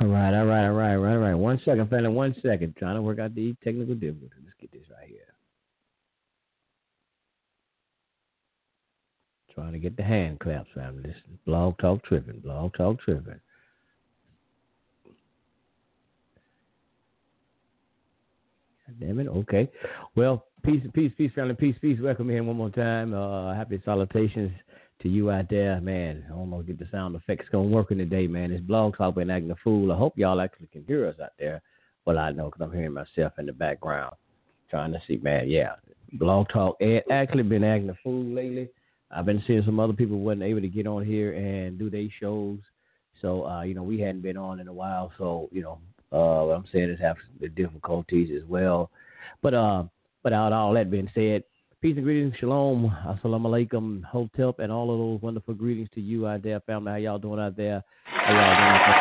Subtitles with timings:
[0.00, 1.34] All right, all right, all right, all right, all right.
[1.34, 2.08] One second, family.
[2.08, 2.74] One second.
[2.78, 4.38] Trying to work out the technical difficulties.
[4.42, 5.18] Let's get this right here.
[9.54, 11.02] Trying to get the hand claps, family.
[11.02, 12.40] This is Blog Talk Tripping.
[12.40, 13.40] Blog Talk Tripping.
[18.98, 19.28] Damn it.
[19.28, 19.70] Okay.
[20.16, 21.54] Well, peace, peace, peace, family.
[21.54, 21.98] Peace, peace.
[22.00, 23.12] Welcome in one more time.
[23.12, 24.50] Uh, happy salutations
[25.02, 26.24] to you out there, man.
[26.28, 28.50] I know if the sound effects going working today, man.
[28.50, 29.92] This blog talk been acting a fool.
[29.92, 31.62] I hope y'all actually can hear us out there.
[32.04, 34.14] Well, I know because I'm hearing myself in the background,
[34.70, 35.48] trying to see, man.
[35.48, 35.74] Yeah,
[36.14, 38.68] blog talk it actually been acting a fool lately.
[39.10, 42.06] I've been seeing some other people wasn't able to get on here and do their
[42.20, 42.58] shows,
[43.20, 45.12] so uh, you know we hadn't been on in a while.
[45.18, 45.78] So you know,
[46.12, 48.90] uh, what I'm saying is have the difficulties as well.
[49.42, 49.84] But uh,
[50.22, 51.44] but out all that being said,
[51.82, 56.26] Peace and greetings, shalom, assalamu alaikum, hotep, and all of those wonderful greetings to you
[56.26, 56.92] out there, family.
[56.92, 57.82] How y'all doing out there?
[58.04, 59.00] How y'all doing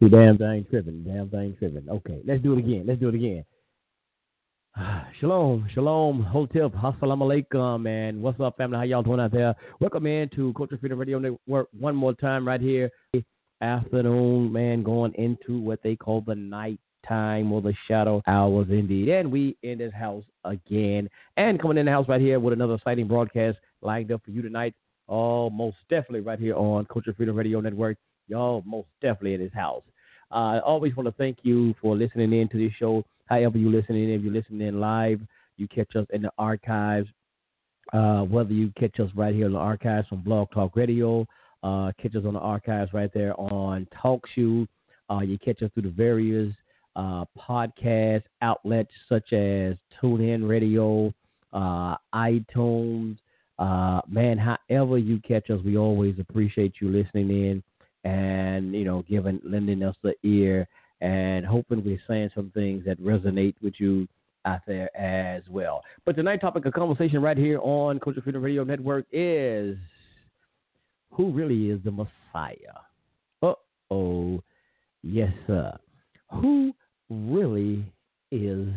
[0.00, 1.88] The damn thing tripping, damn thing tripping.
[1.88, 2.84] Okay, let's do it again.
[2.86, 3.46] Let's do it again.
[5.20, 8.76] Shalom, shalom, hotep, assalamu alaikum, and what's up, family?
[8.76, 9.54] How y'all doing out there?
[9.80, 12.90] Welcome in to Culture Freedom Radio Network one more time right here.
[13.60, 19.08] Afternoon, man, going into what they call the night time or the shadow hours indeed.
[19.08, 22.74] And we in this house again and coming in the house right here with another
[22.74, 24.74] exciting broadcast lined up for you tonight.
[25.08, 27.96] Oh, most definitely right here on Culture Freedom Radio Network.
[28.28, 29.82] Y'all most definitely in this house.
[30.30, 33.70] Uh, I always want to thank you for listening in to this show however you're
[33.70, 34.10] listening.
[34.10, 35.20] If you're listening in live,
[35.56, 37.08] you catch us in the archives.
[37.92, 41.26] Uh, whether you catch us right here in the archives from Blog Talk Radio,
[41.62, 44.66] uh, catch us on the archives right there on TalkShoe.
[45.10, 46.52] Uh, you catch us through the various
[46.96, 51.12] uh, podcast outlets such as TuneIn Radio,
[51.52, 53.16] uh, iTunes.
[53.58, 57.62] Uh, man, however you catch us, we always appreciate you listening in
[58.04, 60.68] and you know giving lending us the ear
[61.00, 64.08] and hoping we're saying some things that resonate with you
[64.44, 65.82] out there as well.
[66.04, 69.76] But tonight's topic of conversation right here on Culture Freedom Radio Network is
[71.12, 72.78] who really is the Messiah?
[73.42, 73.54] Uh
[73.90, 74.42] oh.
[75.02, 75.72] Yes, sir.
[76.32, 76.72] Who
[77.08, 77.84] really
[78.30, 78.68] is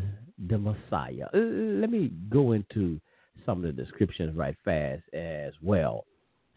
[0.50, 1.28] the Messiah?
[1.34, 3.00] Let me go into
[3.46, 6.06] some of the descriptions right fast as well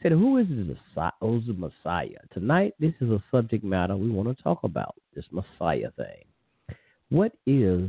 [0.05, 1.13] said, Who is the Messiah?
[1.21, 2.21] Who's the Messiah?
[2.33, 6.77] Tonight, this is a subject matter we want to talk about this Messiah thing.
[7.09, 7.89] What is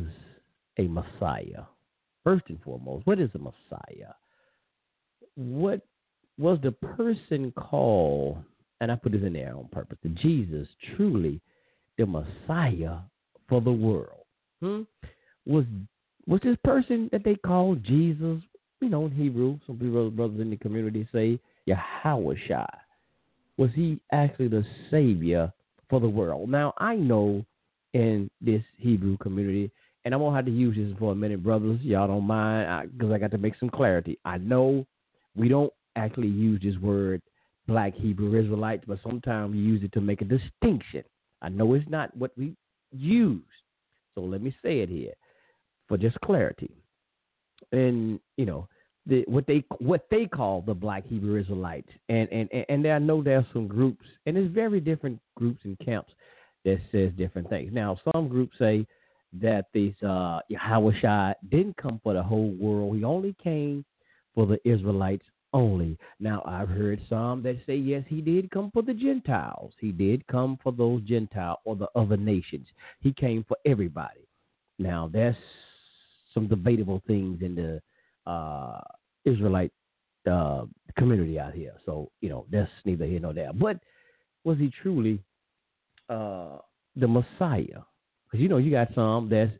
[0.79, 1.63] a Messiah?
[2.23, 4.13] First and foremost, what is a Messiah?
[5.35, 5.81] What
[6.37, 8.37] was the person called,
[8.81, 11.41] and I put this in there on purpose, Jesus truly
[11.97, 12.97] the Messiah
[13.49, 14.25] for the world?
[14.61, 14.83] Hmm?
[15.45, 15.65] Was
[16.27, 18.41] was this person that they called Jesus,
[18.81, 22.35] you know, in Hebrew, some people brothers in the community say Yahweh
[23.57, 25.51] was he actually the savior
[25.89, 26.49] for the world?
[26.49, 27.45] Now I know
[27.93, 29.71] in this Hebrew community,
[30.03, 31.79] and I'm gonna have to use this for a minute, brothers.
[31.81, 34.19] Y'all don't mind because I, I got to make some clarity.
[34.25, 34.85] I know
[35.35, 37.21] we don't actually use this word
[37.67, 41.03] black Hebrew Israelites, but sometimes we use it to make a distinction.
[41.41, 42.55] I know it's not what we
[42.91, 43.41] use,
[44.13, 45.13] so let me say it here
[45.87, 46.71] for just clarity.
[47.71, 48.67] And you know,
[49.07, 53.21] the what they what they call the Black Hebrew Israelites, and and and I know
[53.21, 56.11] there are some groups, and there's very different groups and camps
[56.63, 57.71] that says different things.
[57.73, 58.85] Now, some groups say
[59.41, 60.39] that these uh,
[61.49, 63.85] didn't come for the whole world; he only came
[64.33, 65.97] for the Israelites only.
[66.19, 69.73] Now, I've heard some that say yes, he did come for the Gentiles.
[69.79, 72.67] He did come for those Gentile or the other nations.
[72.99, 74.27] He came for everybody.
[74.79, 75.37] Now, there's
[76.33, 77.81] some debatable things in the
[78.25, 78.79] uh,
[79.25, 79.71] Israelite
[80.29, 80.65] uh,
[80.97, 81.73] community out here.
[81.85, 83.53] So you know that's neither here nor there.
[83.53, 83.79] But
[84.43, 85.19] was he truly
[86.09, 86.57] uh,
[86.95, 87.81] the Messiah?
[88.25, 89.51] Because you know you got some that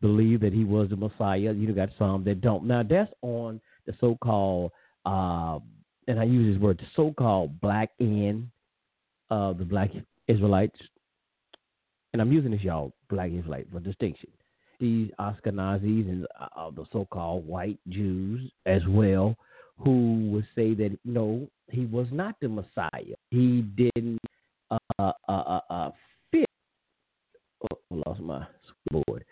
[0.00, 1.52] believe that he was the Messiah.
[1.52, 2.64] You got some that don't.
[2.64, 4.72] Now that's on the so-called
[5.04, 5.58] uh,
[6.08, 8.48] and I use this word, the so-called black end
[9.30, 9.90] of the black
[10.28, 10.78] Israelites.
[12.12, 14.28] And I'm using this, y'all, black Israelite for distinction.
[14.82, 19.36] These Ashkenazis and uh, the so-called white Jews as well,
[19.78, 23.14] who would say that no, he was not the Messiah.
[23.30, 24.18] He didn't
[24.70, 25.90] uh, uh, uh, uh
[26.30, 26.46] fit.
[27.62, 28.44] Oh, I lost my
[28.90, 29.24] board.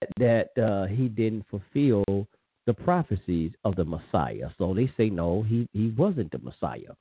[0.00, 2.26] That that uh, he didn't fulfill
[2.66, 4.48] the prophecies of the Messiah.
[4.56, 6.94] So they say no, he he wasn't the Messiah.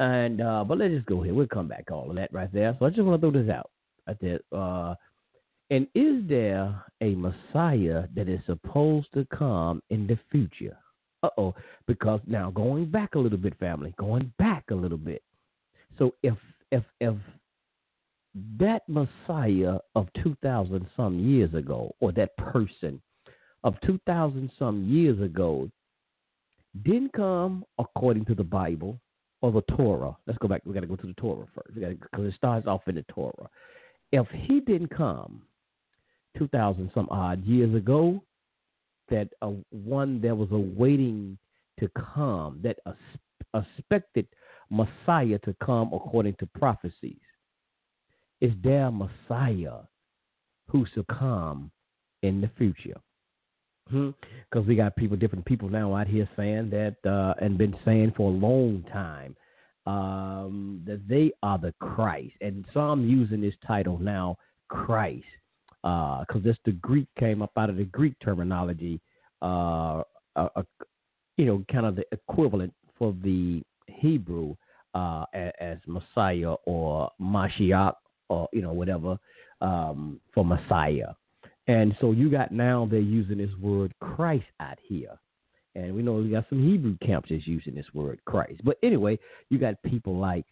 [0.00, 1.32] And uh, but let's just go here.
[1.32, 2.76] We'll come back all of that right there.
[2.78, 3.70] So I just want to throw this out.
[4.08, 4.96] Right there.
[5.70, 10.76] And is there a Messiah that is supposed to come in the future?
[11.22, 11.54] Uh oh.
[11.86, 15.22] Because now going back a little bit, family, going back a little bit.
[15.98, 16.36] So if
[16.70, 17.16] if if
[18.58, 23.00] that Messiah of two thousand some years ago, or that person
[23.64, 25.68] of two thousand some years ago,
[26.84, 29.00] didn't come according to the Bible
[29.42, 30.16] or the Torah.
[30.26, 30.62] Let's go back.
[30.64, 33.48] We got to go to the Torah first because it starts off in the Torah.
[34.12, 35.42] If he didn't come
[36.38, 38.22] 2,000 some odd years ago,
[39.08, 41.38] that a, one that was awaiting
[41.80, 42.94] to come, that a,
[43.54, 44.26] expected
[44.70, 47.20] Messiah to come according to prophecies.
[48.40, 49.82] Is there a Messiah
[50.68, 51.70] who shall come
[52.22, 53.00] in the future?
[53.88, 54.14] Because
[54.52, 54.68] hmm?
[54.68, 58.30] we got people, different people now out here saying that, uh, and been saying for
[58.30, 59.36] a long time,
[59.86, 62.34] um, that they are the Christ.
[62.40, 64.36] And some using this title now,
[64.68, 65.24] Christ
[65.86, 69.00] because uh, this the Greek came up out of the Greek terminology,
[69.40, 70.02] uh,
[71.36, 74.56] you know, kind of the equivalent for the Hebrew
[74.94, 77.94] uh, as Messiah or Mashiach
[78.28, 79.16] or you know whatever
[79.60, 81.12] um, for Messiah.
[81.68, 85.16] And so you got now they're using this word Christ out here.
[85.76, 88.60] And we know we got some Hebrew camps that's using this word Christ.
[88.64, 89.18] But anyway,
[89.50, 90.46] you got people like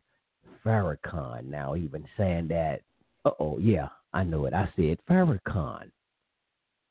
[0.65, 2.83] Farrakhan now even saying that,
[3.25, 4.55] oh, yeah, I know it.
[4.55, 5.91] I said Farrakhan,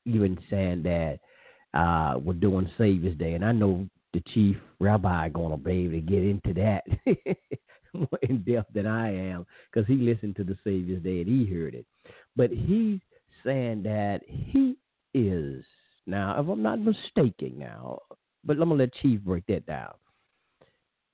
[0.05, 1.19] even saying that
[1.73, 6.01] uh, we're doing Savior's Day, and I know the chief rabbi gonna be able to
[6.01, 6.83] get into that
[7.93, 11.51] more in depth than I am because he listened to the Savior's Day and he
[11.51, 11.85] heard it.
[12.35, 12.99] But he's
[13.43, 14.77] saying that he
[15.15, 15.65] is
[16.05, 17.99] now, if I'm not mistaken, now,
[18.43, 19.93] but I'm gonna let Chief break that down.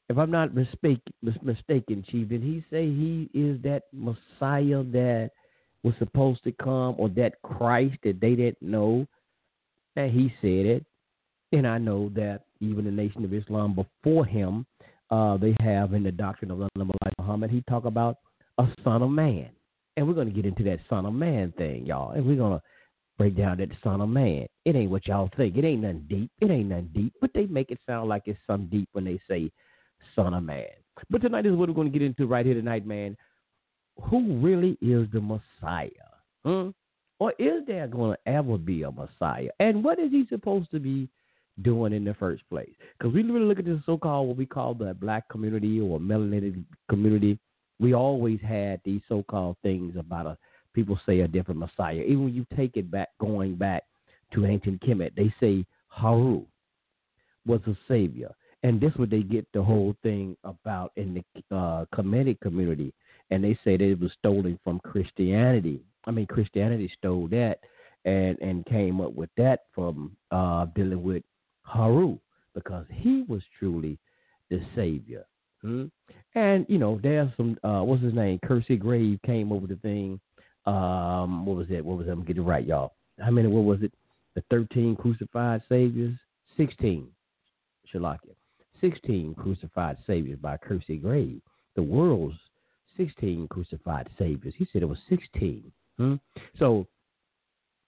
[0.10, 1.14] If I'm not mistaken,
[1.44, 5.30] mistaken, Chief, did he say he is that Messiah that
[5.84, 9.06] was supposed to come or that Christ that they didn't know.
[9.96, 10.86] And he said it.
[11.52, 14.66] And I know that even the Nation of Islam before him,
[15.10, 18.18] uh, they have in the doctrine of the Muhammad, he talk about
[18.60, 19.50] a son of man.
[19.98, 22.12] And we're going to get into that son of man thing, y'all.
[22.12, 22.62] And we're going to
[23.18, 24.46] break down that son of man.
[24.66, 25.58] It ain't what y'all think.
[25.58, 26.32] It ain't nothing deep.
[26.40, 27.14] It ain't nothing deep.
[27.20, 29.52] But they make it sound like it's something deep when they say
[30.16, 30.68] son of man.
[31.10, 33.18] But tonight is what we're going to get into right here tonight, man
[34.04, 35.90] who really is the Messiah?
[36.46, 36.70] Hmm?
[37.20, 39.50] Or is there going to ever be a Messiah?
[39.60, 41.10] And what is he supposed to be
[41.62, 42.72] doing in the first place?
[42.98, 46.00] Because we really look at this so called what we call the black community or
[46.00, 47.38] melanated community.
[47.80, 50.38] We always had these so called things about a
[50.74, 52.02] people say a different Messiah.
[52.02, 53.84] Even when you take it back, going back
[54.34, 56.46] to ancient Kemet, they say Haru
[57.46, 58.34] was a savior.
[58.64, 62.94] And this is what they get the whole thing about in the uh, Kemetic community
[63.32, 65.82] and they say that it was stolen from Christianity.
[66.06, 67.60] I mean, Christianity stole that
[68.06, 71.24] and and came up with that from uh, dealing with
[71.64, 72.18] Haru
[72.54, 73.98] because he was truly
[74.50, 75.26] the savior.
[75.62, 75.86] Hmm?
[76.36, 78.40] And you know, there's some uh, what's his name?
[78.46, 80.20] Kersey Grave came with the thing.
[80.66, 81.84] Um, what was that?
[81.84, 82.12] What was it?
[82.12, 82.94] I'm getting it right, y'all.
[83.20, 83.48] How many?
[83.48, 83.94] What was it?
[84.36, 86.18] The 13 crucified saviors.
[86.58, 87.08] 16.
[87.94, 88.36] Shalakia.
[88.82, 91.42] 16 crucified saviors by Kersey Grave.
[91.76, 92.36] The world's
[93.00, 94.54] 16 crucified saviors.
[94.58, 95.72] He said it was 16.
[95.98, 96.16] Hmm?
[96.58, 96.86] So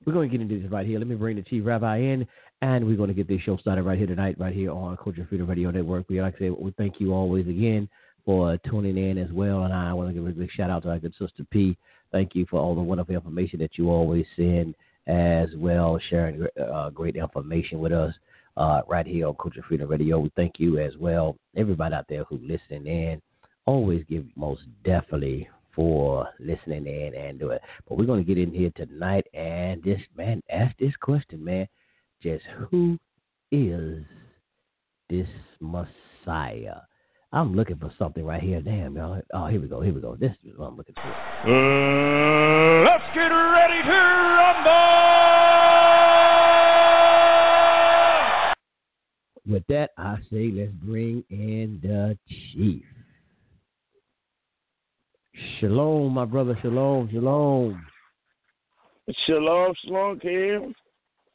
[0.06, 0.98] we're going to get into this right here.
[0.98, 2.26] Let me bring the chief rabbi in,
[2.62, 5.26] and we're going to get this show started right here tonight, right here on Culture
[5.30, 6.10] Freedom Radio Network.
[6.10, 7.90] We like to say, we thank you always again
[8.26, 9.64] for tuning in as well.
[9.64, 11.78] And I want to give a big shout out to our good sister P.
[12.12, 14.76] Thank you for all the wonderful information that you always send
[15.08, 18.14] as well, sharing uh, great information with us
[18.58, 20.20] uh, right here on Culture Freedom Radio.
[20.20, 23.22] We thank you as well, everybody out there who listening in
[23.66, 27.62] always give most definitely for listening in and do it.
[27.88, 31.68] But we're going to get in here tonight and just, man, ask this question, man.
[32.22, 33.00] Just who
[33.52, 34.04] is
[35.10, 35.28] this
[35.60, 36.82] Messiah?
[37.34, 38.62] I'm looking for something right here.
[38.62, 39.22] Damn, y'all.
[39.34, 39.80] Oh, here we go.
[39.82, 40.16] Here we go.
[40.16, 41.02] This is what I'm looking for.
[41.02, 43.98] Uh, let's get ready to
[44.38, 44.82] rumble!
[49.48, 52.18] With that, I say let's bring in the
[52.54, 52.84] chief.
[55.60, 56.58] Shalom, my brother.
[56.62, 57.86] Shalom, shalom.
[59.26, 60.74] Shalom, shalom, Kim.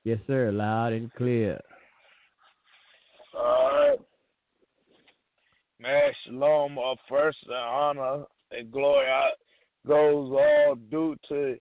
[0.04, 0.50] Yes, sir.
[0.52, 1.60] Loud and clear.
[3.36, 3.98] All right.
[5.80, 9.06] Man, shalom, uh, first honor and glory
[9.86, 11.56] goes all due to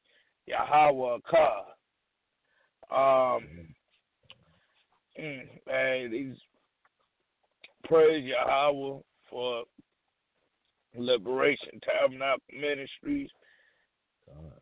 [0.48, 1.66] Yahweh God.
[2.92, 3.44] Um,
[5.20, 6.36] mm, man, these
[7.86, 9.00] praise Yahweh
[9.30, 9.64] for
[10.98, 13.30] Liberation Tabernacle Ministries.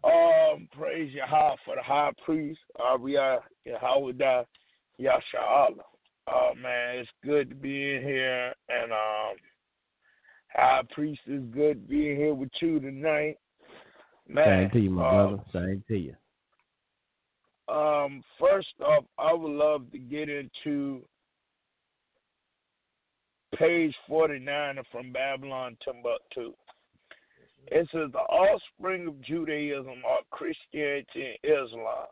[0.03, 4.43] Um, praise Yahweh for the high priest, Ariah Yahweh
[4.99, 5.83] Yasha'Allah.
[6.27, 9.35] Oh man, it's good to be in here, and um,
[10.55, 13.37] High Priest is good being here with you tonight.
[14.27, 15.43] Man, Same to you, my um, brother.
[15.51, 16.15] Same to you.
[17.73, 21.01] Um, first off, I would love to get into
[23.57, 26.53] page 49 from Babylon Timbuktu.
[27.67, 32.07] It says the offspring of Judaism are Christianity and Islam.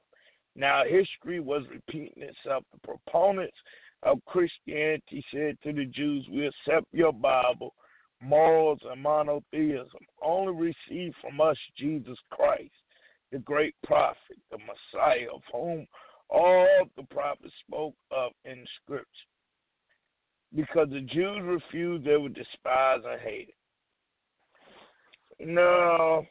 [0.55, 2.63] Now, history was repeating itself.
[2.71, 3.57] The proponents
[4.03, 7.73] of Christianity said to the Jews, We accept your Bible,
[8.21, 9.99] morals, and monotheism.
[10.21, 12.71] Only receive from us Jesus Christ,
[13.31, 15.85] the great prophet, the Messiah, of whom
[16.29, 19.30] all the prophets spoke of in Scripture.
[20.53, 23.53] Because the Jews refused, they were despised and hated.
[25.39, 26.25] Now,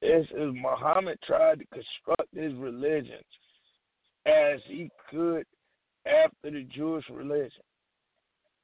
[0.00, 3.18] this is Muhammad tried to construct his religion
[4.24, 5.44] as he could
[6.06, 7.62] after the Jewish religion.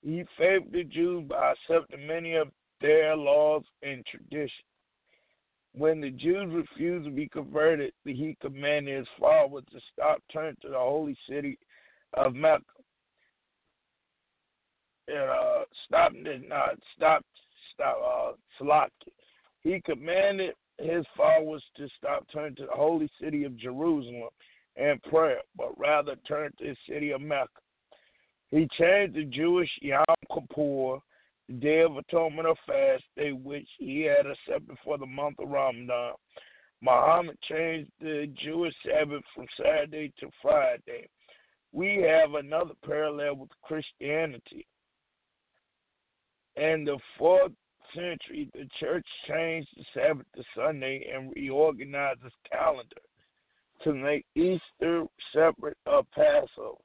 [0.03, 2.49] He favored the Jews by accepting many of
[2.81, 4.51] their laws and traditions.
[5.77, 10.69] When the Jews refused to be converted, he commanded his followers to stop turning to
[10.69, 11.59] the holy city
[12.13, 12.63] of Mecca.
[15.09, 17.25] And, uh, stop, not stop,
[17.75, 18.89] stop, uh.
[19.63, 24.29] He commanded his followers to stop turning to the holy city of Jerusalem
[24.77, 27.49] and prayer, but rather turn to the city of Mecca.
[28.51, 30.99] He changed the Jewish Yom Kippur,
[31.49, 35.49] the Day of Atonement or fast day, which he had accepted for the month of
[35.49, 36.15] Ramadan.
[36.81, 41.09] Muhammad changed the Jewish Sabbath from Saturday to Friday.
[41.73, 44.67] We have another parallel with Christianity.
[46.57, 47.53] In the fourth
[47.95, 53.03] century, the church changed the Sabbath to Sunday and reorganized its calendar
[53.83, 56.79] to make Easter separate of Passover.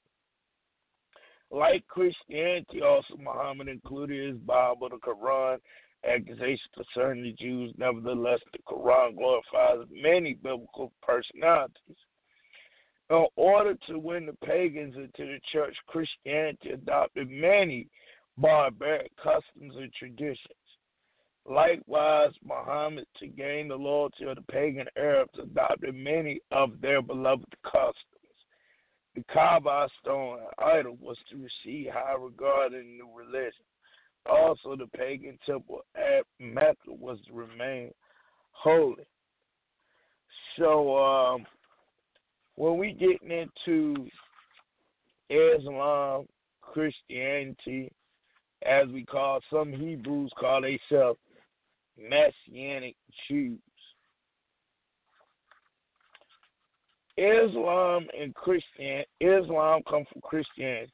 [1.52, 5.58] Like Christianity, also Muhammad included his Bible, the Quran,
[6.08, 7.74] accusations concerning the Jews.
[7.78, 11.98] Nevertheless, the Quran glorifies many biblical personalities.
[13.10, 17.88] In order to win the pagans into the church, Christianity adopted many
[18.39, 20.38] barbaric customs and traditions.
[21.46, 27.55] Likewise, Muhammad, to gain the loyalty of the pagan Arabs, adopted many of their beloved
[27.63, 27.96] customs.
[29.15, 33.51] The Kaaba stone idol was to receive high regard in the religion.
[34.25, 37.91] Also, the pagan temple at Mecca was to remain
[38.51, 39.08] holy.
[40.58, 41.46] So, um,
[42.55, 44.08] when we getting into
[45.29, 46.27] Islam,
[46.62, 47.91] Christianity,
[48.66, 51.20] as we call some Hebrews call themselves
[51.98, 52.96] Messianic
[53.28, 53.60] Jews.
[57.18, 60.92] Islam and Christian Islam come from Christianity.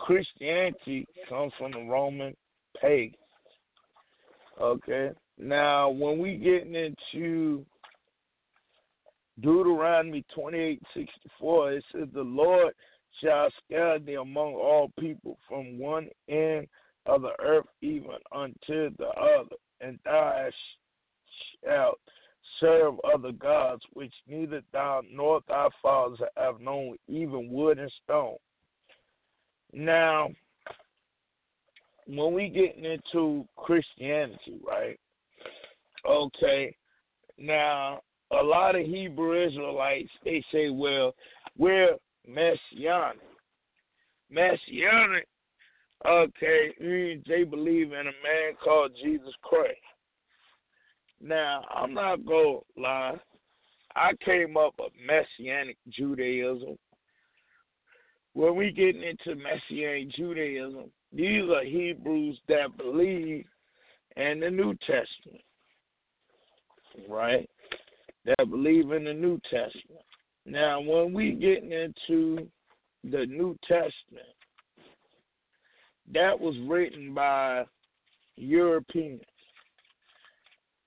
[0.00, 2.34] Christianity comes from the Roman
[2.80, 3.16] pagans.
[4.60, 5.10] Okay.
[5.38, 7.64] Now when we getting into
[9.40, 12.72] Deuteronomy twenty eight sixty four, it says the Lord
[13.22, 16.66] shall scatter thee among all people from one end
[17.06, 20.48] of the earth even unto the other, and thou
[21.64, 21.98] shalt
[22.60, 28.36] serve other gods which neither thou nor thy fathers have known, even wood and stone.
[29.72, 30.30] Now,
[32.06, 34.98] when we getting into Christianity, right?
[36.08, 36.74] Okay,
[37.38, 41.14] now a lot of Hebrew Israelites they say, well,
[41.58, 41.96] we're
[42.26, 43.20] messianic.
[44.28, 45.26] Messianic
[46.04, 49.74] Okay, mm, they believe in a man called Jesus Christ.
[51.20, 53.16] Now, I'm not going to lie.
[53.94, 56.76] I came up with Messianic Judaism.
[58.34, 63.46] When we getting into Messianic Judaism, these are Hebrews that believe
[64.16, 65.42] in the New Testament,
[67.08, 67.48] right?
[68.26, 70.04] That believe in the New Testament.
[70.46, 72.48] Now, when we getting into
[73.02, 74.26] the New Testament,
[76.14, 77.64] that was written by
[78.36, 79.22] Europeans.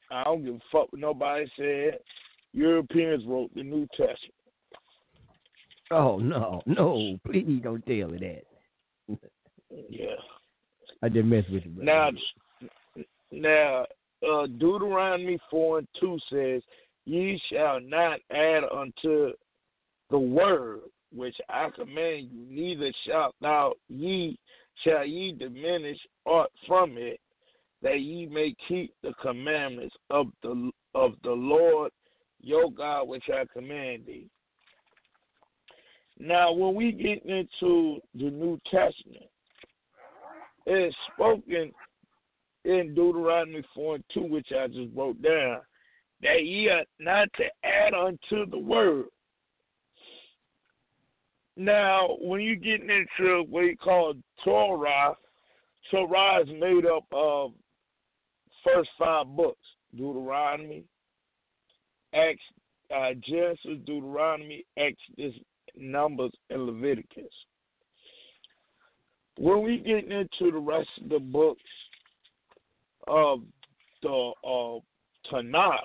[0.09, 1.99] I don't give a fuck what nobody said.
[2.53, 4.33] Europeans wrote the New Testament.
[5.91, 7.17] Oh no, no!
[7.25, 9.19] Please don't tell me that.
[9.89, 10.15] Yeah.
[11.01, 11.83] I just mess with you.
[11.83, 12.09] Now,
[13.31, 13.85] now,
[14.27, 16.61] uh, Deuteronomy four and two says,
[17.05, 19.33] "Ye shall not add unto
[20.09, 20.81] the word
[21.13, 24.37] which I command you, neither shalt thou ye
[24.83, 27.19] shall ye diminish aught from it,
[27.81, 31.91] that ye may keep the commandments of the of the Lord
[32.41, 34.29] your God which I command thee."
[36.19, 39.29] Now, when we get into the New Testament,
[40.65, 41.73] it's spoken
[42.65, 45.61] in Deuteronomy 4 and 2, which I just wrote down,
[46.21, 49.05] that ye are not to add unto the word.
[51.59, 54.13] Now, when you get into what you call
[54.45, 55.13] Torah,
[55.91, 57.51] Torah is made up of
[58.63, 59.59] first five books
[59.93, 60.85] Deuteronomy,
[62.13, 62.39] Acts,
[62.95, 65.33] uh, Genesis, Deuteronomy, Exodus,
[65.75, 67.25] Numbers, and Leviticus.
[69.37, 71.61] When we get into the rest of the books
[73.05, 73.41] of
[74.01, 74.79] the uh,
[75.29, 75.79] Tanakh,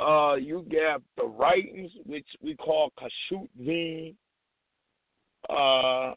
[0.00, 4.14] uh, you get the writings, which we call Kashut
[5.48, 6.14] uh,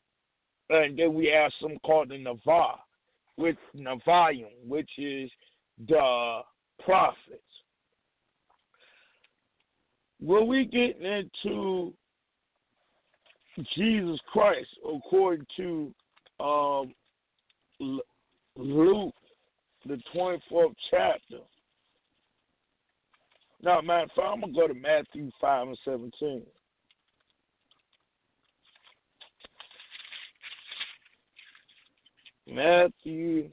[0.70, 2.76] and then we have some called the Navah,
[3.38, 5.30] with Navayim, which is
[5.88, 6.42] the
[6.84, 7.42] prophets
[10.24, 11.94] when we get into
[13.76, 15.94] Jesus Christ, according to
[16.40, 16.94] um,
[18.56, 19.14] Luke,
[19.86, 21.40] the 24th chapter.
[23.64, 26.44] Now, matter of fact, I'm to go to Matthew 5 and 17.
[32.46, 33.50] Matthew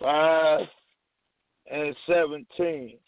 [0.00, 0.60] 5
[1.70, 2.98] and 17.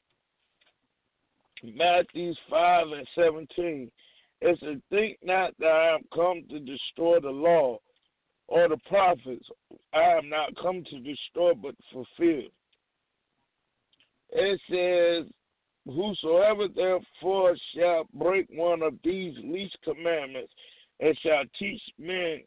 [1.75, 3.91] Matthew 5 and 17.
[4.43, 7.79] It says, Think not that I am come to destroy the law
[8.47, 9.49] or the prophets.
[9.93, 12.45] I am not come to destroy but fulfill.
[14.31, 15.33] It says,
[15.87, 20.53] Whosoever therefore shall break one of these least commandments
[20.99, 22.41] and shall teach men,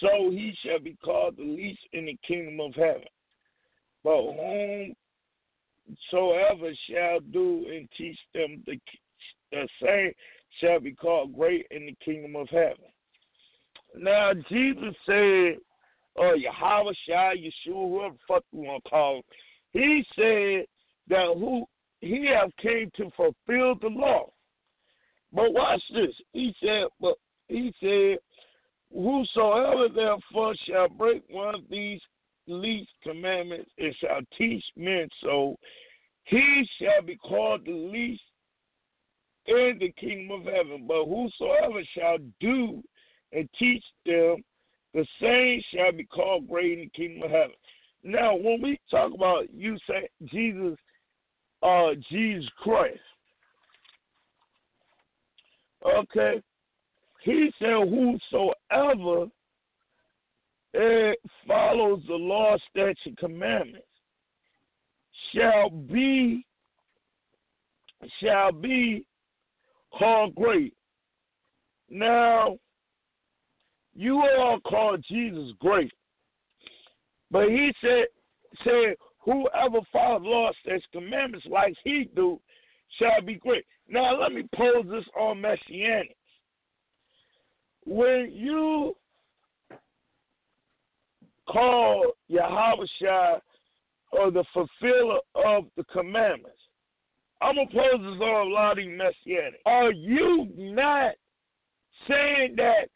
[0.00, 3.04] so he shall be called the least in the kingdom of heaven.
[4.02, 4.94] But whom
[6.12, 8.78] whatsoever shall do and teach them the,
[9.52, 10.12] the same
[10.60, 12.76] shall be called great in the kingdom of heaven.
[13.96, 15.58] Now Jesus said,
[16.14, 19.22] or Yahweh Shai, Yeshua, whoever fuck you want to call him,
[19.72, 20.66] he said
[21.10, 21.64] that who
[22.00, 24.30] he have came to fulfill the law.
[25.32, 26.14] But watch this.
[26.32, 27.16] He said, but
[27.48, 28.18] he said,
[28.92, 32.00] Whosoever therefore shall break one of these
[32.46, 35.56] least commandments and shall teach men so,
[36.24, 38.22] he shall be called the least
[39.46, 40.86] in the kingdom of heaven.
[40.88, 42.82] But whosoever shall do
[43.32, 44.42] and teach them,
[44.92, 47.54] the same shall be called great in the kingdom of heaven.
[48.02, 50.76] Now, when we talk about you say Jesus,
[51.62, 52.98] uh, Jesus Christ,
[55.84, 56.42] okay,
[57.22, 59.26] he said, whosoever
[60.72, 63.86] it follows the law, statute, commandments
[65.34, 66.44] shall be
[68.22, 69.04] shall be
[69.92, 70.74] called great.
[71.90, 72.56] Now,
[73.94, 75.92] you all call Jesus great,
[77.30, 78.04] but he said
[78.64, 82.40] said whoever follows law, statutes, commandments like he do
[82.98, 83.64] shall be great.
[83.88, 86.14] Now, let me pose this on messianics.
[87.84, 88.94] When you
[91.48, 92.86] call Yahweh
[94.12, 96.58] or the fulfiller of the commandments.
[97.42, 99.60] I'm gonna pose this on a lot of you messianic.
[99.66, 101.12] Are you not
[102.08, 102.88] saying that?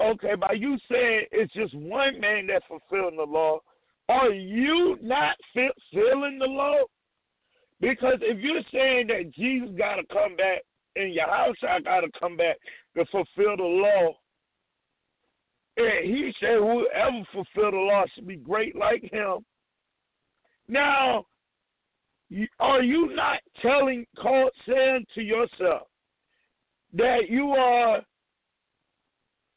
[0.00, 3.60] Okay, by you saying it's just one man that's fulfilling the law,
[4.08, 6.82] are you not fulfilling the law?
[7.80, 10.62] Because if you're saying that Jesus got to come back
[10.96, 12.56] and Yahweh got to come back
[12.96, 14.14] to fulfill the law,
[15.76, 19.44] and he said, whoever fulfill the law should be great like him.
[20.68, 21.26] Now,
[22.60, 24.06] are you not telling,
[24.66, 25.88] saying to yourself
[26.94, 28.02] that you are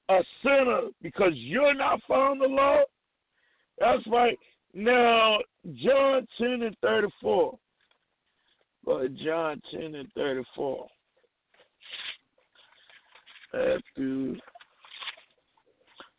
[0.09, 2.81] a sinner because you're not following the law?
[3.79, 4.37] That's right.
[4.73, 5.37] Now,
[5.83, 7.57] John 10 and 34.
[8.85, 10.87] But John 10 and 34.
[13.53, 14.35] Matthew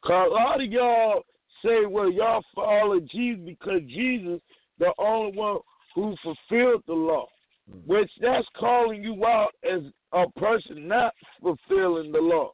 [0.04, 1.22] Cause a lot of y'all
[1.64, 4.40] say, well, y'all follow Jesus because Jesus
[4.78, 5.58] the only one
[5.94, 7.26] who fulfilled the law,
[7.70, 7.92] mm-hmm.
[7.92, 12.52] which that's calling you out as a person not fulfilling the law.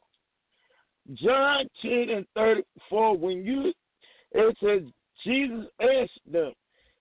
[1.13, 3.71] John 10 and 34, when you,
[4.35, 4.91] it says,
[5.23, 6.51] Jesus asked them,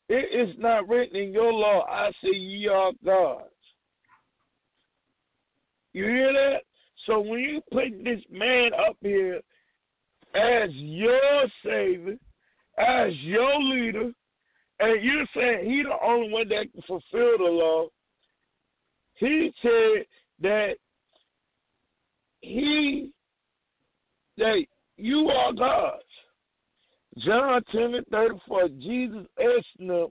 [0.09, 3.51] It is not written in your law, I say ye are gods.
[5.93, 6.63] You hear that?
[7.07, 9.41] So when you put this man up here
[10.35, 12.17] as your savior,
[12.79, 14.11] as your leader,
[14.81, 17.87] and you're saying he the only one that can fulfill the law,
[19.15, 20.05] he said
[20.41, 20.75] that
[22.41, 23.13] he
[24.37, 24.65] that
[24.97, 26.03] you are gods.
[27.19, 30.09] John 10 and 34, Jesus asked them,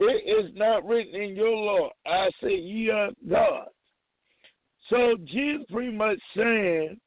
[0.00, 3.70] It is not written in your law, I say ye are gods.
[4.88, 6.98] So Jesus pretty much saying,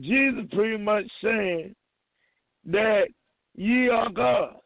[0.00, 1.74] Jesus pretty much saying
[2.66, 3.04] that
[3.54, 4.56] ye are gods.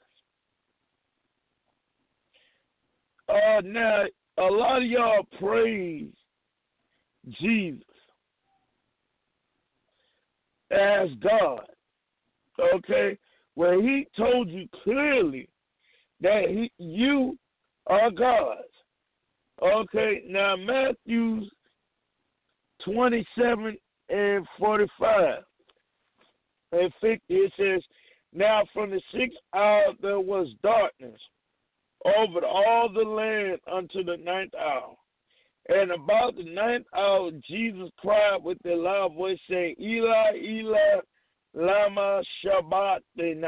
[3.29, 4.05] Uh, now,
[4.39, 6.12] a lot of y'all praise
[7.41, 7.83] Jesus
[10.71, 11.67] as God.
[12.59, 13.19] Okay?
[13.55, 15.49] Where he told you clearly
[16.21, 17.38] that he, you
[17.87, 18.59] are God.
[19.62, 21.42] Okay, now Matthew
[22.85, 23.77] 27
[24.11, 25.42] and 45
[26.73, 27.83] and 50, it says,
[28.35, 31.19] Now from the sixth hour there was darkness
[32.05, 34.95] over all the land unto the ninth hour.
[35.69, 41.01] And about the ninth hour, Jesus cried with a loud voice, saying, Eli, Eli,
[41.57, 43.40] lama sabachthani.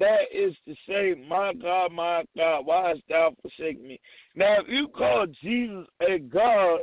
[0.00, 4.00] That is to say, my God, my God, why hast thou forsaken me?
[4.36, 6.80] Now, if you call Jesus a God,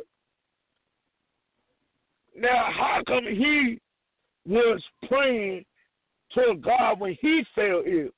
[2.36, 3.80] now how come he
[4.46, 5.64] was praying
[6.34, 8.10] to God when he fell ill?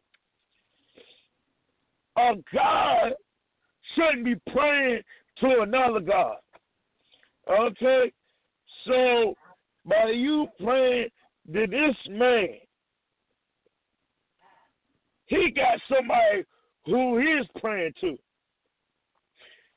[2.17, 3.13] A God
[3.93, 5.01] shouldn't be praying
[5.41, 6.37] to another God.
[7.47, 8.11] Okay?
[8.87, 9.35] So,
[9.85, 11.09] by you praying
[11.53, 12.47] to this man,
[15.27, 16.45] he got somebody
[16.85, 18.17] who he is praying to.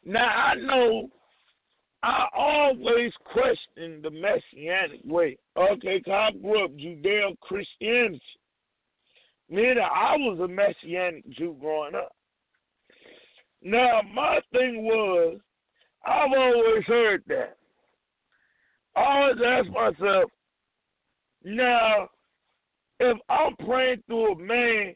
[0.04, 1.10] Now, I know
[2.02, 5.36] I always question the Messianic way.
[5.56, 8.20] Okay, I grew up Judeo Christianity.
[9.50, 12.12] Meaning I was a Messianic Jew growing up.
[13.62, 15.38] Now, my thing was,
[16.06, 17.56] I've always heard that.
[18.96, 20.30] I always ask myself,
[21.44, 22.08] now,
[22.98, 24.94] if I'm praying to a man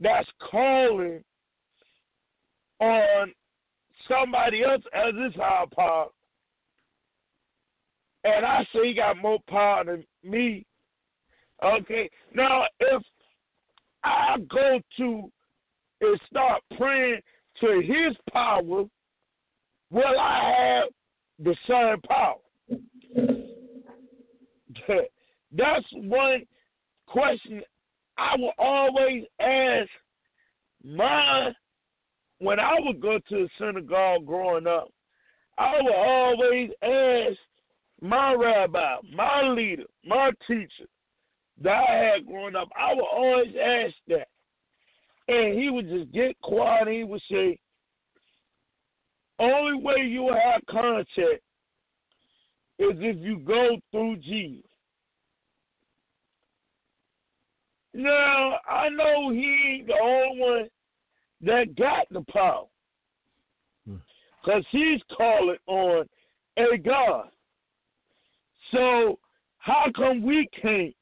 [0.00, 1.22] that's calling
[2.80, 3.32] on
[4.08, 6.08] somebody else as his higher power,
[8.24, 10.66] and I say he got more power than me,
[11.64, 13.02] okay, now if
[14.02, 15.30] I go to
[16.00, 17.20] and start praying
[17.60, 18.84] to his power,
[19.90, 20.88] will I have
[21.38, 22.38] the same power?
[25.52, 26.42] That's one
[27.06, 27.62] question
[28.18, 29.88] I will always ask
[30.84, 31.52] my
[32.40, 34.88] when I would go to the synagogue growing up,
[35.56, 37.38] I would always ask
[38.00, 40.88] my rabbi, my leader, my teacher
[41.62, 44.28] that I had growing up, I would always ask that.
[45.26, 47.58] And he would just get quiet and he would say,
[49.40, 51.42] only way you will have contact
[52.78, 54.67] is if you go through Jesus.
[57.94, 60.68] Now, I know he ain't the only one
[61.42, 62.66] that got the power.
[63.84, 64.76] Because hmm.
[64.76, 66.06] he's calling on
[66.56, 67.28] a God.
[68.72, 69.18] So,
[69.58, 70.94] how come we can't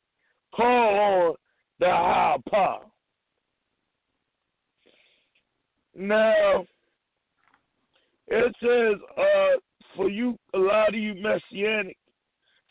[0.55, 1.35] call on
[1.81, 2.85] the higher power?
[5.95, 6.67] Now,
[8.29, 9.59] it says, uh,
[9.97, 11.97] for you, a lot of you messianic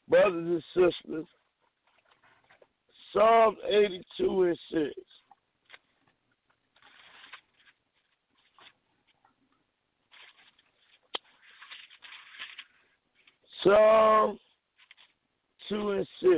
[0.08, 1.25] brothers and sisters,
[3.15, 4.91] Psalm 82 and 6.
[13.63, 14.38] Psalm
[15.69, 16.34] 2 and 6.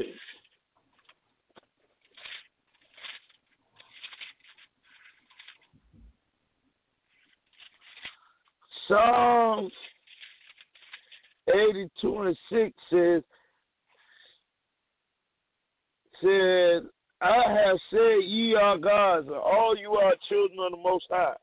[8.88, 9.70] Psalm
[11.50, 13.24] 82 and 6 says,
[16.22, 16.90] said,
[17.22, 21.36] I have said ye are gods, and all you are children of the Most High.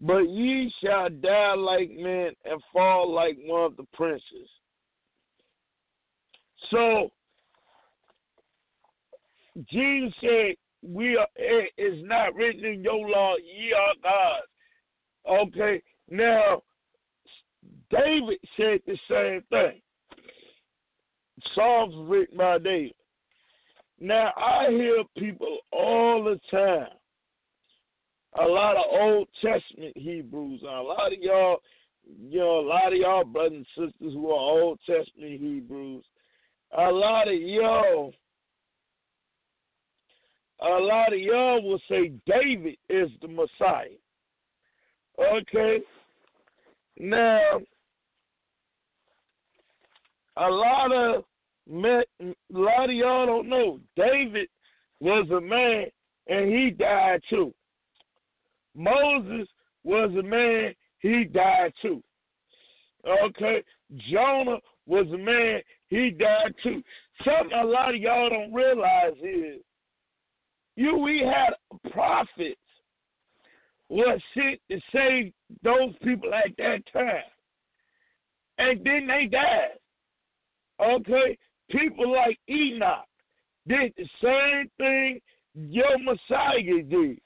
[0.00, 4.48] But ye shall die like men and fall like one of the princes.
[6.70, 7.10] So,
[9.70, 15.48] Jesus said, we are, it is not written in your law, ye are gods.
[15.48, 16.62] Okay, now
[17.90, 19.80] David said the same thing.
[21.54, 22.94] Psalms written by David.
[24.00, 26.88] Now I hear people all the time.
[28.40, 31.58] A lot of Old Testament Hebrews, a lot of y'all,
[32.20, 36.04] you know, a lot of y'all brothers and sisters who are Old Testament Hebrews,
[36.76, 38.12] a lot of y'all,
[40.60, 43.86] a lot of y'all will say David is the Messiah.
[45.18, 45.78] Okay?
[46.98, 47.60] Now,
[50.36, 51.24] a lot of
[51.70, 52.04] a
[52.50, 54.48] lot of y'all don't know David
[55.00, 55.86] was a man
[56.26, 57.52] and he died too.
[58.74, 59.48] Moses
[59.82, 62.02] was a man, he died too.
[63.06, 63.62] Okay,
[64.10, 66.82] Jonah was a man, he died too.
[67.24, 69.60] Something a lot of y'all don't realize is
[70.76, 71.54] you we had
[71.92, 72.58] prophets
[73.88, 77.22] was sent to save those people at that time.
[78.58, 79.78] And then they died.
[80.80, 81.38] Okay?
[81.70, 83.06] People like Enoch
[83.66, 85.20] did the same thing
[85.54, 87.20] your Messiah did.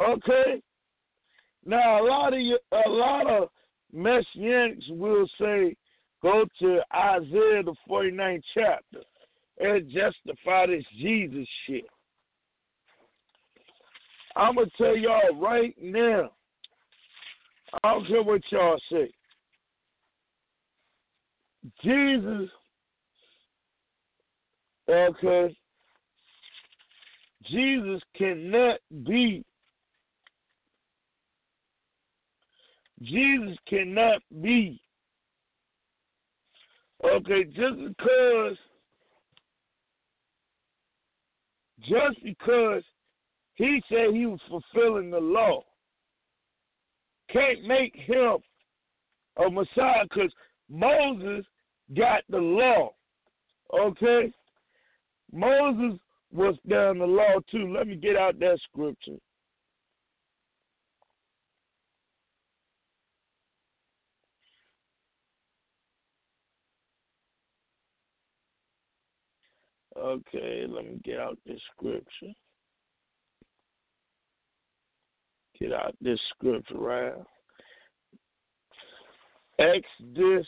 [0.00, 0.62] Okay?
[1.64, 3.48] Now a lot of you, a lot of
[3.94, 5.76] messianics will say
[6.22, 9.00] go to Isaiah the 49th chapter
[9.60, 11.84] and justify this Jesus shit.
[14.36, 16.32] I'm gonna tell y'all right now.
[17.82, 19.10] I don't care what y'all say.
[21.82, 22.50] Jesus,
[24.88, 25.56] okay,
[27.50, 29.44] Jesus cannot be,
[33.02, 34.80] Jesus cannot be,
[37.04, 38.56] okay, just because,
[41.80, 42.82] just because
[43.54, 45.62] he said he was fulfilling the law,
[47.30, 48.38] can't make him
[49.44, 50.32] a Messiah because
[50.70, 51.44] Moses
[51.96, 52.90] got the law.
[53.72, 54.32] Okay?
[55.34, 55.98] Moses
[56.32, 57.74] was down the law too.
[57.76, 59.18] Let me get out that scripture.
[69.98, 72.32] Okay, let me get out this scripture.
[75.58, 77.12] Get out this scripture right.
[79.58, 80.46] Exodus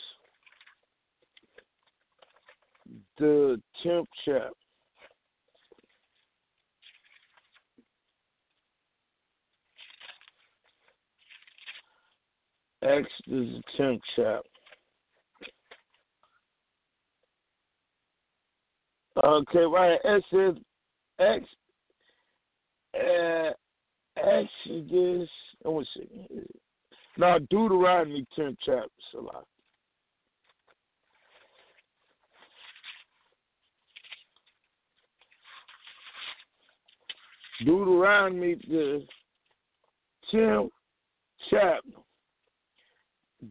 [3.17, 4.66] the tenth chapter.
[12.81, 14.41] Exodus the tenth chapter.
[19.23, 19.99] Okay, right.
[20.03, 20.55] It says
[21.19, 21.45] Ex
[22.95, 23.51] uh,
[24.17, 25.29] Exodus.
[25.65, 26.41] I want to see.
[27.17, 29.43] Now Deuteronomy tenth chapter, Salah.
[37.59, 39.03] Deuteronomy, the
[40.33, 40.69] 10th
[41.49, 42.06] chapter.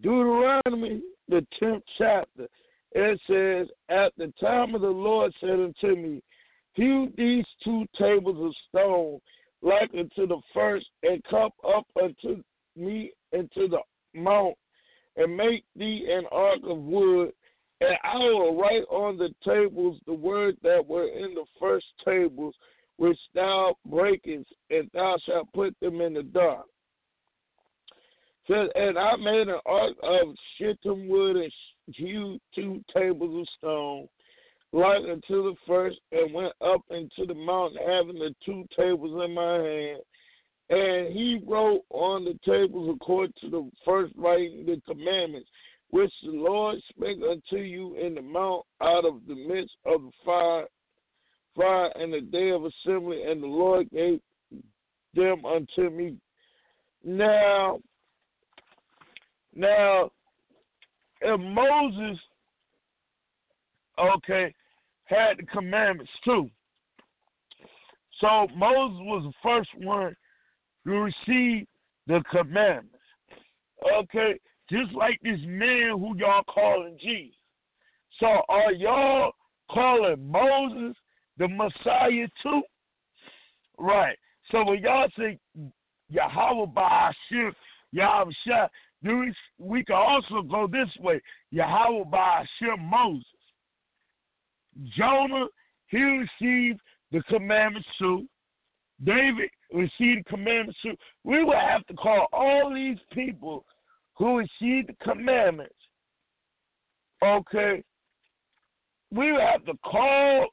[0.03, 2.49] Deuteronomy, the 10th chapter.
[2.93, 6.23] It says, At the time of the Lord said unto me,
[6.75, 9.21] Hew these two tables of stone
[9.63, 12.43] like unto the first, and come up unto
[12.77, 13.81] me into the
[14.15, 14.57] mount,
[15.17, 17.33] and make thee an ark of wood,
[17.81, 22.55] and I will write on the tables the words that were in the first tables,
[22.97, 26.67] which thou breakest, and thou shalt put them in the dark.
[28.49, 31.53] Says, and I made an ark of shittim wood and
[31.87, 34.09] hewed two tables of stone,
[34.73, 39.35] like unto the first, and went up into the mountain, having the two tables in
[39.35, 40.01] my hand.
[40.69, 45.49] And he wrote on the tables according to the first writing the commandments,
[45.91, 50.11] which the Lord spake unto you in the mount out of the midst of the
[50.25, 50.67] fire
[51.57, 54.21] fire in the day of assembly, and the Lord gave
[55.15, 56.17] them unto me.
[57.03, 57.81] Now,
[59.57, 60.11] now,
[61.23, 62.19] if Moses,
[63.99, 64.55] okay,
[65.05, 66.51] had the commandments too.
[68.21, 70.15] So Moses was the first one
[70.87, 71.67] to receive
[72.07, 72.93] the commandments.
[73.99, 74.39] Okay,
[74.71, 77.37] just like this man who y'all calling Jesus.
[78.21, 79.33] So are y'all
[79.71, 80.97] calling Moses
[81.39, 82.63] the Messiah too?
[83.79, 84.17] Right.
[84.51, 85.39] So when y'all say
[86.09, 87.53] Yahweh by Hashem,
[87.93, 88.69] Yahweh Shah,
[89.59, 91.21] we, can also go this way.
[91.51, 93.25] Yahweh by Hashem Moses.
[94.97, 95.47] Jonah,
[95.89, 96.81] he received
[97.13, 98.27] the commandments too.
[99.05, 100.95] David received the commandments too.
[101.25, 103.65] We would have to call all these people
[104.17, 105.75] who received the commandments.
[107.23, 107.83] Okay.
[109.11, 110.47] We would have to call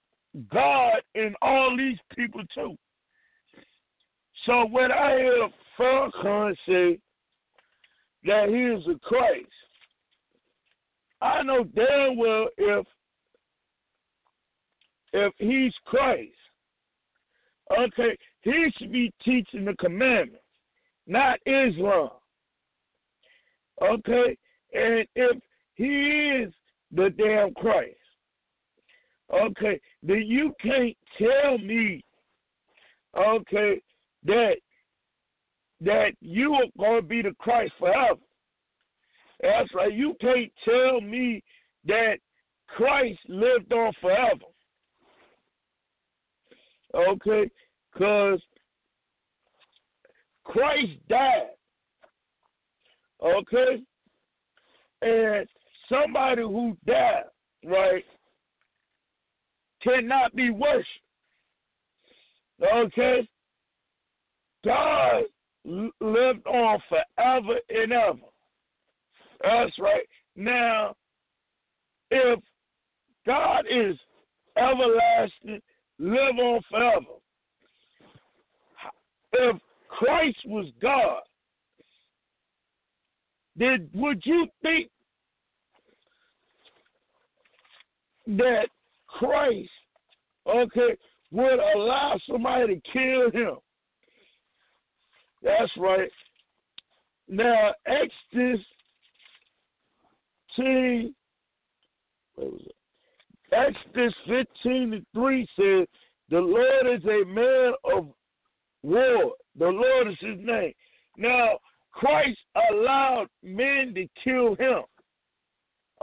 [0.52, 2.76] God in all these people too.
[4.46, 7.00] So when I hear Farrakhan say
[8.26, 9.48] that he is a Christ,
[11.22, 12.86] I know damn well if
[15.14, 16.32] if he's Christ,
[17.72, 20.44] okay, he should be teaching the commandments,
[21.08, 22.10] not Islam.
[23.82, 24.38] Okay?
[24.74, 25.38] And if
[25.76, 26.54] he is
[26.92, 27.96] the damn Christ,
[29.32, 32.04] okay, then you can't tell me,
[33.16, 33.82] okay,
[34.26, 34.56] that
[35.84, 38.20] that you are going to be the Christ forever.
[39.42, 39.94] That's right.
[39.94, 41.44] You can't tell me
[41.86, 42.16] that
[42.68, 44.46] Christ lived on forever.
[46.96, 47.50] Okay?
[47.94, 48.42] Because
[50.46, 51.50] Christ died.
[53.22, 53.84] Okay?
[55.02, 55.48] And
[55.90, 57.24] somebody who died,
[57.66, 58.06] right,
[59.82, 60.88] cannot be worshipped.
[62.62, 63.28] Okay?
[64.64, 65.24] God
[65.66, 68.20] lived on forever and ever.
[69.42, 70.06] That's right.
[70.36, 70.96] Now,
[72.12, 72.40] if
[73.26, 73.98] God is
[74.58, 75.62] everlasting,
[76.00, 77.06] live on forever.
[79.34, 79.58] If
[79.90, 81.22] Christ was God,
[83.56, 84.90] then would you think
[88.28, 88.68] that
[89.08, 89.70] Christ,
[90.48, 90.98] okay,
[91.32, 93.58] would allow somebody to kill him?
[95.44, 96.10] That's right.
[97.28, 98.66] Now, Exodus
[100.56, 101.14] 15,
[103.52, 105.88] Exodus 15 and 3 says,
[106.30, 108.08] The Lord is a man of
[108.84, 109.34] war.
[109.58, 110.74] The Lord is his name.
[111.18, 111.60] Now,
[111.92, 112.40] Christ
[112.72, 114.84] allowed men to kill him.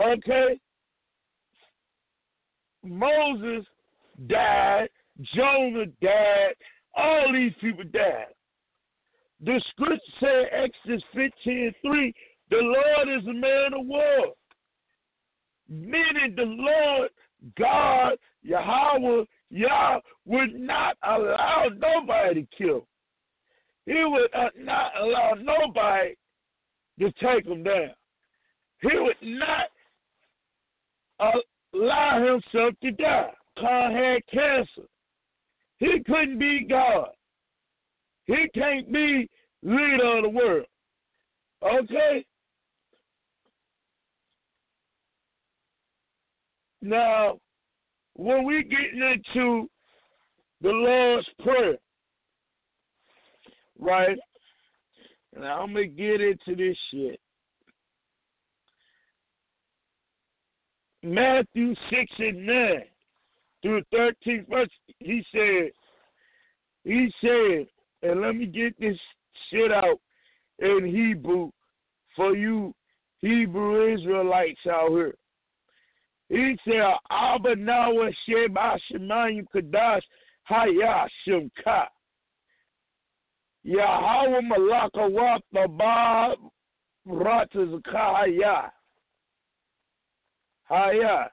[0.02, 0.60] Okay?
[2.84, 3.66] Moses
[4.26, 4.88] died,
[5.34, 6.54] Jonah died,
[6.94, 8.32] all these people died.
[9.42, 12.14] The scripture says, Exodus 15 3,
[12.50, 14.34] the Lord is a man of war.
[15.68, 17.10] Meaning the Lord
[17.58, 22.86] God, Yahweh, Yah, would not allow nobody to kill.
[23.86, 26.14] He would uh, not allow nobody
[27.00, 27.90] to take him down.
[28.82, 29.66] He would not
[31.74, 33.30] allow himself to die.
[33.58, 34.88] Khan had cancer.
[35.78, 37.08] He couldn't be God.
[38.30, 39.28] He can't be
[39.64, 40.66] leader of the world.
[41.64, 42.24] Okay?
[46.80, 47.38] Now,
[48.14, 49.68] when we get into
[50.60, 51.76] the Lord's Prayer,
[53.80, 54.16] right?
[55.36, 57.18] Now I'm gonna get into this shit.
[61.02, 62.84] Matthew six and nine
[63.60, 64.68] through thirteenth verse,
[65.00, 65.72] he said,
[66.84, 67.66] he said,
[68.02, 68.98] and let me get this
[69.50, 70.00] shit out
[70.58, 71.50] in Hebrew
[72.16, 72.74] for you
[73.20, 75.14] Hebrew Israelites out here.
[76.28, 80.02] He said, Abba Nawa Sheba Shemayim Kadash
[80.44, 81.86] Haya Shimka.
[83.64, 86.34] Yahweh Malaka Wata Ba
[87.06, 88.70] Ratazaka
[90.64, 91.30] Haya.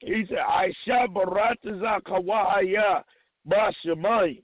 [0.00, 2.22] He said, Aisha Baratazaka
[3.46, 4.42] Wahaya Ba Shemayim.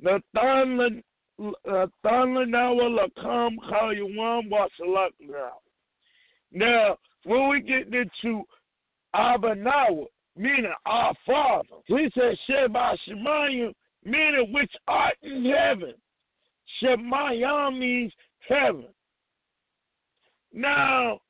[0.00, 1.02] Nathan
[1.38, 5.58] Nawa Lakam Kayuam Wasalak now.
[6.52, 8.42] Now, when we get into
[9.14, 10.06] Abanawa,
[10.36, 13.72] meaning our Father, we say Sheba Shemayim,
[14.04, 15.94] meaning which art in heaven.
[16.82, 18.12] Shemayim means
[18.48, 18.86] heaven.
[20.52, 21.20] Now,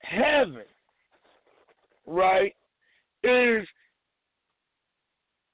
[0.00, 0.64] heaven,
[2.06, 2.54] right,
[3.22, 3.66] is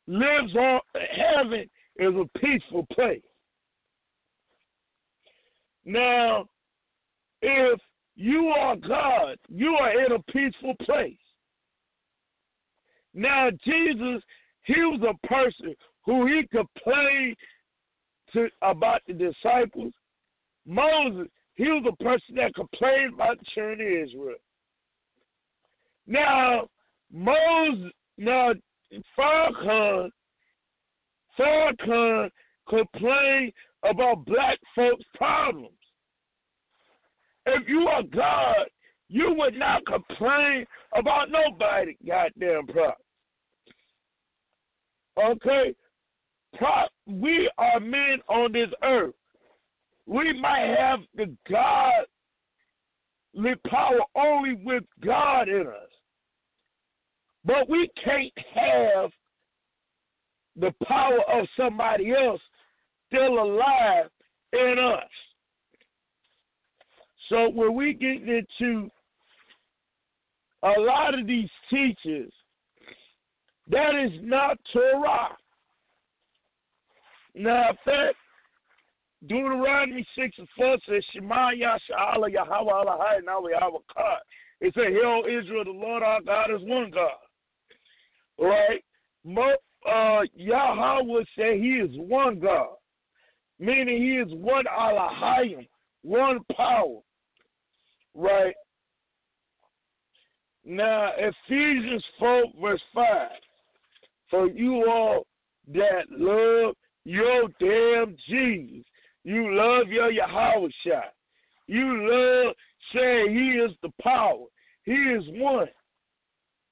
[0.07, 3.23] lives on heaven is a peaceful place.
[5.85, 6.47] Now,
[7.43, 7.81] if
[8.17, 9.39] you are God.
[9.49, 11.17] You are in a peaceful place.
[13.13, 14.23] Now, Jesus,
[14.63, 15.75] he was a person
[16.05, 17.37] who he complained
[18.33, 19.93] to about the disciples.
[20.67, 24.37] Moses, he was a person that complained about the children of Israel.
[26.07, 26.69] Now,
[27.13, 28.53] Moses, now
[29.19, 30.11] Farrakhan,
[31.39, 32.31] Farrakhan
[32.69, 35.71] complained about black folks' problems.
[37.47, 38.67] If you are God,
[39.09, 40.67] you would not complain
[40.97, 42.95] about nobody goddamn problem.
[45.23, 45.75] Okay?
[47.07, 49.15] We are men on this earth.
[50.07, 52.07] We might have the godly
[53.69, 55.91] power only with God in us.
[57.45, 59.11] But we can't have
[60.57, 62.41] the power of somebody else
[63.09, 64.07] still alive
[64.53, 65.11] in us.
[67.29, 68.91] So when we get into
[70.63, 72.33] a lot of these teachers,
[73.71, 75.37] that is not Torah.
[77.35, 78.17] Now, in fact,
[79.27, 83.53] Deuteronomy 6 and 4 says, Shema Yasha'Allah Yahweh
[83.97, 84.19] God.
[84.61, 87.11] It says, Hear, Israel, the Lord our God is one God.
[88.39, 88.83] Right?
[89.87, 92.77] Uh, Yahweh said he is one God,
[93.59, 95.69] meaning he is one Allahayim,
[96.03, 97.01] one power.
[98.15, 98.55] Right?
[100.65, 103.29] Now, Ephesians 4, verse 5.
[104.31, 105.27] For you all
[105.73, 106.75] that love
[107.05, 108.87] your damn Jesus,
[109.25, 111.13] you love your Yahweh shot.
[111.67, 112.55] You love
[112.95, 114.45] saying he is the power.
[114.85, 115.69] He is one.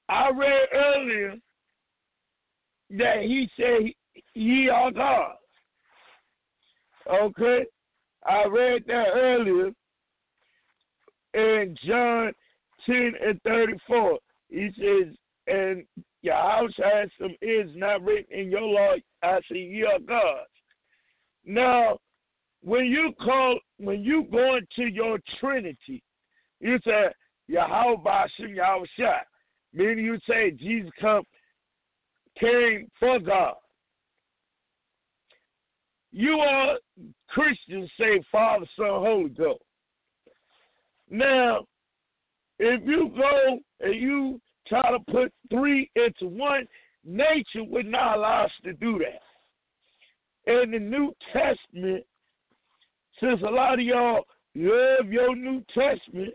[0.09, 1.35] I read earlier
[2.97, 3.91] that he said
[4.33, 5.35] ye are God.
[7.11, 7.65] Okay?
[8.25, 9.71] I read that earlier
[11.33, 12.31] in John
[12.85, 14.19] 10 and 34.
[14.49, 15.15] He says,
[15.47, 15.83] and
[16.21, 18.95] your house has some is not written in your law.
[19.21, 20.49] I say ye are gods.
[21.45, 21.97] Now,
[22.63, 26.01] when you call, when you go into your Trinity,
[26.61, 27.07] you say
[27.47, 29.21] Yahweh Bashim Yahweh Shai.
[29.73, 31.23] Meaning you say Jesus come
[32.39, 33.55] came for God.
[36.11, 36.77] You are
[37.29, 39.63] Christians say Father, Son, Holy Ghost.
[41.09, 41.65] Now,
[42.59, 46.67] if you go and you try to put three into one,
[47.03, 50.51] nature would not allow us to do that.
[50.51, 52.05] In the New Testament,
[53.19, 54.23] since a lot of y'all
[54.55, 56.33] love your New Testament,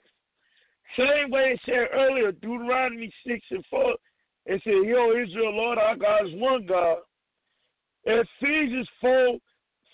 [0.96, 3.94] same way it said earlier, Deuteronomy 6 and 4,
[4.48, 6.98] it said, Hear, Israel, Lord our God is one God.
[8.04, 9.36] Ephesians 4,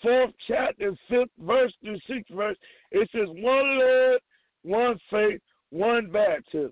[0.05, 2.57] 4th chapter, 5th verse through 6th verse,
[2.91, 4.19] it says, One Lord,
[4.63, 5.41] one faith,
[5.71, 6.71] one baptism.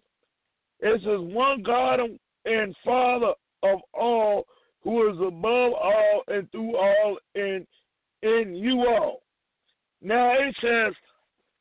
[0.80, 2.00] It says, One God
[2.46, 4.46] and Father of all,
[4.84, 7.68] who is above all and through all and
[8.22, 9.24] in you all.
[10.02, 10.94] Now it says,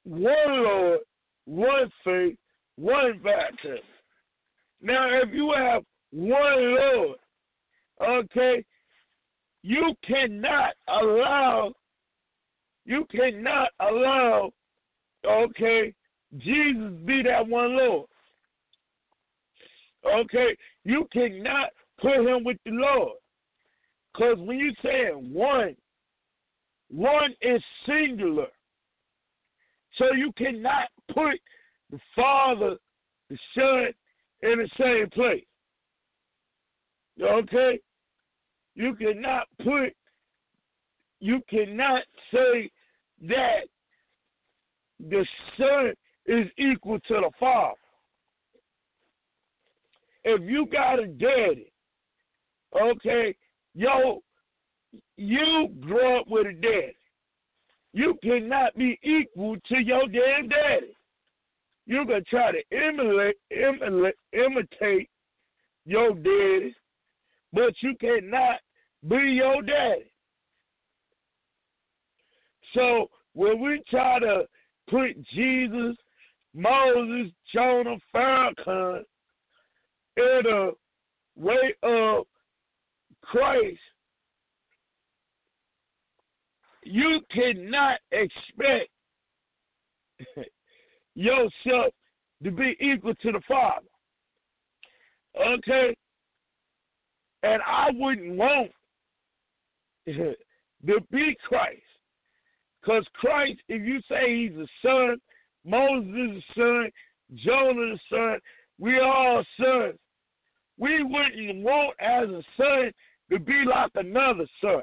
[0.05, 1.01] One Lord,
[1.47, 2.37] one faith,
[2.77, 3.79] one baptism.
[4.81, 5.83] Now, if you have
[6.13, 7.19] one Lord,
[8.01, 8.65] okay,
[9.63, 11.73] you cannot allow,
[12.85, 14.51] you cannot allow,
[15.27, 15.95] okay,
[16.39, 18.07] Jesus be that one Lord.
[20.05, 21.69] Okay, you cannot
[22.01, 23.13] put him with the Lord.
[24.13, 25.77] Because when you say one,
[26.91, 28.49] one is singular.
[29.97, 31.39] So you cannot put
[31.91, 32.77] the Father,
[33.31, 33.89] the Son
[34.43, 35.45] in the same place.
[37.21, 37.79] Okay?
[38.75, 39.95] You cannot put,
[41.21, 42.03] you cannot
[42.33, 42.71] say
[43.23, 43.67] that
[44.99, 45.27] the
[45.59, 45.93] Son
[46.27, 47.75] is equal to the Father.
[50.25, 51.73] If you got a daddy,
[52.81, 53.35] okay,
[53.75, 54.23] yo,
[55.17, 56.97] you grow up with a daddy.
[57.93, 60.97] You cannot be equal to your damn daddy.
[61.87, 65.11] You're gonna try to emulate, emulate, imitate
[65.85, 66.75] your daddy,
[67.53, 68.61] but you cannot
[69.09, 70.13] be your daddy.
[72.75, 74.45] So when we try to
[74.89, 75.97] put Jesus,
[76.55, 79.03] Moses, Jonah, Farrakhan
[80.17, 80.71] in a
[81.37, 82.25] way of
[83.23, 83.79] Christ,
[86.85, 88.91] you cannot expect
[91.15, 91.95] yourself
[92.43, 93.87] to be equal to the Father.
[95.41, 95.95] Okay?
[97.43, 98.71] And I wouldn't want
[100.07, 101.83] to be Christ.
[102.81, 105.17] Because Christ, if you say he's a son,
[105.65, 106.91] Moses is a son,
[107.35, 108.39] Jonah is a son,
[108.79, 109.99] we all sons.
[110.79, 112.93] We wouldn't want as a son
[113.31, 114.83] to be like another son.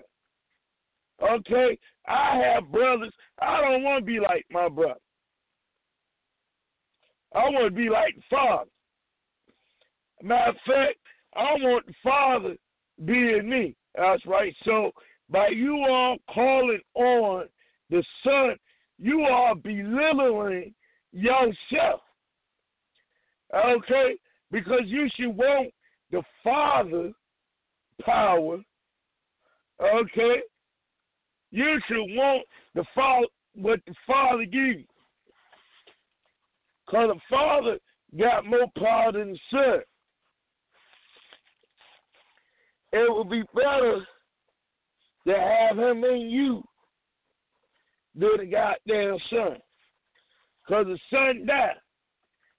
[1.22, 1.78] Okay?
[2.08, 3.12] I have brothers.
[3.42, 5.00] I don't want to be like my brother.
[7.36, 8.70] I want to be like the Father.
[10.24, 10.98] Matter of fact,
[11.36, 12.56] I want the Father
[13.06, 13.76] being me.
[13.96, 14.54] That's right.
[14.64, 14.92] So
[15.30, 17.46] by you all calling on
[17.90, 18.56] the Son,
[18.98, 20.74] you are belittling
[21.12, 22.02] yourself.
[23.56, 24.16] Okay?
[24.52, 25.72] Because you should want
[26.12, 27.12] the Father
[28.04, 28.60] power.
[29.82, 30.42] Okay?
[31.52, 34.84] You should want the Father what the Father gives you.
[36.86, 37.78] Because the Father
[38.18, 39.80] got more power than the Son.
[42.92, 44.06] It would be better
[45.28, 46.64] to have him in you
[48.16, 49.58] than the goddamn Son.
[50.68, 51.76] Because the Son died.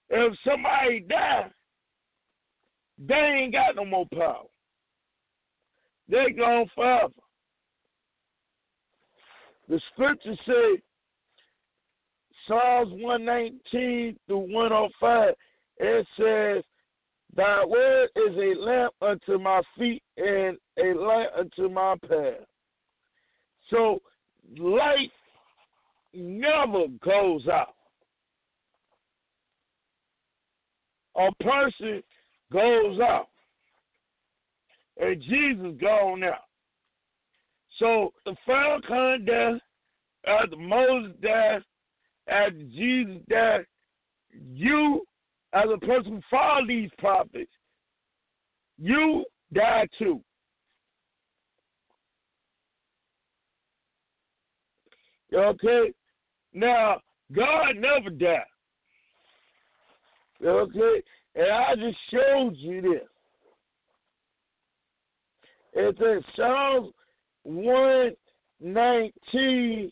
[0.09, 1.51] If somebody died,
[2.97, 4.43] they ain't got no more power.
[6.09, 7.13] They gone forever.
[9.69, 10.81] The scripture say
[12.47, 15.33] Psalms 119 through 105,
[15.77, 16.63] it says,
[17.35, 22.45] Thy word is a lamp unto my feet and a light unto my path.
[23.69, 24.01] So
[24.57, 25.11] light
[26.13, 27.75] never goes out.
[31.15, 32.03] A person
[32.51, 33.27] goes out.
[34.99, 36.45] And Jesus gone out.
[37.79, 39.63] So the final conduct
[40.27, 41.61] uh, after Moses died,
[42.27, 43.65] after Jesus died,
[44.53, 45.03] you
[45.53, 47.51] as a person who followed these prophets,
[48.77, 49.23] you
[49.53, 50.21] die too.
[55.33, 55.93] Okay?
[56.53, 56.99] Now,
[57.33, 58.41] God never died.
[60.43, 61.01] Okay?
[61.35, 63.07] And I just showed you this.
[65.73, 66.91] It's in Psalms
[67.43, 69.91] 119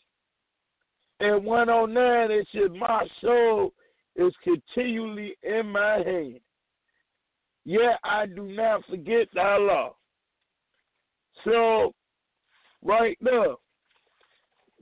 [1.22, 2.32] and 109.
[2.32, 3.74] It says, My soul
[4.20, 6.40] is continually in my hand.
[7.66, 9.96] Yet I do not forget thy law.
[11.46, 11.94] So,
[12.84, 13.58] right now,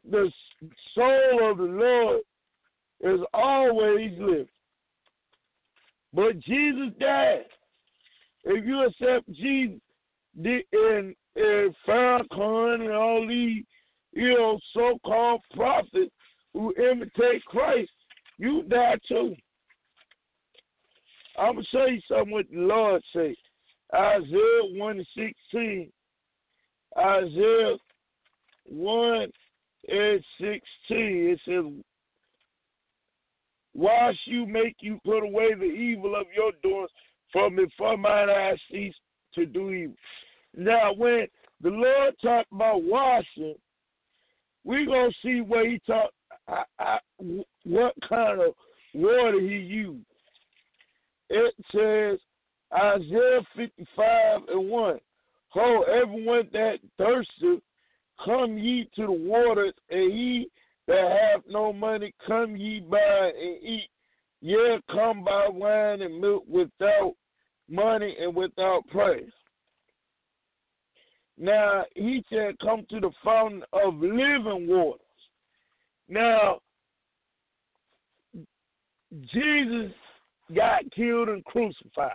[0.10, 0.32] the
[0.96, 2.22] soul of the Lord
[3.02, 4.48] is always living.
[6.14, 7.46] But Jesus died.
[8.46, 9.80] If you accept Jesus
[10.44, 13.64] and, and Farrakhan and all these,
[14.14, 16.12] you know, so-called prophets
[16.54, 17.92] who imitate Christ,
[18.38, 19.36] you die too.
[21.38, 23.36] I'm gonna show you something what the Lord say.
[23.94, 25.92] Isaiah one and sixteen.
[26.98, 27.78] Isaiah
[28.66, 29.32] one
[29.88, 31.30] and sixteen.
[31.30, 31.66] It says,
[33.74, 36.90] "Why should you make you put away the evil of your doings
[37.32, 38.96] from before mine eyes cease
[39.36, 39.96] to do evil?"
[40.56, 41.28] Now, when
[41.62, 43.56] the Lord talked about washing,
[44.64, 46.14] we gonna see where he talked.
[46.48, 46.98] I,
[47.64, 48.54] what kind of
[48.94, 50.06] water he used.
[51.30, 52.20] It says
[52.74, 55.00] Isaiah 55 and 1.
[55.50, 57.62] Ho, everyone that thirsteth,
[58.24, 60.50] come ye to the waters, and ye
[60.88, 63.90] that have no money, come ye by and eat.
[64.42, 67.14] Yea, come by wine and milk without
[67.70, 69.24] money and without price.
[71.40, 75.02] Now, he said, come to the fountain of living waters.
[76.10, 76.60] Now,
[79.34, 79.92] Jesus
[80.56, 82.12] got killed and crucified.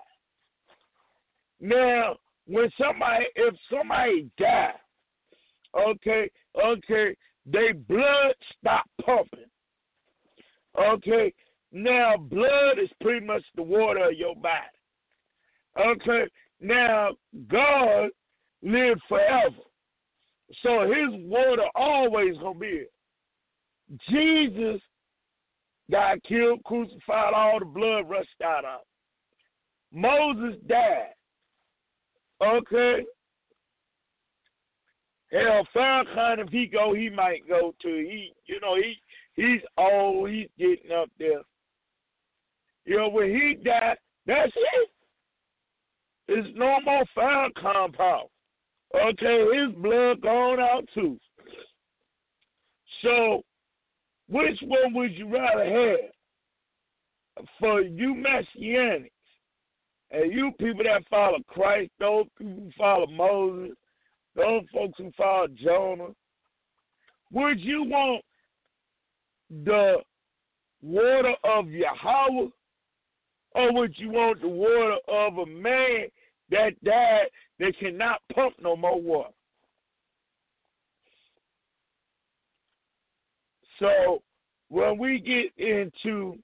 [1.61, 2.16] Now,
[2.47, 4.72] when somebody, if somebody died,
[5.78, 6.30] okay,
[6.62, 7.16] okay,
[7.47, 9.47] their blood stop pumping.
[10.78, 11.32] Okay,
[11.70, 14.57] now blood is pretty much the water of your body.
[15.78, 16.24] Okay,
[16.61, 17.11] now
[17.49, 18.11] God
[18.62, 19.57] lived forever,
[20.62, 22.86] so His water always gonna be here.
[24.09, 24.80] Jesus
[25.90, 28.80] got killed, crucified, all the blood rushed out of.
[29.93, 31.12] Moses died.
[32.43, 33.05] Okay.
[35.30, 38.07] Hell, Farrakhan, if he go, he might go too.
[38.09, 38.97] He, you know, he
[39.34, 40.30] he's old.
[40.30, 41.43] He's getting up there.
[42.84, 44.88] You know, when he died, that's it.
[46.28, 48.24] There's no more Farrakhan power.
[48.95, 51.18] Okay, his blood gone out too.
[53.03, 53.43] So
[54.33, 57.47] which one would you rather have?
[57.61, 59.11] For you messianics
[60.11, 63.76] and you people that follow Christ, those people who follow Moses,
[64.35, 66.09] those folks who follow Jonah,
[67.30, 68.24] would you want
[69.64, 69.97] the
[70.83, 72.49] water of Yahweh
[73.55, 76.07] or would you want the water of a man
[76.51, 77.26] that died
[77.59, 79.30] that cannot pump no more water?
[83.78, 84.22] So
[84.68, 86.38] when we get into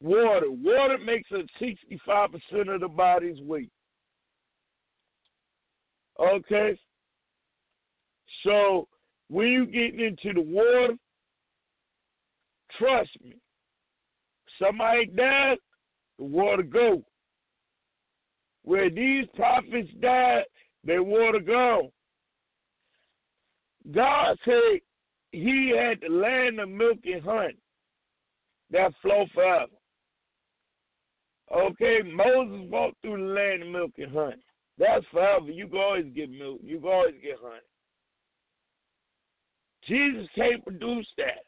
[0.00, 3.70] water, water makes up 65% of the body's weight.
[6.18, 6.78] Okay?
[8.44, 8.88] So
[9.28, 10.94] when you get into the water,
[12.78, 13.34] trust me,
[14.60, 15.58] somebody died,
[16.18, 17.02] the water go.
[18.62, 20.44] Where these prophets died,
[20.84, 21.92] they water go.
[23.92, 24.80] God said
[25.32, 27.56] he had the land of milk and honey
[28.70, 29.72] that flow forever.
[31.54, 34.42] Okay, Moses walked through the land of milk and honey.
[34.78, 35.50] That's forever.
[35.50, 36.60] You can always get milk.
[36.62, 37.60] You can always get honey.
[39.86, 41.44] Jesus can't produce that.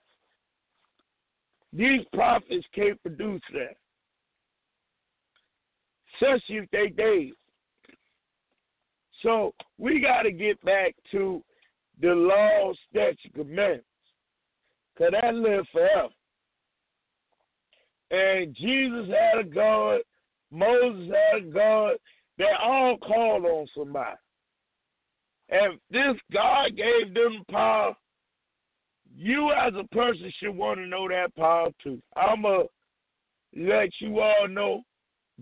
[1.73, 3.77] These prophets can't produce that.
[6.15, 7.33] Especially if they days.
[9.23, 11.43] So we got to get back to
[12.01, 13.85] the law, statute, commandments.
[14.95, 16.09] Because that live forever.
[18.11, 20.01] And Jesus had a God.
[20.51, 21.93] Moses had a God.
[22.39, 24.17] They all called on somebody.
[25.51, 27.95] And this God gave them power.
[29.17, 32.01] You as a person should want to know that power too.
[32.17, 32.65] I'ma
[33.57, 34.83] let you all know.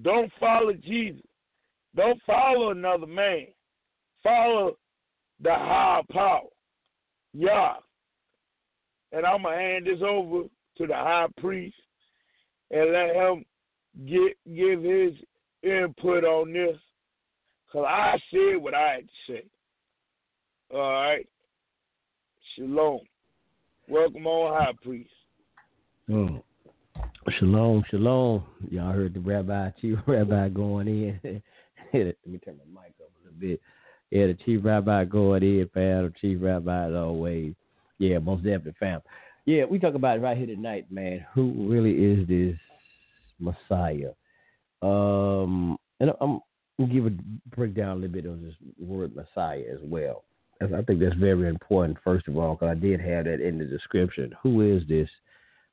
[0.02, 1.22] Don't follow Jesus.
[1.94, 3.46] Don't follow another man.
[4.22, 4.76] Follow
[5.40, 6.48] the higher power.
[7.32, 7.74] Yeah.
[9.12, 10.44] And I'm gonna hand this over
[10.78, 11.76] to the high priest
[12.70, 13.44] and let him
[14.06, 15.14] get give his
[15.62, 16.76] input on this.
[17.72, 19.44] Cause I said what I had to say.
[20.72, 21.26] All right.
[22.54, 23.00] Shalom.
[23.88, 25.10] Welcome on, High Priest.
[26.08, 26.42] Mm.
[27.38, 28.44] Shalom, shalom.
[28.70, 31.20] Y'all heard the rabbi, chief rabbi going in.
[31.92, 33.60] Let me turn my mic up a little bit.
[34.10, 36.04] Yeah, the chief rabbi going in, fam.
[36.04, 37.54] The chief rabbi as always.
[37.98, 39.00] Yeah, most definitely, fam.
[39.46, 41.24] Yeah, we talk about it right here tonight, man.
[41.34, 42.56] Who really is this
[43.38, 44.10] Messiah?
[44.82, 46.40] Um, and I'm
[46.78, 47.12] gonna give a
[47.54, 50.24] breakdown a little bit on this word Messiah as well.
[50.60, 53.64] I think that's very important, first of all, because I did have that in the
[53.64, 54.34] description.
[54.42, 55.08] Who is this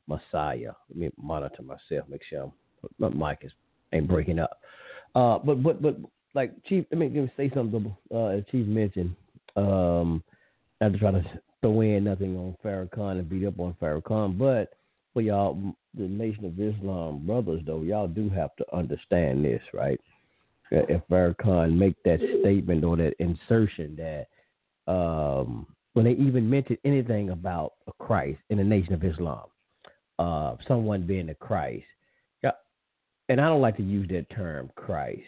[0.07, 0.73] Messiah?
[0.89, 2.51] Let me monitor myself, make sure
[2.99, 3.51] my mic is
[3.93, 4.59] ain't breaking up.
[5.15, 5.97] Uh, but but but
[6.33, 7.95] like Chief, let me, let me say something.
[8.13, 9.15] Uh, Chief mentioned,
[9.55, 10.23] um,
[10.81, 11.23] not to try to
[11.61, 14.73] throw in nothing on Farrakhan and beat up on Farrakhan, but
[15.13, 15.57] for y'all,
[15.95, 19.99] the Nation of Islam brothers, though, y'all do have to understand this, right?
[20.71, 27.29] If Farrakhan make that statement or that insertion that um, when they even mentioned anything
[27.29, 29.45] about a Christ in the Nation of Islam,
[30.17, 31.85] uh, someone being a Christ.
[33.29, 35.21] And I don't like to use that term Christ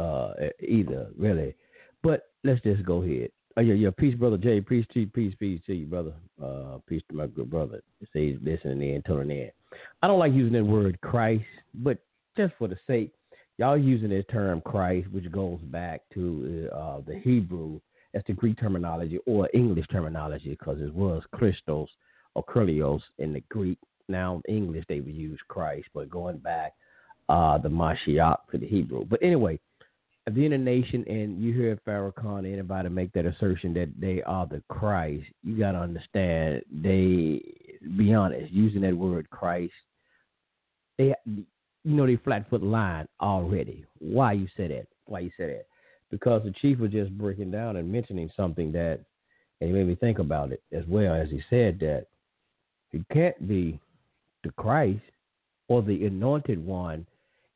[0.00, 0.34] uh,
[0.66, 1.54] either, really.
[2.02, 3.30] But let's just go ahead.
[3.56, 4.60] Oh, yeah, yeah, peace, brother Jay.
[4.60, 6.12] Peace to you, peace, peace to you, brother.
[6.42, 7.82] Uh, peace to my good brother.
[8.12, 9.50] Say he's listening in, tuning in.
[10.02, 11.44] I don't like using that word Christ,
[11.74, 11.98] but
[12.36, 13.12] just for the sake,
[13.58, 17.80] y'all using this term Christ, which goes back to uh, the Hebrew
[18.12, 21.88] that's the Greek terminology or English terminology because it was Christos
[22.34, 23.78] or Kurios in the Greek.
[24.08, 26.72] Now English they would use Christ, but going back
[27.28, 29.04] uh, the Mashiach to the Hebrew.
[29.04, 29.60] But anyway,
[30.34, 34.62] being a nation and you hear Farrakhan anybody make that assertion that they are the
[34.68, 37.42] Christ, you got to understand they,
[37.96, 39.72] be honest, using that word Christ,
[40.98, 41.44] they, you
[41.84, 43.84] know, they flat foot line already.
[43.98, 44.86] Why you say that?
[45.06, 45.66] Why you say that?
[46.10, 49.00] because the chief was just breaking down and mentioning something that,
[49.60, 52.06] and he made me think about it as well as he said that
[52.90, 53.78] he can't be
[54.42, 55.02] the Christ
[55.68, 57.06] or the anointed one,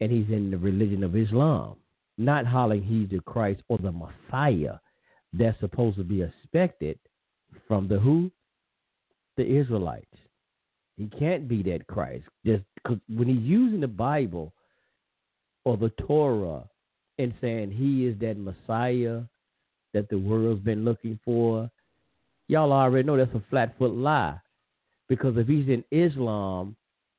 [0.00, 1.76] and he's in the religion of Islam,
[2.18, 4.78] not hollering he's the Christ or the Messiah
[5.32, 6.98] that's supposed to be expected
[7.66, 8.30] from the who?
[9.36, 10.06] The Israelites.
[10.96, 12.24] He can't be that Christ.
[12.46, 14.52] Just because when he's using the Bible
[15.64, 16.62] or the Torah
[17.18, 19.22] and saying he is that Messiah
[19.92, 21.70] that the world's been looking for,
[22.48, 24.38] y'all already know that's a flat foot lie.
[25.08, 26.76] Because if he's in Islam,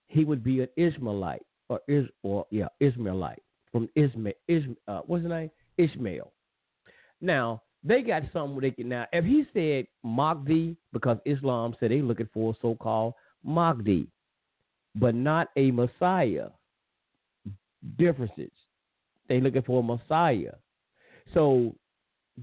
[0.08, 3.42] he would be an Ishmaelite or is or yeah Ishmaelite
[3.76, 4.34] from Ismail.
[4.48, 5.52] Ismail uh, what's his name?
[5.78, 6.32] Ishmael.
[7.20, 9.06] Now they got something they can now.
[9.12, 14.08] If he said Mahdi, because Islam said they looking for a so-called Mahdi,
[14.96, 16.48] but not a Messiah.
[17.98, 18.52] Differences.
[19.28, 20.54] They looking for a Messiah.
[21.34, 21.76] So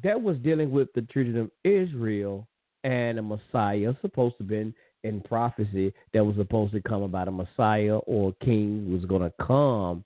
[0.04, 2.46] that was dealing with the children of Israel
[2.84, 7.30] and a Messiah supposed to been in prophecy that was supposed to come about a
[7.30, 10.04] Messiah or a king was going to come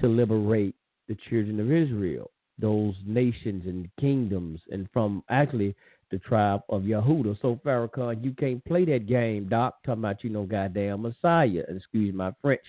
[0.00, 0.74] to liberate
[1.08, 5.74] the children of Israel, those nations and kingdoms, and from actually
[6.10, 7.40] the tribe of Yehuda.
[7.40, 9.78] So Farrakhan, you can't play that game, Doc.
[9.84, 11.64] Talking about you know goddamn Messiah.
[11.68, 12.60] Excuse my French.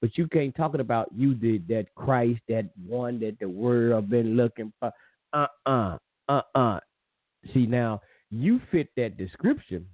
[0.00, 4.10] But you can't talking about you did that Christ, that one that the world have
[4.10, 4.92] been looking for.
[5.32, 5.98] Uh uh-uh,
[6.28, 6.80] uh uh uh.
[7.52, 8.00] See now,
[8.30, 9.86] you fit that description.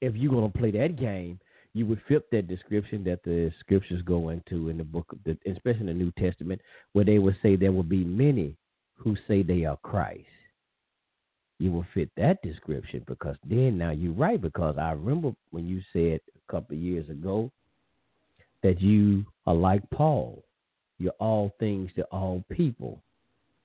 [0.00, 1.38] If you're gonna play that game,
[1.74, 5.36] you would fit that description that the scriptures go into in the book, of the,
[5.50, 6.60] especially in the New Testament,
[6.92, 8.54] where they would say there will be many
[8.96, 10.26] who say they are Christ.
[11.58, 15.80] You will fit that description because then now you're right because I remember when you
[15.92, 17.50] said a couple of years ago
[18.62, 20.42] that you are like Paul.
[20.98, 23.00] You're all things to all people.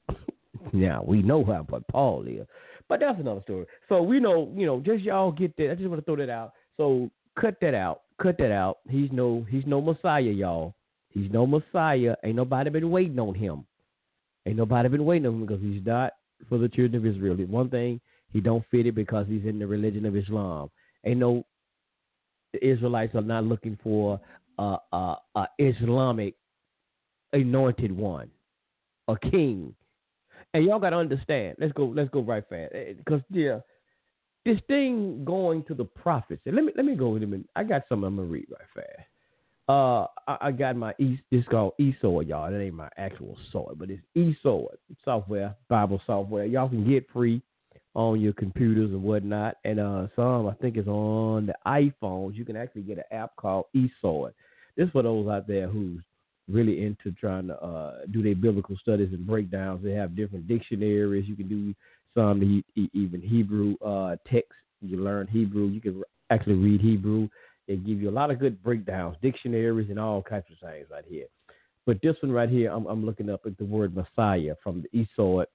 [0.74, 2.48] now we know how but Paul is,
[2.88, 3.66] but that's another story.
[3.90, 5.72] So we know, you know, just y'all get that.
[5.72, 6.54] I just want to throw that out.
[6.78, 8.02] So cut that out.
[8.22, 8.80] Cut that out.
[8.90, 10.74] He's no he's no Messiah, y'all.
[11.10, 12.16] He's no Messiah.
[12.24, 13.66] Ain't nobody been waiting on him.
[14.46, 16.14] Ain't nobody been waiting on him because he's not
[16.50, 17.36] for the children of Israel.
[17.48, 18.00] One thing,
[18.32, 20.70] he don't fit it because he's in the religion of Islam.
[21.06, 21.46] Ain't no
[22.54, 24.20] the Israelites are not looking for
[24.58, 26.36] a, a, a Islamic
[27.34, 28.30] anointed one,
[29.08, 29.76] a king.
[30.54, 31.58] And y'all got to understand.
[31.60, 31.86] Let's go.
[31.86, 32.74] Let's go right fast.
[32.98, 33.60] Because eh, yeah,
[34.48, 36.42] this thing going to the prophets.
[36.46, 37.46] Let me let me go with him.
[37.56, 39.08] I got something I'm gonna read right fast.
[39.70, 41.20] Uh, I, I got my e.
[41.30, 42.50] This called eSword, y'all.
[42.50, 46.46] That ain't my actual sword, but it's eSword software, Bible software.
[46.46, 47.42] Y'all can get free
[47.94, 49.58] on your computers and whatnot.
[49.66, 52.36] And uh, some I think is on the iPhones.
[52.36, 54.32] You can actually get an app called eSword.
[54.78, 56.02] This for those out there who's
[56.48, 59.84] really into trying to uh, do their biblical studies and breakdowns.
[59.84, 61.28] They have different dictionaries.
[61.28, 61.76] You can do
[62.18, 62.64] some
[62.94, 64.52] even Hebrew uh, text.
[64.82, 65.68] You learn Hebrew.
[65.68, 67.30] You can actually read Hebrew.
[67.68, 71.04] They give you a lot of good breakdowns, dictionaries, and all kinds of things right
[71.08, 71.26] here.
[71.86, 75.06] But this one right here, I'm, I'm looking up at the word Messiah from the
[75.18, 75.46] eSword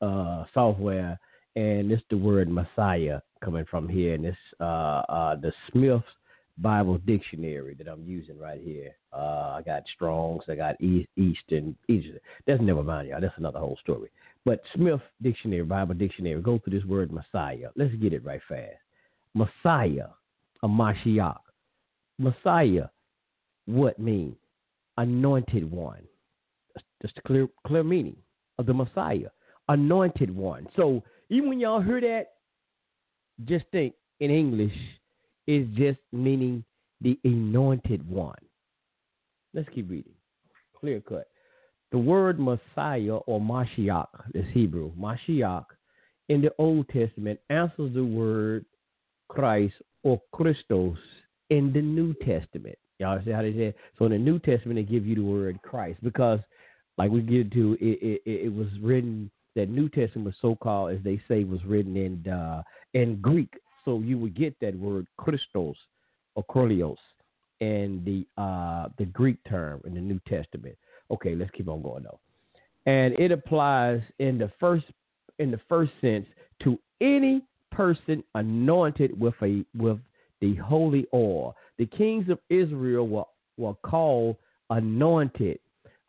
[0.00, 1.18] uh, software,
[1.56, 6.04] and it's the word Messiah coming from here, and it's uh, uh, the Smith's
[6.58, 8.92] Bible Dictionary that I'm using right here.
[9.12, 12.18] Uh, I got Strong's, I got East, Easton, Easton.
[12.46, 13.20] That's never mind, y'all.
[13.20, 14.10] That's another whole story.
[14.44, 17.70] But Smith Dictionary, Bible Dictionary, go through this word Messiah.
[17.76, 18.76] Let's get it right fast.
[19.34, 20.08] Messiah,
[20.62, 21.38] a Mashiach.
[22.18, 22.86] Messiah,
[23.66, 24.36] what mean?
[24.98, 26.02] Anointed one.
[27.00, 28.16] Just the clear, clear meaning
[28.58, 29.28] of the Messiah.
[29.68, 30.66] Anointed one.
[30.76, 32.26] So even when y'all hear that,
[33.46, 34.74] just think in English,
[35.46, 36.64] is just meaning
[37.00, 38.38] the anointed one.
[39.54, 40.14] Let's keep reading.
[40.78, 41.28] Clear cut.
[41.90, 45.66] The word Messiah or Mashiach, is Hebrew, Mashiach,
[46.28, 48.64] in the Old Testament answers the word
[49.28, 50.96] Christ or Christos
[51.50, 52.78] in the New Testament.
[52.98, 53.66] Y'all see how they say?
[53.66, 53.76] It?
[53.98, 56.40] So in the New Testament, they give you the word Christ because,
[56.96, 60.92] like we get to, it, it, it was written that New Testament was so called,
[60.92, 62.62] as they say, was written in uh,
[62.94, 63.52] in Greek.
[63.84, 65.76] So you would get that word Christos
[66.34, 66.96] or Krolios
[67.60, 70.76] in the uh, the Greek term in the New Testament.
[71.10, 72.20] Okay, let's keep on going though.
[72.86, 74.86] And it applies in the first
[75.38, 76.26] in the first sense
[76.64, 79.98] to any person anointed with a with
[80.40, 81.54] the holy oil.
[81.78, 83.24] The kings of Israel were,
[83.56, 84.36] were called
[84.70, 85.58] anointed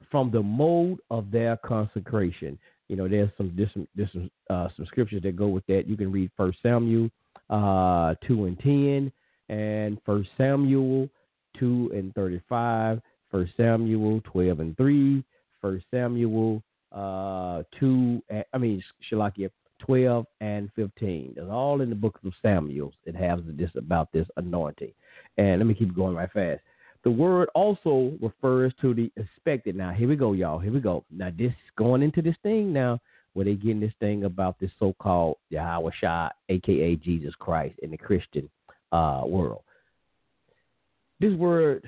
[0.10, 2.58] from the mode of their consecration.
[2.90, 5.88] You know, there's some there's some, there's some, uh, some scriptures that go with that.
[5.88, 7.10] You can read First Samuel
[7.54, 9.12] uh, two and ten,
[9.50, 11.10] and First Samuel
[11.58, 13.02] two and thirty-five.
[13.34, 15.24] First Samuel 12 and 3,
[15.60, 18.22] First Samuel uh, 2,
[18.54, 19.50] I mean, Shalakia
[19.80, 21.34] 12 and 15.
[21.36, 22.94] It's all in the book of Samuel.
[23.06, 24.92] It has this about this anointing.
[25.40, 26.62] And let me keep going right fast.
[27.04, 29.76] The word also refers to the expected.
[29.76, 30.60] Now, here we go, y'all.
[30.60, 31.04] Here we go.
[31.10, 33.00] Now, this going into this thing now
[33.34, 37.98] where they getting this thing about this so-called Yahweh Shah, aka Jesus Christ, in the
[37.98, 38.50] Christian
[38.92, 39.62] uh, world.
[41.20, 41.84] This word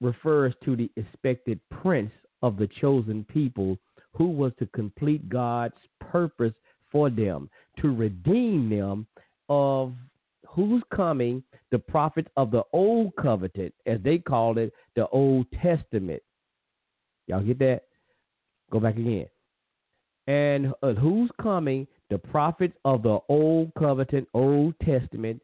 [0.00, 2.12] refers to the expected prince
[2.42, 3.78] of the chosen people
[4.14, 6.52] who was to complete God's purpose
[6.90, 7.48] for them,
[7.80, 9.06] to redeem them
[9.48, 9.94] of
[10.46, 16.22] who's coming, the prophets of the old covenant, as they called it, the Old Testament.
[17.26, 17.82] Y'all get that?
[18.70, 19.26] Go back again.
[20.26, 25.40] And uh, who's coming, the prophets of the old covenant, Old Testament,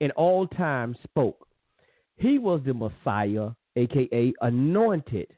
[0.00, 1.46] in all time spoke.
[2.16, 5.28] He was the Messiah aka anointed,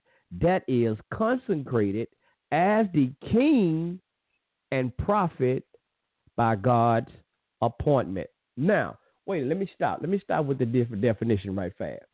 [0.40, 2.09] that is consecrated
[2.51, 4.01] as the king
[4.70, 5.64] and prophet
[6.36, 7.11] by God's
[7.61, 8.28] appointment.
[8.57, 9.99] Now, wait, let me stop.
[10.01, 12.05] Let me stop with the definition right fast.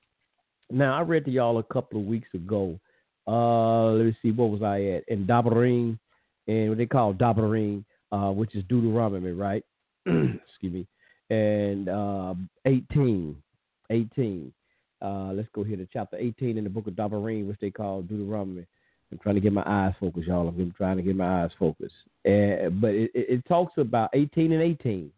[0.70, 2.78] Now, I read to y'all a couple of weeks ago.
[3.26, 5.04] Uh, let me see, what was I at?
[5.08, 5.98] In Dabarim,
[6.48, 9.64] and what they call Dabarim, uh, which is Deuteronomy, right?
[10.06, 10.86] Excuse me.
[11.30, 12.34] And uh,
[12.64, 13.36] 18,
[13.90, 14.52] 18.
[15.00, 18.02] Uh, let's go here to chapter 18 in the book of Devarim, which they call
[18.02, 18.66] Deuteronomy.
[19.12, 20.48] I'm trying to get my eyes focused, y'all.
[20.48, 21.94] I'm trying to get my eyes focused.
[22.26, 25.10] Uh, but it, it, it, talks about 18 and 18.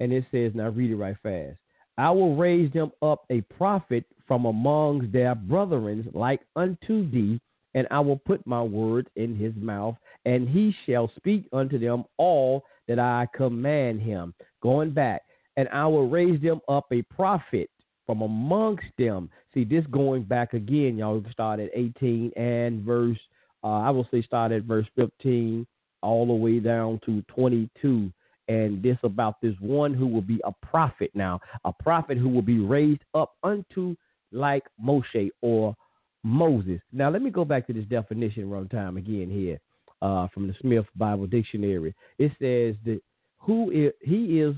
[0.00, 1.58] And it says, now read it right fast.
[1.98, 7.40] I will raise them up a prophet from among their brethren like unto thee,
[7.74, 12.04] and I will put my word in his mouth, and he shall speak unto them
[12.18, 14.34] all that I command him.
[14.62, 15.22] Going back,
[15.56, 17.70] and I will raise them up a prophet
[18.06, 19.30] from amongst them.
[19.54, 23.18] See, this going back again, y'all start at 18 and verse,
[23.64, 25.66] uh, I will say start at verse 15
[26.02, 28.10] all the way down to 22
[28.48, 32.42] and this about this one who will be a prophet now, a prophet who will
[32.42, 33.94] be raised up unto
[34.32, 35.76] like Moshe or
[36.24, 36.80] Moses.
[36.92, 39.58] Now, let me go back to this definition one time again here
[40.02, 41.94] uh, from the Smith Bible Dictionary.
[42.18, 43.00] It says that
[43.38, 44.54] who is he is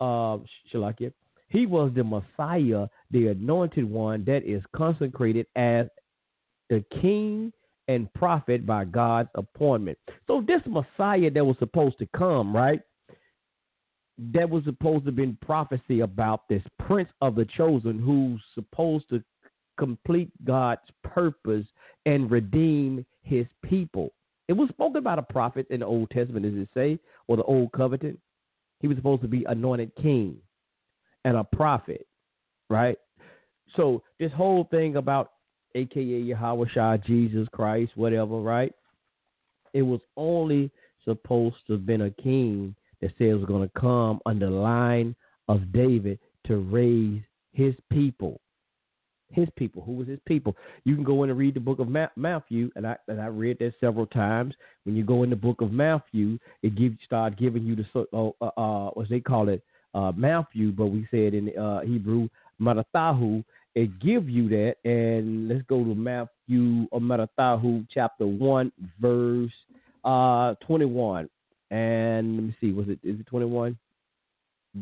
[0.00, 0.38] uh
[0.72, 1.12] Shalakia,
[1.48, 5.86] he was the Messiah, the anointed one that is consecrated as
[6.70, 7.52] the king
[7.88, 9.98] and prophet by God's appointment.
[10.26, 12.80] So this Messiah that was supposed to come, right?
[14.32, 19.08] That was supposed to have been prophecy about this prince of the chosen who's supposed
[19.10, 19.22] to
[19.78, 21.66] complete God's purpose
[22.04, 24.12] and redeem his people.
[24.48, 27.42] It was spoken about a prophet in the Old Testament, does it say, or the
[27.44, 28.18] Old Covenant?
[28.80, 30.36] He was supposed to be anointed king
[31.24, 32.06] and a prophet,
[32.70, 32.96] right?
[33.74, 35.32] So this whole thing about
[35.74, 38.72] aka Yahweh Shah, Jesus Christ, whatever, right?
[39.72, 40.70] It was only
[41.04, 45.14] supposed to have been a king that said was going to come under the line
[45.48, 47.20] of David to raise
[47.52, 48.40] his people.
[49.30, 49.82] His people.
[49.82, 50.56] Who was his people?
[50.84, 53.58] You can go in and read the book of Matthew, and I and I read
[53.58, 54.54] that several times.
[54.84, 58.30] When you go in the book of Matthew, it gives start giving you the uh,
[58.40, 59.62] uh, uh, what they call it
[59.94, 62.28] uh, Matthew, but we said in uh, Hebrew
[62.60, 63.44] Matathahu.
[63.74, 68.70] It give you that, and let's go to Matthew or Matathahu chapter one
[69.00, 69.52] verse
[70.04, 71.28] uh, twenty one.
[71.72, 73.76] And let me see, was it is it twenty one?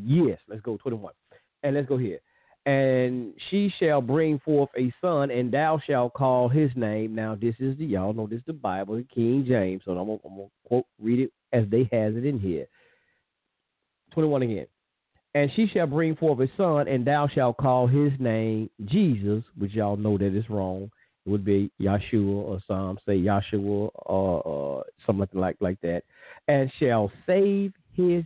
[0.04, 1.14] Yes, let's go twenty one,
[1.62, 2.20] and let's go here
[2.66, 7.14] and she shall bring forth a son, and thou shalt call his name.
[7.14, 9.82] Now, this is the y'all know this is the Bible, King James.
[9.84, 12.66] So I'm gonna, I'm gonna quote read it as they has it in here.
[14.12, 14.66] Twenty one again.
[15.34, 19.72] And she shall bring forth a son, and thou shalt call his name Jesus, which
[19.72, 20.90] y'all know that is wrong.
[21.26, 26.02] It would be Yahshua, or some say Yahshua, or, or something like like that,
[26.48, 28.24] and shall save his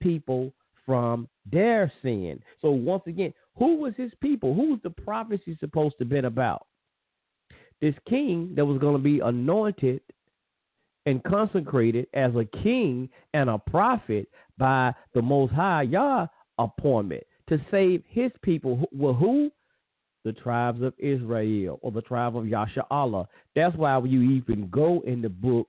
[0.00, 0.52] people
[0.84, 2.42] from their sin.
[2.60, 4.54] So once again, who was his people?
[4.54, 6.66] Who was the prophecy supposed to been about?
[7.80, 10.00] This king that was going to be anointed
[11.04, 14.28] and consecrated as a king and a prophet
[14.58, 16.26] by the Most High Yah
[16.58, 18.88] appointment to save his people.
[18.92, 19.50] Well, who?
[20.24, 23.28] The tribes of Israel or the tribe of Yasha Allah.
[23.54, 25.68] That's why you even go in the book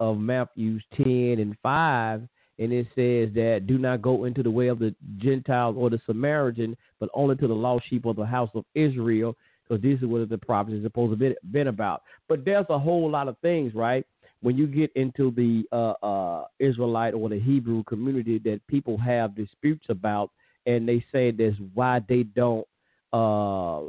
[0.00, 1.06] of Matthew 10
[1.38, 2.26] and 5,
[2.58, 6.00] and it says that do not go into the way of the Gentiles or the
[6.06, 10.06] Samaritan, but only to the lost sheep of the house of Israel, because this is
[10.06, 12.02] what the prophecy is supposed to be been about.
[12.28, 14.06] But there's a whole lot of things, right?
[14.40, 19.34] When you get into the uh, uh, Israelite or the Hebrew community that people have
[19.34, 20.30] disputes about,
[20.66, 22.66] and they say that's why they don't
[23.12, 23.82] uh,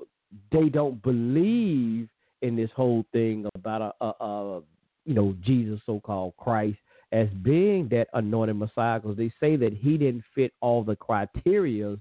[0.51, 2.09] they don't believe
[2.41, 4.61] in this whole thing about a, a, a
[5.05, 6.77] you know Jesus, so called Christ
[7.11, 11.97] as being that anointed Messiah because they say that he didn't fit all the criteria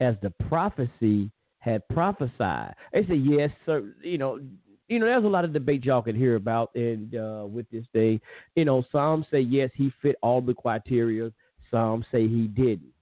[0.00, 2.74] as the prophecy had prophesied.
[2.92, 3.94] They say yes, sir.
[4.02, 4.40] You know,
[4.88, 7.84] you know, there's a lot of debate y'all can hear about, and uh, with this
[7.92, 8.20] thing,
[8.56, 11.30] you know, some say yes, he fit all the criteria.
[11.70, 12.92] Some say he didn't.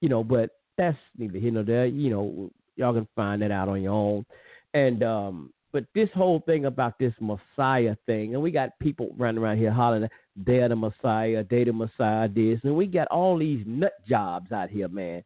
[0.00, 1.86] You know, but that's neither here nor there.
[1.86, 4.26] You know, y'all can find that out on your own.
[4.74, 9.42] And um, but this whole thing about this Messiah thing, and we got people running
[9.42, 13.62] around here hollering, they're the Messiah, they the Messiah, this, and we got all these
[13.66, 15.22] nut jobs out here, man.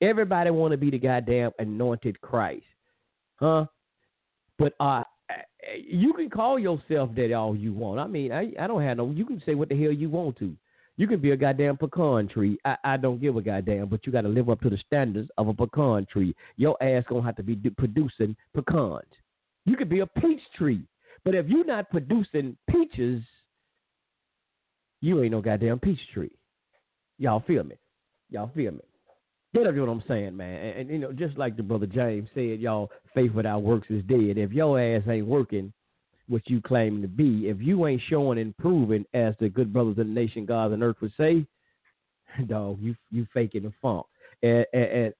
[0.00, 2.64] Everybody want to be the goddamn anointed Christ,
[3.36, 3.66] huh?
[4.58, 5.04] But uh,
[5.88, 8.00] you can call yourself that all you want.
[8.00, 9.12] I mean, I, I don't have no.
[9.12, 10.52] You can say what the hell you want to.
[10.96, 12.58] You can be a goddamn pecan tree.
[12.64, 15.30] I, I don't give a goddamn, but you got to live up to the standards
[15.38, 16.34] of a pecan tree.
[16.56, 19.06] Your ass gonna have to be producing pecans.
[19.64, 20.82] You could be a peach tree.
[21.24, 23.22] But if you're not producing peaches,
[25.00, 26.32] you ain't no goddamn peach tree.
[27.18, 27.76] Y'all feel me?
[28.30, 28.80] Y'all feel me?
[29.54, 30.64] Get up to what I'm saying, man.
[30.64, 34.02] And, and, you know, just like the brother James said, y'all faith without works is
[34.04, 34.38] dead.
[34.38, 35.72] If your ass ain't working
[36.28, 39.92] what you claim to be, if you ain't showing and proving, as the good brothers
[39.92, 41.46] of the nation, God and earth would say,
[42.46, 44.06] dog, you you faking the funk.
[44.42, 44.64] As,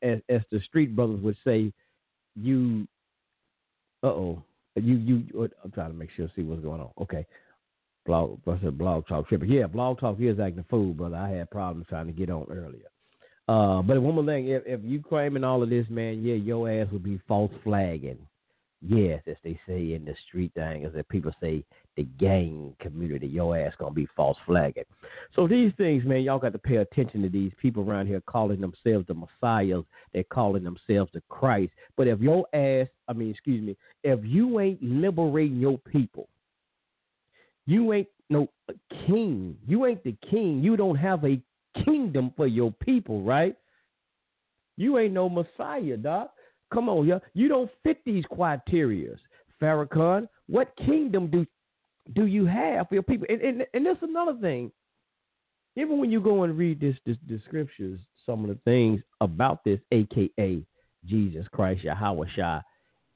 [0.02, 1.72] as, as the street brothers would say,
[2.34, 2.88] you
[4.02, 4.42] uh oh.
[4.74, 5.50] You you.
[5.62, 6.90] I'm trying to make sure see what's going on.
[7.00, 7.26] Okay.
[8.06, 8.40] Blog.
[8.46, 9.50] I said blog talk tripping.
[9.50, 11.16] Yeah, blog talk is acting fool, brother.
[11.16, 12.88] I had problems trying to get on earlier.
[13.48, 16.70] Uh, but one more thing, if, if you claiming all of this, man, yeah, your
[16.70, 18.18] ass would be false flagging.
[18.84, 21.64] Yes, as they say in the street thing, as that people say,
[21.96, 24.84] the gang community, your ass gonna be false flagging.
[25.36, 28.60] So these things, man, y'all got to pay attention to these people around here calling
[28.60, 29.84] themselves the messiahs.
[30.12, 31.72] They're calling themselves the Christ.
[31.96, 36.28] But if your ass, I mean, excuse me, if you ain't liberating your people,
[37.66, 38.48] you ain't no
[39.06, 39.56] king.
[39.66, 40.60] You ain't the king.
[40.60, 41.40] You don't have a
[41.84, 43.54] kingdom for your people, right?
[44.76, 46.32] You ain't no Messiah, doc.
[46.72, 47.18] Come on, yeah.
[47.34, 49.14] You don't fit these criteria.
[49.60, 51.46] Farrakhan, what kingdom do
[52.14, 53.26] do you have for your people?
[53.28, 54.72] And and, and that's another thing.
[55.76, 59.64] Even when you go and read this, this the scriptures, some of the things about
[59.64, 60.64] this, aka
[61.04, 62.60] Jesus Christ, Yahweh Shah.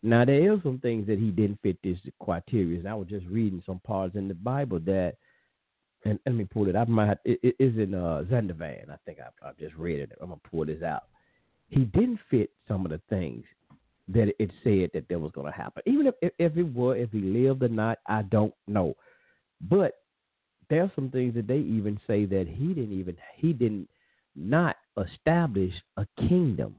[0.03, 2.79] Now there is some things that he didn't fit this criteria.
[2.79, 5.15] And I was just reading some parts in the Bible that
[6.05, 6.77] and let me pull it.
[6.77, 8.23] I might it, it is in uh.
[8.31, 10.13] I think I've, I've just read it.
[10.21, 11.05] I'm gonna pull this out.
[11.69, 13.45] He didn't fit some of the things
[14.09, 15.83] that it said that there was going to happen.
[15.87, 18.95] Even if, if it were, if he lived or not, I don't know.
[19.61, 19.95] But
[20.71, 23.89] there's some things that they even say that he didn't even he didn't
[24.35, 26.77] not establish a kingdom.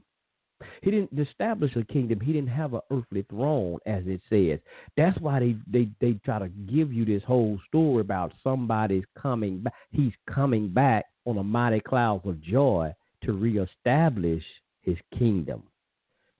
[0.82, 2.20] He didn't establish a kingdom.
[2.20, 4.58] He didn't have an earthly throne, as it says.
[4.96, 9.58] That's why they, they, they try to give you this whole story about somebody's coming
[9.60, 9.74] back.
[9.92, 12.92] He's coming back on a mighty cloud of joy
[13.24, 14.42] to reestablish
[14.88, 15.62] his kingdom.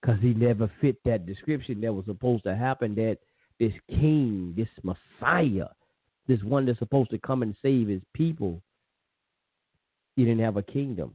[0.01, 3.19] Because he never fit that description that was supposed to happen that
[3.59, 5.69] this king, this Messiah,
[6.29, 8.63] this one that's supposed to come and save his people,
[10.15, 11.15] he didn't have a kingdom.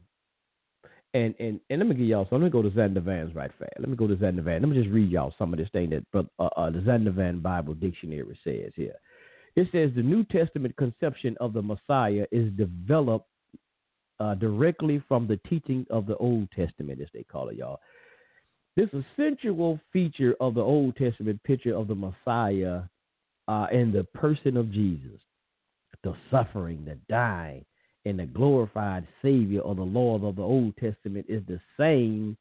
[1.14, 2.26] And and and let me give y'all.
[2.30, 3.74] So let me go to Zondervan's right fast.
[3.78, 4.62] Let me go to Zondervan.
[4.62, 6.04] Let me just read y'all some of this thing that
[6.40, 8.96] uh, uh, the Zondervan Bible Dictionary says here.
[9.56, 13.28] It says the New Testament conception of the Messiah is developed
[14.24, 17.82] uh, directly from the teaching of the Old Testament, as they call it, y'all.
[18.78, 22.84] This essential feature of the Old Testament picture of the Messiah
[23.50, 25.20] uh, in the person of Jesus,
[26.04, 27.66] the suffering, the dying,
[28.06, 32.38] and the glorified Savior or the Lord of the Old Testament is the same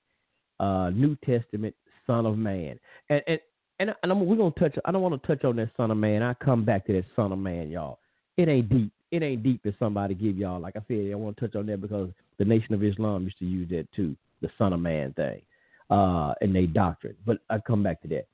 [0.61, 1.75] uh, New Testament
[2.07, 2.79] Son of Man.
[3.09, 3.41] And and
[3.81, 4.77] and, and we're gonna touch.
[4.85, 6.23] I don't want to touch on that Son of Man.
[6.23, 7.99] I come back to that Son of Man, y'all.
[8.37, 8.93] It ain't deep.
[9.13, 10.59] It ain't deep if somebody give y'all.
[10.59, 12.09] Like I said, I want to touch on that because
[12.39, 15.43] the Nation of Islam used to use that too, the Son of Man thing,
[15.91, 17.15] uh, and they doctrine.
[17.25, 18.27] But I come back to that.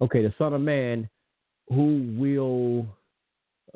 [0.00, 1.08] Okay, the Son of Man,
[1.68, 2.86] who will.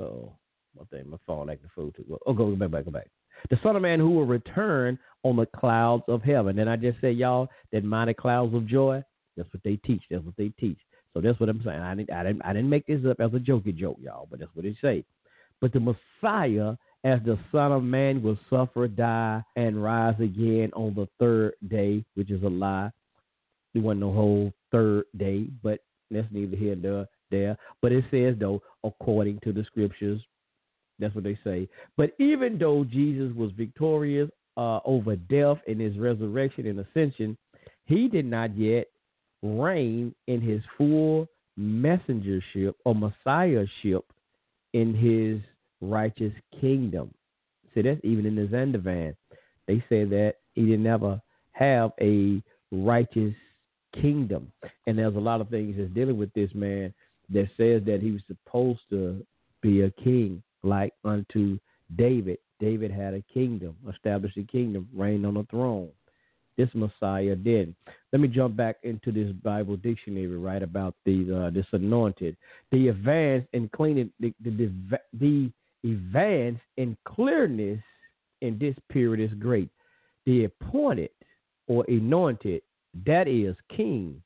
[0.02, 0.32] Oh,
[0.76, 2.18] my thing, my phone acting fool too.
[2.26, 3.09] Oh, go back, back, go back.
[3.50, 6.59] The Son of Man who will return on the clouds of heaven.
[6.59, 9.02] And I just said, y'all, that mighty clouds of joy.
[9.36, 10.02] That's what they teach.
[10.11, 10.78] That's what they teach.
[11.12, 11.80] So that's what I'm saying.
[11.80, 14.38] I didn't, I didn't, I didn't make this up as a jokey joke, y'all, but
[14.38, 15.04] that's what it say.
[15.61, 20.94] But the Messiah, as the Son of Man, will suffer, die, and rise again on
[20.94, 22.90] the third day, which is a lie.
[23.74, 25.80] There wasn't no whole third day, but
[26.11, 27.57] that's neither here nor there.
[27.82, 30.20] But it says though, according to the scriptures,
[30.98, 31.68] that's what they say.
[31.96, 37.36] But even though Jesus was victorious uh, over death in his resurrection and ascension,
[37.84, 38.86] he did not yet
[39.42, 41.28] reign in his full
[41.59, 44.04] messengership or messiahship
[44.76, 45.40] in his
[45.80, 47.10] righteous kingdom.
[47.74, 49.16] See, that's even in the Zondervan.
[49.66, 51.20] They say that he didn't ever
[51.52, 53.34] have a righteous
[53.98, 54.52] kingdom.
[54.86, 56.92] And there's a lot of things that's dealing with this man
[57.30, 59.24] that says that he was supposed to
[59.62, 61.58] be a king like unto
[61.96, 62.36] David.
[62.60, 65.88] David had a kingdom, established a kingdom, reigned on a throne.
[66.57, 67.74] This Messiah did.
[68.12, 72.36] Let me jump back into this Bible dictionary, right about the uh, this anointed,
[72.72, 74.72] the advance in cleaning, the, the,
[75.18, 75.50] the
[75.84, 77.80] advance in clearness
[78.40, 79.68] in this period is great.
[80.24, 81.11] The appointed
[81.68, 82.62] or anointed,
[83.04, 84.22] that is king,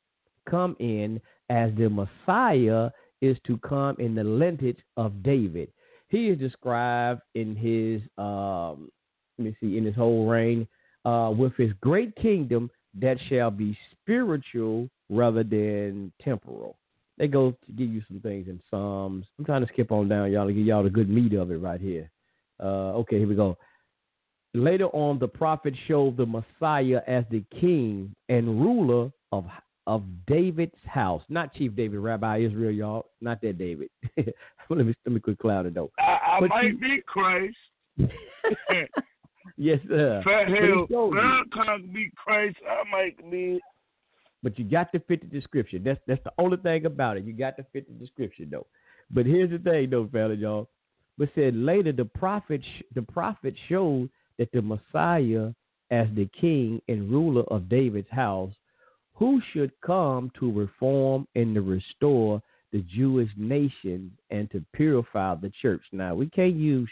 [0.49, 5.71] come in as the Messiah is to come in the lineage of David
[6.11, 8.91] he is described in his um,
[9.39, 10.69] let me see in his whole reign
[11.05, 12.71] uh, with his great kingdom
[13.01, 16.77] that shall be spiritual rather than temporal.
[17.19, 19.27] They go to give you some things in Psalms.
[19.39, 21.59] I'm trying to skip on down, y'all, to give y'all the good meat of it
[21.59, 22.11] right here.
[22.59, 23.57] Uh, okay, here we go.
[24.55, 29.45] Later on, the prophet showed the Messiah as the king and ruler of
[29.87, 33.89] of David's house, not Chief David, Rabbi Israel, y'all, not that David.
[34.17, 35.91] let me let me quick cloud it though.
[35.99, 37.57] I, I might you, be Christ.
[39.57, 40.23] yes, sir.
[40.25, 40.87] Fat hell,
[41.93, 42.57] be Christ.
[42.69, 43.61] I might be.
[44.43, 45.83] But you got to fit the description.
[45.85, 47.25] That's that's the only thing about it.
[47.25, 48.67] You got to fit the description though.
[49.11, 50.69] But here's the thing though, fella, y'all.
[51.19, 52.63] But said later the prophet
[52.95, 55.51] the prophet showed that the Messiah
[55.91, 58.53] as the king and ruler of David's house,
[59.15, 62.41] who should come to reform and to restore
[62.73, 65.83] the Jewish nation and to purify the church.
[65.93, 66.89] Now, we can't use,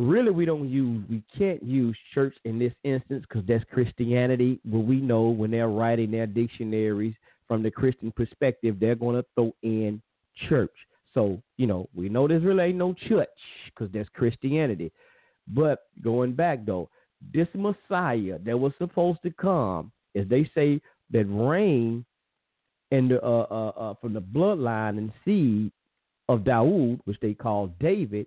[0.00, 4.60] really, we don't use, we can't use church in this instance because that's Christianity.
[4.64, 7.14] But we know when they're writing their dictionaries
[7.46, 10.00] from the Christian perspective, they're going to throw in
[10.48, 10.72] church.
[11.12, 13.28] So, you know, we know there's really no church
[13.66, 14.92] because that's Christianity.
[15.48, 16.88] But going back though,
[17.34, 20.80] this Messiah that was supposed to come, as they say,
[21.10, 22.04] that reign
[22.92, 25.72] and uh, uh, uh, from the bloodline and seed
[26.28, 28.26] of Dawood, which they call David,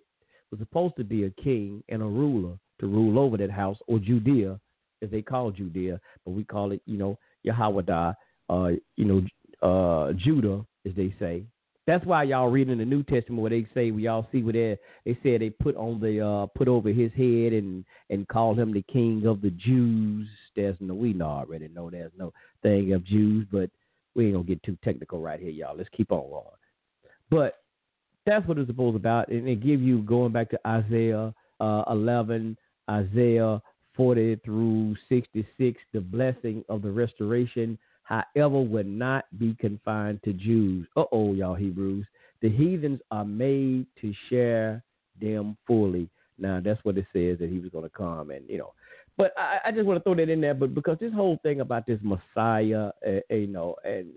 [0.54, 3.97] was supposed to be a king and a ruler to rule over that house or
[3.97, 4.60] Judea,
[5.01, 7.82] as they call Judea, but we call it, you know, Yahweh,
[8.49, 9.22] uh, you know,
[9.64, 11.43] uh, Judah, as they say.
[11.88, 14.54] That's why y'all read in the New Testament where they say we all see where
[14.54, 18.58] they they said they put on the uh put over his head and and called
[18.58, 20.30] him the king of the Jews.
[20.56, 22.32] There's no we know already know there's no
[22.62, 23.70] thing of Jews, but
[24.16, 25.76] we ain't gonna get too technical right here, y'all.
[25.76, 26.45] Let's keep on going.
[27.30, 27.62] But
[28.26, 32.57] that's what it's supposed about, and it give you going back to Isaiah uh, 11,
[32.89, 33.61] Isaiah
[33.95, 40.88] 40 through 66, the blessing of the restoration, however, would not be confined to Jews.
[40.95, 42.05] Uh oh, y'all Hebrews.
[42.41, 44.84] The heathens are made to share
[45.21, 46.09] them fully.
[46.38, 48.74] Now that's what it says that he was going to come, and you know,
[49.17, 51.61] but I, I, just want to throw that in there, but because this whole thing
[51.61, 54.07] about this Messiah, uh, you know, and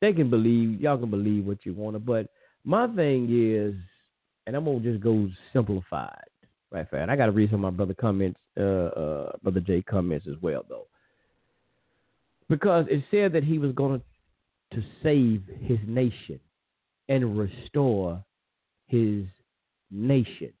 [0.00, 2.28] they can believe, y'all can believe what you want to, but
[2.68, 3.74] my thing is,
[4.46, 6.28] and I'm gonna just go simplified,
[6.70, 6.86] right?
[6.90, 7.08] Fast.
[7.08, 10.34] I got to read some of my brother comments, uh, uh, brother Jay comments as
[10.42, 10.86] well, though,
[12.50, 14.02] because it said that he was to
[14.74, 16.38] to save his nation
[17.08, 18.22] and restore
[18.86, 19.24] his
[19.90, 20.52] nation.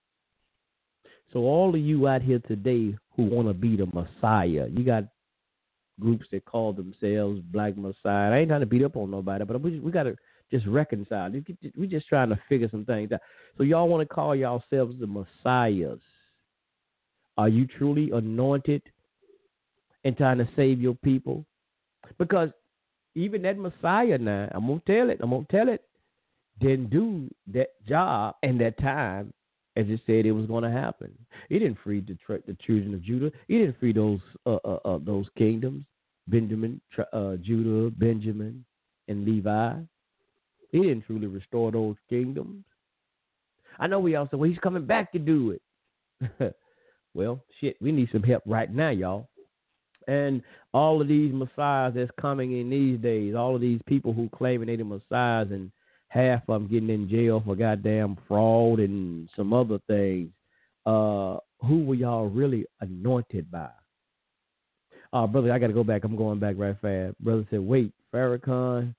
[1.34, 5.04] So all of you out here today who want to be the Messiah, you got
[6.00, 8.32] groups that call themselves Black Messiah.
[8.32, 10.16] I ain't trying to beat up on nobody, but we we got to
[10.50, 11.30] just reconcile.
[11.76, 13.20] We're just trying to figure some things out.
[13.56, 16.00] So y'all want to call yourselves the Messiahs?
[17.36, 18.82] Are you truly anointed
[20.04, 21.44] and trying to save your people?
[22.18, 22.50] Because
[23.14, 25.18] even that Messiah now, I'm gonna tell it.
[25.22, 25.82] I'm gonna tell it.
[26.60, 29.32] Didn't do that job and that time
[29.78, 31.16] as it said it was going to happen.
[31.48, 33.30] He didn't free the, the children of Judah.
[33.46, 35.84] He didn't free those uh, uh, uh, those kingdoms,
[36.26, 36.80] Benjamin,
[37.12, 38.64] uh, Judah, Benjamin,
[39.06, 39.74] and Levi.
[40.70, 42.64] He didn't truly restore those kingdoms.
[43.78, 45.56] I know we also well he's coming back to do
[46.20, 46.54] it.
[47.14, 49.28] well, shit, we need some help right now, y'all.
[50.08, 50.42] And
[50.72, 54.66] all of these messiahs that's coming in these days, all of these people who claiming
[54.66, 55.70] they the messiahs and
[56.08, 60.30] half of them getting in jail for goddamn fraud and some other things.
[60.86, 63.68] Uh, who were y'all really anointed by?
[65.12, 66.04] Uh, brother, I got to go back.
[66.04, 67.18] I'm going back right fast.
[67.20, 68.94] Brother said, wait, Farrakhan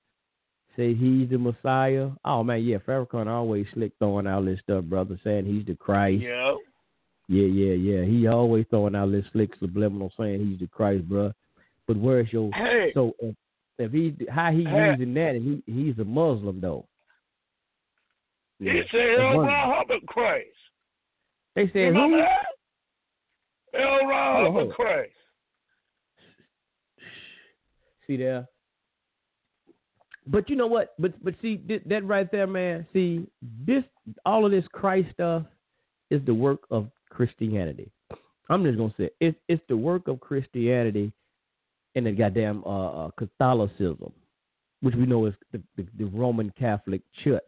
[0.76, 2.10] say he's the Messiah.
[2.24, 6.22] Oh, man, yeah, Farrakhan always slick throwing out this stuff, brother, saying he's the Christ.
[6.22, 6.54] Yeah.
[7.28, 8.04] Yeah, yeah, yeah.
[8.04, 11.32] He always throwing out this slick subliminal saying he's the Christ, bro.
[11.86, 12.90] But where's your hey.
[12.92, 13.34] so if,
[13.78, 14.90] if he how he hey.
[14.90, 16.86] using that and he he's a Muslim though.
[18.58, 18.72] Yeah.
[18.72, 20.46] He said El Muhammad Christ.
[21.54, 22.22] They said you who?
[23.74, 25.12] El Muhammad Christ.
[28.06, 28.48] See there.
[30.30, 30.94] But you know what?
[30.98, 32.86] But but see that right there, man.
[32.92, 33.26] See
[33.66, 33.82] this,
[34.24, 35.42] all of this Christ stuff
[36.10, 37.90] is the work of Christianity.
[38.48, 41.12] I'm just gonna say it's it's the work of Christianity
[41.96, 44.12] and the goddamn uh, uh, Catholicism,
[44.82, 47.42] which we know is the, the, the Roman Catholic Church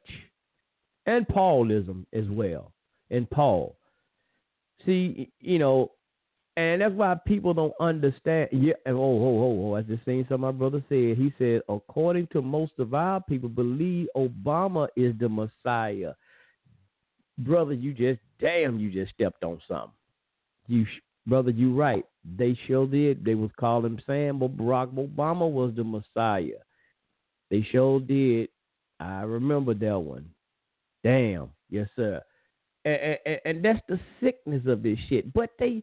[1.07, 2.73] and Paulism as well.
[3.11, 3.77] And Paul.
[4.85, 5.93] See, you know,
[6.57, 8.49] and that's why people don't understand.
[8.53, 9.75] Yeah, oh, oh, oh, oh.
[9.75, 11.17] I just seen some my brother said.
[11.17, 16.13] He said, according to most of our people, believe Obama is the Messiah.
[17.39, 19.93] Brother, you just damn, you just stepped on something.
[20.67, 20.87] You,
[21.27, 22.05] brother, you right.
[22.37, 23.25] They sure did.
[23.25, 26.61] They was calling Sam, but Barack Obama was the Messiah.
[27.51, 28.49] They sure did.
[29.01, 30.29] I remember that one.
[31.03, 32.21] Damn, yes sir.
[32.85, 35.33] And, and, and that's the sickness of this shit.
[35.33, 35.83] But they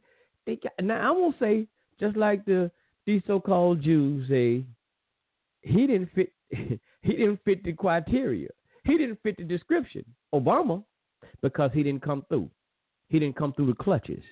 [0.82, 1.68] now I won't say
[2.00, 2.72] just like the
[3.06, 4.64] these so-called Jews say
[5.62, 6.80] he didn't fit he
[7.14, 8.50] didn't fit the criteria.
[8.86, 10.04] He didn't fit the description.
[10.34, 10.84] Obama
[11.42, 12.50] because he didn't come through.
[13.10, 14.24] He didn't come through the clutches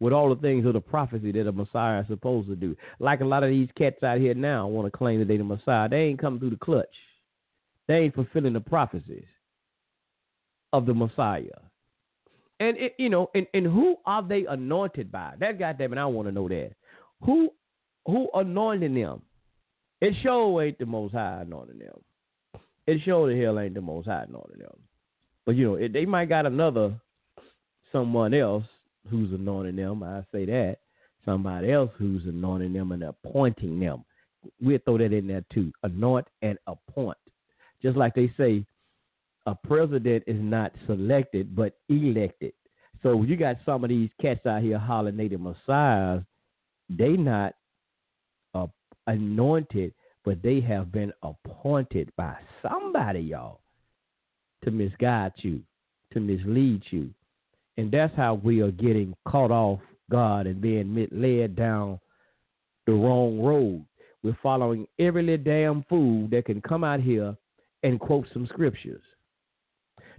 [0.00, 2.76] with all the things of the prophecy that a Messiah is supposed to do.
[2.98, 5.44] Like a lot of these cats out here now want to claim that they the
[5.44, 5.88] Messiah.
[5.88, 6.86] They ain't coming through the clutch.
[7.88, 9.26] They ain't fulfilling the prophecies
[10.72, 11.42] of the Messiah.
[12.60, 15.34] And it, you know, and, and who are they anointed by?
[15.40, 16.72] That goddamn it, I want to know that.
[17.22, 17.50] Who
[18.06, 19.22] who anointing them?
[20.00, 22.60] It sure ain't the most high anointing them.
[22.86, 24.76] It sure the hell ain't the most high anointing them.
[25.46, 27.00] But you know, it, they might got another
[27.92, 28.64] someone else
[29.10, 30.02] who's anointing them.
[30.02, 30.78] I say that.
[31.24, 34.04] Somebody else who's anointing them and appointing them.
[34.60, 35.72] We'll throw that in there too.
[35.82, 37.16] Anoint and appoint.
[37.82, 38.66] Just like they say,
[39.46, 42.52] a president is not selected but elected.
[43.02, 46.22] So you got some of these cats out here hollering they the messiahs.
[46.88, 47.54] They not
[48.54, 48.66] uh,
[49.06, 49.92] anointed,
[50.24, 53.60] but they have been appointed by somebody, y'all,
[54.64, 55.60] to misguide you,
[56.12, 57.10] to mislead you.
[57.76, 59.80] And that's how we are getting caught off
[60.10, 62.00] God and being led down
[62.86, 63.84] the wrong road.
[64.22, 67.36] We're following every little damn fool that can come out here
[67.82, 69.02] and quote some scriptures.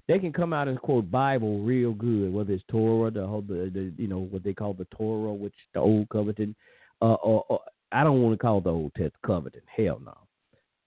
[0.08, 3.94] They can come out and quote Bible real good, whether it's Torah, the, the, the
[3.98, 6.56] you know what they call the Torah, which the Old Covenant,
[7.02, 7.60] uh, or, or
[7.92, 9.64] I don't want to call the Old Testament Covenant.
[9.76, 10.16] Hell no.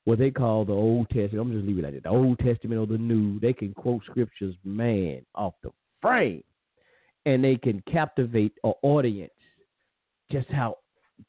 [0.05, 2.03] What they call the Old Testament, I'm just leaving it at that.
[2.05, 5.71] The Old Testament or the New, they can quote scriptures, man, off the
[6.01, 6.43] frame
[7.29, 9.33] and they can captivate an audience
[10.33, 10.77] just how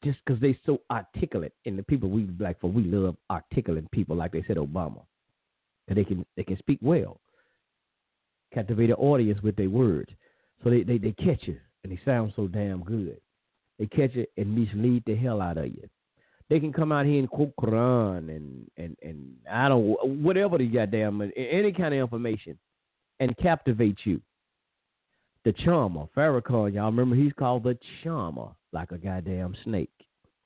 [0.04, 4.16] just because they so articulate and the people we black for, we love articulate people
[4.16, 5.02] like they said Obama
[5.88, 7.20] and they can they can speak well
[8.52, 10.10] captivate an audience with their words
[10.62, 13.20] so they, they, they catch you and they sound so damn good
[13.78, 15.88] they catch it and mislead the hell out of you
[16.48, 20.66] they can come out here and quote Quran and and and I don't whatever the
[20.66, 22.58] goddamn any kind of information
[23.20, 24.20] and captivate you
[25.44, 26.06] the charmer.
[26.16, 29.90] Farrakhan, y'all remember he's called the charmer, like a goddamn snake.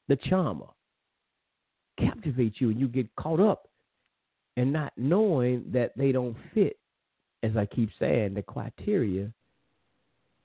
[0.08, 0.66] The charmer.
[1.98, 3.68] Captivate you and you get caught up
[4.56, 6.76] and not knowing that they don't fit,
[7.44, 9.30] as I keep saying, the criteria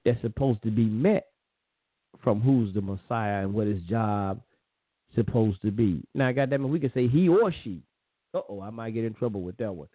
[0.05, 1.27] that's supposed to be met
[2.23, 4.41] from who's the Messiah and what his job
[5.15, 6.03] supposed to be.
[6.13, 7.81] Now, goddamn we can say he or she.
[8.33, 9.87] Uh oh, I might get in trouble with that one.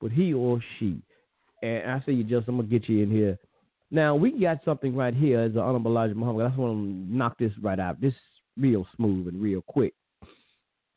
[0.00, 1.02] But he or she.
[1.62, 3.38] And I say you just, I'm gonna get you in here
[3.90, 6.46] now we got something right here as the Honorable Elijah Muhammad.
[6.46, 8.00] I just want to knock this right out.
[8.00, 8.14] This
[8.56, 9.94] real smooth and real quick.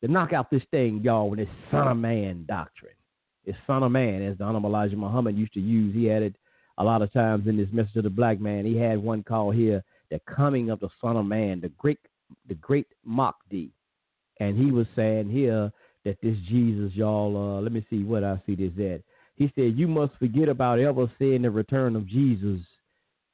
[0.02, 2.94] To knock out this thing, y'all, with this son of man doctrine.
[3.44, 5.94] It's son of man, as the Honorable Elijah Muhammad used to use.
[5.94, 6.36] He had it
[6.78, 8.64] a lot of times in his message to the black man.
[8.64, 11.98] He had one called here, the coming of the son of man, the great
[12.48, 13.72] the great Mahdi.
[14.38, 15.72] And he was saying here
[16.04, 19.02] that this Jesus, y'all, uh, let me see what I see this at.
[19.34, 22.60] He said, You must forget about ever seeing the return of Jesus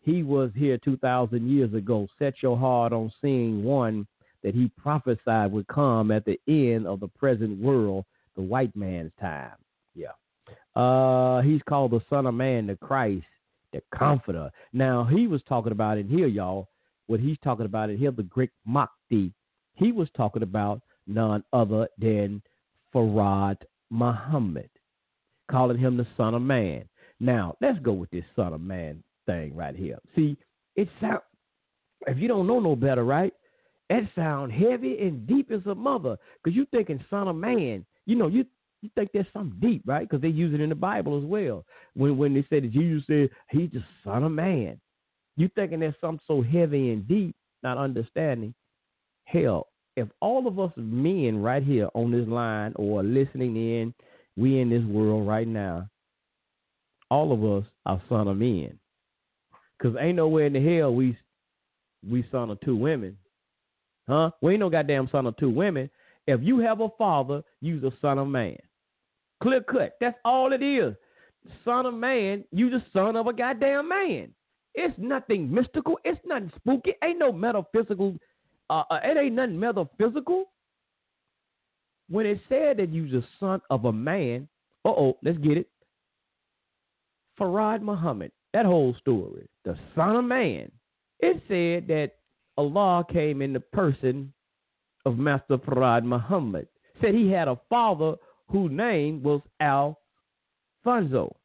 [0.07, 2.07] he was here 2,000 years ago.
[2.17, 4.07] Set your heart on seeing one
[4.45, 8.05] that he prophesied would come at the end of the present world,
[8.37, 9.57] the white man's time.
[9.97, 10.13] Yeah.
[10.81, 13.25] Uh, he's called the Son of Man, the Christ,
[13.73, 14.51] the Comforter.
[14.73, 16.69] Now, he was talking about it here, y'all.
[17.07, 19.33] What he's talking about it here, the Greek Mahdi.
[19.75, 22.43] He was talking about none other than
[22.95, 23.57] Fard
[23.91, 24.71] Muhammad,
[25.51, 26.85] calling him the Son of Man.
[27.19, 29.99] Now, let's go with this Son of Man thing right here.
[30.15, 30.37] See,
[30.77, 31.21] it sound
[32.07, 33.33] if you don't know no better, right?
[33.89, 37.85] It sound heavy and deep as a mother, because you thinking son of man.
[38.05, 38.45] You know, you
[38.87, 40.09] you think there's something deep, right?
[40.09, 41.65] Because they use it in the Bible as well.
[41.95, 44.81] When when they say that Jesus said he's the son of man,
[45.37, 48.55] you thinking there's something so heavy and deep, not understanding.
[49.25, 53.95] Hell, if all of us men right here on this line or listening in,
[54.37, 55.89] we in this world right now,
[57.11, 58.79] all of us are son of men.
[59.83, 61.19] Cause ain't nowhere in the hell we
[62.09, 63.17] we son of two women.
[64.09, 64.31] Huh?
[64.41, 65.91] We ain't no goddamn son of two women.
[66.27, 68.57] If you have a father, you's a son of man.
[69.43, 69.97] Clear cut.
[70.01, 70.95] That's all it is.
[71.65, 74.31] Son of man, you the son of a goddamn man.
[74.75, 75.99] It's nothing mystical.
[76.05, 76.95] It's nothing spooky.
[77.03, 78.17] Ain't no metaphysical.
[78.69, 80.47] Uh, uh, it ain't nothing metaphysical.
[82.09, 84.49] When it said that you's the son of a man,
[84.85, 85.69] uh oh, let's get it.
[87.39, 90.71] Fard Muhammad that whole story, the Son of Man,
[91.21, 92.13] it said that
[92.57, 94.33] Allah came in the person
[95.05, 96.67] of Master Fard Muhammad.
[97.03, 98.15] Said he had a father
[98.49, 101.37] whose name was Alfonso.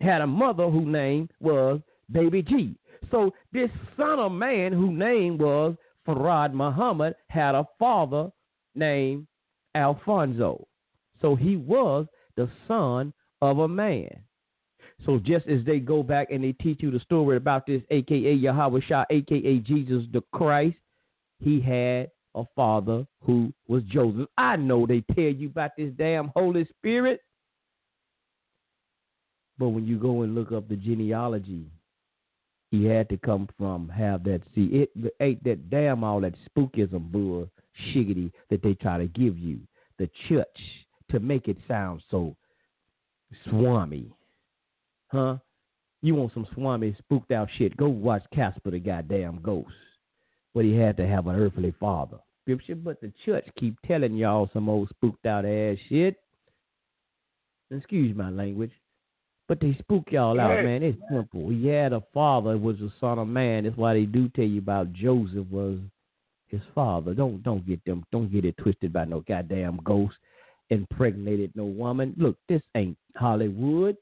[0.00, 1.80] Had a mother whose name was
[2.10, 2.76] Baby G.
[3.10, 5.74] So this son of man whose name was
[6.06, 8.30] Fard Muhammad had a father
[8.74, 9.26] named
[9.74, 10.66] Alfonso.
[11.20, 13.12] So he was the son
[13.42, 14.08] of a man.
[15.06, 18.32] So just as they go back and they teach you the story about this, aka
[18.32, 20.76] Yahweh Shah, aka Jesus the Christ,
[21.40, 24.28] he had a father who was Joseph.
[24.36, 27.20] I know they tell you about this damn Holy Spirit.
[29.58, 31.66] But when you go and look up the genealogy
[32.70, 34.90] he had to come from have that see it
[35.20, 37.48] ain't that damn all that spookism bull
[37.86, 39.58] shiggity that they try to give you.
[39.98, 40.46] The church
[41.10, 42.36] to make it sound so
[43.48, 44.12] swami
[45.08, 45.38] huh?
[46.02, 47.76] You want some swami spooked out shit?
[47.76, 49.72] Go watch casper the goddamn ghost
[50.58, 54.50] but he had to have an earthly father Scripture, but the church keep telling y'all
[54.52, 56.16] some old spooked out ass shit
[57.70, 58.72] excuse my language
[59.48, 60.82] but they spook y'all out, man.
[60.82, 61.48] It's simple.
[61.48, 63.64] He had a father was the son of man.
[63.64, 65.78] That's why they do tell you about Joseph was
[66.48, 67.14] his father.
[67.14, 70.16] Don't don't get them don't get it twisted by no goddamn ghost
[70.70, 72.14] impregnated no woman.
[72.18, 73.96] Look, this ain't Hollywood.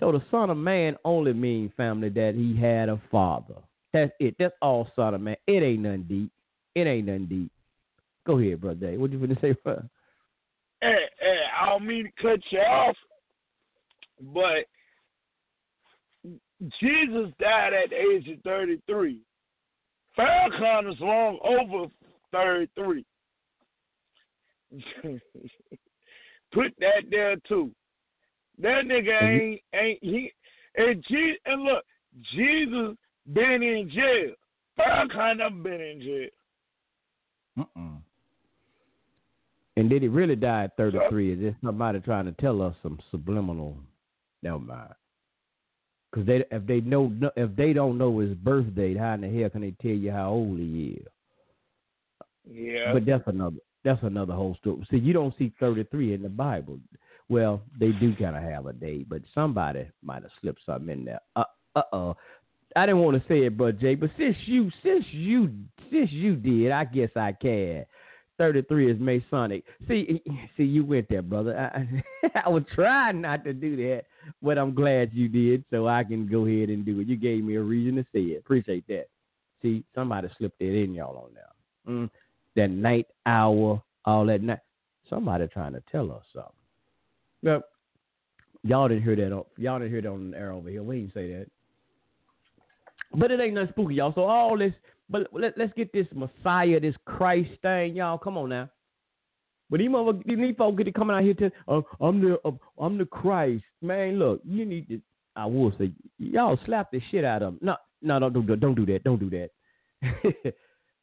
[0.00, 3.54] So the son of man only means family that he had a father.
[3.92, 4.36] That's it.
[4.38, 5.36] That's all son of man.
[5.46, 6.30] It ain't nothing deep.
[6.74, 7.52] It ain't nothing deep.
[8.26, 8.86] Go ahead, brother.
[8.86, 9.00] Dave.
[9.00, 9.82] What you gonna say, bro?
[10.80, 12.96] Hey, hey, I don't mean to cut you off,
[14.20, 14.66] but
[16.80, 19.20] Jesus died at the age of 33.
[20.18, 21.88] Farrakhan is long over
[22.32, 23.04] 33.
[26.52, 27.70] Put that there too.
[28.58, 30.32] That nigga ain't ain't he
[30.76, 31.84] and Je- and look,
[32.34, 32.96] Jesus
[33.26, 34.34] been in jail.
[34.78, 36.28] Farrakhan never been in jail.
[37.60, 37.96] Uh-uh.
[39.76, 41.32] And did he really die at 33?
[41.32, 43.76] Is this somebody trying to tell us some subliminal
[44.42, 44.94] Never mind.
[46.10, 49.40] Because they, if they know, if they don't know his birth date, how in the
[49.40, 51.06] hell can they tell you how old he is?
[52.50, 52.92] Yeah.
[52.92, 53.56] But that's another.
[53.84, 54.86] That's another whole story.
[54.90, 56.78] See, you don't see 33 in the Bible.
[57.28, 61.04] Well, they do kind of have a date, but somebody might have slipped something in
[61.04, 61.20] there.
[61.34, 61.44] Uh,
[61.92, 62.14] uh.
[62.76, 65.50] I didn't want to say it, but Jay, but since you, since you,
[65.90, 67.84] since you did, I guess I can.
[68.38, 69.62] 33 is Masonic.
[69.86, 70.22] See,
[70.56, 71.56] see, you went there, brother.
[71.56, 74.04] I, I was trying not to do that,
[74.42, 77.08] but I'm glad you did, so I can go ahead and do it.
[77.08, 78.38] You gave me a reason to say it.
[78.38, 79.06] Appreciate that.
[79.60, 81.94] See, somebody slipped it in y'all on there.
[81.94, 82.10] Mm,
[82.56, 84.58] that night hour, all that night.
[85.08, 86.52] Somebody trying to tell us something.
[87.42, 87.62] Well,
[88.64, 89.32] y'all didn't hear that.
[89.32, 90.82] On, y'all didn't hear that on the air over here.
[90.82, 91.46] We didn't say that.
[93.14, 94.12] But it ain't nothing spooky, y'all.
[94.14, 94.72] So all this
[95.12, 98.16] but let, us get this Messiah, this Christ thing, y'all.
[98.18, 98.70] Come on now.
[99.68, 102.52] But these mother, these folks get to coming out here to, uh, I'm the, uh,
[102.80, 104.18] I'm the Christ, man.
[104.18, 105.00] Look, you need to.
[105.36, 107.58] I will say, y'all slap the shit out of them.
[107.62, 109.04] No, no, don't do, don't do that.
[109.04, 109.50] Don't do that.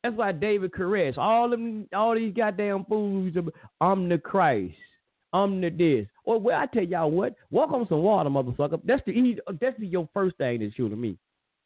[0.04, 3.34] That's why David Koresh, all them, all these goddamn fools.
[3.82, 4.76] I'm the Christ.
[5.34, 6.08] I'm the this.
[6.26, 8.82] Well, well, I tell y'all what, walk on some water, motherfucker.
[8.84, 9.40] That's the easy.
[9.60, 11.18] That's the, your first thing that's shooting me.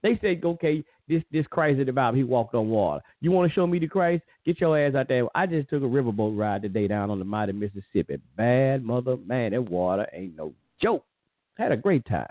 [0.03, 3.01] They say, okay, this this Christ in the Bible, he walked on water.
[3.21, 4.23] You want to show me the Christ?
[4.45, 5.25] Get your ass out there.
[5.33, 8.19] I just took a riverboat ride today down on the mighty Mississippi.
[8.37, 11.05] Bad mother, man, that water ain't no joke.
[11.55, 12.27] Had a great time.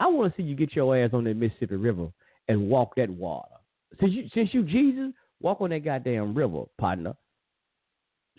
[0.00, 2.08] I want to see you get your ass on that Mississippi River
[2.48, 3.54] and walk that water.
[4.00, 7.14] Since you since you Jesus, walk on that goddamn river, partner.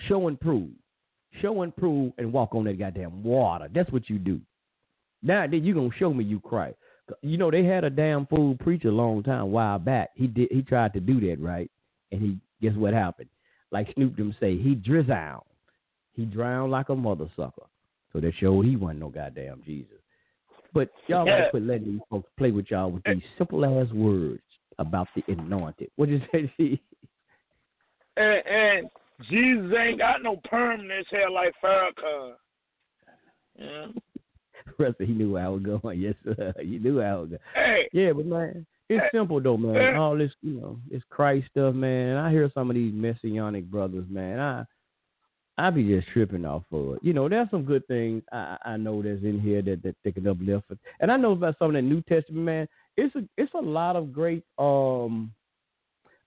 [0.07, 0.69] Show and prove.
[1.41, 3.69] Show and prove and walk on that goddamn water.
[3.73, 4.41] That's what you do.
[5.21, 6.75] Now then you're gonna show me you Christ.
[7.21, 10.11] You know, they had a damn fool preacher a long time, while back.
[10.15, 10.49] He did.
[10.51, 11.69] He tried to do that, right?
[12.11, 13.29] And he guess what happened?
[13.71, 15.43] Like Snoop them say, he drizzled.
[16.13, 17.65] He drowned like a mother sucker.
[18.13, 19.97] So that showed he wasn't no goddamn Jesus.
[20.73, 21.39] But y'all yeah.
[21.39, 24.41] gotta quit letting these folks play with y'all with these simple ass words
[24.79, 25.89] about the anointed.
[25.95, 26.79] What did you say?
[28.17, 28.89] and, and
[29.29, 32.33] Jesus ain't got no perm in his hair like Farrakhan.
[33.57, 33.85] Yeah.
[34.77, 35.99] Professor, he knew I was going.
[36.03, 36.53] Yes, sir.
[36.59, 37.39] He knew I was going.
[37.55, 37.89] Hey.
[37.93, 39.95] Yeah, but man, it's simple though, man.
[39.95, 42.17] All this, you know, this Christ stuff, man.
[42.17, 44.39] I hear some of these messianic brothers, man.
[44.39, 44.65] I
[45.57, 46.99] I be just tripping off of it.
[47.03, 50.11] You know, there's some good things I, I know that's in here that, that they
[50.11, 50.65] can uplift.
[50.99, 52.67] And I know about some of the New Testament, man.
[52.97, 55.31] It's a it's a lot of great um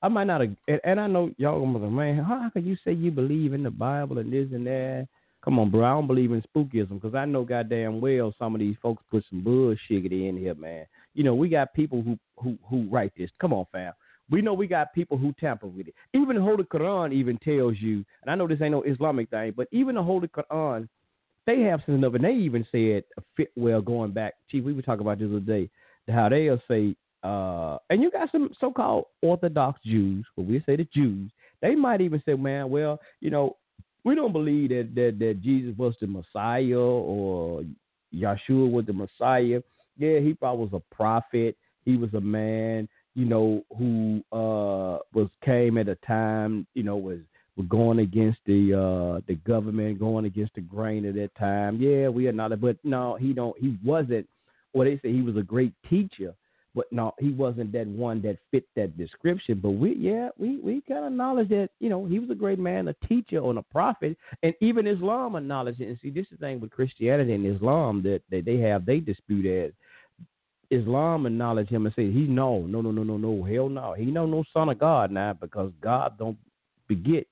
[0.02, 2.64] I might not have, and, and I know y'all gonna be like, man, how can
[2.64, 5.08] you say you believe in the Bible and this and that?
[5.46, 5.84] Come on, bro.
[5.84, 9.24] I don't believe in spookism because I know goddamn well some of these folks put
[9.30, 10.86] some bullshit in here, man.
[11.14, 13.30] You know, we got people who who who write this.
[13.40, 13.92] Come on, fam.
[14.28, 15.94] We know we got people who tamper with it.
[16.12, 19.52] Even the Holy Quran even tells you, and I know this ain't no Islamic thing,
[19.56, 20.88] but even the Holy Quran,
[21.46, 22.22] they have something of it.
[22.22, 23.04] They even said
[23.36, 24.34] fit well going back.
[24.50, 25.70] Chief, we were talking about this other day,
[26.08, 30.88] how they'll say, uh, and you got some so-called Orthodox Jews, but we say the
[30.92, 31.30] Jews.
[31.62, 33.56] They might even say, man, well, you know,
[34.06, 37.64] we don't believe that, that that Jesus was the Messiah or
[38.14, 39.60] Yeshua was the Messiah.
[39.98, 41.56] Yeah, he probably was a prophet.
[41.84, 46.96] He was a man, you know, who uh was came at a time, you know,
[46.96, 47.18] was
[47.56, 51.80] was going against the uh the government, going against the grain at that time.
[51.80, 53.58] Yeah, we are not, but no, he don't.
[53.58, 54.28] He wasn't.
[54.72, 56.32] Or they say he was a great teacher,
[56.76, 59.58] but no, he wasn't that one that fit that description.
[59.60, 62.58] But we, yeah, we we kind of acknowledge that you know he was a great
[62.58, 65.88] man, a teacher, and a prophet, and even Islam acknowledged it.
[65.88, 69.00] And see, this is the thing with Christianity and Islam that, that they have they
[69.00, 69.72] dispute as
[70.70, 74.04] Islam acknowledge him and say he no no no no no no hell no he
[74.04, 76.36] no no son of God now because God don't
[76.88, 77.26] beget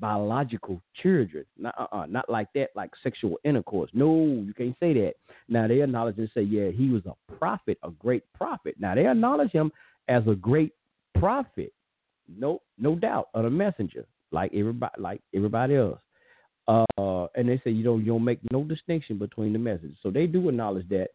[0.00, 5.14] biological children not uh-uh, not like that like sexual intercourse no you can't say that
[5.48, 8.74] now they acknowledge and say yeah he was a prophet a great prophet.
[8.78, 9.72] Now they acknowledge him
[10.08, 10.72] as a great
[11.18, 11.72] prophet.
[12.28, 16.00] No no doubt of a messenger like everybody like everybody else.
[16.68, 20.10] Uh and they say you don't you don't make no distinction between the messages so
[20.10, 21.08] they do acknowledge that.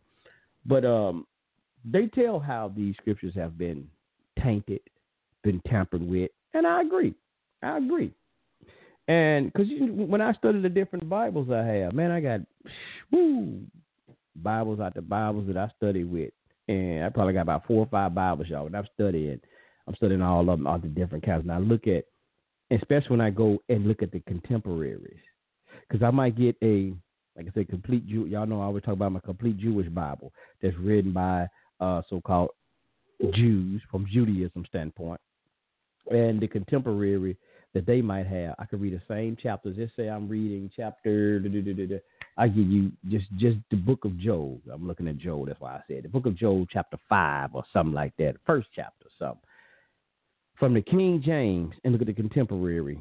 [0.66, 1.26] But um
[1.90, 3.88] they tell how these scriptures have been
[4.44, 4.82] tainted,
[5.44, 7.14] been tampered with, and I agree.
[7.64, 8.14] I agree.
[9.08, 12.42] And because when I study the different Bibles I have, man, I got
[13.12, 13.62] woo
[14.38, 16.32] Bibles out the Bibles that I study with,
[16.68, 18.66] and I probably got about four or five Bibles, y'all.
[18.66, 19.40] And I'm studying,
[19.88, 21.44] I'm studying all of them, all the different kinds.
[21.44, 22.06] And I look at,
[22.72, 25.20] especially when I go and look at the contemporaries,
[25.88, 26.94] because I might get a,
[27.36, 28.26] like I said, complete Jew.
[28.26, 30.32] Y'all know I always talk about my complete Jewish Bible
[30.62, 31.48] that's written by
[31.80, 32.50] uh, so-called
[33.34, 35.20] Jews from Judaism standpoint,
[36.12, 37.38] and the contemporary
[37.74, 38.56] that they might have.
[38.60, 39.76] I could read the same chapters.
[39.78, 41.40] Let's say I'm reading chapter.
[42.38, 44.62] I give you just just the book of Job.
[44.72, 45.48] I'm looking at Job.
[45.48, 48.36] That's why I said the book of Job, chapter five or something like that.
[48.46, 49.42] First chapter, something
[50.56, 53.00] from the King James, and look at the contemporary,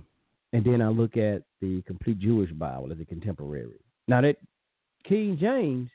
[0.53, 3.81] and then I look at the complete Jewish Bible as a contemporary.
[4.09, 4.37] Now that
[5.05, 5.91] King James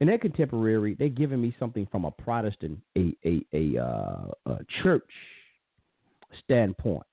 [0.00, 4.58] and that contemporary, they're giving me something from a Protestant, a a a, uh, a
[4.82, 5.10] church
[6.44, 7.04] standpoint,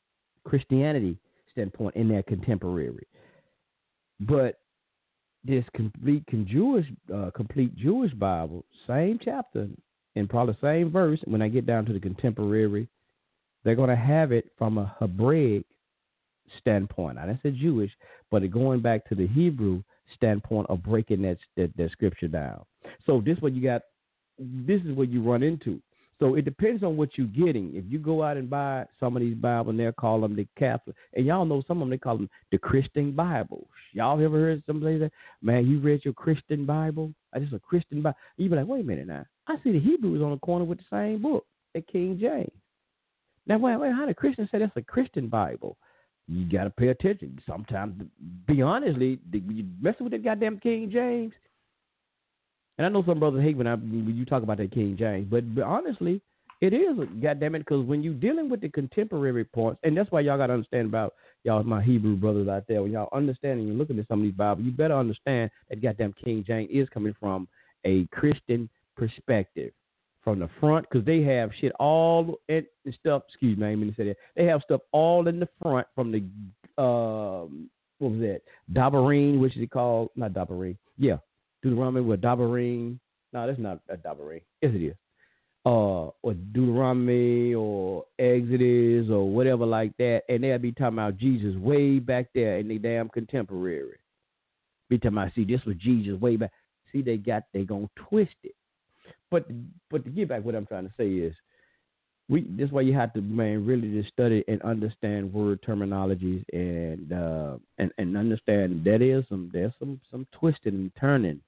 [0.43, 1.17] Christianity
[1.51, 3.07] standpoint in their contemporary.
[4.19, 4.59] But
[5.45, 9.67] this complete Jewish, uh, complete Jewish Bible, same chapter
[10.15, 11.19] and probably same verse.
[11.25, 12.87] When I get down to the contemporary,
[13.63, 15.65] they're going to have it from a Hebraic
[16.59, 17.17] standpoint.
[17.17, 17.91] I didn't say Jewish,
[18.31, 19.83] but going back to the Hebrew
[20.15, 22.63] standpoint of breaking that, that, that scripture down.
[23.05, 23.81] So this what you got.
[24.37, 25.81] This is what you run into.
[26.19, 27.75] So it depends on what you're getting.
[27.75, 30.47] If you go out and buy some of these Bibles, and they'll call them the
[30.57, 33.67] Catholic, and y'all know some of them they call them the Christian Bibles.
[33.91, 35.11] Y'all ever heard somebody say,
[35.41, 37.13] "Man, you read your Christian Bible?
[37.33, 39.25] Uh, I just a Christian Bible." You be like, "Wait a minute now.
[39.47, 42.51] I see the Hebrews on the corner with the same book the King James."
[43.47, 45.77] Now, wait, wait, how the Christians say that's a Christian Bible?
[46.27, 47.39] You got to pay attention.
[47.45, 48.01] Sometimes,
[48.47, 51.33] be honestly, you messing with that goddamn King James,
[52.77, 55.27] and I know some brothers hate when I when you talk about that King James,
[55.29, 56.21] but, but honestly,
[56.61, 60.21] it is goddamn it because when you're dealing with the contemporary points, and that's why
[60.21, 62.81] y'all got to understand about y'all my Hebrew brothers out there.
[62.81, 65.81] When y'all understand and you're looking at some of these Bibles, you better understand that
[65.81, 67.47] goddamn King James is coming from
[67.85, 69.71] a Christian perspective
[70.23, 72.65] from the front because they have shit all and
[72.99, 73.23] stuff.
[73.29, 74.17] Excuse me, I didn't say that.
[74.35, 76.19] They have stuff all in the front from the
[76.81, 77.69] um,
[77.99, 78.41] what was that?
[78.73, 80.77] Dabarine, which is it called not Dabarine.
[80.97, 81.17] Yeah,
[81.65, 82.99] Deuteronomy with Dabarim.
[83.33, 84.41] No, that's not a Dabarim.
[84.61, 84.95] Yes, it is.
[85.65, 91.55] Uh, or Deuteronomy or Exodus or whatever like that, and they'll be talking about Jesus
[91.55, 93.97] way back there in the damn contemporary.
[94.89, 96.51] Be talking about, see, this was Jesus way back.
[96.91, 98.53] See, they got they gonna twist it.
[99.31, 99.47] But
[99.89, 101.33] but to get back, what I'm trying to say is,
[102.29, 107.11] we this why you have to man really just study and understand word terminologies and
[107.11, 111.41] uh and and understand that is some there's some some twisting and turning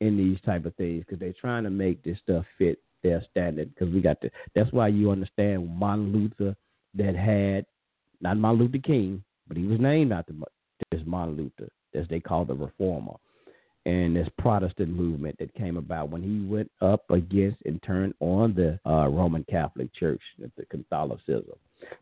[0.00, 3.74] in these type of things because they're trying to make this stuff fit their standard.
[3.74, 4.30] Because we got to.
[4.54, 6.56] That's why you understand Martin Luther
[6.94, 7.66] that had
[8.20, 10.32] not Martin Luther King, but he was named after
[10.90, 13.14] this Martin Luther, as they call the reformer,
[13.84, 18.54] and this Protestant movement that came about when he went up against and turned on
[18.54, 21.54] the uh, Roman Catholic Church, the Catholicism.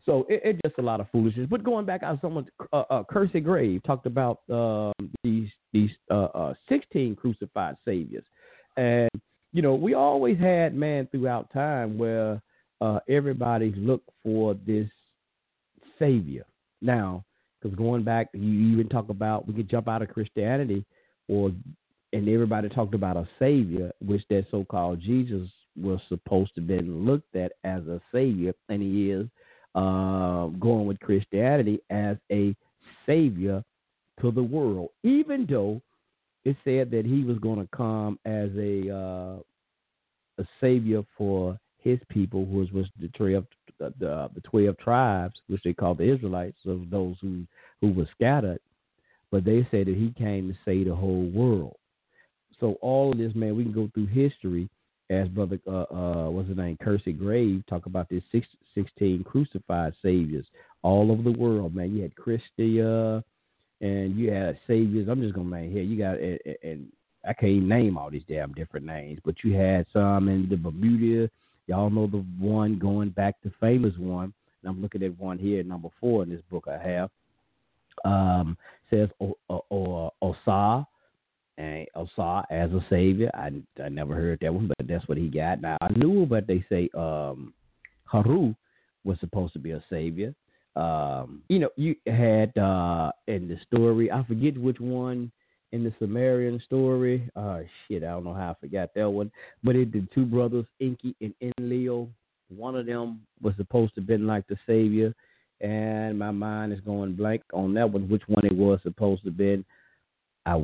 [0.05, 1.47] So it's it just a lot of foolishness.
[1.49, 4.91] But going back, I someone uh, uh, Kersey Grave talked about uh,
[5.23, 8.23] these these uh, uh, 16 crucified saviors,
[8.77, 9.09] and
[9.51, 12.41] you know we always had man throughout time where
[12.79, 14.87] uh, everybody looked for this
[15.99, 16.45] savior.
[16.81, 17.25] Now,
[17.61, 20.85] because going back, you even talk about we could jump out of Christianity,
[21.27, 21.51] or
[22.13, 27.35] and everybody talked about a savior, which that so-called Jesus was supposed to be looked
[27.35, 29.27] at as a savior, and he is
[29.75, 32.55] uh, going with Christianity as a
[33.05, 33.61] savior
[34.21, 35.81] to the world, even though
[36.43, 39.39] it said that he was going to come as a uh,
[40.37, 43.45] a savior for his people, which was the twelve
[43.79, 47.45] the, the twelve tribes, which they called the Israelites, of those who
[47.81, 48.59] who were scattered.
[49.31, 51.75] But they said that he came to save the whole world.
[52.59, 54.69] So all of this, man, we can go through history
[55.09, 59.93] as brother uh, uh what's his name, Kersey Grave talk about this six, 16 crucified
[60.01, 60.45] saviors
[60.81, 61.95] all over the world, man.
[61.95, 63.23] You had Christia
[63.85, 65.07] and you had saviors.
[65.07, 65.83] I'm just gonna name here.
[65.83, 66.87] You got and, and
[67.27, 71.29] I can't name all these damn different names, but you had some in the Bermuda.
[71.67, 74.33] Y'all know the one going back, the famous one.
[74.61, 77.09] And I'm looking at one here, number four in this book I have.
[78.03, 78.57] Um,
[78.89, 80.85] says o- o- o- Osa,
[81.57, 83.31] and Osa as a savior.
[83.33, 83.51] I,
[83.83, 85.61] I never heard that one, but that's what he got.
[85.61, 87.53] Now I knew, but they say um,
[88.05, 88.53] Haru
[89.03, 90.33] was supposed to be a savior.
[90.75, 95.31] Um, you know, you had uh, in the story, I forget which one
[95.71, 97.29] in the Sumerian story.
[97.35, 99.31] Uh, shit, I don't know how I forgot that one.
[99.63, 102.09] But it the two brothers, Enki and Enlil.
[102.49, 105.13] One of them was supposed to have been like the savior,
[105.61, 108.09] and my mind is going blank on that one.
[108.09, 109.65] Which one it was supposed to have been?
[110.45, 110.61] I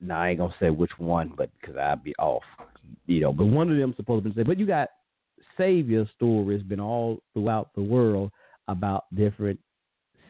[0.00, 2.42] now I ain't gonna say which one, but because I'd be off,
[3.06, 3.32] you know.
[3.32, 4.48] But one of them supposed to been be.
[4.48, 4.90] But you got
[5.56, 8.32] savior stories been all throughout the world
[8.72, 9.58] about different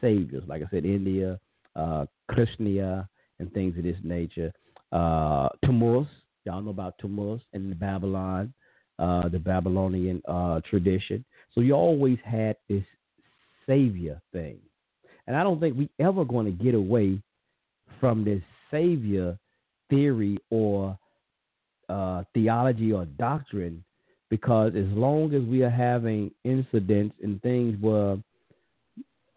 [0.00, 0.42] saviors.
[0.46, 1.38] Like I said, India,
[1.76, 3.08] uh, Krishna,
[3.38, 4.52] and things of this nature.
[4.92, 6.06] Uh, Tammuz,
[6.44, 8.52] y'all know about Tammuz and Babylon,
[8.98, 11.24] uh, the Babylonian uh, tradition.
[11.54, 12.84] So you always had this
[13.66, 14.58] savior thing.
[15.26, 17.20] And I don't think we ever going to get away
[18.00, 19.38] from this savior
[19.88, 20.98] theory or
[21.88, 23.84] uh, theology or doctrine
[24.30, 28.16] because as long as we are having incidents and things where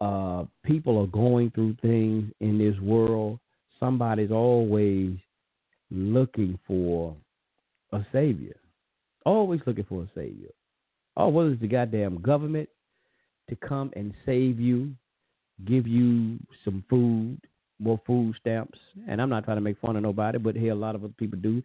[0.00, 3.38] uh, people are going through things in this world
[3.78, 5.16] somebody's always
[5.90, 7.16] looking for
[7.92, 8.56] a savior.
[9.24, 10.50] Always looking for a savior.
[11.16, 12.68] Oh, what is the goddamn government
[13.48, 14.92] to come and save you,
[15.64, 17.38] give you some food,
[17.78, 18.78] more food stamps?
[19.08, 21.14] And I'm not trying to make fun of nobody, but here a lot of other
[21.16, 21.62] people do.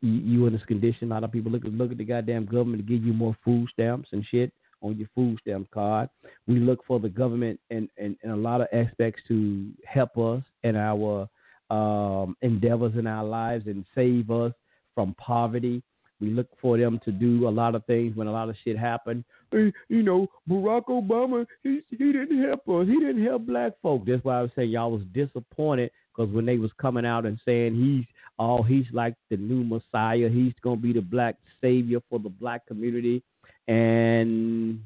[0.00, 2.86] You, you in this condition, a lot of people look look at the goddamn government
[2.86, 4.52] to give you more food stamps and shit
[4.84, 6.08] on your food stamp card.
[6.46, 10.16] We look for the government and in, in, in a lot of aspects to help
[10.18, 11.28] us in our
[11.70, 14.52] um, endeavors in our lives and save us
[14.94, 15.82] from poverty.
[16.20, 18.78] We look for them to do a lot of things when a lot of shit
[18.78, 19.24] happened.
[19.52, 22.86] You know, Barack Obama, he he didn't help us.
[22.86, 24.04] He didn't help black folk.
[24.06, 27.38] That's why I was saying y'all was disappointed because when they was coming out and
[27.44, 28.04] saying he's
[28.38, 32.66] oh he's like the new Messiah, he's gonna be the black savior for the black
[32.66, 33.22] community,
[33.68, 34.80] and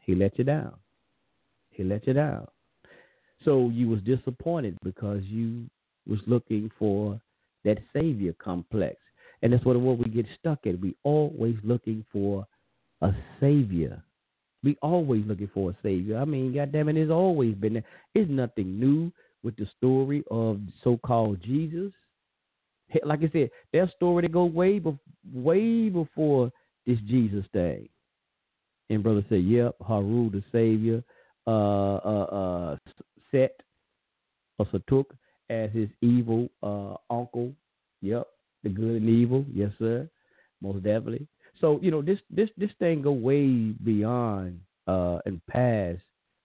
[0.00, 0.74] he let you down.
[1.70, 2.46] He let you down.
[3.44, 5.68] So you was disappointed because you
[6.06, 7.20] was looking for
[7.64, 8.96] that savior complex.
[9.42, 10.80] And that's what, what we get stuck at.
[10.80, 12.46] We always looking for
[13.02, 14.02] a savior.
[14.64, 16.18] We always looking for a savior.
[16.18, 17.84] I mean, goddamn it, it's always been there.
[18.14, 19.12] It's nothing new
[19.44, 21.92] with the story of so-called Jesus.
[23.04, 24.98] Like I said, that story they go way, be-
[25.32, 26.50] way before
[26.88, 27.88] this Jesus thing.
[28.90, 31.04] And brother said, "Yep, Haru the Savior,
[31.46, 32.76] uh, uh, uh,
[33.30, 33.60] Set
[34.58, 35.04] or Satuk
[35.50, 37.52] as his evil uh, uncle.
[38.02, 38.26] Yep,
[38.62, 39.44] the good and evil.
[39.52, 40.08] Yes, sir.
[40.60, 41.26] Most definitely.
[41.60, 46.00] So you know this this this thing go way beyond uh, and past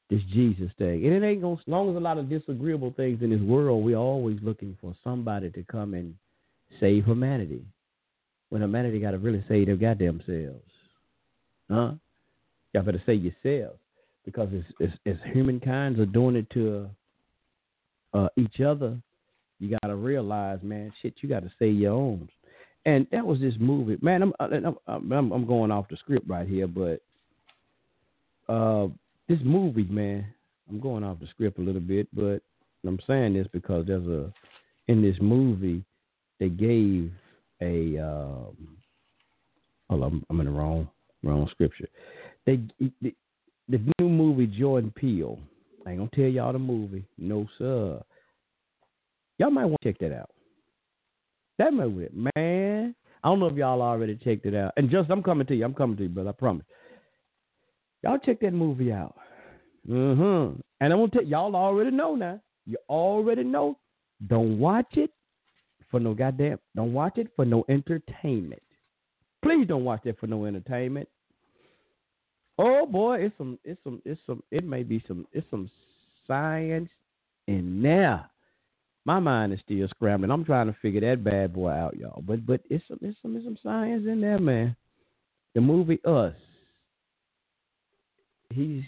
[0.10, 1.56] this Jesus thing, and it ain't gonna.
[1.56, 4.96] As long as a lot of disagreeable things in this world, we're always looking for
[5.04, 6.16] somebody to come and
[6.80, 7.64] save humanity.
[8.54, 10.62] When humanity got to really save their goddamn selves,
[11.72, 11.94] huh?
[12.72, 13.80] Y'all better save yourselves
[14.26, 16.88] because as, as, as humankinds are doing it to
[18.14, 18.96] uh, each other,
[19.60, 22.30] you got to realize, man, shit, you got to save your own.
[22.86, 24.22] And that was this movie, man.
[24.22, 27.02] I'm I'm, I'm, I'm going off the script right here, but
[28.54, 28.88] uh,
[29.28, 30.28] this movie, man,
[30.70, 32.44] I'm going off the script a little bit, but
[32.86, 34.32] I'm saying this because there's a
[34.88, 35.84] in this movie
[36.40, 37.12] they gave
[37.64, 38.78] a um,
[39.90, 40.88] hold on, I'm in the wrong
[41.24, 41.88] wrong scripture.
[42.46, 42.60] They,
[43.02, 43.16] they
[43.70, 45.40] the new movie Jordan Peele.
[45.86, 47.06] I ain't gonna tell y'all the movie.
[47.18, 48.02] No sir.
[49.38, 50.30] Y'all might want to check that out.
[51.60, 52.96] That movie, man.
[53.24, 54.74] I don't know if y'all already checked it out.
[54.76, 55.64] And just I'm coming to you.
[55.66, 56.30] I'm coming to you, brother.
[56.30, 56.66] I promise.
[58.04, 59.16] Y'all check that movie out.
[59.90, 60.60] Mm-hmm.
[60.82, 62.42] And I'm gonna tell y'all already know now.
[62.66, 63.78] You already know.
[64.28, 65.12] Don't watch it
[65.94, 66.58] for no goddamn.
[66.76, 68.64] Don't watch it for no entertainment.
[69.44, 71.08] Please don't watch it for no entertainment.
[72.58, 74.42] Oh boy, it's some, it's some, it's some.
[74.50, 75.70] It may be some, it's some
[76.26, 76.90] science
[77.48, 78.28] in there.
[79.06, 80.32] My mind is still scrambling.
[80.32, 82.24] I'm trying to figure that bad boy out, y'all.
[82.26, 84.76] But but it's some, it's some, it's some science in there, man.
[85.54, 86.34] The movie Us.
[88.52, 88.82] He's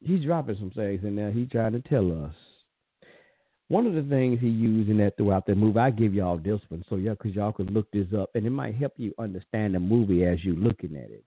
[0.00, 1.32] he's dropping some things in there.
[1.32, 2.34] He's trying to tell us.
[3.68, 6.60] One of the things he used in that throughout the movie, I give y'all this
[6.68, 9.74] one, so yeah, because y'all could look this up, and it might help you understand
[9.74, 11.24] the movie as you're looking at it.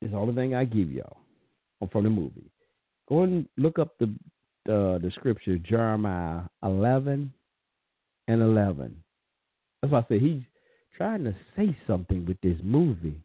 [0.00, 1.18] It's the only thing I give y'all
[1.90, 2.50] from the movie.
[3.08, 4.06] Go and look up the
[4.68, 7.32] uh, the scripture Jeremiah 11
[8.28, 8.94] and 11.
[9.80, 10.42] That's why I said he's
[10.96, 13.18] trying to say something with this movie.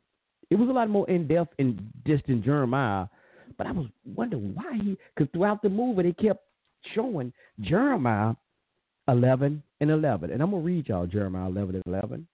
[0.50, 3.08] It was a lot more in depth and distant Jeremiah,
[3.58, 6.46] but I was wondering why he, because throughout the movie they kept
[6.94, 8.34] showing Jeremiah
[9.08, 10.32] 11 and 11.
[10.32, 12.28] And I'm going to read y'all Jeremiah 11 and 11,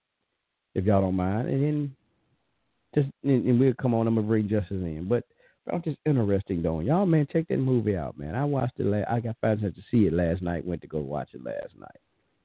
[0.74, 1.48] if y'all don't mind.
[1.48, 1.96] And then
[2.94, 5.06] just, and, and we'll come on, I'm going to bring justice in.
[5.08, 5.24] But
[5.72, 6.80] I'm just interesting though.
[6.80, 8.34] Y'all, man, check that movie out, man.
[8.34, 8.86] I watched it.
[8.86, 10.66] Last, I got five chance to see it last night.
[10.66, 12.00] Went to go watch it last night.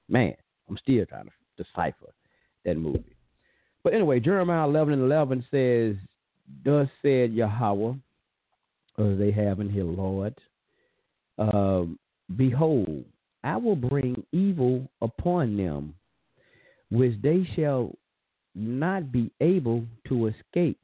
[0.09, 0.35] Man,
[0.69, 2.13] I'm still trying to decipher
[2.65, 3.15] that movie.
[3.83, 5.95] But anyway, Jeremiah 11 and 11 says,
[6.63, 7.93] "Thus said Yahweh,
[8.97, 10.35] as they have in here, Lord,
[11.37, 11.83] uh,
[12.35, 13.05] behold,
[13.43, 15.95] I will bring evil upon them,
[16.89, 17.93] which they shall
[18.53, 20.79] not be able to escape."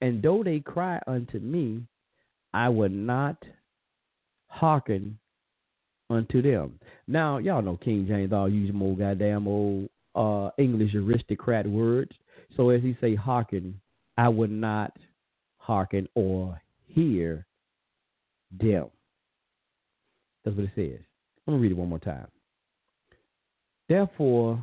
[0.00, 1.86] And though they cry unto me,
[2.52, 3.36] I will not
[4.48, 5.18] hearken
[6.10, 6.78] unto them.
[7.06, 12.12] Now, y'all know King James all use more goddamn old uh, English aristocrat words.
[12.56, 13.80] So as he say hearken,
[14.18, 14.92] I would not
[15.56, 17.46] hearken or hear
[18.60, 18.88] them.
[20.44, 21.00] That's what it says.
[21.46, 22.28] I'm gonna read it one more time.
[23.88, 24.62] Therefore,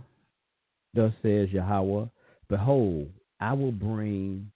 [0.93, 2.05] thus says Yahweh,
[2.49, 4.51] behold, I will bring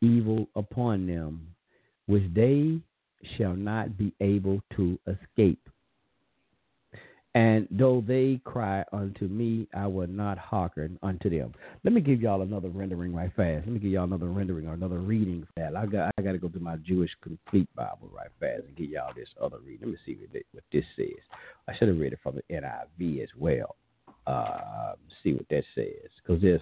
[0.00, 1.48] evil upon them,
[2.06, 2.80] which they
[3.36, 5.68] shall not be able to escape.
[7.34, 11.54] And though they cry unto me, I will not hearken unto them.
[11.82, 13.64] Let me give y'all another rendering right fast.
[13.66, 15.74] Let me give y'all another rendering or another reading fast.
[15.74, 18.90] I got I got to go to my Jewish complete Bible right fast and get
[18.90, 19.80] y'all this other reading.
[19.80, 20.18] Let me see
[20.52, 21.06] what, this says.
[21.68, 23.76] I should have read it from the NIV as well.
[24.26, 24.92] Uh,
[25.24, 26.60] see what that says because there's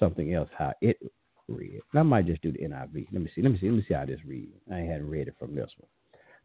[0.00, 0.98] something else how it
[1.48, 1.80] read.
[1.92, 3.06] And I might just do the NIV.
[3.12, 3.42] Let me see.
[3.42, 3.68] Let me see.
[3.68, 4.52] Let me see how this reads.
[4.72, 5.88] I hadn't read it from this one.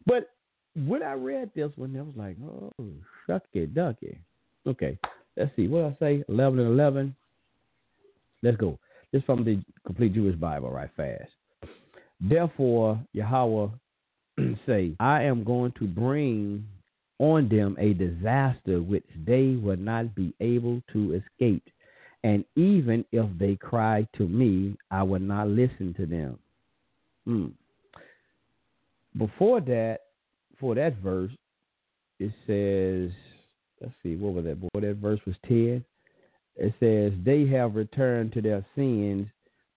[0.05, 0.29] But
[0.75, 2.71] when I read this one, I was like, oh,
[3.27, 4.17] shucky ducky.
[4.67, 4.97] Okay,
[5.37, 5.67] let's see.
[5.67, 6.23] What I say?
[6.29, 7.15] 11 and 11.
[8.43, 8.79] Let's go.
[9.11, 11.31] This from the Complete Jewish Bible, right fast.
[12.21, 13.67] Therefore, Yahweh
[14.65, 16.65] say, I am going to bring
[17.19, 21.63] on them a disaster which they will not be able to escape
[22.23, 26.39] and even if they cry to me, I will not listen to them.
[27.25, 27.47] Hmm.
[29.17, 29.99] Before that,
[30.61, 31.31] for that verse,
[32.19, 33.11] it says,
[33.81, 34.61] let's see, what was that?
[34.61, 35.83] Boy, that verse was 10.
[36.55, 39.27] It says, They have returned to their sins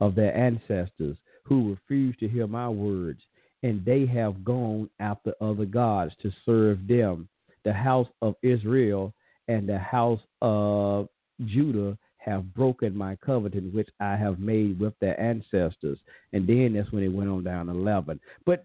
[0.01, 3.21] of their ancestors who refused to hear my words,
[3.63, 7.29] and they have gone after other gods to serve them.
[7.65, 9.15] The house of Israel
[9.49, 11.09] and the house of
[11.47, 15.99] Judah have broken my covenant which I have made with their ancestors.
[16.33, 18.19] And then that's when it went on down 11.
[18.47, 18.65] But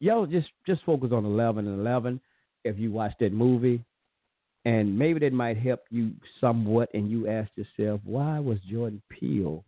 [0.00, 2.20] y'all just just focus on 11 and 11
[2.64, 3.82] if you watch that movie.
[4.64, 6.10] And maybe that might help you
[6.40, 6.88] somewhat.
[6.92, 9.64] And you ask yourself, why was Jordan Peele?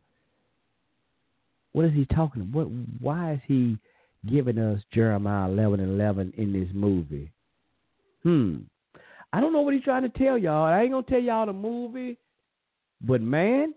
[1.73, 2.69] What is he talking about?
[2.69, 3.79] What, why is he
[4.29, 7.31] giving us Jeremiah 11 and 11 in this movie?
[8.25, 8.57] Hmm.
[9.33, 10.65] I don't know what he's trying to tell y'all.
[10.65, 12.19] I ain't to tell y'all the movie
[13.01, 13.75] but man,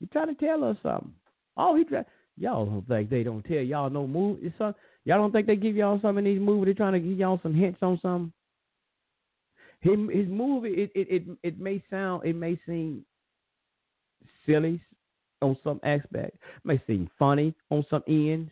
[0.00, 1.12] he trying to tell us something.
[1.56, 2.04] Oh, he try.
[2.38, 4.46] Y'all don't think they don't tell y'all no movie.
[4.46, 6.66] It's some, y'all don't think they give y'all some in these movies.
[6.66, 8.32] They're trying to give y'all some hints on something.
[9.80, 13.04] His movie, it, it it it may sound, it may seem
[14.46, 14.80] silly
[15.40, 18.50] on some aspect, it may seem funny on some ends,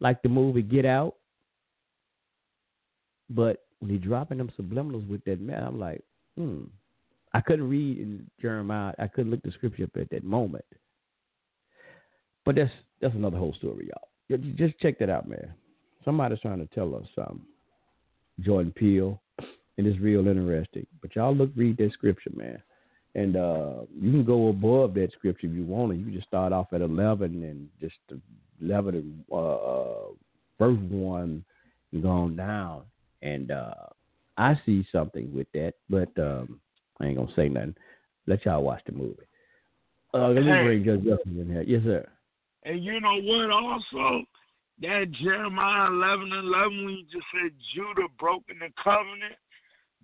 [0.00, 1.14] like the movie Get Out.
[3.30, 6.02] But when he dropping them subliminals with that man, I'm like,
[6.36, 6.64] hmm,
[7.32, 8.94] I couldn't read in Jeremiah.
[8.98, 10.64] I couldn't look the scripture up at that moment.
[12.44, 14.07] But that's that's another whole story, y'all.
[14.56, 15.52] Just check that out, man.
[16.04, 17.40] Somebody's trying to tell us something.
[18.40, 19.20] Jordan Peele,
[19.78, 20.86] and it's real interesting.
[21.00, 22.62] But y'all look, read that scripture, man.
[23.14, 25.98] And uh, you can go above that scripture if you want to.
[25.98, 27.96] You can just start off at 11 and just
[28.62, 30.06] 11 and uh, uh,
[30.58, 31.44] verse 1
[31.92, 32.82] and go on down.
[33.22, 33.74] And uh,
[34.36, 35.74] I see something with that.
[35.88, 36.60] But um,
[37.00, 37.74] I ain't gonna say nothing.
[38.26, 39.16] Let y'all watch the movie.
[40.14, 41.62] Uh, let me bring Judge Justin in here.
[41.62, 42.08] Yes, sir.
[42.68, 43.50] And you know what?
[43.50, 44.24] Also,
[44.82, 49.38] that Jeremiah 11 and 11, when you just said Judah broken the covenant,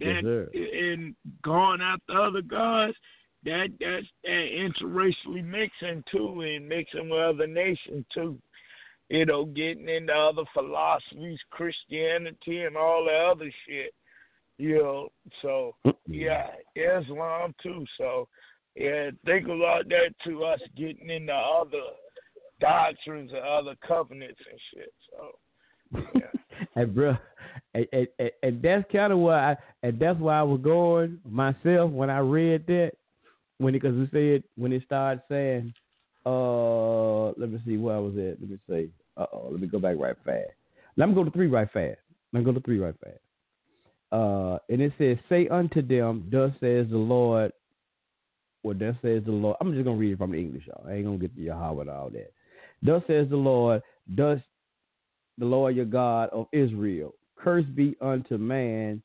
[0.01, 2.95] that yes, and gone after other gods,
[3.45, 4.47] that that's that
[4.83, 8.39] interracially mixing too, and mixing with other nations too.
[9.11, 13.95] you know, getting into other philosophies, Christianity, and all the other shit.
[14.59, 15.09] You know,
[15.43, 15.77] so
[16.07, 17.85] yeah, Islam too.
[17.99, 18.29] So
[18.77, 21.83] yeah, think about that to us getting into other
[22.61, 24.93] doctrines and other covenants and shit.
[25.11, 26.67] So yeah.
[26.77, 27.17] and bro,
[27.75, 31.91] and, and, and that's kind of why, I, and that's why I was going myself
[31.91, 32.93] when I read that
[33.59, 35.75] when because it said when it started saying,
[36.27, 38.41] uh, let me see where I was at.
[38.41, 38.91] Let me see.
[39.17, 40.51] Uh oh, let me go back right fast.
[40.97, 41.99] Let me go to three right fast.
[42.33, 43.19] Let me go to three right fast.
[44.11, 47.53] Uh, and it says, "Say unto them, Thus says the Lord."
[48.63, 49.57] Well, thus says the Lord.
[49.61, 50.87] I'm just gonna read it from the English, y'all.
[50.89, 52.33] I ain't gonna get the Yahweh and all that.
[52.85, 53.83] Thus says the Lord.
[54.07, 54.41] Thus
[55.39, 57.15] the Lord your God of Israel.
[57.37, 59.03] Curse be unto man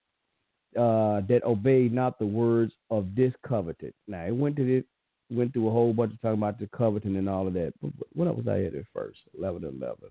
[0.77, 3.95] uh, that obeyed not the words of this covenant.
[4.07, 4.83] Now it went to this,
[5.31, 7.73] went through a whole bunch of talking about the covenant and all of that.
[7.81, 9.19] But What was I at at first?
[9.37, 10.09] Eleven and eleven.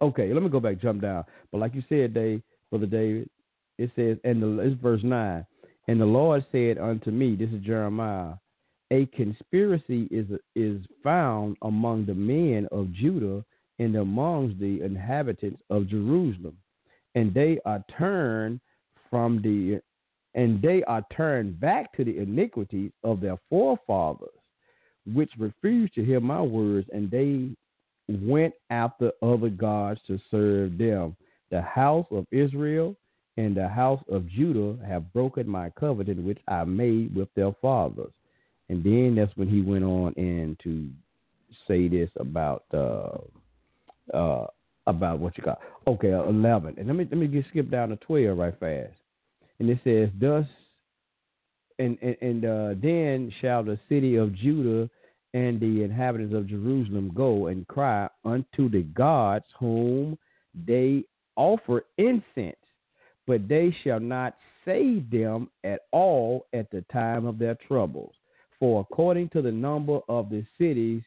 [0.00, 1.24] Okay, let me go back, jump down.
[1.50, 3.30] But like you said, Dave, brother David,
[3.78, 5.46] it says, and the it's verse nine.
[5.88, 8.34] And the Lord said unto me, this is Jeremiah,
[8.92, 13.42] a conspiracy is is found among the men of Judah
[13.78, 16.56] and amongst the inhabitants of Jerusalem,
[17.14, 18.60] and they are turned
[19.08, 19.80] from the
[20.34, 24.28] and they are turned back to the iniquities of their forefathers,
[25.06, 27.50] which refused to hear my words, and they
[28.08, 31.16] went after other gods to serve them.
[31.50, 32.94] The house of Israel
[33.38, 38.12] and the house of Judah have broken my covenant which I made with their fathers.
[38.72, 40.88] And then that's when he went on and to
[41.68, 43.18] say this about uh,
[44.16, 44.46] uh,
[44.86, 45.58] about what you got.
[45.86, 46.74] Okay, uh, eleven.
[46.78, 48.94] And let me let me get skip down to twelve right fast.
[49.58, 50.46] And it says, Thus
[51.78, 54.88] and and, and uh, then shall the city of Judah
[55.34, 60.16] and the inhabitants of Jerusalem go and cry unto the gods whom
[60.66, 61.04] they
[61.36, 62.56] offer incense,
[63.26, 64.34] but they shall not
[64.64, 68.14] save them at all at the time of their troubles.
[68.62, 71.02] For according to the number of the cities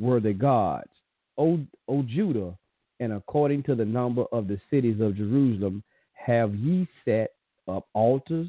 [0.00, 0.90] were the gods,
[1.38, 2.58] O, o Judah,
[2.98, 5.84] and according to the number of the cities of Jerusalem,
[6.14, 7.30] have ye set
[7.68, 8.48] up altars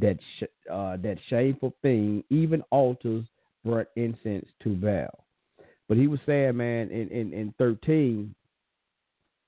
[0.00, 3.26] that sh- uh, that shameful thing, even altars
[3.66, 5.26] burnt incense to Baal.
[5.90, 8.34] But he was saying, man, in, in, in 13,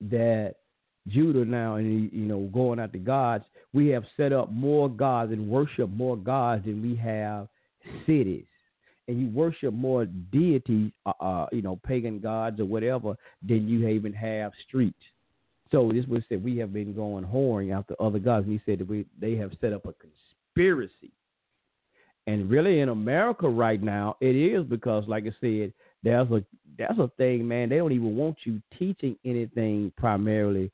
[0.01, 0.57] that
[1.07, 5.49] Judah now, and you know, going to gods, we have set up more gods and
[5.49, 7.47] worship more gods than we have
[8.05, 8.45] cities
[9.07, 13.15] and you worship more deities, uh, uh, you know, pagan gods or whatever,
[13.47, 14.97] than you even have streets.
[15.71, 18.45] So this was said we have been going whoring after other gods.
[18.45, 21.11] And he said that we they have set up a conspiracy.
[22.27, 26.43] And really in America right now, it is because, like I said, there's a
[26.77, 27.69] that's a thing, man.
[27.69, 30.71] They don't even want you teaching anything primarily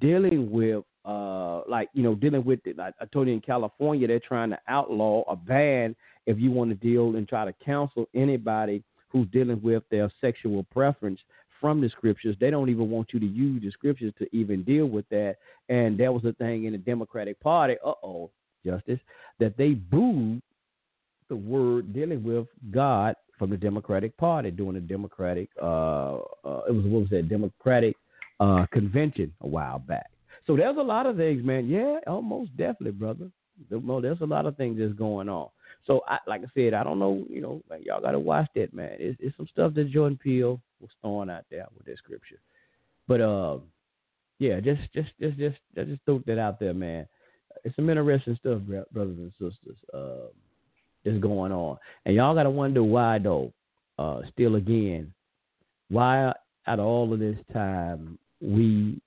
[0.00, 2.78] dealing with uh like you know dealing with it.
[2.80, 5.94] I, I told you in California they're trying to outlaw or ban
[6.28, 10.62] if you want to deal and try to counsel anybody who's dealing with their sexual
[10.64, 11.18] preference
[11.58, 12.36] from the scriptures.
[12.38, 15.36] They don't even want you to use the scriptures to even deal with that.
[15.70, 17.76] And that was the thing in the Democratic Party.
[17.84, 18.30] Uh oh,
[18.64, 19.00] Justice,
[19.40, 20.42] that they booed
[21.30, 25.48] the word dealing with God from the Democratic Party during the Democratic.
[25.60, 27.96] Uh, uh, it was what was that Democratic
[28.38, 30.10] uh, convention a while back.
[30.46, 31.68] So there's a lot of things, man.
[31.68, 33.30] Yeah, almost definitely, brother.
[33.70, 35.48] There's a lot of things that's going on.
[35.86, 37.24] So, I, like I said, I don't know.
[37.28, 38.96] You know, man, y'all got to watch that, man.
[38.98, 42.40] It's, it's some stuff that Jordan Peele was throwing out there with that scripture.
[43.06, 43.58] But uh,
[44.38, 47.06] yeah, just just just just I just throw that out there, man.
[47.64, 48.60] It's some interesting stuff,
[48.92, 49.78] brothers and sisters.
[49.92, 50.28] Uh,
[51.04, 53.52] that's going on, and y'all got to wonder why though.
[53.98, 55.12] Uh, still again,
[55.88, 56.32] why
[56.66, 59.00] out of all of this time we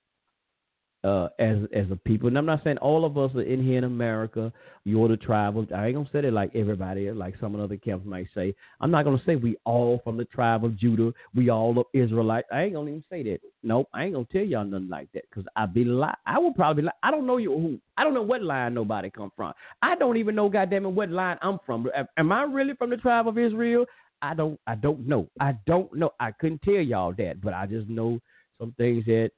[1.04, 2.28] uh, as as a people.
[2.28, 4.52] And I'm not saying all of us are in here in America.
[4.84, 5.66] You're the tribal.
[5.74, 8.54] I ain't gonna say it like everybody, like some of the other camps might say.
[8.80, 11.12] I'm not gonna say we all from the tribe of Judah.
[11.34, 12.44] We all of Israelite.
[12.52, 13.40] I ain't gonna even say that.
[13.62, 16.16] Nope, I ain't gonna tell y'all nothing like that because I be lie.
[16.26, 16.92] I will probably lie.
[17.02, 17.78] I don't know you who.
[17.96, 19.52] I don't know what line nobody come from.
[19.82, 21.88] I don't even know, goddamn it, what line I'm from.
[22.16, 23.86] Am I really from the tribe of Israel?
[24.20, 24.58] I don't.
[24.68, 25.28] I don't know.
[25.40, 26.12] I don't know.
[26.20, 28.20] I couldn't tell y'all that, but I just know
[28.60, 29.32] some things that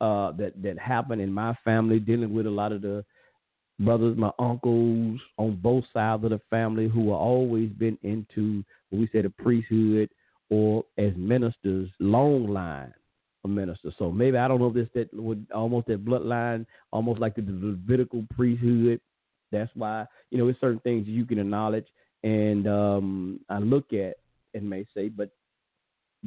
[0.00, 3.04] uh, that that happened in my family, dealing with a lot of the
[3.78, 9.00] brothers, my uncles on both sides of the family who have always been into what
[9.00, 10.10] we say the priesthood
[10.50, 12.92] or as ministers, long line
[13.44, 13.94] of ministers.
[13.98, 17.42] So maybe I don't know if this that would almost that bloodline, almost like the
[17.42, 19.00] Levitical priesthood.
[19.52, 21.86] That's why you know it's certain things you can acknowledge
[22.22, 24.16] and um, I look at
[24.54, 25.30] and may say, but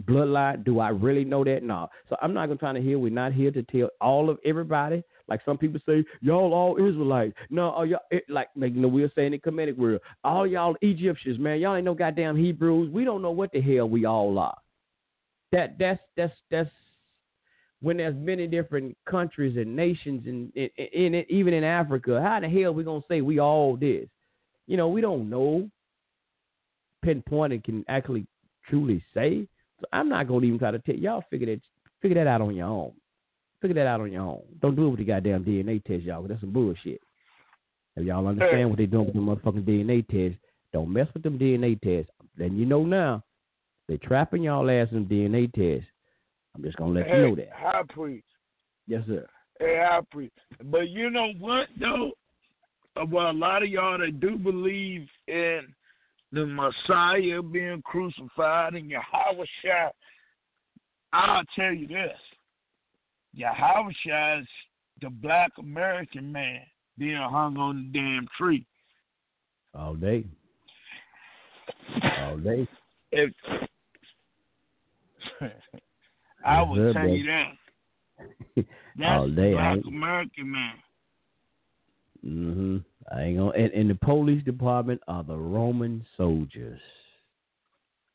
[0.02, 0.64] bloodline.
[0.64, 1.64] Do I really know that?
[1.64, 1.88] No.
[2.10, 2.98] So I'm not gonna try to hear.
[3.00, 5.04] We're not here to tell all of everybody.
[5.28, 7.36] Like some people say, y'all all Israelites.
[7.50, 11.40] No, all y'all it, like you know we're saying in Kemetic world, all y'all Egyptians,
[11.40, 11.60] man.
[11.60, 12.92] Y'all ain't no goddamn Hebrews.
[12.92, 14.58] We don't know what the hell we all are.
[15.52, 16.70] That that's that's that's
[17.82, 22.22] when there's many different countries and nations and in, in, in, even in Africa.
[22.22, 24.08] How the hell we gonna say we all this?
[24.68, 25.70] You know, we don't know.
[27.04, 28.26] Pinpoint and can actually
[28.70, 29.48] truly say.
[29.84, 31.62] So I'm not gonna even try to tell y'all figure that
[32.02, 32.94] figure that out on your own.
[33.62, 34.42] Figure that out on your own.
[34.62, 36.24] Don't do it with the goddamn DNA test, y'all.
[36.24, 37.02] That's some bullshit.
[37.98, 40.40] If y'all understand what they're doing with the motherfucking DNA test,
[40.72, 42.12] don't mess with them DNA tests.
[42.38, 43.24] Then you know now,
[43.88, 45.90] they're trapping y'all ass in DNA tests.
[46.56, 47.50] I'm just gonna let hey, you know that.
[47.54, 48.26] High priest.
[48.88, 49.28] Yes, sir.
[49.60, 50.34] Hey, high priest.
[50.64, 52.12] But you know what though?
[53.10, 55.62] Well, a lot of y'all that do believe in
[56.34, 59.92] the Messiah being crucified and Yahweh Shai,
[61.14, 62.18] I'll tell you this.
[63.36, 63.92] Yahweh
[64.40, 64.48] is
[65.02, 66.62] the black American man
[66.98, 68.66] being hung on the damn tree.
[69.76, 70.26] All day.
[72.20, 72.68] All day.
[73.12, 73.32] If
[76.46, 77.14] I would tell bro.
[77.14, 77.52] you that.
[78.98, 80.74] That's All day, black American man.
[82.24, 82.78] hmm
[83.12, 83.52] I ain't gonna.
[83.52, 86.80] And, and the police department are the Roman soldiers.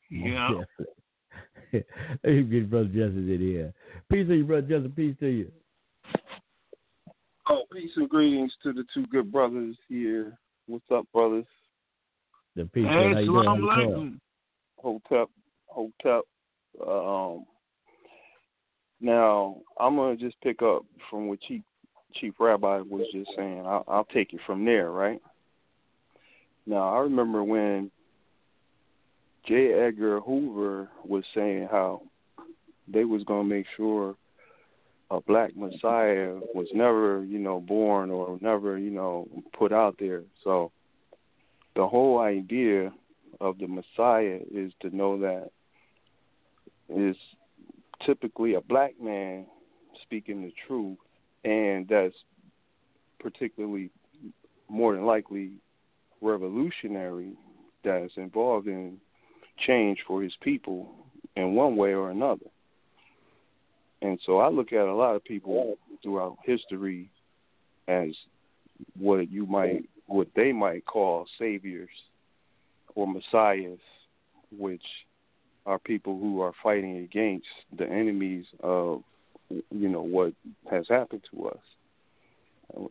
[0.09, 0.49] Yeah.
[1.73, 1.83] Let
[2.23, 3.73] me get Brother Justice in here.
[4.11, 4.91] Peace to you, Brother Justice.
[4.95, 5.51] Peace to you.
[7.49, 10.37] Oh, peace and greetings to the two good brothers here.
[10.67, 11.45] What's up, brothers?
[12.55, 12.85] The peace.
[12.87, 13.13] Hey, brother.
[13.13, 13.45] How you doing?
[13.45, 14.19] How salam you doing?
[14.81, 14.99] alaikum.
[15.09, 15.29] Hotep,
[15.67, 16.23] Hotep.
[16.87, 17.45] Um,
[19.01, 21.61] now I'm gonna just pick up from what Chief
[22.15, 23.63] Chief Rabbi was just saying.
[23.65, 25.21] I'll, I'll take it from there, right?
[26.65, 27.91] Now I remember when
[29.45, 29.73] J.
[29.73, 32.01] Edgar Hoover was saying how
[32.87, 34.15] they was gonna make sure
[35.11, 39.27] a black Messiah was never, you know, born or never, you know,
[39.57, 40.23] put out there.
[40.43, 40.71] So
[41.75, 42.93] the whole idea
[43.41, 45.49] of the Messiah is to know that
[46.89, 47.15] is
[48.05, 49.45] typically a black man
[50.03, 50.97] speaking the truth
[51.43, 52.15] and that's
[53.19, 53.89] particularly
[54.69, 55.51] more than likely
[56.21, 57.31] revolutionary
[57.83, 58.97] that's involved in
[59.65, 60.89] change for his people
[61.35, 62.45] in one way or another.
[64.01, 67.09] And so I look at a lot of people throughout history
[67.87, 68.09] as
[68.97, 71.89] what you might what they might call saviors
[72.95, 73.79] or messiahs,
[74.57, 74.81] which
[75.65, 77.45] are people who are fighting against
[77.77, 79.03] the enemies of
[79.49, 80.33] you know what
[80.69, 81.57] has happened to us.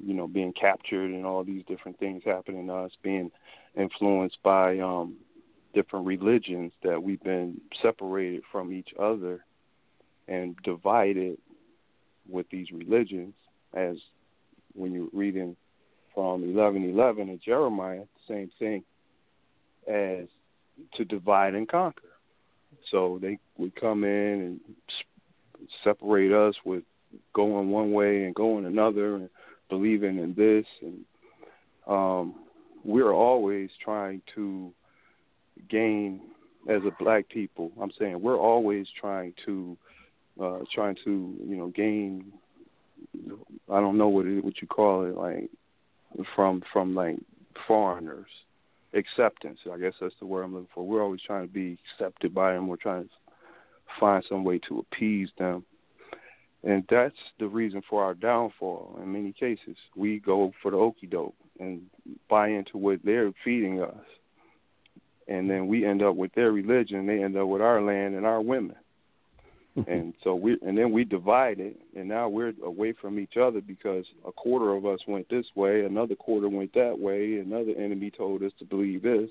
[0.05, 3.31] You know, being captured and all these different things happening to us, being
[3.77, 5.17] influenced by um
[5.75, 9.45] different religions that we've been separated from each other
[10.27, 11.39] and divided
[12.29, 13.35] with these religions
[13.75, 13.97] as
[14.75, 15.57] when you're reading
[16.15, 18.83] from eleven eleven in Jeremiah, the same thing
[19.87, 20.27] as
[20.95, 22.09] to divide and conquer.
[22.91, 24.61] So they would come in and
[25.85, 26.83] separate us with
[27.35, 29.31] going one way and going another and
[29.69, 31.05] believing in this and
[31.87, 32.35] um
[32.85, 34.73] we're always trying to
[35.69, 36.21] gain
[36.69, 37.73] as a black people.
[37.81, 39.77] I'm saying we're always trying to
[40.41, 42.33] uh trying to, you know, gain
[43.71, 45.51] I don't know what it, what you call it like
[46.35, 47.17] from from like
[47.67, 48.27] foreigners
[48.95, 49.59] acceptance.
[49.71, 50.87] I guess that's the word I'm looking for.
[50.87, 52.69] We're always trying to be accepted by them.
[52.69, 53.11] We're trying to
[53.99, 55.65] find some way to appease them.
[56.65, 59.77] And that's the reason for our downfall in many cases.
[59.95, 61.83] We go for the okie doke and
[62.29, 63.95] buy into what they're feeding us.
[65.29, 68.27] And then we end up with their religion, they end up with our land and
[68.27, 68.77] our women.
[69.79, 69.91] Mm-hmm.
[69.91, 73.61] and so we and then we divide it and now we're away from each other
[73.61, 78.11] because a quarter of us went this way another quarter went that way another enemy
[78.11, 79.29] told us to believe this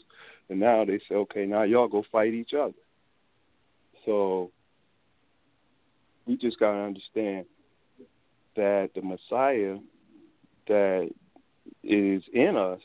[0.49, 2.75] and now they say okay now y'all go fight each other
[4.07, 4.49] so
[6.25, 7.45] we just got to understand
[8.55, 9.77] that the messiah
[10.67, 11.09] that
[11.83, 12.81] is in us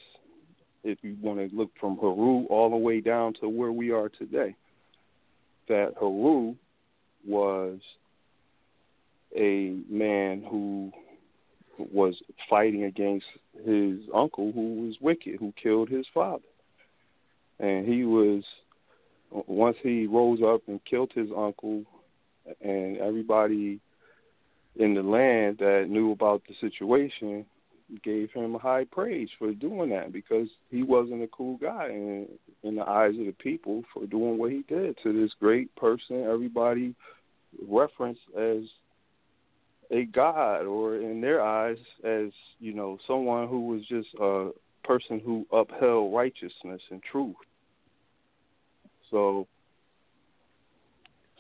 [0.85, 4.09] if you want to look from Haru all the way down to where we are
[4.09, 4.55] today
[5.69, 6.55] that Haru
[7.27, 7.78] was
[9.36, 10.93] a man who
[11.78, 12.16] was
[12.51, 13.27] fighting against
[13.65, 16.43] his uncle who was wicked, who killed his father.
[17.59, 18.43] And he was
[19.32, 21.84] once he rose up and killed his uncle
[22.60, 23.80] and everybody
[24.76, 27.44] in the land that knew about the situation
[28.02, 32.26] gave him high praise for doing that because he wasn't a cool guy in
[32.62, 36.24] in the eyes of the people for doing what he did to this great person
[36.24, 36.94] everybody
[37.68, 38.62] referenced as
[39.90, 42.30] a god or in their eyes as
[42.60, 44.50] you know someone who was just a
[44.84, 47.36] person who upheld righteousness and truth
[49.12, 49.47] so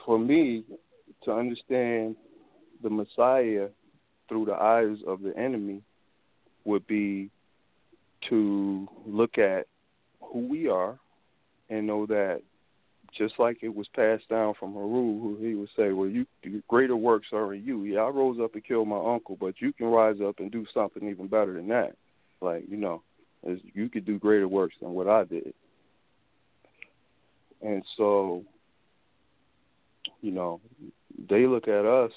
[0.06, 0.64] for me
[1.24, 2.14] to understand
[2.84, 3.68] the messiah
[4.28, 5.82] through the eyes of the enemy
[6.64, 7.28] would be
[8.28, 9.66] to look at
[10.20, 10.98] who we are
[11.68, 12.40] and know that
[13.16, 16.26] just like it was passed down from Haru, who he would say, "Well, you
[16.68, 19.72] greater works are in you." Yeah, I rose up and killed my uncle, but you
[19.72, 21.94] can rise up and do something even better than that.
[22.40, 23.02] Like you know,
[23.74, 25.52] you could do greater works than what I did.
[27.62, 28.44] And so,
[30.20, 30.60] you know,
[31.28, 32.12] they look at us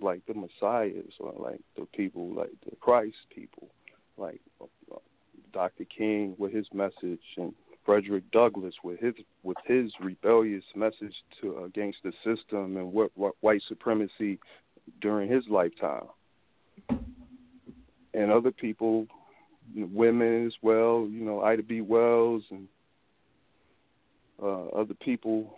[0.00, 3.68] like the messiahs or like the people, like the Christ people,
[4.16, 4.96] like uh,
[5.52, 5.84] Dr.
[5.84, 7.52] King with his message and
[7.84, 13.34] Frederick Douglass with his with his rebellious message to against the system and what, what
[13.40, 14.38] white supremacy
[15.00, 16.04] during his lifetime,
[18.14, 19.06] and other people,
[19.74, 21.08] women as well.
[21.10, 21.80] You know, Ida B.
[21.80, 22.68] Wells and
[24.42, 25.54] uh, other people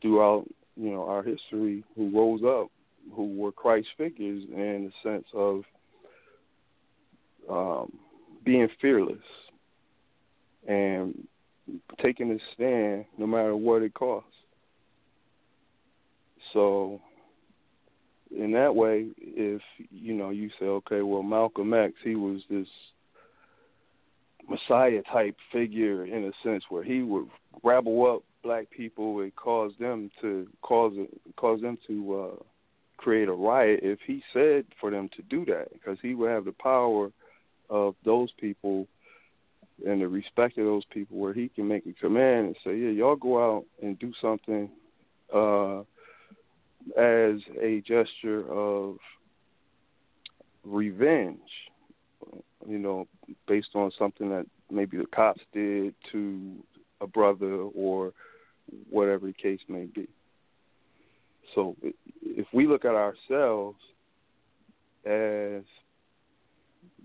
[0.00, 0.44] throughout
[0.76, 2.70] you know our history who rose up,
[3.14, 5.62] who were Christ figures in the sense of
[7.50, 7.92] um,
[8.44, 9.18] being fearless
[10.66, 11.26] and
[12.02, 14.28] taking a stand no matter what it costs.
[16.52, 17.00] So
[18.36, 22.68] in that way, if you know you say, okay, well Malcolm X, he was this
[24.52, 27.26] messiah type figure in a sense where he would
[27.62, 30.92] rabble up black people and cause them to cause
[31.36, 32.42] cause them to uh
[32.96, 36.44] create a riot if he said for them to do that because he would have
[36.44, 37.10] the power
[37.68, 38.86] of those people
[39.86, 42.90] and the respect of those people where he can make a command and say, Yeah,
[42.90, 44.68] y'all go out and do something
[45.34, 45.80] uh
[46.98, 48.96] as a gesture of
[50.64, 51.38] revenge,
[52.68, 53.06] you know,
[53.46, 56.54] based on something that maybe the cops did to
[57.00, 58.12] a brother or
[58.90, 60.08] whatever the case may be.
[61.54, 61.76] So
[62.22, 63.78] if we look at ourselves
[65.04, 65.62] as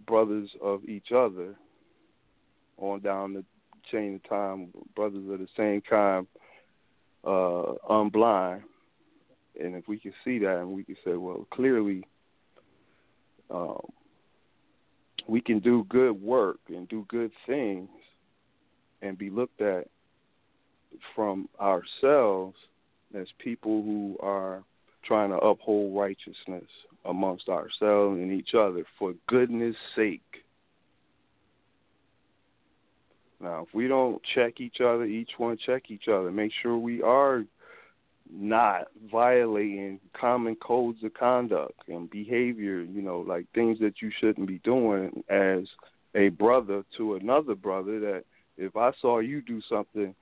[0.06, 1.56] brothers of each other
[2.78, 3.44] on down the
[3.92, 6.28] chain of time, brothers of the same kind,
[7.24, 8.62] uh, unblind.
[9.60, 12.04] And if we can see that and we can say, well, clearly
[13.50, 13.82] um,
[15.28, 17.90] we can do good work and do good things
[19.02, 19.88] and be looked at
[21.16, 22.56] from ourselves
[23.14, 24.64] as people who are
[25.04, 26.66] trying to uphold righteousness
[27.06, 30.22] amongst ourselves and each other for goodness sake.
[33.40, 37.02] Now, if we don't check each other, each one check each other, make sure we
[37.02, 37.44] are
[38.32, 44.48] not violating common codes of conduct and behavior, you know, like things that you shouldn't
[44.48, 45.66] be doing as
[46.16, 48.24] a brother to another brother that
[48.58, 50.16] if I saw you do something,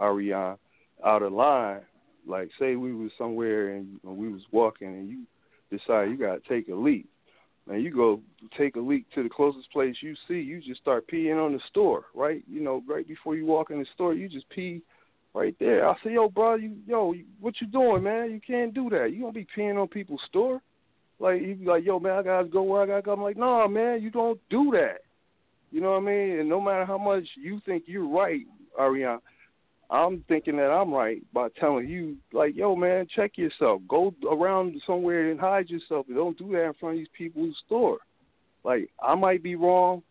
[0.00, 0.56] Ariane,
[1.04, 1.80] out of line,
[2.26, 5.24] like say we was somewhere and we was walking and you
[5.70, 7.06] decide you gotta take a leak.
[7.68, 8.20] And you go
[8.58, 11.60] take a leak to the closest place you see, you just start peeing on the
[11.68, 12.42] store, right?
[12.50, 14.82] You know, right before you walk in the store, you just pee
[15.34, 15.88] right there.
[15.88, 18.30] I say, yo, bro, you, yo, what you doing, man?
[18.30, 19.12] You can't do that.
[19.12, 20.60] You don't be peeing on people's store.
[21.18, 23.12] Like you be like, yo, man, I gotta go where I gotta go.
[23.12, 24.98] I'm like, no, nah, man, you don't do that.
[25.70, 26.40] You know what I mean?
[26.40, 28.42] And no matter how much you think you're right,
[28.78, 29.20] Ariane,
[29.88, 33.82] I'm thinking that I'm right by telling you, like, yo, man, check yourself.
[33.88, 36.06] Go around somewhere and hide yourself.
[36.12, 37.98] Don't do that in front of these people's store.
[38.64, 40.02] Like, I might be wrong.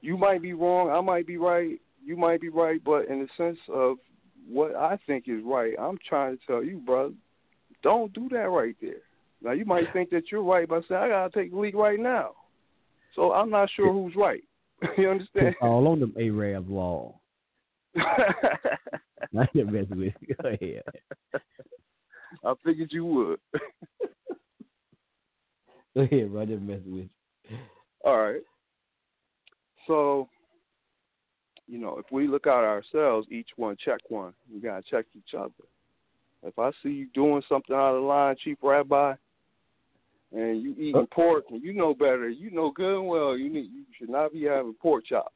[0.00, 0.90] You might be wrong.
[0.90, 1.80] I might be right.
[2.04, 2.82] You might be right.
[2.84, 3.96] But in the sense of
[4.48, 7.14] what I think is right, I'm trying to tell you, brother,
[7.82, 9.02] don't do that right there.
[9.42, 11.74] Now, you might think that you're right by saying, I got to take the leak
[11.74, 12.32] right now.
[13.14, 14.42] So I'm not sure who's right.
[14.98, 15.54] you understand?
[15.60, 17.20] All on them Arab wall.
[17.96, 20.14] I didn't mess with.
[20.42, 20.82] Go ahead.
[22.44, 23.40] I figured you would.
[25.94, 26.42] Go ahead, bro.
[26.42, 27.08] I didn't mess with you.
[28.04, 28.42] All right.
[29.86, 30.28] So,
[31.68, 34.32] you know, if we look at ourselves, each one check one.
[34.52, 35.50] We gotta check each other.
[36.42, 39.14] If I see you doing something out of line, Chief Rabbi,
[40.32, 43.70] and you eating pork, and you know better, you know good and well, you need
[43.72, 45.32] you should not be having pork chops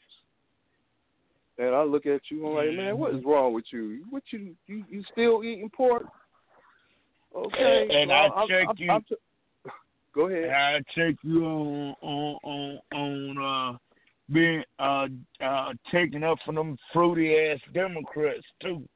[1.60, 4.02] and I look at you, I'm like, man, what is wrong with you?
[4.08, 6.04] What you you, you still eating pork?
[7.36, 7.88] Okay.
[7.92, 8.90] And well, I check I'm, you.
[8.90, 9.04] I'm,
[10.14, 10.50] Go ahead.
[10.50, 13.78] I check you on on on on uh
[14.32, 15.06] being uh
[15.44, 18.86] uh taking up from them fruity ass Democrats too.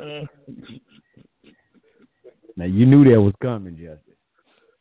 [0.00, 0.24] Uh,
[2.56, 4.16] Now you knew that was coming, Justice.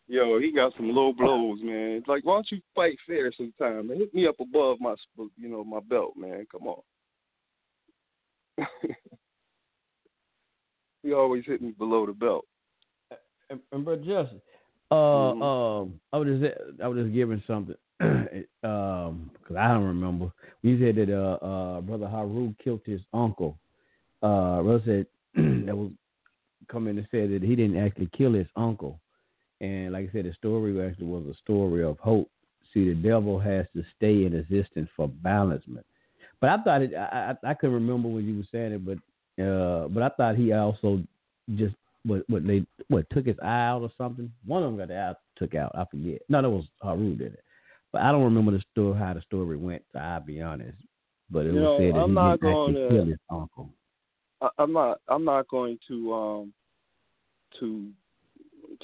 [0.07, 1.91] Yo, he got some low blows, man.
[1.91, 3.87] It's like, why don't you fight fair sometime?
[3.87, 3.97] Man?
[3.97, 4.95] Hit me up above my,
[5.37, 6.47] you know, my belt, man.
[6.51, 6.81] Come on.
[11.03, 12.45] he always hit me below the belt.
[13.51, 14.41] And, and bro, Justice,
[14.91, 15.43] uh, Mhm.
[15.43, 20.31] um, I was just I was just giving something, um, because I don't remember.
[20.63, 23.57] We said that uh, uh, brother Haru killed his uncle.
[24.21, 25.05] Uh, brother said
[25.65, 25.91] that was
[26.69, 28.99] coming and said that he didn't actually kill his uncle,
[29.61, 32.29] and like I said, the story actually was a story of hope.
[32.73, 35.85] See, the devil has to stay in existence for balancement.
[36.39, 36.95] But I thought it.
[36.95, 38.97] I I, I couldn't remember when you were saying it, but
[39.43, 41.01] uh, but I thought he also
[41.55, 44.31] just what what they what took his eye out or something.
[44.45, 45.71] One of them got the eye took out.
[45.75, 46.21] I forget.
[46.29, 47.43] No, that was Haru did it.
[47.91, 49.83] But I don't remember the story how the story went.
[49.93, 50.77] So I'll be honest.
[51.31, 53.69] But it You was know, said that I'm he not didn't gonna- kill his uncle.
[54.41, 55.01] I, I'm not.
[55.07, 56.53] I'm not going to um
[57.59, 57.87] to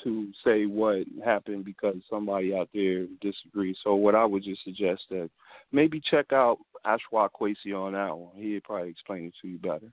[0.03, 3.77] to say what happened because somebody out there disagrees.
[3.83, 5.29] So what I would just suggest that
[5.71, 8.35] maybe check out Ashra Kwesi on that one.
[8.35, 9.91] He'd probably explain it to you better.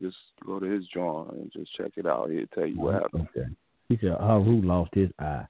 [0.00, 2.30] Just go to his drawing and just check it out.
[2.30, 3.28] He'll tell you what happened.
[3.36, 3.48] Okay.
[3.88, 5.46] He said Haru lost his eye.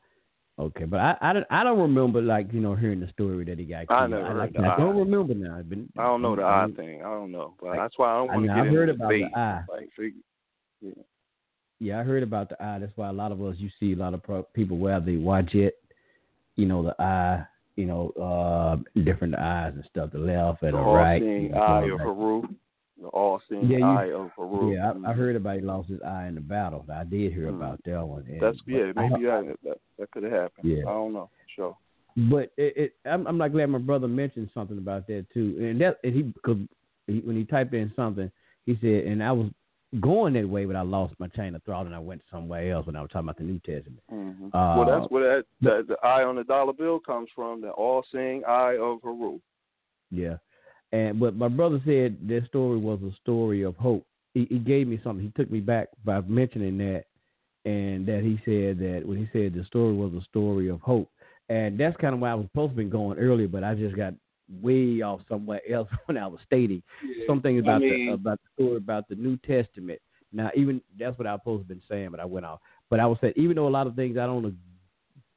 [0.56, 3.58] Okay, but I I don't, I don't remember like you know hearing the story that
[3.58, 4.00] he got killed.
[4.00, 4.98] I never heard like, the I don't eye.
[5.00, 5.56] remember now.
[5.58, 7.00] It's been, I don't know the eye I, thing.
[7.00, 9.04] I don't know, but that's why I don't I want to I get heard into
[9.04, 9.62] about the eye.
[9.68, 10.94] Like, figure,
[11.80, 12.78] Yeah, I heard about the eye.
[12.78, 15.16] That's why a lot of us you see a lot of pro- people wear the
[15.16, 15.72] Wadjet,
[16.54, 17.44] you know, the eye,
[17.74, 21.20] you know, uh different eyes and stuff, the left and the the right.
[21.20, 22.42] all-seeing you know, eye like- of Haru.
[23.00, 24.72] The all-seeing Yeah, you- eye of Haru.
[24.72, 25.16] Yeah, I, I Mhm.
[25.16, 26.84] heard about he lost his eye in the battle.
[26.92, 27.56] I did hear Mm.
[27.56, 28.24] about that one.
[28.28, 30.70] and- That's yeah, I- maybe that that, could have happened.
[30.70, 30.82] Yeah.
[30.86, 31.28] I don't know.
[31.56, 31.76] Sure.
[32.16, 35.56] But it, it I'm, I'm not glad my brother mentioned something about that too.
[35.60, 36.58] And that and he because
[37.08, 38.30] he, when he typed in something,
[38.66, 39.50] he said, and I was
[40.00, 42.86] going that way, but I lost my chain of thought and I went somewhere else
[42.86, 44.02] when I was talking about the New Testament.
[44.08, 47.60] hmm Uh, well, that's where that, that the eye on the dollar bill comes from.
[47.60, 49.40] The all-seeing eye of Haru.
[50.12, 50.36] Yeah.
[50.92, 54.06] And but my brother said that story was a story of hope.
[54.34, 55.24] He, he gave me something.
[55.24, 57.04] He took me back by mentioning that,
[57.64, 61.08] and that he said that when he said the story was a story of hope,
[61.48, 63.96] and that's kind of why I was supposed to be going earlier, but I just
[63.96, 64.14] got
[64.62, 66.82] way off somewhere else when I was stating
[67.26, 70.00] something about mean- the about the story about the New Testament.
[70.32, 72.58] Now, even that's what I was supposed to been saying, but I went off.
[72.90, 74.56] But I was saying, even though a lot of things I don't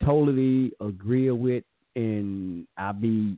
[0.04, 1.64] totally agree with,
[1.96, 3.38] and I be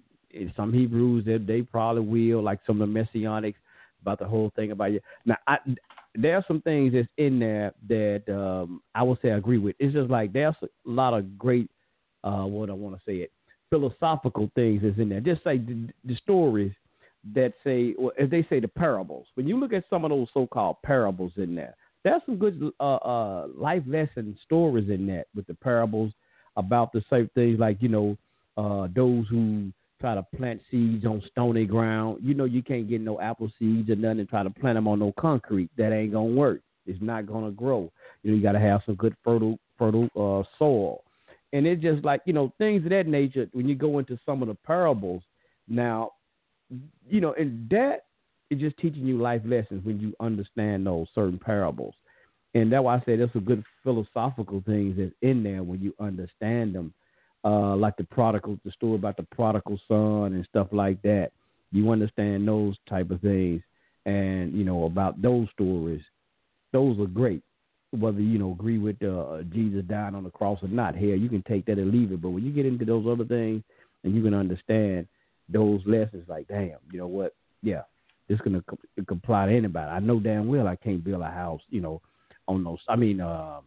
[0.55, 3.55] some Hebrews that they, probably will, like some of the messianics
[4.01, 4.99] about the whole thing about you.
[5.25, 5.57] Now, I,
[6.15, 9.75] there are some things that's in there that um, I would say I agree with.
[9.79, 11.69] It's just like there's a lot of great,
[12.23, 13.31] uh, what I want to say it,
[13.69, 15.19] philosophical things that's in there.
[15.19, 16.73] Just say the, the stories
[17.35, 19.27] that say, well, as they say, the parables.
[19.35, 22.95] When you look at some of those so-called parables in there, there's some good uh,
[22.95, 26.13] uh, life lesson stories in that with the parables
[26.55, 28.17] about the same things like you know
[28.57, 32.19] uh, those who try to plant seeds on stony ground.
[32.21, 34.87] You know you can't get no apple seeds or nothing and try to plant them
[34.87, 35.69] on no concrete.
[35.77, 36.61] That ain't gonna work.
[36.85, 37.91] It's not gonna grow.
[38.23, 41.03] You know you got to have some good fertile fertile uh, soil.
[41.51, 43.47] And it's just like you know things of that nature.
[43.53, 45.23] When you go into some of the parables,
[45.67, 46.11] now
[47.09, 48.05] you know, and that
[48.49, 51.93] is just teaching you life lessons when you understand those certain parables.
[52.55, 55.93] And that's why I say there's some good philosophical things that's in there when you
[55.99, 56.93] understand them.
[57.45, 61.31] Uh, like the prodigal, the story about the prodigal son and stuff like that.
[61.71, 63.61] You understand those type of things,
[64.05, 66.01] and you know about those stories.
[66.73, 67.41] Those are great.
[67.91, 71.29] Whether you know agree with uh, Jesus dying on the cross or not, hell, you
[71.29, 72.21] can take that and leave it.
[72.21, 73.63] But when you get into those other things,
[74.03, 75.07] and you can understand
[75.47, 77.35] those lessons, like damn, you know what?
[77.61, 77.83] Yeah,
[78.27, 79.89] it's gonna co- it can apply to anybody.
[79.89, 82.01] I know damn well I can't build a house, you know,
[82.47, 82.79] on those.
[82.87, 83.61] I mean, uh,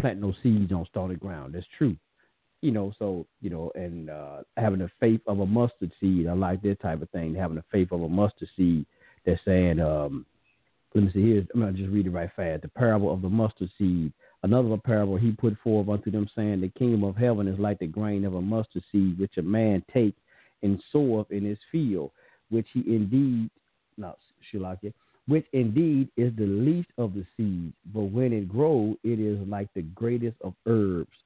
[0.00, 1.54] plant no seeds on stony ground.
[1.54, 1.96] That's true.
[2.66, 6.26] You know, so you know, and uh, having the faith of a mustard seed.
[6.26, 7.32] I like that type of thing.
[7.32, 8.84] Having the faith of a mustard seed.
[9.24, 10.26] That's saying, um,
[10.92, 11.46] let me see here.
[11.54, 12.62] I'm gonna just read it right fast.
[12.62, 14.12] The parable of the mustard seed.
[14.42, 17.86] Another parable he put forth unto them, saying, The kingdom of heaven is like the
[17.86, 20.16] grain of a mustard seed, which a man take
[20.64, 22.10] and soweth in his field,
[22.50, 23.48] which he indeed,
[23.96, 24.18] not
[24.52, 24.92] Shalakia,
[25.28, 29.68] which indeed is the least of the seeds, but when it grows, it is like
[29.74, 31.16] the greatest of herbs,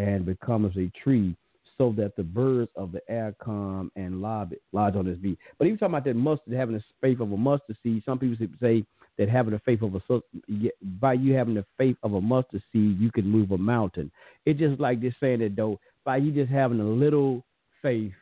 [0.00, 1.36] and becomes a tree,
[1.76, 5.38] so that the birds of the air come and lodge, lodge on its beak.
[5.58, 8.02] But he was talking about that mustard, having the faith of a mustard seed.
[8.04, 8.84] Some people say
[9.16, 10.22] that having the faith of a
[11.00, 14.10] by you having the faith of a mustard seed, you can move a mountain.
[14.44, 17.44] It's just like this saying that though, by you just having a little
[17.82, 18.12] faith.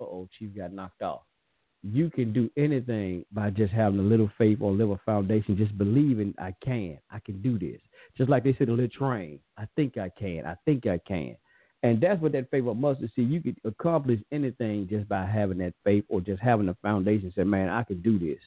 [0.00, 1.22] Oh, chief got knocked off.
[1.82, 5.76] You can do anything by just having a little faith or a little foundation, just
[5.76, 7.80] believing I can, I can do this.
[8.18, 9.38] Just like they said, a little train.
[9.56, 10.44] I think I can.
[10.44, 11.36] I think I can.
[11.84, 13.30] And that's what that faith of mustard seed.
[13.30, 17.32] You could accomplish anything just by having that faith or just having a foundation.
[17.36, 18.40] Say, man, I can do this.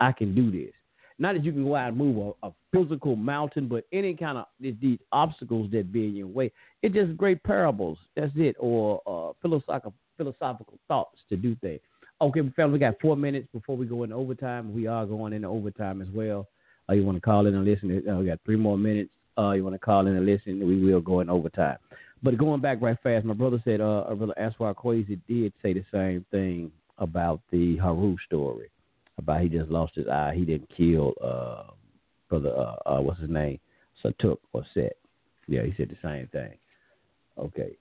[0.00, 0.72] I can do this.
[1.18, 4.38] Not that you can go out and move a, a physical mountain, but any kind
[4.38, 6.52] of these obstacles that be in your way.
[6.82, 7.98] It's just great parables.
[8.16, 11.80] That's it, or uh, philosophical philosophical thoughts to do things.
[12.20, 14.74] Okay, family, we got four minutes before we go into overtime.
[14.74, 16.48] We are going into overtime as well.
[16.88, 18.02] Uh, you want to call in and listen?
[18.08, 19.10] Uh, we got three more minutes.
[19.38, 20.66] Uh, you want to call in and listen?
[20.66, 21.78] We will go in overtime.
[22.22, 25.72] But going back right fast, my brother said, uh, our brother Ashra Kwesi did say
[25.72, 28.70] the same thing about the Haru story
[29.18, 30.32] about he just lost his eye.
[30.34, 31.64] He didn't kill uh
[32.28, 33.58] brother uh, uh what's his name?
[34.02, 34.96] Satuk or Set.
[35.48, 36.56] Yeah, he said the same thing.
[37.36, 37.76] Okay.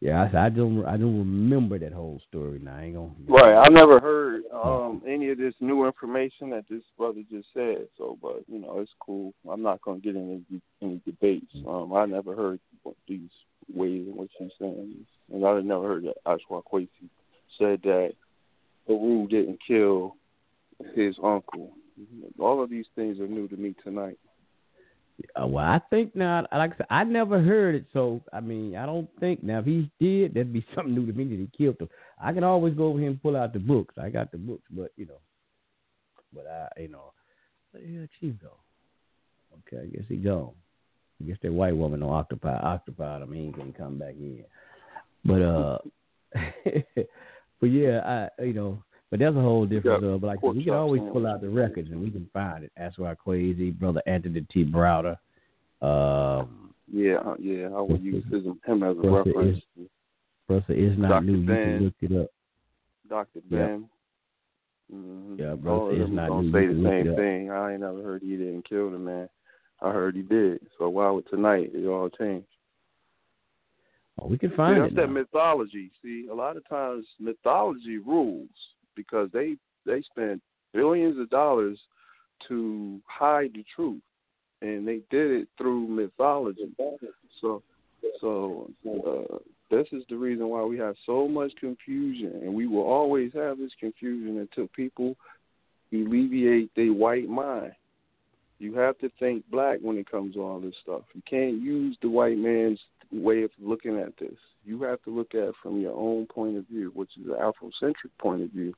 [0.00, 2.76] Yeah, I, I don't I don't remember that whole story now.
[2.76, 3.54] I ain't gonna Right.
[3.54, 8.16] I never heard um any of this new information that this brother just said, so
[8.20, 9.34] but you know, it's cool.
[9.50, 11.54] I'm not gonna get into any, any debates.
[11.68, 12.60] Um I never heard
[13.06, 13.28] these
[13.74, 16.88] ways in which he's saying And I never heard that Ashra Kwesi
[17.58, 18.14] said that
[18.86, 20.16] Haru didn't kill
[20.94, 21.72] his uncle.
[22.38, 24.18] All of these things are new to me tonight.
[25.40, 26.46] Uh, well, I think not.
[26.52, 29.66] like I said, I never heard it, so I mean, I don't think now if
[29.66, 31.88] he did, that'd be something new to me that he killed him.
[32.22, 33.94] I can always go over here and pull out the books.
[34.00, 35.20] I got the books, but you know,
[36.34, 37.12] but I, you know,
[37.74, 38.52] yeah, Chief go.
[39.68, 40.52] Okay, I guess he gone.
[41.20, 43.32] I guess that white woman on occupy occupied him.
[43.32, 44.44] He ain't gonna come back in.
[45.24, 45.78] But uh,
[47.60, 50.74] but yeah, I you know but that's a whole different uh, But like we can
[50.74, 52.72] always pull out the records and we can find it.
[52.76, 54.64] That's why Crazy brother Anthony T.
[54.64, 55.16] Browder.
[55.82, 59.58] Um, yeah, uh, yeah, I would use him as a reference.
[59.76, 59.88] Is,
[60.46, 61.24] brother is not Dr.
[61.24, 61.46] new.
[61.46, 62.30] Ben, you can look it up.
[63.08, 63.88] Doctor Ben.
[64.94, 65.40] Mm-hmm.
[65.40, 66.52] Yeah, brother is not gonna new.
[66.52, 67.50] say the same thing.
[67.50, 69.28] I ain't never heard he didn't kill the man.
[69.80, 70.60] I heard he did.
[70.78, 72.44] So why would tonight it all change?
[74.20, 74.96] Oh, we can find See, it.
[74.96, 75.90] That's that mythology.
[76.02, 78.48] See, a lot of times mythology rules
[78.96, 79.56] because they
[79.86, 80.42] they spent
[80.72, 81.78] billions of dollars
[82.48, 84.02] to hide the truth,
[84.62, 86.74] and they did it through mythology.
[87.40, 87.62] So,
[88.20, 89.36] so uh,
[89.70, 93.58] this is the reason why we have so much confusion, and we will always have
[93.58, 95.16] this confusion until people
[95.92, 97.72] alleviate their white mind.
[98.58, 101.02] You have to think black when it comes to all this stuff.
[101.14, 102.78] You can't use the white man's
[103.10, 104.36] way of looking at this.
[104.64, 107.34] You have to look at it from your own point of view, which is an
[107.34, 108.74] Afrocentric point of view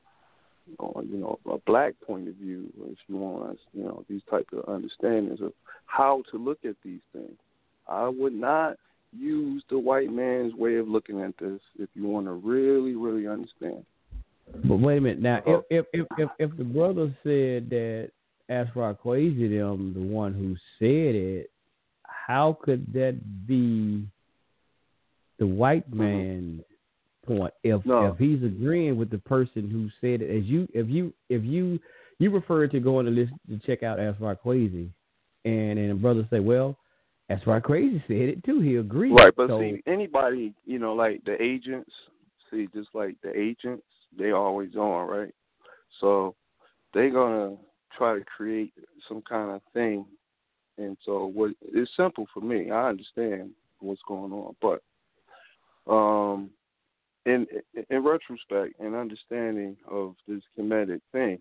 [0.79, 4.47] or you know a black point of view, if you want, you know these type
[4.53, 5.53] of understandings of
[5.85, 7.37] how to look at these things.
[7.87, 8.77] I would not
[9.11, 13.27] use the white man's way of looking at this if you want to really, really
[13.27, 13.85] understand.
[14.65, 15.37] But wait a minute now.
[15.39, 15.63] If oh.
[15.69, 18.11] if if if, if the brother said that
[18.49, 21.51] Ashra Kwesi them the one who said it,
[22.03, 24.05] how could that be
[25.39, 25.99] the white mm-hmm.
[25.99, 26.63] man
[27.25, 27.53] point.
[27.63, 28.07] If no.
[28.07, 31.79] if he's agreeing with the person who said it, as you if you if you
[32.19, 34.89] you refer to going to listen to check out Ashra Kwesi,
[35.45, 36.77] and and brother say, well,
[37.31, 38.59] Ashra Kwesi said it too.
[38.59, 39.13] He agreed.
[39.13, 41.91] Right, but so, see, anybody you know, like the agents,
[42.51, 43.85] see, just like the agents,
[44.17, 45.33] they always on right.
[45.99, 46.35] So
[46.93, 47.55] they're gonna
[47.97, 48.73] try to create
[49.07, 50.05] some kind of thing,
[50.77, 52.71] and so what it's simple for me.
[52.71, 54.81] I understand what's going on, but
[55.87, 56.49] um
[57.25, 57.47] in
[57.89, 61.39] in retrospect and understanding of this Kemetic thing,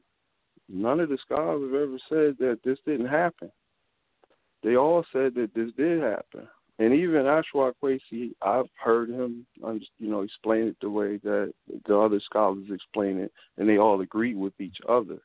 [0.68, 3.50] none of the scholars have ever said that this didn't happen.
[4.62, 6.48] They all said that this did happen.
[6.78, 9.46] And even Ashra Kwesi, I've heard him,
[9.98, 11.52] you know, explain it the way that
[11.86, 15.18] the other scholars explain it, and they all agree with each other.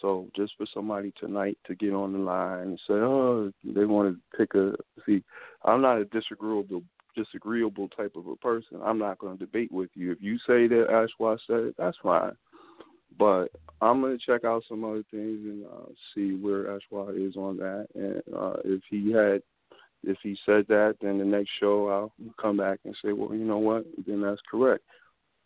[0.00, 4.14] So just for somebody tonight to get on the line and say, oh, they want
[4.14, 4.74] to pick a
[5.04, 5.24] see,
[5.64, 6.82] I'm not a disagreeable
[7.24, 10.12] disagreeable type of a person, I'm not going to debate with you.
[10.12, 12.32] If you say that Ashra said it, that's fine.
[13.18, 13.48] But
[13.80, 17.56] I'm going to check out some other things and uh, see where Ashra is on
[17.56, 17.86] that.
[17.94, 19.42] And uh, if he had,
[20.04, 23.44] if he said that, then the next show I'll come back and say, well, you
[23.44, 23.84] know what?
[24.06, 24.84] Then that's correct.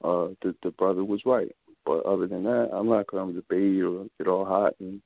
[0.04, 1.54] Uh, the, the brother was right.
[1.86, 5.00] But other than that, I'm not going to debate or get all hot and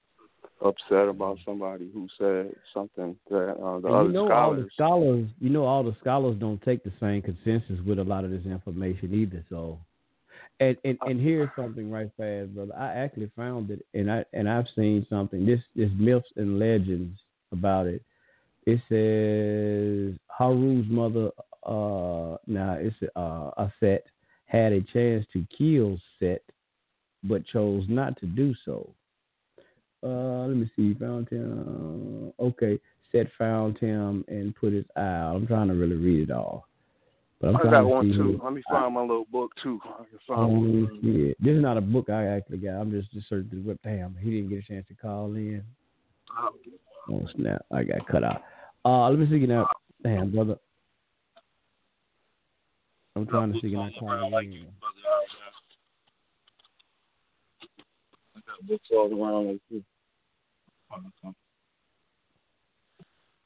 [0.60, 4.32] upset about somebody who said something that uh, the and other you know scholars.
[4.32, 8.04] All the scholars, you know, all the scholars don't take the same consensus with a
[8.04, 9.44] lot of this information either.
[9.50, 9.78] So,
[10.60, 12.74] And, and and here's something right fast, brother.
[12.76, 15.44] I actually found it, and I and I've seen something.
[15.44, 17.18] This this myths and legends
[17.52, 18.02] about it.
[18.66, 21.30] It says Haru's mother,
[21.64, 24.00] uh, now it's uh, Aset
[24.46, 26.42] had a chance to kill Set,
[27.22, 28.90] but chose not to do so.
[30.02, 30.94] Uh, let me see.
[30.94, 32.32] Found him.
[32.38, 32.78] Okay,
[33.12, 35.00] Set found him and put his eye.
[35.00, 35.36] out.
[35.36, 36.66] I'm trying to really read it all.
[37.40, 38.40] But I'm I got to one too.
[38.42, 39.78] Let me find my little book too.
[39.84, 41.32] I can Oh, find yeah.
[41.40, 42.80] This is not a book I actually got.
[42.80, 43.78] I'm just just searching web.
[43.84, 45.62] Damn, he didn't get a chance to call in.
[47.10, 47.64] Oh snap!
[47.70, 48.42] I got cut out.
[48.84, 49.68] Uh, let me see you now.
[50.02, 50.56] Damn, brother.
[53.14, 53.68] I'm trying to see
[53.98, 54.66] call in.
[58.56, 59.82] I books all around like this.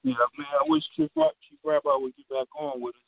[0.03, 3.01] Yeah, man, I wish Chief, Chief Rabbi would get back on with us.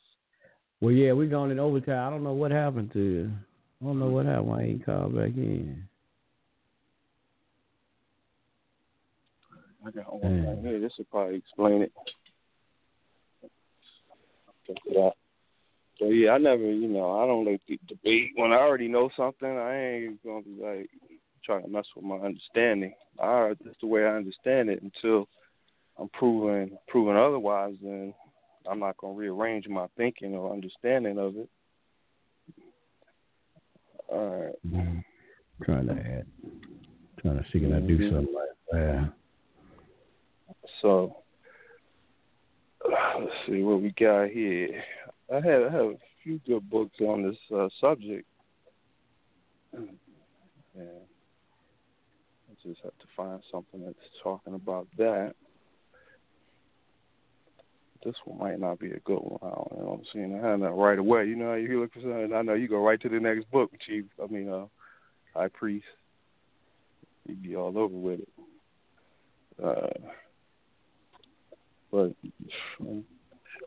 [0.81, 2.07] Well, yeah, we're going in overtime.
[2.07, 3.31] I don't know what happened to you.
[3.81, 4.47] I don't know what happened.
[4.47, 5.83] Why he ain't called back in?
[9.85, 10.79] I got one right here.
[10.79, 11.91] This will probably explain it.
[14.67, 15.13] Check it out.
[15.99, 19.09] So yeah, I never, you know, I don't like to debate when I already know
[19.15, 19.47] something.
[19.47, 20.89] I ain't gonna be like
[21.43, 22.93] trying to mess with my understanding.
[23.19, 25.27] I that's the way I understand it until
[25.99, 27.75] I'm proven proven otherwise.
[27.81, 28.13] Then
[28.69, 31.49] I'm not gonna rearrange my thinking or understanding of it.
[34.09, 35.03] All right.
[35.63, 36.25] Trying to add,
[37.21, 38.09] trying to see can I do Mhm.
[38.09, 39.13] something like that.
[40.81, 41.23] So
[42.85, 44.83] let's see what we got here.
[45.31, 48.27] I have I have a few good books on this uh, subject.
[50.75, 50.83] Yeah.
[52.63, 55.33] Just have to find something that's talking about that.
[58.05, 59.39] This one might not be a good one.
[59.41, 59.99] I don't know.
[59.99, 61.25] I'm seeing I that right away.
[61.25, 62.33] You know, how you look for something.
[62.33, 64.05] I know you go right to the next book, Chief.
[64.21, 64.65] I mean, uh,
[65.33, 65.85] High Priest.
[67.25, 68.29] You'd be all over with it.
[69.63, 70.09] Uh,
[71.91, 72.11] but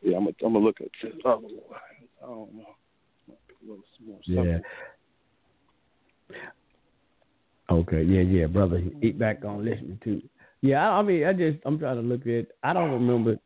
[0.03, 1.79] yeah, I'm gonna I'm look at this other one.
[2.21, 2.75] I don't know.
[3.27, 4.59] Might be a little more Yeah.
[7.69, 8.81] Okay, yeah, yeah, brother.
[9.01, 10.21] Eat back on listening to.
[10.61, 12.47] Yeah, I, I mean, I just I'm trying to look at.
[12.63, 13.37] I don't remember.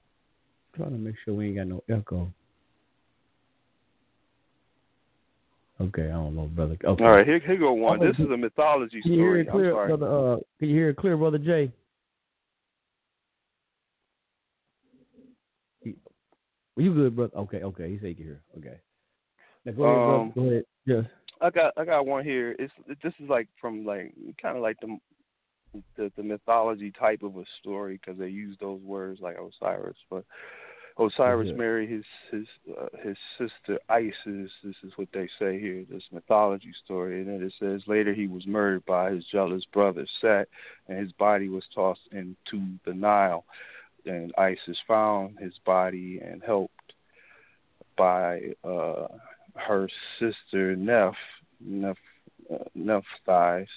[0.76, 2.32] Trying to make sure we ain't got no echo.
[5.82, 6.78] Okay, I don't know, brother.
[6.84, 7.04] Okay.
[7.04, 8.00] All right, here here go one.
[8.00, 9.42] This is a mythology Can you hear story.
[9.42, 9.88] it I'm clear, sorry.
[9.98, 10.34] brother?
[10.34, 11.72] Uh, can you hear it clear, brother Jay?
[15.82, 15.96] You-
[16.78, 17.36] You good, brother?
[17.36, 17.90] Okay, okay.
[17.90, 18.42] He said he can hear.
[18.60, 18.80] Okay.
[19.66, 20.22] Now go ahead, brother.
[20.22, 20.66] Um, Go ahead.
[20.86, 21.06] Yes.
[21.42, 22.56] I got I got one here.
[22.60, 22.74] It's
[23.04, 24.98] this is like from like kind of like the
[25.98, 30.24] the the mythology type of a story because they use those words like Osiris, but
[31.00, 31.54] Osiris Yeah.
[31.56, 32.48] married his his
[32.78, 34.52] uh, his sister Isis.
[34.64, 35.84] This is what they say here.
[35.90, 40.06] This mythology story, and then it says later he was murdered by his jealous brother
[40.20, 40.48] Set,
[40.88, 43.46] and his body was tossed into the Nile.
[44.06, 46.94] And Isis found his body and helped
[47.98, 49.08] by uh,
[49.56, 51.14] her sister Neph,
[51.66, 51.96] Neph,
[52.54, 53.68] uh, Nephthys,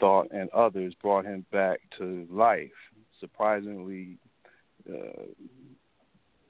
[0.00, 2.70] Thoth and others brought him back to life.
[3.20, 4.18] Surprisingly,
[4.90, 5.22] uh,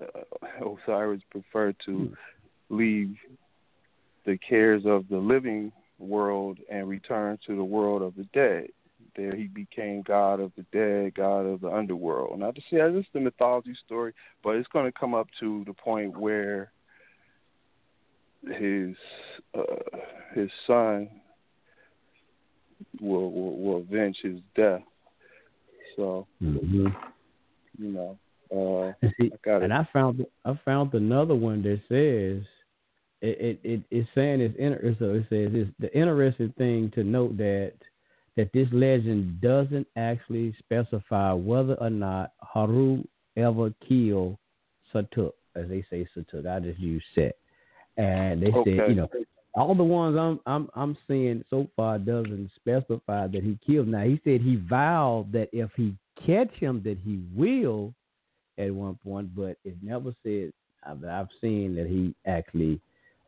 [0.00, 2.16] uh, Osiris preferred to
[2.70, 3.16] leave
[4.24, 8.68] the cares of the living world and return to the world of the dead.
[9.16, 12.38] There he became god of the dead, god of the underworld.
[12.38, 15.64] Now, to see, this is the mythology story, but it's going to come up to
[15.66, 16.72] the point where
[18.46, 18.96] his
[19.56, 19.62] uh,
[20.34, 21.08] his son
[23.00, 24.82] will, will will avenge his death.
[25.96, 26.88] So Mm-hmm.
[27.78, 28.18] you know,
[28.50, 29.64] uh, And see, I got it.
[29.64, 32.46] and I found I found another one that says
[33.20, 37.04] it it, it it's saying it's inter- so it says it's the interesting thing to
[37.04, 37.74] note that
[38.36, 43.04] that this legend doesn't actually specify whether or not Haru
[43.36, 44.36] ever killed
[44.92, 46.46] Sutekh, as they say Sutekh.
[46.46, 47.36] I just use Set,
[47.96, 49.08] and they said you know
[49.54, 53.88] all the ones I'm I'm I'm seeing so far doesn't specify that he killed.
[53.88, 55.94] Now he said he vowed that if he
[56.26, 57.92] catch him that he will
[58.58, 60.52] at one point, but it never said
[60.84, 62.80] I've, I've seen that he actually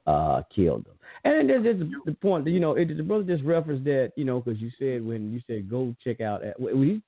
[0.07, 0.95] uh killed him.
[1.24, 4.24] And there's just the point, that, you know, it, the brother just referenced that, you
[4.24, 7.03] know, because you said when you said go check out at when you,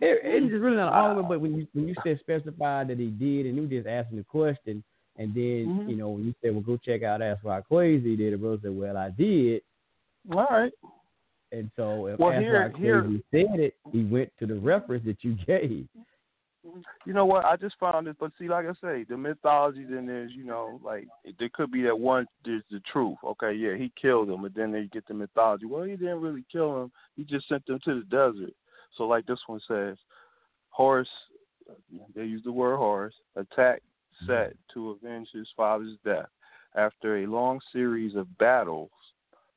[0.00, 3.06] it, it's really not an argument, but when you when you said specified that he
[3.06, 4.82] did, and you just asking the question,
[5.16, 5.88] and then Mhm.
[5.90, 8.76] you know when you said well go check out Ashra Kwesi, did the brother said
[8.76, 9.62] well I did,
[10.32, 10.72] All right.
[11.52, 15.04] and so if Well, Ask here- here- Crazy said it, he went to the reference
[15.04, 15.88] that you gave.
[17.04, 17.44] You know what?
[17.44, 20.80] I just found it, but see, like I say, the mythology then is, you know,
[20.82, 21.06] like
[21.38, 22.26] there could be that one.
[22.42, 23.18] There's the truth.
[23.22, 25.66] Okay, yeah, he killed him, but then they get the mythology.
[25.66, 26.92] Well, he didn't really kill him.
[27.16, 28.54] He just sent them to the desert.
[28.96, 29.98] So, like this one says,
[30.70, 31.08] Horus.
[32.14, 33.14] They use the word Horus.
[33.36, 33.82] Attacked
[34.26, 34.74] Set mm-hmm.
[34.74, 36.28] to avenge his father's death.
[36.74, 38.90] After a long series of battles,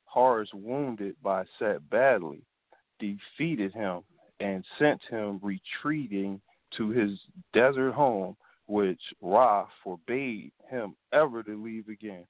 [0.04, 2.42] Horus, wounded by Set badly,
[2.98, 4.00] defeated him
[4.40, 6.40] and sent him retreating
[6.76, 7.18] to his
[7.52, 8.36] desert home,
[8.66, 12.24] which Ra forbade him ever to leave again.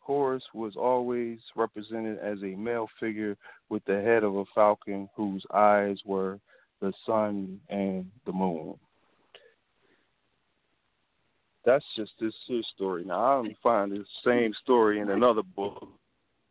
[0.00, 3.36] Horus was always represented as a male figure
[3.68, 6.40] with the head of a falcon whose eyes were
[6.80, 8.74] the sun and the moon.
[11.70, 13.04] That's just this his story.
[13.04, 15.88] Now I don't find the same story in another book,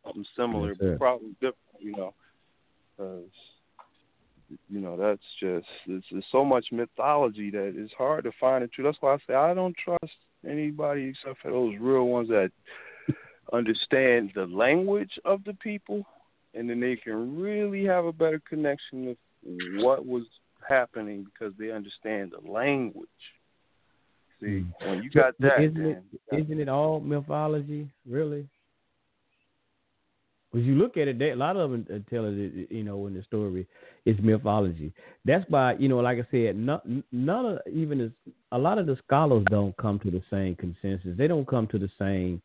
[0.04, 1.56] something similar, but probably different.
[1.78, 2.14] You know,
[2.96, 8.64] 'cause, you know that's just it's, it's so much mythology that it's hard to find
[8.64, 8.86] the truth.
[8.86, 10.16] That's why I say I don't trust
[10.48, 12.50] anybody except for those real ones that
[13.52, 16.04] understand the language of the people,
[16.54, 19.18] and then they can really have a better connection with
[19.82, 20.24] what was
[20.66, 23.08] happening because they understand the language.
[24.40, 28.46] See, when you got that, isn't then it isn't it all mythology really?
[30.52, 32.82] When you look at it, they, a lot of them uh, tell it, it- you
[32.82, 33.66] know, in the story,
[34.04, 34.92] it's mythology.
[35.24, 38.10] That's why, you know, like I said, none, none of even as
[38.50, 41.16] a lot of the scholars don't come to the same consensus.
[41.16, 42.42] They don't come to the same,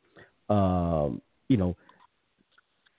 [0.55, 1.19] um,
[1.49, 1.75] you know,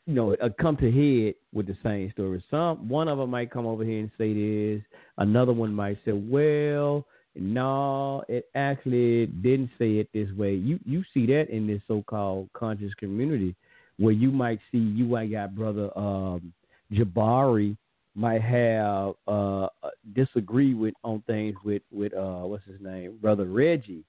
[0.06, 2.42] you know, uh, come to head with the same story.
[2.50, 4.82] Some one of them might come over here and say this.
[5.18, 7.06] Another one might say, well,
[7.38, 10.54] no, it actually didn't say it this way.
[10.54, 13.54] You you see that in this so-called conscious community,
[13.98, 16.52] where you might see you might got brother um,
[16.92, 17.76] Jabari
[18.14, 19.68] might have uh,
[20.14, 24.04] disagree with on things with with uh, what's his name, brother Reggie,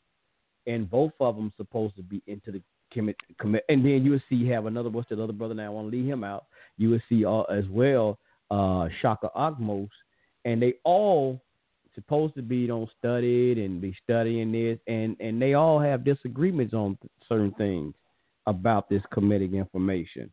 [0.66, 2.62] and both of them supposed to be into the
[2.94, 3.66] commit commit.
[3.68, 5.66] And then you will see have another what's the other brother now?
[5.66, 6.46] I want to leave him out.
[6.78, 8.18] You will see uh, as well
[8.52, 9.90] uh, Shaka Akmos,
[10.46, 11.42] and they all
[11.98, 16.06] supposed to be don't study it and be studying this, and and they all have
[16.06, 16.98] disagreements on
[17.28, 17.94] certain things
[18.46, 20.32] about this Kemetic information.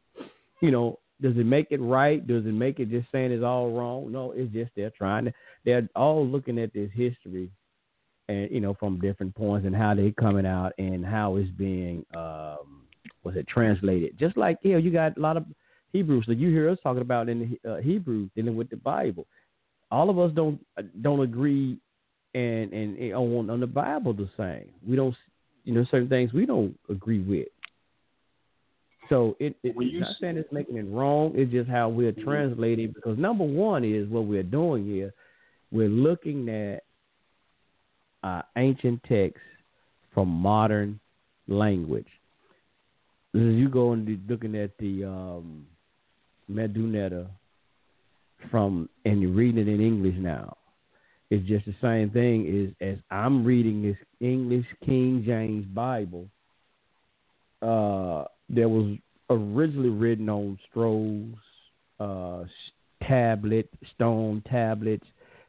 [0.61, 2.25] You know, does it make it right?
[2.27, 4.13] Does it make it just saying it's all wrong?
[4.13, 5.33] No, it's just they're trying to.
[5.65, 7.51] They're all looking at this history,
[8.29, 12.05] and you know, from different points and how they're coming out and how it's being
[12.15, 12.85] um,
[13.23, 14.19] was it translated.
[14.19, 15.47] Just like you know, you got a lot of
[15.93, 19.27] Hebrews that you hear us talking about in the uh, Hebrew dealing with the Bible
[19.91, 20.59] all of us don't
[21.03, 21.79] don't agree
[22.35, 24.69] and and, and on on the Bible the same.
[24.87, 25.15] We don't
[25.65, 27.49] you know certain things we don't agree with.
[29.11, 31.33] So it, it When it's you not saying it's making it wrong.
[31.35, 32.25] It's just how we're Mhm.
[32.25, 32.91] translating.
[32.93, 35.13] Because number one is what we're doing here.
[35.71, 36.85] We're looking at
[38.23, 39.47] uh, ancient texts
[40.15, 40.99] from modern
[41.47, 42.07] language.
[43.35, 45.67] As you go and be looking at the um,
[46.51, 47.27] Medu Neter
[48.51, 50.57] from and you're reading it in English now.
[51.31, 56.29] It's just the same thing as as I'm reading this English King James Bible.
[57.63, 58.97] Uh, there was
[59.31, 61.35] originally written on scrolls,
[61.99, 62.45] uh,
[63.03, 65.07] tablet, stone tablets.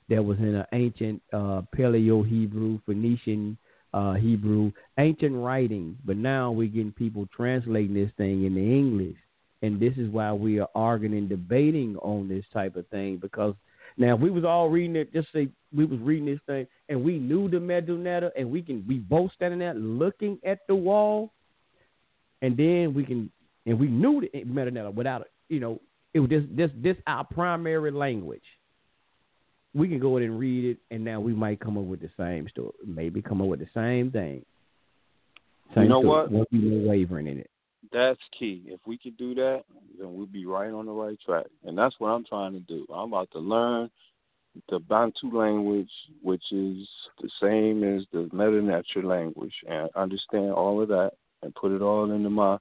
[0.10, 3.58] That was in an ancient uh, Paleo Hebrew, Phoenician
[3.94, 5.98] uh, Hebrew, ancient writing.
[6.06, 9.18] But now we're getting people translating this thing into English
[9.62, 13.56] and this is why we are arguing and debating on this type of thing because
[13.98, 17.04] now if we was all reading it just say we was reading this thing and
[17.04, 20.76] we knew the Medu Neter and we can we both standing there looking at the
[20.76, 21.32] wall
[22.42, 23.30] and then we can
[23.66, 25.80] and we knew the Medu Neter without it you know
[26.14, 28.44] it was just this this our primary language
[29.74, 32.10] we can go in and read it and now we might come up with the
[32.18, 34.44] same story maybe come up with the same thing
[35.76, 36.28] You know story.
[36.30, 36.52] what?
[36.52, 37.50] no wavering in it
[37.92, 38.64] That's key.
[38.68, 39.64] If we could do that,
[40.00, 41.48] then we'll be right on the right track.
[41.64, 42.86] And that's what I'm trying to do.
[42.94, 43.90] I'm about to learn
[44.70, 45.92] the Bantu language,
[46.22, 46.88] which is
[47.22, 52.12] the same as the Meta language, and understand all of that and put it all
[52.12, 52.58] into my,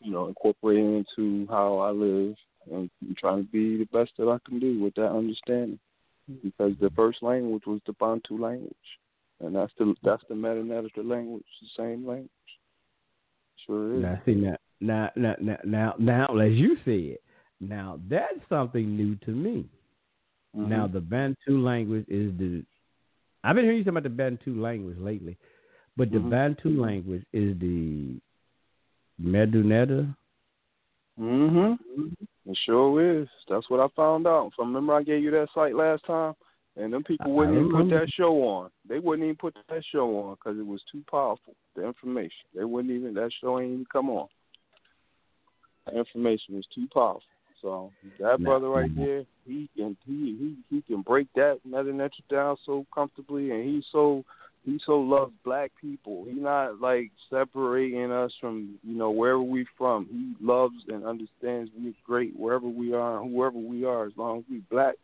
[0.00, 2.34] you know, incorporate it into how I live
[2.72, 5.78] and trying to be the best that I can do with that understanding.
[6.42, 8.74] Because the first language was the Bantu language,
[9.40, 10.60] and that's the that's the Meta
[11.02, 12.28] language, the same language.
[13.68, 13.98] Sure.
[13.98, 17.18] Now, see now, now, now, now, now, now, as you said,
[17.60, 19.66] now that's something new to me.
[20.56, 20.68] Mhm.
[20.68, 22.64] Now, the Bantu language is the.
[23.44, 25.36] I've been hearing you talking about the Bantu language lately,
[25.96, 26.30] but the Mhm.
[26.30, 28.18] Bantu language is the
[29.20, 30.08] Medu Neter.
[31.18, 31.78] Mhm.
[32.46, 33.28] It sure is.
[33.48, 34.54] That's what I found out.
[34.54, 36.34] From remember I gave you that site last time.
[36.78, 38.70] And them people wouldn't even put that show on.
[38.88, 41.54] They wouldn't even put that show on because it was too powerful.
[41.74, 42.46] The information.
[42.54, 43.14] They wouldn't even.
[43.14, 44.28] That show ain't even come on.
[45.86, 47.22] The information was too powerful.
[47.60, 52.56] So that brother right there, he can he he he can break that meta down
[52.64, 54.24] so comfortably, and he's so
[54.64, 56.24] he so loves black people.
[56.28, 60.06] He not like separating us from you know wherever we from.
[60.10, 64.44] He loves and understands we're great wherever we are, whoever we are, as long as
[64.48, 64.94] we black.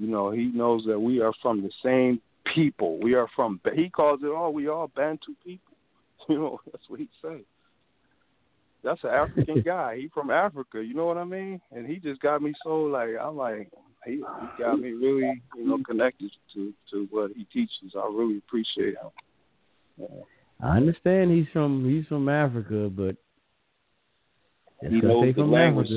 [0.00, 2.20] You know, he knows that we are from the same
[2.54, 2.98] people.
[3.00, 3.60] We are from.
[3.74, 4.46] He calls it all.
[4.46, 5.66] Oh, we all Bantu people.
[6.28, 7.44] You know, that's what he say
[8.82, 9.96] that's an African guy.
[9.96, 11.60] He from Africa, you know what I mean?
[11.72, 13.70] And he just got me so like I'm like
[14.04, 17.94] he, he got me really you know connected to to what he teaches.
[17.96, 19.10] I really appreciate him.
[19.98, 20.06] Yeah.
[20.62, 23.16] I understand he's from he's from Africa, but
[24.88, 25.90] he knows the language.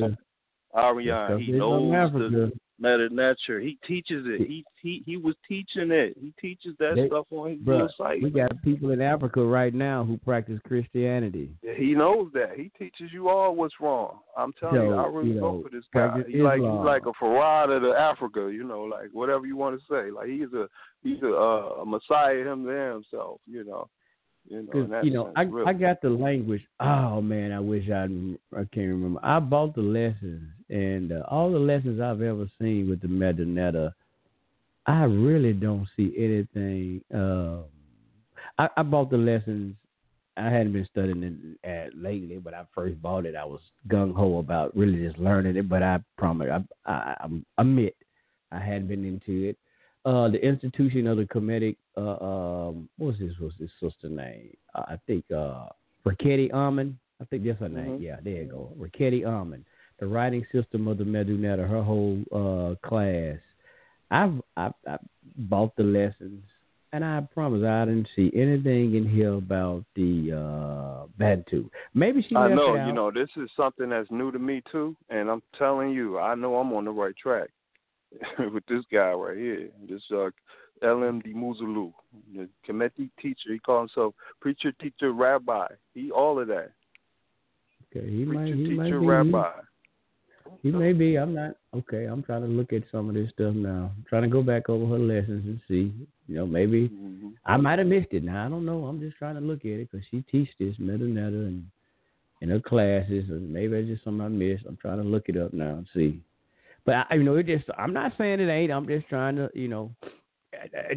[0.75, 2.51] Ariane, he knows the,
[2.83, 3.59] Medu Neter.
[3.59, 4.47] He teaches it.
[4.47, 6.15] He he he was teaching it.
[6.19, 8.21] He teaches that they, stuff on his bruh, site.
[8.21, 11.49] We got people in Africa right now who practice Christianity.
[11.63, 12.51] Yeah, he knows that.
[12.57, 14.19] He teaches you all what's wrong.
[14.37, 16.23] I'm telling so, you, I really you know, go for this guy.
[16.27, 19.85] He's like he's like a Fard of Africa, you know, like whatever you want to
[19.89, 20.11] say.
[20.11, 20.67] Like he's a
[21.03, 23.87] he's a, uh, a Messiah him there himself, you know.
[24.45, 25.67] You know, you know I really.
[25.67, 26.61] I got the language.
[26.79, 28.03] Oh man, I wish I
[28.55, 29.19] I can't remember.
[29.23, 33.45] I bought the lessons and uh, all the lessons I've ever seen with the Medu
[33.45, 33.93] Neter.
[34.85, 37.01] I really don't see anything.
[37.13, 37.63] Um,
[38.59, 39.75] I, I bought the lessons.
[40.35, 43.35] I hadn't been studying it uh, lately, but I first bought it.
[43.35, 47.27] I was gung ho about really just learning it, but I promise, I, I, I
[47.59, 47.95] admit,
[48.51, 49.57] I hadn't been into it
[50.05, 51.77] uh, the institution of the Kemetic.
[51.95, 53.31] Uh, um, what was this?
[53.39, 54.55] Was his sister name?
[54.75, 55.65] Uh, I think uh,
[56.05, 56.97] Rkhty Amen.
[57.21, 57.85] I think that's her name.
[57.85, 58.03] Mm-hmm.
[58.03, 58.71] Yeah, there you go.
[58.79, 59.65] Rkhty Amen.
[59.99, 61.67] The writing system of the Medu Neter.
[61.67, 63.37] Her whole uh, class.
[64.11, 64.99] I've, I've, I've
[65.37, 66.43] bought the lessons,
[66.91, 71.69] and I promise I didn't see anything in here about the uh, Bantu.
[71.93, 72.35] Maybe she.
[72.35, 72.75] I know.
[72.85, 76.35] You know, this is something that's new to me too, and I'm telling you, I
[76.35, 77.49] know I'm on the right track.
[78.53, 80.29] with this guy right here, this uh,
[80.83, 81.93] LMD Muzulu,
[82.35, 83.51] the Kemetic teacher.
[83.51, 85.67] He calls himself preacher, teacher, rabbi.
[85.93, 86.71] He all of that.
[87.95, 89.51] Okay, he preacher, might, he teacher, might be, rabbi.
[90.61, 91.15] He, he may be.
[91.17, 92.05] I'm not okay.
[92.05, 93.91] I'm trying to look at some of this stuff now.
[93.95, 95.93] I'm trying to go back over her lessons and see.
[96.27, 97.29] You know, maybe mm-hmm.
[97.45, 98.23] I might have missed it.
[98.23, 98.85] Now I don't know.
[98.85, 101.65] I'm just trying to look at it because she teaches this Medu Neter and
[102.41, 104.65] in her classes, and maybe it's just something I missed.
[104.67, 106.19] I'm trying to look it up now and see.
[106.85, 108.71] But I, you know, it just I'm not saying it ain't.
[108.71, 109.91] I'm just trying to, you know,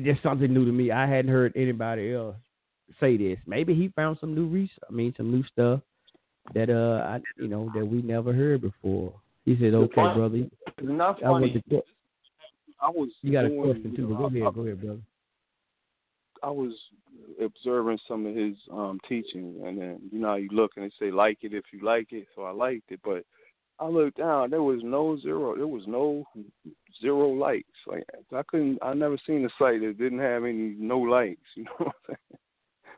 [0.03, 0.91] just something new to me.
[0.91, 2.37] I hadn't heard anybody else
[3.01, 3.39] say this.
[3.47, 4.79] Maybe he found some new research.
[4.89, 5.81] I mean, some new stuff
[6.55, 9.15] that uh, I, you know, that we never heard before.
[9.45, 10.51] He said, "Okay, funny, brother." It's
[10.81, 11.63] not funny.
[11.71, 11.77] I,
[12.87, 13.11] I was.
[13.23, 14.09] You got doing, a question too?
[14.09, 15.01] Know, go ahead, I, go ahead, brother.
[16.43, 16.73] I was
[17.43, 21.11] observing some of his um teaching, and then you know you look and they say
[21.11, 22.27] like it if you like it.
[22.35, 23.25] So I liked it, but
[23.79, 24.51] I looked down.
[24.51, 25.57] There was no zero.
[25.57, 26.25] There was no
[27.01, 27.69] zero likes.
[27.87, 28.05] Like
[28.35, 28.79] I couldn't.
[28.83, 31.41] I never seen a site that didn't have any no likes.
[31.57, 32.41] You know what I'm saying?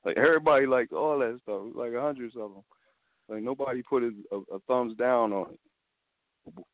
[0.04, 1.62] Like everybody liked all that stuff.
[1.74, 2.62] Like hundreds of them.
[3.28, 6.64] Like nobody put a, a, a thumbs down on it.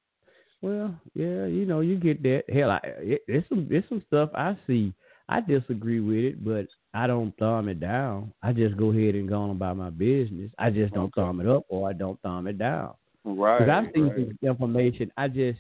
[0.63, 2.45] Well, yeah, you know, you get that.
[2.53, 4.93] Hell, I, it, it's some it's some stuff I see.
[5.29, 8.33] I disagree with it, but I don't thumb it down.
[8.43, 10.51] I just go ahead and go on about my business.
[10.59, 11.21] I just don't okay.
[11.23, 12.95] thumb it up or I don't thumb it down.
[13.25, 13.59] Right.
[13.59, 14.17] Because I've seen right.
[14.17, 15.13] some information.
[15.17, 15.59] I just,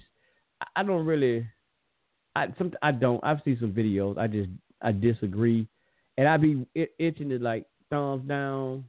[0.76, 1.46] I don't really,
[2.36, 3.22] I some I don't.
[3.24, 4.18] I've seen some videos.
[4.18, 4.50] I just,
[4.82, 5.66] I disagree,
[6.18, 8.84] and I be it, itching to like thumbs down,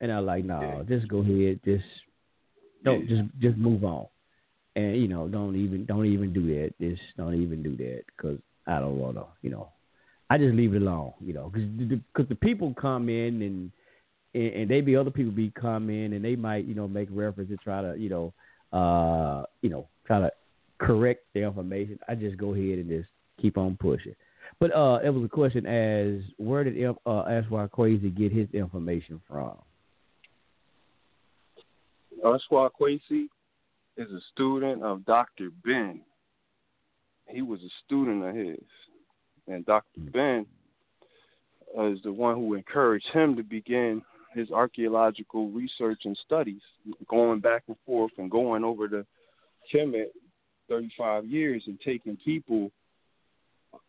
[0.00, 1.84] and I like, no, nah, just go ahead, just
[2.84, 4.06] don't, just just move on,
[4.74, 6.74] and you know, don't even don't even do that.
[6.80, 9.68] Just don't even do that because I don't want to, you know.
[10.28, 13.70] I just leave it alone, you know, because the, cause the people come in and
[14.36, 17.50] and, and they be other people be coming and they might you know make reference
[17.50, 18.32] to try to you know
[18.72, 20.30] uh you know try to
[20.78, 21.98] correct the information.
[22.08, 23.08] I just go ahead and just
[23.40, 24.14] keep on pushing.
[24.60, 29.20] But uh, it was a question as where did uh, Ashra Kwesi get his information
[29.28, 29.56] from?
[32.24, 33.26] Ashra Kwesi
[33.96, 35.50] is a student of Dr.
[35.64, 36.00] Ben.
[37.28, 38.64] He was a student of his,
[39.48, 40.00] and Dr.
[40.00, 40.10] Mm-hmm.
[40.10, 40.46] Ben
[41.92, 44.00] is the one who encouraged him to begin
[44.36, 46.60] his archaeological research and studies,
[47.08, 49.06] going back and forth and going over the
[49.72, 50.08] Kemet
[50.68, 52.70] 35 years and taking people,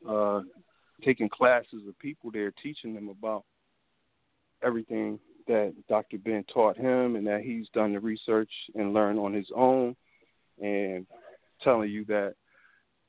[0.07, 0.41] uh,
[1.03, 3.44] taking classes of people there, teaching them about
[4.64, 6.18] everything that Dr.
[6.18, 9.95] Ben taught him and that he's done the research and learned on his own,
[10.61, 11.06] and
[11.64, 12.36] telling you that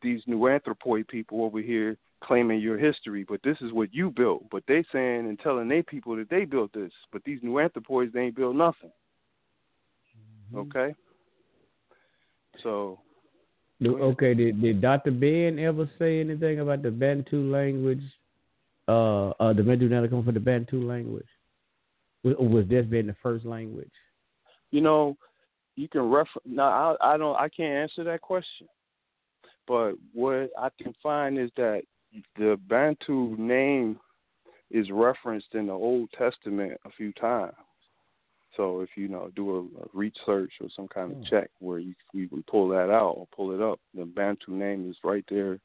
[0.02, 4.44] these new anthropoid people over here claiming your history, but this is what you built.
[4.50, 8.12] But they saying and telling their people that they built this, but these new anthropoids
[8.12, 8.90] they ain't built nothing.
[10.52, 10.58] Mm-hmm.
[10.58, 10.94] Okay.
[12.62, 12.98] So
[13.84, 15.12] Okay, did did Dr.
[15.12, 18.02] Ben ever say anything about the Bantu language?
[18.88, 21.28] Uh, uh, the Bantu now come from the Bantu language.
[22.24, 23.92] Was, was this been the first language?
[24.70, 25.16] you know,
[25.76, 26.40] you can refer.
[26.44, 28.66] Now I I don't I can't answer that question,
[29.66, 31.82] but what I can find is that
[32.36, 33.98] the Bantu name
[34.70, 37.54] is referenced in the Old Testament a few times.
[38.56, 41.24] So if you know do a, a research or some kind of Hmm.
[41.24, 44.90] check where you we can pull that out or pull it up, the Bantu name
[44.90, 45.60] is right there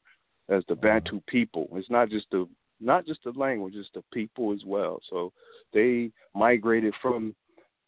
[0.48, 1.68] as the Bantu people.
[1.72, 2.48] It's not just the
[2.80, 5.00] not just the language, it's the people as well.
[5.10, 5.32] So
[5.72, 7.34] they migrated from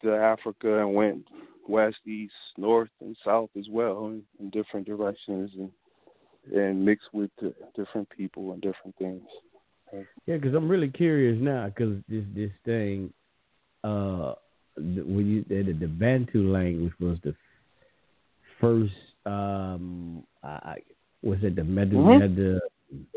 [0.03, 1.27] the Africa and went
[1.67, 5.71] west, east, north, and south as well in, in different directions and
[6.55, 9.21] and mixed with the different people and different things.
[10.25, 13.11] Yeah, because I'm really curious now because this this thing,
[13.83, 14.33] uh,
[14.75, 17.33] when you the, the Bantu language was the
[18.59, 18.93] first.
[19.25, 20.75] Um, I,
[21.23, 22.21] was it the Medu Mhm.
[22.21, 22.59] Medu-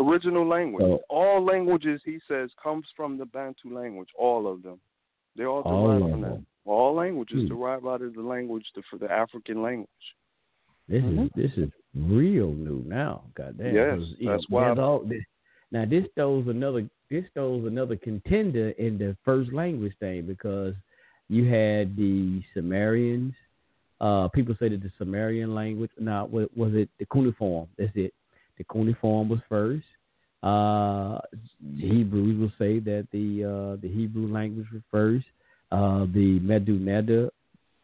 [0.00, 0.82] Original language.
[0.82, 4.08] So- all languages, he says, comes from the Bantu language.
[4.18, 4.80] All of them.
[5.36, 6.42] They're all All from that.
[6.64, 7.48] All languages Hmm.
[7.48, 9.88] derive out of the language the, for the African language.
[10.90, 11.26] This Mhm.
[11.26, 13.22] is this is real new now.
[13.34, 13.74] Goddamn.
[13.74, 15.24] Yes, that's why- all this,
[15.70, 20.74] now this throws another this throws another contender in the first language thing because
[21.28, 23.34] you had the Sumerians.
[24.00, 25.90] Uh, people say that the Sumerian language.
[25.98, 27.68] Now, was, was it the cuneiform?
[27.76, 28.12] That's it.
[28.58, 29.86] The cuneiform was first.
[30.42, 31.20] Uh,
[31.76, 35.26] Hebrews will say that the uh, the Hebrew language was first.
[35.70, 37.30] Uh, the Medu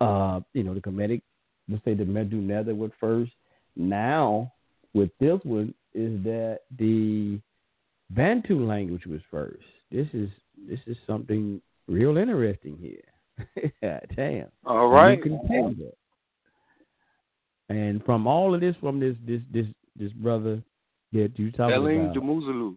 [0.01, 1.23] uh, you know, the Kemetic
[1.69, 3.33] let's say the Medu Neter was first.
[3.77, 4.53] Now,
[4.95, 7.41] with this one, is that the
[8.11, 9.65] Bantu language was first.
[9.91, 10.31] This is
[10.69, 13.73] this is something real interesting here.
[13.83, 14.49] yeah, damn.
[14.65, 15.19] All right.
[17.69, 19.67] And from all of this, from this this this
[19.99, 20.63] this brother
[21.13, 22.77] that you talking Elim about, Demuzulu.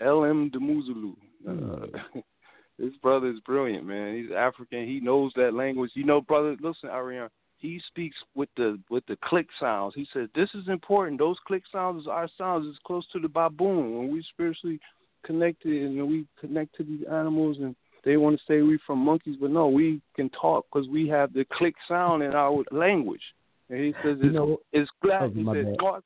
[0.00, 0.50] L.M.
[0.50, 1.14] Demuzulu.
[1.48, 2.20] Uh,
[2.78, 4.16] this brother is brilliant, man.
[4.16, 4.86] He's African.
[4.86, 5.92] He knows that language.
[5.94, 7.30] You know, brother, listen, Ariane.
[7.64, 9.94] He speaks with the with the click sounds.
[9.96, 11.18] He says this is important.
[11.18, 13.96] Those click sounds, our sounds, is close to the baboon.
[13.96, 14.78] When we spiritually
[15.24, 17.74] connected and we connect to these animals, and
[18.04, 21.32] they want to say we from monkeys, but no, we can talk because we have
[21.32, 23.22] the click sound in our language.
[23.70, 25.22] And he says you it's know, it's glad.
[25.22, 25.66] Oh, he says.
[25.80, 26.02] "Gwa-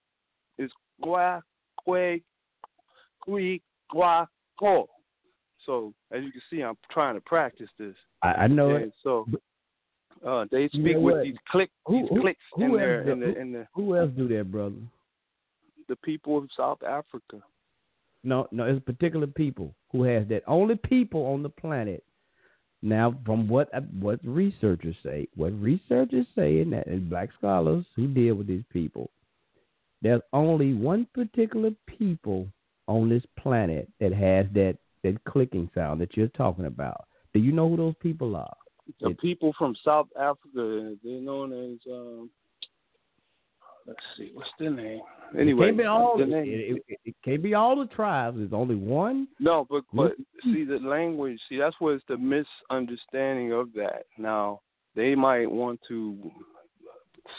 [0.58, 0.72] it's
[1.02, 1.42] gua,
[1.84, 2.20] que,
[3.20, 4.28] qui, gua,
[4.60, 4.88] ko.
[5.66, 7.96] So as you can see, I'm trying to practice this.
[8.22, 8.92] I, I know And it.
[9.02, 9.26] so
[10.26, 12.78] uh, they You speak know with these click Who- these who- clicks who in else
[12.78, 14.76] there do- in the in the Who else do that, brother?
[15.88, 17.42] the people of South Africa.
[18.24, 20.42] No, no, it's particular people who has that.
[20.46, 22.04] Only people on the planet.
[22.82, 28.06] Now, from what what researchers say, what researchers say, and that and black scholars who
[28.06, 29.10] deal with these people,
[30.02, 32.46] there's only one particular people
[32.86, 37.06] on this planet that has that that clicking sound that you're talking about.
[37.32, 38.56] Do you know who those people are?
[39.00, 42.30] The It- people from South Africa, they're known as um,
[43.86, 45.00] let's see, what's their name?
[45.38, 46.16] Anyway, it can't be all.
[46.16, 46.76] the It, name.
[46.88, 48.38] it, it, can't be all the tribes.
[48.38, 49.28] There's only one.
[49.38, 50.52] No, but but Hmm.
[50.54, 51.40] see the language.
[51.48, 54.06] See that's what's the misunderstanding of that.
[54.16, 54.60] Now
[54.94, 56.30] they might want to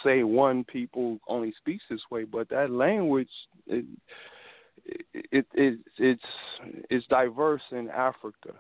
[0.03, 3.29] say one people only speaks this way, but that language
[3.67, 3.85] it
[5.31, 6.23] it, it it's
[6.89, 8.53] it's diverse in Africa.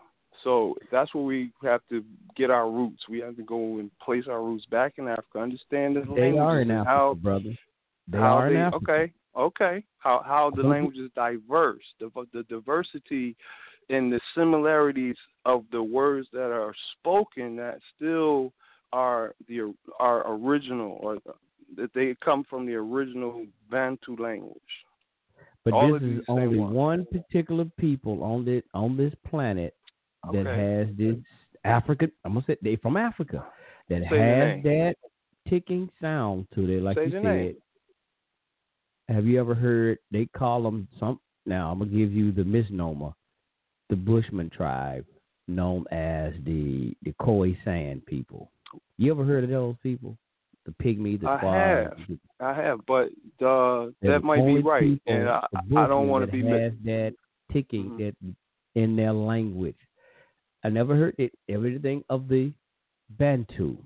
[0.43, 2.03] So that's where we have to
[2.35, 3.03] get our roots.
[3.09, 5.39] We have to go and place our roots back in Africa.
[5.39, 7.53] Understand the They languages are in and Africa, how brother.
[8.07, 8.91] They how are in they- Africa.
[8.91, 9.83] Okay, okay.
[9.97, 13.35] How how the language is diverse, the the diversity
[13.89, 18.53] and the similarities of the words that are spoken that still
[18.93, 21.17] are the are original or
[21.75, 24.55] that they come from the original Bantu language.
[25.65, 26.73] But All this is only one.
[26.73, 29.75] one particular people on this on this planet
[30.31, 30.55] that Okay.
[30.87, 31.15] has this
[31.63, 32.11] African.
[32.25, 33.45] I'm gonna say they from Africa
[33.89, 34.95] that Say has that
[35.47, 37.23] ticking sound to it, like Say you said.
[37.23, 37.55] name.
[39.09, 41.19] Have you ever heard they call them some?
[41.45, 43.11] Now I'm gonna give you the misnomer,
[43.89, 45.05] the Bushman tribe,
[45.47, 48.51] known as the the Khoi San people.
[48.97, 50.15] You ever heard of those people?
[50.65, 51.97] The pygmy, the I have.
[52.07, 53.07] the- I have, but
[53.45, 56.41] uh, that might be right, people, and I, I don't want to be.
[56.41, 57.13] mis- that
[57.51, 57.97] ticking Mhm.
[57.97, 58.15] that
[58.75, 59.75] in their language.
[60.63, 62.53] I never heard it everything of the
[63.17, 63.77] Bantu.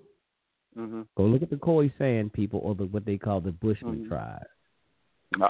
[0.76, 4.00] hmm Go look at the Khoi San people or the what they call the Bushman
[4.00, 4.08] Mhm.
[4.08, 4.46] tribe.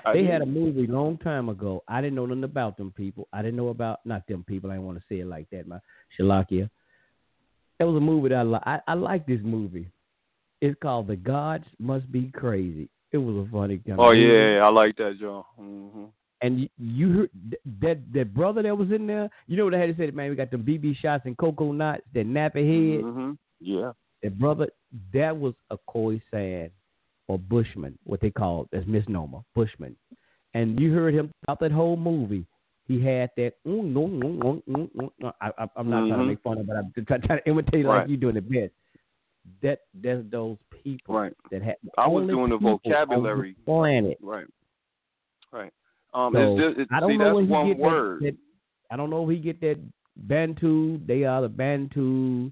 [0.06, 1.84] I, They had a movie long time ago.
[1.88, 3.28] I didn't know nothing about them people.
[3.34, 4.70] I didn't know about not them people.
[4.72, 5.68] I didn't want to say it like that.
[5.68, 5.80] My
[6.18, 6.70] Shalakia.
[7.80, 8.62] It was a movie that I like.
[8.66, 9.92] I, I like this movie.
[10.62, 12.90] It's called The Gods Must Be Crazy.
[13.12, 14.22] It was a funny kind Oh movie.
[14.22, 15.46] yeah, I like that, Joe.
[15.58, 16.06] hmm
[16.44, 17.30] And you, you heard
[17.82, 19.30] that that brother that was in there.
[19.48, 20.12] You know what I had to say?
[20.12, 23.02] Man, we got them BB shots and cocoa nuts, that nappy head.
[23.04, 23.32] hmm
[23.62, 23.94] Yeah.
[24.22, 24.68] That brother,
[25.14, 26.70] that was a Khoisan
[27.28, 29.96] or Bushman, what they call as misnomer, Bushman.
[30.54, 32.46] And you heard him throughout that whole movie.
[32.88, 33.54] He had that.
[33.66, 35.32] Mm, no, no, no, no, no, no.
[35.42, 36.28] I, I, I'm not trying to Mhm.
[36.28, 38.00] make fun of, it, but I'm just trying, trying to imitate Right.
[38.02, 38.74] like you doing the best.
[39.62, 41.34] That that's those people Right.
[41.52, 41.76] that had.
[41.98, 43.56] I was doing the people on vocabulary.
[43.58, 44.18] the planet.
[44.22, 44.46] Right.
[45.52, 45.72] Right.
[46.14, 48.22] Um, So, it's, it's, I don't see, know that's where he get word.
[48.22, 48.36] That, that,
[48.92, 49.80] I don't know if he get that
[50.16, 51.00] Bantu.
[51.06, 52.52] They are the Bantu.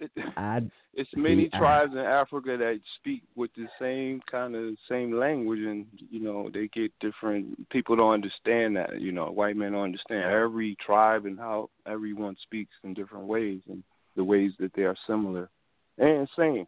[0.00, 0.62] It- I
[0.94, 5.60] it's many I- tribes in Africa that speak with the same kind of same language,
[5.60, 7.68] and you know they get different.
[7.70, 9.00] People don't understand that.
[9.00, 13.60] You know, white men don't understand every tribe and how everyone speaks in different ways,
[13.68, 13.82] and
[14.16, 15.50] the ways that they are similar
[15.98, 16.66] and same.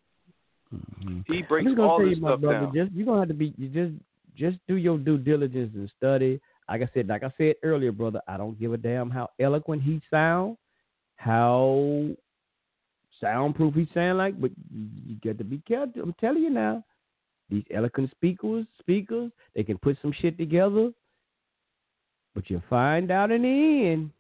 [1.26, 2.66] He I'm breaks all this stuff brother.
[2.66, 2.74] down.
[2.74, 3.54] Just you're gonna have to be.
[3.56, 3.94] You just
[4.38, 6.40] just do your due diligence and study.
[6.68, 8.20] Like I said, like I said earlier, brother.
[8.28, 10.56] I don't give a damn how eloquent he sound,
[11.16, 12.08] how
[13.20, 16.02] soundproof he sound like, but you, got to be careful.
[16.02, 16.84] I'm telling you now,
[17.50, 20.90] these eloquent speakers, speakers, they can put some shit together,
[22.34, 24.10] but you find out in the end.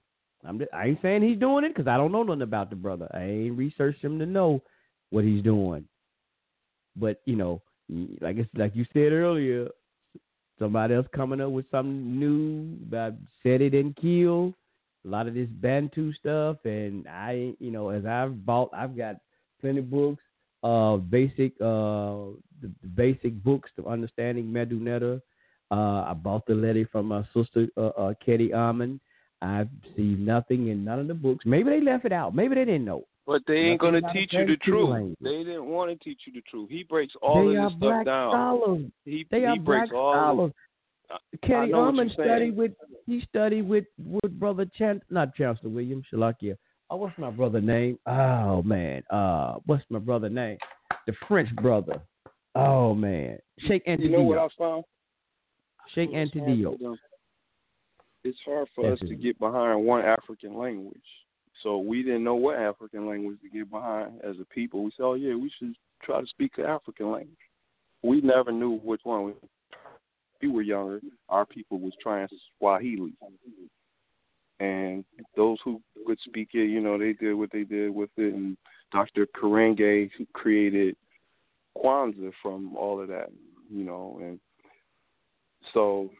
[0.46, 2.76] I'm just, I ain't saying he's doing it because I don't know nothing about the
[2.76, 3.08] brother.
[3.12, 4.62] I ain't researched him to know
[5.10, 5.84] what he's doing.
[6.96, 7.60] But you know,
[8.20, 9.68] like it's like you said earlier,
[10.58, 14.54] somebody else coming up with something new about said it and kill.
[15.04, 19.16] A lot of this Bantu stuff, and I, you know, as I've bought, I've got
[19.60, 20.22] plenty books,
[20.62, 25.20] uh, basic, uh, the, the basic books to understanding Medu Neter.
[25.70, 29.00] Uh, I bought the letter from my sister, uh, uh, Ketty Almond.
[29.40, 31.44] I've seen nothing in none of the books.
[31.46, 32.34] Maybe they left it out.
[32.34, 33.04] Maybe they didn't know.
[33.28, 34.88] But they ain't gonna teach you the truth.
[34.88, 35.16] language.
[35.20, 36.70] They didn't want to teach you the truth.
[36.70, 38.30] He breaks all they of this black stuff down.
[38.32, 38.90] scholars.
[39.04, 40.12] He They he are breaks black all.
[40.14, 40.52] scholars.
[41.10, 42.36] I Kenny know what Almond you're saying.
[42.38, 42.72] studied with
[43.04, 46.56] he studied with with brother Chan not Chancellor William Shalakia.
[46.88, 47.98] Oh, what's my brother name?
[48.06, 50.56] Oh man, uh, what's my brother name?
[51.06, 52.00] The French brother.
[52.54, 54.04] Oh man, Sheikh Anta Diop.
[54.04, 54.84] You know what I found?
[55.94, 56.78] Sheikh It's hard Anta Diop.
[56.78, 56.96] for
[58.24, 61.02] It's hard for That's us to get behind one African language.
[61.62, 64.84] So we didn't know what African language to get behind as a people.
[64.84, 67.36] We said, oh yeah, we should try to speak the African language.
[68.02, 69.26] We never knew which one.
[69.26, 69.32] We,
[70.42, 71.00] we were younger.
[71.28, 72.28] Our people was trying
[72.58, 73.12] Swahili,
[74.60, 75.04] and
[75.36, 78.34] those who could speak it, you know, they did what they did with it.
[78.34, 78.56] And
[78.92, 79.26] Dr.
[79.26, 80.96] Karenga who created
[81.76, 83.30] Kwanzaa from all of that,
[83.70, 84.40] you know, and
[85.74, 86.10] so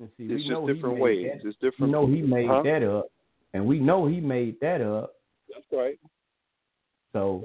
[0.00, 1.26] see, it's just different ways.
[1.42, 1.48] that.
[1.48, 1.92] It's different.
[1.92, 2.62] know he made Huh?
[2.62, 3.06] that up,
[3.54, 5.14] and we know he made that up.
[5.48, 5.98] That's right.
[7.14, 7.44] So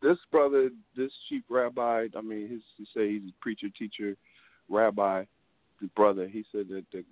[0.00, 4.16] This brother, this chief rabbi, I mean, his, he say he's a preacher, teacher,
[4.70, 5.24] rabbi,
[5.82, 6.26] the brother.
[6.26, 7.04] He said that the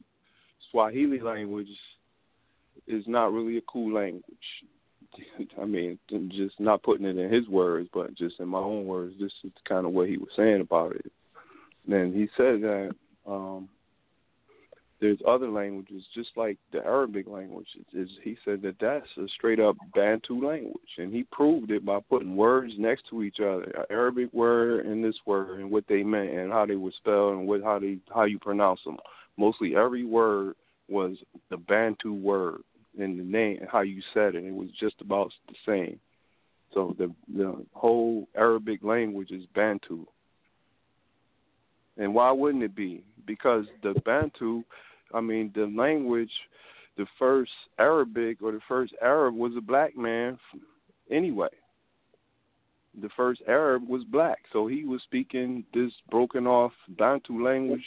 [0.70, 1.68] Swahili language
[2.86, 4.25] is not really a cool language.
[5.60, 5.99] I mean,
[6.31, 9.15] just not putting it in his words, but just in my own words.
[9.20, 11.10] This is kind of what he was saying about it.
[11.86, 12.94] Then he said that
[13.27, 13.68] um,
[15.01, 17.68] there's other languages, just like the Arabic language.
[17.93, 22.01] Is he said that that's a straight up Bantu language, and he proved it by
[22.10, 26.31] putting words next to each other, Arabic word and this word, and what they meant,
[26.31, 28.99] and how they were spelled, and what how they how you pronounce them.
[29.36, 30.55] Mostly every word
[30.89, 31.17] was
[31.51, 32.60] the Bantu word
[32.99, 34.44] in the name, and how you said it.
[34.44, 36.01] It was just about the same.
[36.75, 40.07] So the the whole Arabic language is Bantu.
[41.97, 43.02] And why wouldn't it be?
[43.27, 44.62] Because the Bantu,
[45.12, 46.31] I mean, the language,
[46.97, 50.39] the first Arabic or the first Arab was a black man
[51.11, 51.49] anyway.
[53.01, 57.85] The first Arab was black, so he was speaking this broken off Bantu language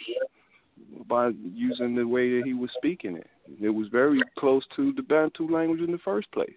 [1.07, 3.27] by using the way that he was speaking it.
[3.61, 6.49] It was very close to the Bantu language in the first place.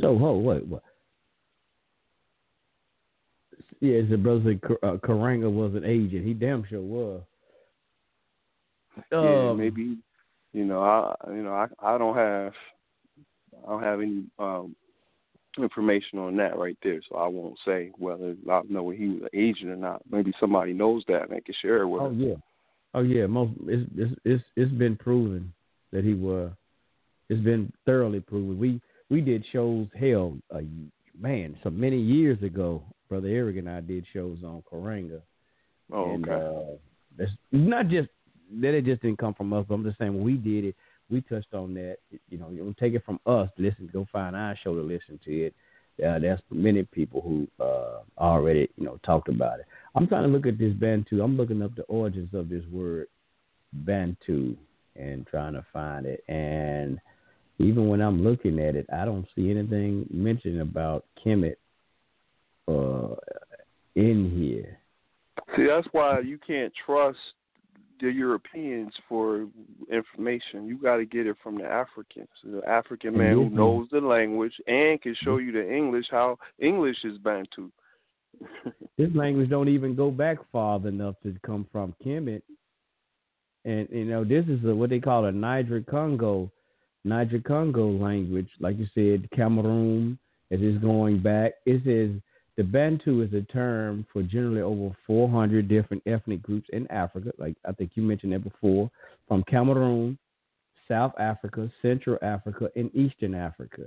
[0.00, 0.82] So, oh, wait, what?
[3.80, 6.26] Yeah, it's the brother said uh, Karenga was an agent.
[6.26, 7.22] He damn sure was.
[9.12, 9.96] Yeah, Um, maybe
[10.52, 12.52] you know, I you know, I I don't have
[13.66, 14.74] I don't have any um
[15.58, 19.22] information on that right there, so I won't say whether I know whether he was
[19.22, 20.02] an agent or not.
[20.10, 22.14] Maybe somebody knows that and they can share it with Oh us.
[22.16, 22.34] yeah,
[22.94, 23.26] oh yeah.
[23.26, 25.52] Most it's it's it's, it's been proven
[25.92, 26.50] that he was.
[27.28, 28.58] It's been thoroughly proven.
[28.58, 29.86] We we did shows.
[29.98, 30.60] Hell, uh,
[31.18, 35.20] man, so many years ago, brother Eric and I did shows on Karenga.
[35.92, 36.44] Oh, and, okay.
[36.44, 36.76] uh,
[37.16, 38.08] That's not just
[38.60, 40.76] that it just didn't come from us, but I'm just saying when we did it,
[41.10, 41.98] we touched on that.
[42.28, 43.48] You know, you don't take it from us.
[43.58, 45.54] Listen, go find our show to listen to it.
[46.04, 49.66] Uh, there's many people who uh, already, you know, talked about it.
[49.94, 51.22] I'm trying to look at this Bantu.
[51.22, 53.08] I'm looking up the origins of this word
[53.72, 54.56] Bantu
[54.96, 56.24] and trying to find it.
[56.28, 57.00] And
[57.58, 61.56] even when I'm looking at it, I don't see anything mentioned about Kemet
[62.66, 63.16] uh,
[63.94, 64.78] in here.
[65.56, 67.18] See, that's why you can't trust
[68.00, 69.46] the Europeans for
[69.92, 70.66] information.
[70.66, 74.54] You got to get it from the Africans, the African man who knows the language
[74.66, 75.46] and can show mm-hmm.
[75.46, 77.70] you the English how English is Bantu.
[78.98, 82.42] this language don't even go back far enough to come from Kemet.
[83.64, 86.50] And you know, this is a, what they call a Niger Congo,
[87.04, 88.48] Niger Congo language.
[88.58, 90.18] Like you said, Cameroon.
[90.50, 91.52] It is going back.
[91.64, 92.20] It says
[92.60, 97.32] the Bantu is a term for generally over 400 different ethnic groups in Africa.
[97.38, 98.90] Like I think you mentioned that before,
[99.26, 100.18] from Cameroon,
[100.86, 103.84] South Africa, Central Africa, and Eastern Africa.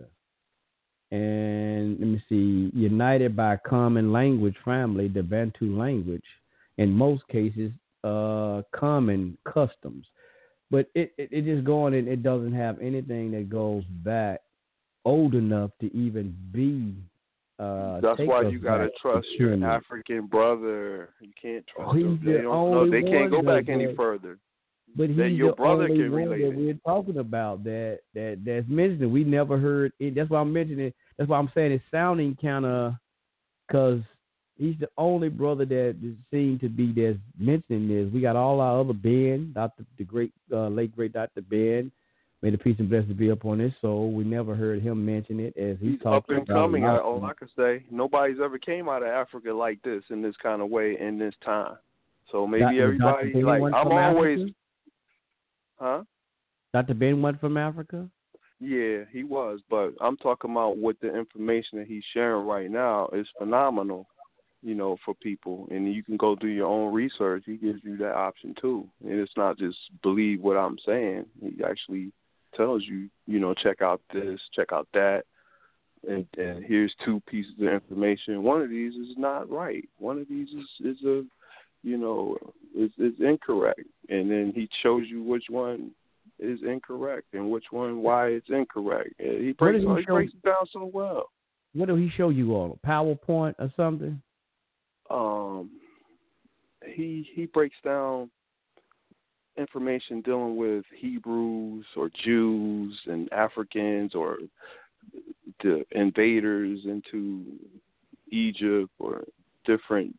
[1.11, 6.25] And let me see, united by a common language family, the Bantu language,
[6.79, 7.71] in most cases,
[8.03, 10.07] uh, common customs.
[10.71, 14.41] But it, it, it just going and it doesn't have anything that goes back
[15.05, 16.95] old enough to even be
[17.63, 19.53] uh, That's why you gotta trust your.
[19.63, 21.09] African brother.
[21.21, 22.21] You can't trust Oh, them.
[22.25, 22.89] They don't know.
[22.89, 24.37] They can't go back any that- further.
[24.95, 27.99] But he's that your the brother only can one relate that we're talking about that
[28.13, 29.11] that that's mentioned.
[29.11, 30.13] We never heard it.
[30.13, 30.93] That's why I'm mentioning.
[31.17, 32.93] That's why I'm saying it's sounding kind of
[33.67, 34.01] because
[34.55, 35.95] he's the only brother that
[36.29, 38.13] seemed to be that's mentioning this.
[38.13, 41.91] We got all our other Ben, Doctor the great uh, late great Doctor Ben.
[42.43, 44.11] May the peace and blessings be upon his soul.
[44.11, 46.83] We never heard him mention it as he He's up and about coming.
[46.83, 50.61] all I can say, nobody's ever came out of Africa like this in this kind
[50.61, 51.77] of way in this time.
[52.29, 52.83] So maybe Dr.
[52.83, 54.53] everybody Ben like I'm always, Africa?
[55.79, 56.03] huh?
[56.73, 56.93] Dr.
[56.95, 58.09] Ben went from Africa.
[58.59, 63.07] Yeah, he was, but I'm talking about what the information that he's sharing right now
[63.13, 64.05] is phenomenal,
[64.61, 65.69] you know, for people.
[65.71, 67.43] And you can go do your own research.
[67.45, 68.85] He gives you that option too.
[69.01, 71.25] And it's not just believe what I'm saying.
[71.41, 72.11] He actually
[72.55, 75.23] tells you, you know, check out this, check out that.
[76.07, 78.43] And, and here's two pieces of information.
[78.43, 79.87] One of these is not right.
[79.99, 81.23] One of these is is a,
[81.83, 82.37] you know,
[82.77, 83.81] is is incorrect.
[84.09, 85.91] And then he shows you which one
[86.39, 89.13] is incorrect and which one why it's incorrect.
[89.19, 91.29] And He breaks he he breaks it down so well.
[91.73, 94.21] What did he show you on PowerPoint or something?
[95.09, 95.71] Um,
[96.85, 98.29] he he breaks down
[99.57, 104.37] information dealing with Hebrews or Jews and Africans or
[105.61, 107.45] the invaders into
[108.31, 109.23] Egypt or
[109.65, 110.15] different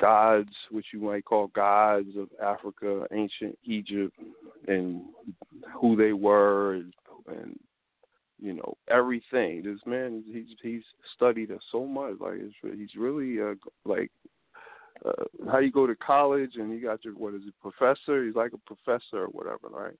[0.00, 4.16] gods, which you might call gods of Africa, ancient Egypt,
[4.68, 5.02] and
[5.80, 6.94] who they were, and,
[7.28, 7.58] and
[8.40, 9.62] you know everything.
[9.62, 10.82] This man, he's he's
[11.14, 12.14] studied it so much.
[12.20, 14.10] Like he's really uh, like
[15.04, 18.24] uh, how you go to college and you got your what is it, professor?
[18.24, 19.96] He's like a professor or whatever, right?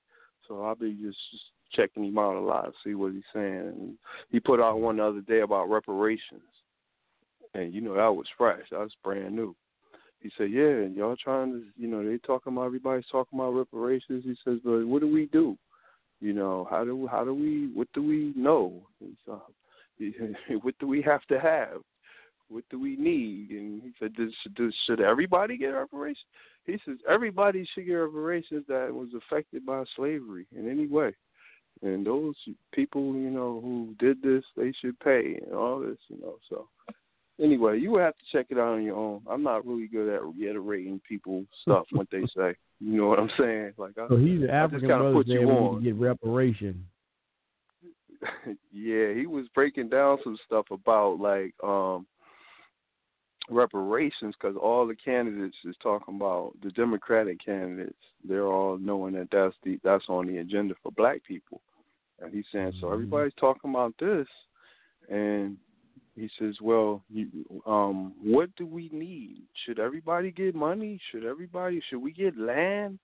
[0.47, 3.73] So I'll be just, just checking him out a lot, see what he's saying.
[3.79, 3.97] And
[4.29, 6.41] he put out one the other day about reparations,
[7.53, 8.63] and you know that was fresh.
[8.71, 9.55] That was brand new.
[10.19, 13.51] He said, "Yeah, and y'all trying to, you know, they talking about everybody's talking about
[13.51, 15.57] reparations." He says, "But what do we do?
[16.19, 18.83] You know, how do how do we what do we know?
[19.25, 19.41] So,
[20.61, 21.81] what do we have to have?
[22.51, 26.25] What do we need?" And he said, does, does, "Should everybody get reparations?"
[26.65, 31.13] He says, "Everybody should get reparations that was affected by slavery in any way."
[31.81, 32.35] And those
[32.73, 36.35] people, you know, who did this, they should pay and all this, you know.
[36.47, 36.67] So
[37.41, 39.21] anyway, you would have to check it out on your own.
[39.29, 42.55] I'm not really good at reiterating people's stuff what they say.
[42.79, 43.73] You know what I'm saying?
[43.77, 45.83] Like, I, So he's an African brother put you on.
[45.83, 46.85] get reparation.
[48.71, 52.05] yeah, he was breaking down some stuff about like um
[53.49, 57.95] reparations because all the candidates is talking about the Democratic candidates.
[58.23, 61.61] They're all knowing that that's the that's on the agenda for Black people,
[62.19, 62.87] and he's saying so.
[62.87, 62.93] Mhm.
[62.93, 64.27] Everybody's talking about this,
[65.09, 65.57] and
[66.15, 67.29] he says, "Well, you,
[67.65, 69.47] um, what do we need?
[69.65, 70.99] Should everybody get money?
[71.09, 71.81] Should everybody?
[71.81, 72.99] Should we get land?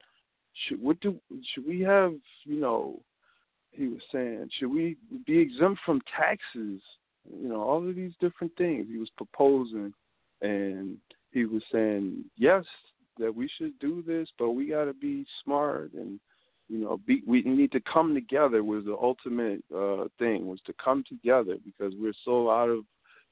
[0.53, 1.19] Should what do?
[1.53, 2.13] Should we have?
[2.43, 3.01] You know?"
[3.71, 6.81] He was saying, "Should we be exempt from taxes?
[7.29, 9.93] You know, all of these different things." He was proposing,
[10.41, 10.97] and
[11.31, 12.65] he was saying, "Yes,
[13.19, 16.19] that we should do this, but we got to be smart and."
[16.69, 20.73] you know, be, we need to come together was the ultimate uh, thing was to
[20.83, 22.83] come together because we're so out of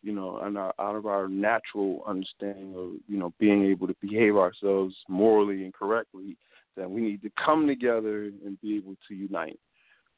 [0.06, 4.38] you know, and out of our natural understanding of, you know, being able to behave
[4.38, 6.38] ourselves morally and correctly,
[6.78, 9.60] that we need to come together and be able to unite.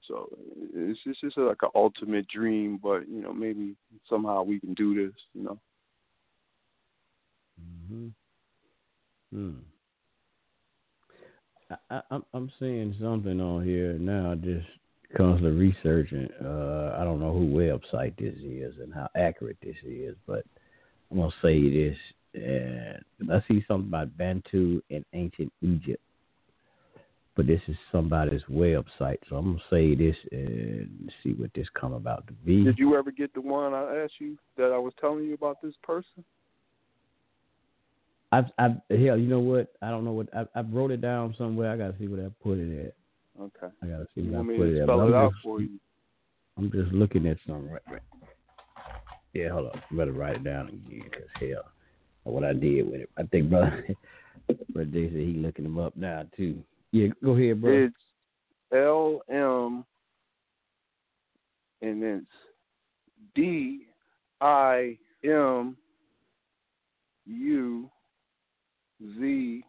[0.06, 0.28] So
[0.74, 3.76] it's just, it's just like an ultimate dream, but you know, maybe
[4.10, 5.58] somehow we can do this, you know.
[7.60, 8.08] Hmm
[9.34, 9.58] Hmm.
[11.90, 14.36] I, I, I'm seeing something on here now.
[14.36, 14.66] Just
[15.16, 16.30] comes to researching.
[16.44, 20.46] Uh, I don't know who website this is and how accurate this is, but
[21.12, 21.98] I'm gonna say this.
[22.34, 26.02] And I see something about Bantu in ancient Egypt,
[27.36, 29.18] but this is somebody's website.
[29.30, 32.64] So I'm gonna say this and see what this come about to be.
[32.64, 35.62] Did you ever get the one I asked you that I was telling you about
[35.62, 36.24] this person?
[38.32, 39.74] I've, I've, hell, you know what?
[39.82, 41.72] I don't know what I, I wrote it down somewhere.
[41.72, 43.42] I gotta see where I put it at.
[43.42, 43.74] Okay.
[43.82, 44.86] I gotta see You where I put it at.
[44.86, 45.80] spell it I'm out just- for you?
[46.58, 48.02] I'm just looking at something right, right.
[49.34, 49.82] Yeah, hold on.
[49.96, 51.66] Better write it down again, cause hell,
[52.24, 53.10] what I did with it.
[53.16, 53.86] I think brother,
[54.74, 56.64] brother Jay said he looking them up now too.
[56.92, 57.74] Yeah, go ahead, bro.
[57.74, 57.96] It's
[58.74, 59.86] L M
[61.84, 63.86] and then it's D
[64.42, 65.78] I M
[67.28, 67.90] U
[69.20, 69.64] Z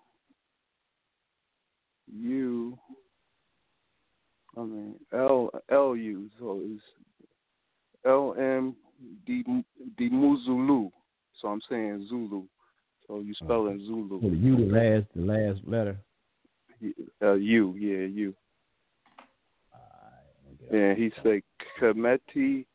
[2.12, 2.78] U
[4.57, 6.82] I mean L L U so it's
[8.07, 8.74] L M
[9.26, 9.44] D
[9.97, 10.90] D Muzulu.
[11.40, 12.42] So I'm saying Zulu.
[13.07, 14.18] So you spell it Zulu.
[14.20, 15.97] Well, you the last, the last letter.
[17.23, 18.34] Uh, U, yeah, U.
[19.74, 21.42] Alright, let And he said
[21.81, 22.66] Kemeti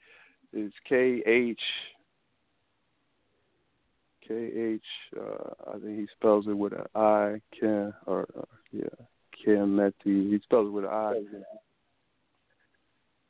[0.52, 1.62] is K H
[4.28, 4.82] K H.
[5.20, 7.42] Uh, I think he spells it with an I.
[7.60, 8.84] Ken or uh, yeah,
[9.46, 9.94] Kemeti.
[10.32, 11.14] He spells it with an I.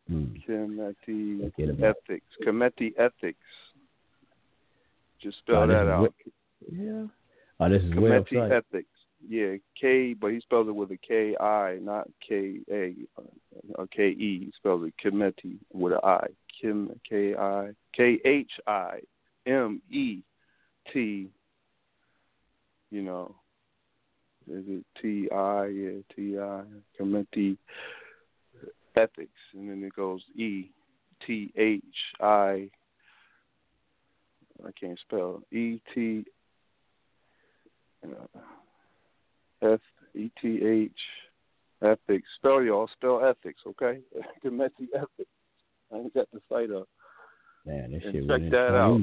[0.09, 0.95] About
[1.57, 2.25] Ethics.
[2.45, 3.38] Kemeti Ethics.
[5.22, 6.01] Just spell Oh, that out.
[6.01, 6.13] what-
[6.72, 7.07] Yeah.
[7.59, 8.51] Oh, this is website.
[8.51, 8.89] Ethics.
[9.25, 12.93] Yeah, K, but he spells it with a K I, not K A
[13.75, 14.45] or K E.
[14.45, 16.27] He spells it Kemeti with an I.
[16.59, 18.99] Kim K I K H I
[19.45, 20.19] M E
[20.91, 21.29] T.
[22.91, 23.35] You know,
[24.49, 25.65] is it T I?
[25.65, 26.63] Yeah, T I.
[26.99, 27.57] Kemeti
[28.95, 30.69] Ethics, and then it goes E
[31.25, 31.83] T H
[32.21, 32.69] I.
[34.65, 36.25] I can't spell E T.
[38.05, 38.39] Uh,
[39.61, 39.79] F
[40.15, 40.91] E T H
[41.83, 42.27] ethics.
[42.37, 43.99] Spell y'all spell ethics, okay?
[44.45, 45.29] Kemeti ethics.
[45.91, 46.87] I ain't got the site up.
[47.65, 49.01] Man, this and shit check that out.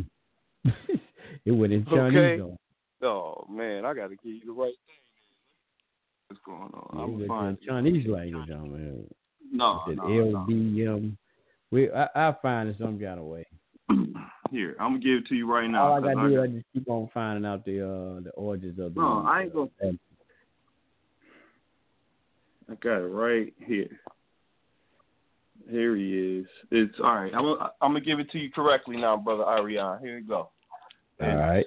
[1.45, 2.17] it went in Chinese.
[2.19, 2.37] Okay.
[2.39, 2.57] though.
[3.03, 4.97] Oh man, I gotta give you the right thing.
[6.29, 7.19] What's going on?
[7.19, 7.59] Yeah, I'm fine.
[7.67, 9.05] Chinese language on there.
[9.53, 10.45] No, no.
[10.47, 11.17] LBM.
[11.73, 13.47] We, I, I'll find it some kind of way.
[14.51, 15.87] Here, I'm gonna give it to you right now.
[15.89, 18.31] All I gotta do got- is I just keep on finding out the uh the
[18.37, 19.01] origins of the.
[19.01, 19.91] No, I ain't gonna- uh,
[22.71, 23.89] I got it right here.
[25.69, 26.47] Here he is.
[26.71, 27.35] It's all right.
[27.35, 30.01] I'm gonna, I'm gonna give it to you correctly now, brother Ariane.
[30.01, 30.51] Here you go.
[31.21, 31.67] all right.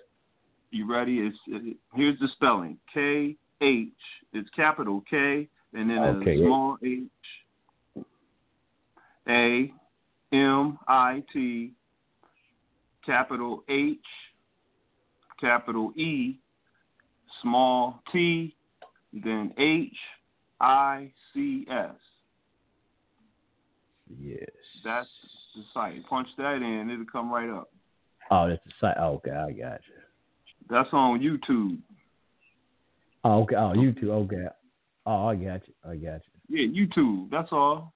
[0.71, 1.19] You ready?
[1.19, 3.89] It's it, here's the spelling: K H.
[4.33, 6.41] It's capital K, and then Okay.
[6.41, 8.05] a small H.
[9.29, 9.71] A
[10.33, 11.71] M I T.
[13.05, 13.97] Capital H.
[15.39, 16.37] Capital E.
[17.41, 18.55] Small T.
[19.13, 19.95] Then H
[20.59, 21.91] I C S.
[24.19, 24.49] Yes.
[24.83, 25.07] That's
[25.55, 26.05] the site.
[26.07, 27.69] Punch that in, it'll come right up.
[28.31, 28.97] Oh, that's the site.
[28.99, 29.95] Oh, okay, I got you.
[30.69, 31.79] That's on YouTube.
[33.23, 33.55] Oh, okay.
[33.55, 34.09] Oh, YouTube.
[34.09, 34.47] Okay.
[35.05, 35.73] Oh, I got you.
[35.85, 36.31] I got you.
[36.49, 37.29] Yeah, YouTube.
[37.29, 37.93] That's all.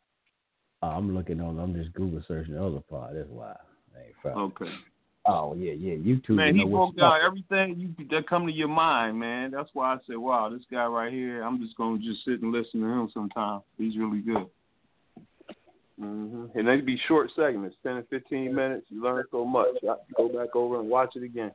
[0.84, 1.60] Oh, I'm looking on.
[1.60, 3.14] I'm just Google searching the other part.
[3.16, 3.56] That's why.
[4.26, 4.72] Okay.
[5.26, 5.96] Oh yeah, yeah.
[5.96, 6.36] YouTube.
[6.36, 9.52] Man, he broke down everything you that come to your mind, man.
[9.52, 11.44] That's why I said, "Wow, this guy right here.
[11.44, 13.62] I'm just gonna just sit and listen to him sometime.
[13.78, 14.48] He's really good."
[16.00, 18.88] Hmm And they be short segments, ten and fifteen minutes.
[18.90, 19.68] You learn so much.
[19.82, 21.52] To go back over and watch it again.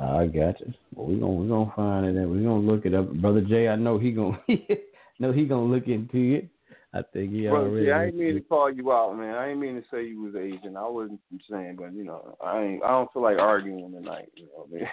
[0.00, 0.72] I got you.
[0.94, 3.68] Well, we gonna we gonna find it and we gonna look it up, brother Jay.
[3.68, 4.38] I know he gonna
[5.18, 6.48] know he gonna look into it.
[6.92, 7.86] I think he Brother, already.
[7.86, 9.34] see, I ain't mean to call you out, man.
[9.34, 10.76] I ain't mean to say you was Asian.
[10.76, 11.20] I wasn't
[11.50, 12.84] saying, but you know, I ain't.
[12.84, 14.30] I don't feel like arguing tonight.
[14.34, 14.88] You know, man.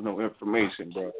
[0.00, 1.12] No information, bro.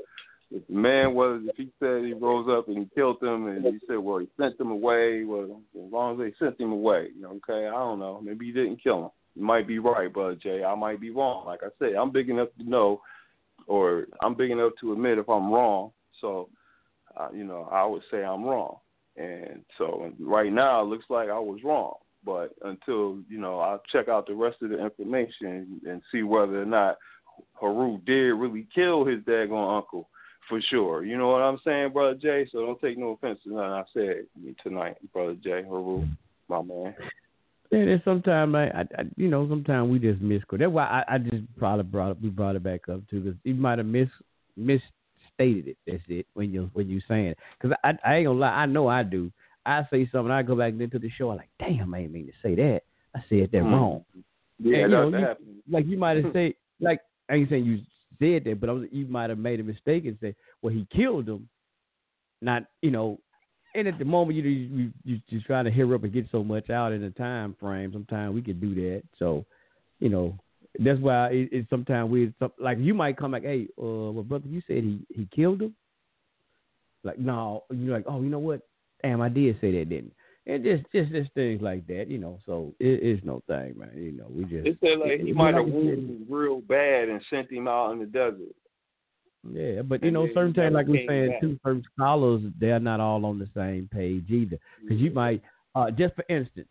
[0.50, 3.64] If the man was, if he said he rose up and he killed them, and
[3.64, 5.24] he said, well, he sent them away.
[5.24, 7.66] Well, as long as they sent him away, you know, okay.
[7.66, 8.20] I don't know.
[8.22, 9.10] Maybe he didn't kill him.
[9.34, 10.62] You might be right, brother Jay.
[10.62, 11.46] I might be wrong.
[11.46, 13.00] Like I said, I'm big enough to know,
[13.66, 15.90] or I'm big enough to admit if I'm wrong.
[16.20, 16.48] So,
[17.16, 18.76] uh, you know, I would say I'm wrong.
[19.16, 21.94] And so right now it looks like I was wrong.
[22.24, 26.62] But until you know, I'll check out the rest of the information and see whether
[26.62, 26.98] or not
[27.54, 30.08] Haru did really kill his daggone uncle
[30.48, 31.04] for sure.
[31.04, 32.46] You know what I'm saying, brother Jay?
[32.50, 36.06] So don't take no offense to nothing I said tonight, brother Jay Haru,
[36.48, 36.94] my man.
[37.72, 40.42] And sometimes I, I, you know, sometimes we just miss.
[40.50, 43.38] That's why I, I just probably brought it, we brought it back up too, because
[43.44, 44.08] you might have miss
[44.56, 45.76] misstated it.
[45.86, 47.38] That's it when you when you saying it.
[47.60, 49.32] Because I, I ain't gonna lie, I know I do.
[49.64, 52.26] I say something, I go back into the show, I'm like, damn, I ain't mean
[52.26, 52.82] to say that.
[53.16, 53.72] I said that mm-hmm.
[53.72, 54.04] wrong.
[54.58, 57.80] Yeah, and, you know, you, like you might have said, like I ain't saying you
[58.18, 60.86] said that, but I was, you might have made a mistake and said, well, he
[60.94, 61.48] killed him.
[62.42, 63.18] Not, you know,
[63.74, 66.42] and at the moment you you you just trying to hurry up and get so
[66.42, 67.92] much out in a time frame.
[67.92, 69.02] Sometimes we can do that.
[69.18, 69.44] So,
[70.00, 70.38] you know,
[70.78, 74.48] that's why it, it sometimes we like you might come like, hey, uh, well, brother,
[74.48, 75.74] you said he he killed him.
[77.04, 78.60] Like, no, you're like, oh, you know what?
[79.02, 80.12] Damn, I did say that, didn't?
[80.48, 82.38] And just just just things like that, you know.
[82.46, 83.90] So it is no thing, man.
[83.94, 84.66] You know, we just.
[84.66, 88.06] It said like he might have wounded real bad and sent him out in the
[88.06, 88.54] desert.
[89.52, 93.24] Yeah, but you know, certain things like we're saying too, certain scholars they're not all
[93.26, 94.58] on the same page either.
[94.82, 95.42] Because you might,
[95.74, 96.68] uh, just for instance,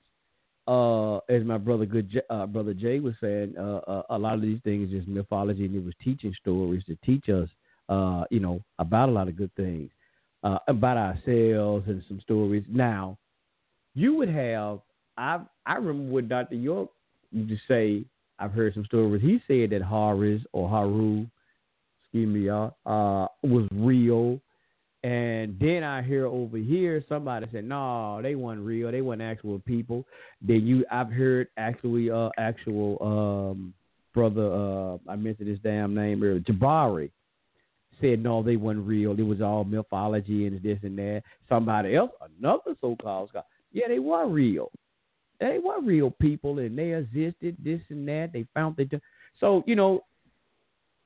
[0.67, 4.41] uh, as my brother good uh, brother Jay was saying, uh, uh, a lot of
[4.41, 7.49] these things is mythology, and it was teaching stories to teach us,
[7.89, 9.89] uh, you know, about a lot of good things,
[10.43, 12.63] uh, about ourselves and some stories.
[12.67, 13.17] Now,
[13.95, 14.79] you would have,
[15.17, 16.89] I I remember when Doctor York
[17.31, 18.05] used to say,
[18.37, 19.21] I've heard some stories.
[19.21, 21.25] He said that Horus or Haru
[22.15, 24.39] excuse me, y'all, uh, was real.
[25.03, 28.91] And then I hear over here somebody said, "No, they weren't real.
[28.91, 30.05] They weren't actual people."
[30.41, 33.73] Then you, I've heard actually, uh, actual um,
[34.13, 34.51] brother.
[34.51, 37.11] Uh, I mentioned his damn name earlier, Jabari
[38.01, 39.11] said no, they weren't real.
[39.11, 41.23] It was all mythology and this and that.
[41.47, 44.71] Somebody else, another so-called scholar, yeah, they were real.
[45.41, 47.57] They were real people, and they existed.
[47.61, 48.31] This and that.
[48.31, 49.01] They found that.
[49.41, 50.05] So you know,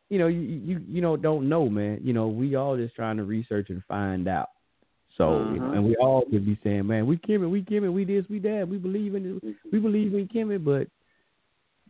[0.09, 1.99] you know, you, you you know don't know, man.
[2.03, 4.49] You know, we all just trying to research and find out.
[5.17, 5.53] So, uh-huh.
[5.53, 8.23] you know, and we all could be saying, man, we Kemet, we Kemet, we this,
[8.29, 10.87] we that, we believe in it, we believe in Kemet, but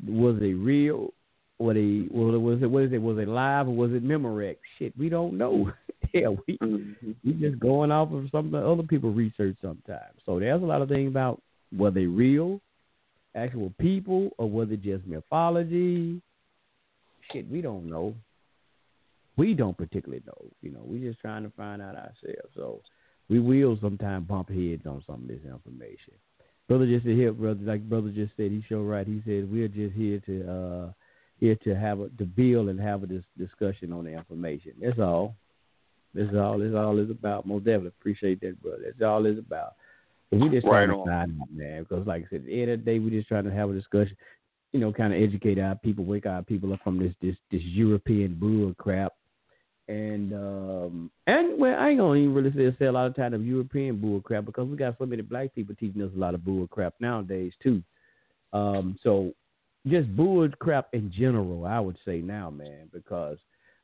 [0.09, 1.13] was it real?
[1.57, 2.71] What a was it?
[2.71, 3.01] What is it?
[3.01, 4.55] Was it live or was it Memorex?
[4.79, 5.71] Shit, we don't know.
[6.13, 7.11] yeah, we mm-hmm.
[7.23, 10.15] we just going off of some other people research sometimes.
[10.25, 11.41] So there's a lot of things about
[11.77, 12.59] were they real,
[13.35, 16.21] actual people, or was it just mythology?
[17.31, 18.15] shit, we don't know.
[19.37, 20.47] We don't particularly know.
[20.61, 22.53] You know, we just trying to find out ourselves.
[22.55, 22.81] So
[23.29, 26.13] we will sometimes bump heads on some of this information.
[26.67, 29.07] Brother just said here, brother, like brother just said, he showed right.
[29.07, 30.91] He said we're just here to uh
[31.39, 34.73] here to have a to build and have a dis- discussion on the information.
[34.81, 35.35] That's all.
[36.13, 36.59] That's all.
[36.59, 37.45] That's all is about.
[37.45, 38.83] Most definitely appreciate that, brother.
[38.85, 39.75] That's all it's about.
[40.31, 41.83] But we just right trying to find out, man.
[41.83, 43.69] Because like I said, at the end of the day, we just trying to have
[43.69, 44.15] a discussion
[44.71, 47.61] you know, kind of educate our people, wake our people up from this this this
[47.63, 49.13] European bull crap.
[49.87, 53.33] And um and well, I ain't gonna even really say, say a lot of time
[53.33, 56.35] of European bull crap because we got so many black people teaching us a lot
[56.35, 57.81] of bull crap nowadays too.
[58.53, 59.33] Um, so
[59.87, 63.37] just bull crap in general, I would say now, man, because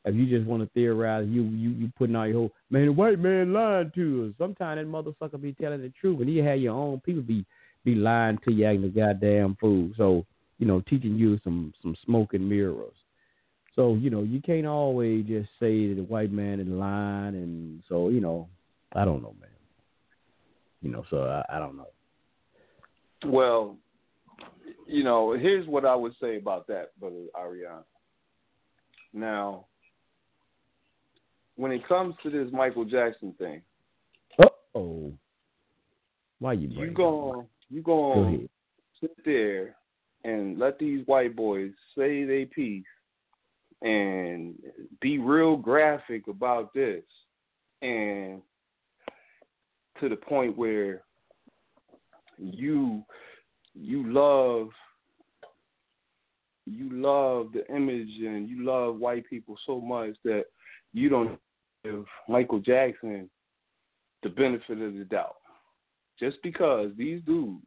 [0.06, 2.92] if you just want to theorize, you you you putting out your whole man, the
[2.92, 4.36] white man lying to us.
[4.38, 7.46] Sometimes that motherfucker be telling the truth, and you have your own people be
[7.84, 9.90] be lying to you, acting a goddamn fool.
[9.98, 10.26] So
[10.60, 12.94] you know, teaching you some some smoke and mirrors.
[13.76, 17.84] So you know, you can't always just say that the white man is lying, and
[17.90, 18.48] so you know,
[18.94, 19.50] I don't know, man.
[20.82, 21.88] You know, so I, I don't know.
[23.26, 23.76] Well,
[24.86, 27.84] you know, here's what I would say about that, brother Ariane.
[29.14, 29.66] Now,
[31.56, 33.62] when it comes to this Michael Jackson thing,
[34.44, 35.14] Uh oh,
[36.40, 38.48] why you you going you going Go
[39.02, 39.76] sit there
[40.24, 42.84] and let these white boys say they piece
[43.82, 44.56] and
[45.02, 47.04] be real graphic about this.
[47.82, 48.42] And
[50.00, 51.04] to the point where
[52.38, 53.04] you
[53.76, 54.70] you love
[56.66, 60.46] you love the image and you love white people so much that
[60.94, 61.38] you don't
[61.84, 63.30] give Michael Jackson
[64.24, 65.36] the benefit of the doubt.
[66.20, 67.62] Just because these dudes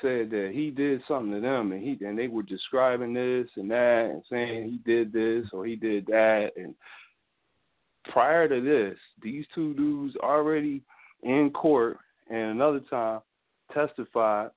[0.00, 3.70] said that he did something to them and he and they were describing this and
[3.70, 6.72] that and saying he did this or he did that and
[8.12, 10.82] prior to this these two dudes already
[11.24, 11.98] in court
[12.30, 13.20] and another time
[13.74, 14.50] testified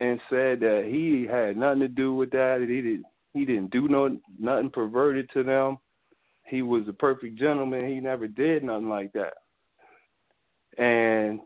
[0.00, 3.02] and said that he had nothing to do with that he did
[3.32, 5.78] he didn't do no nothing perverted to them.
[6.44, 7.86] He was a perfect gentleman.
[7.86, 9.34] He never did nothing like that.
[10.82, 11.40] And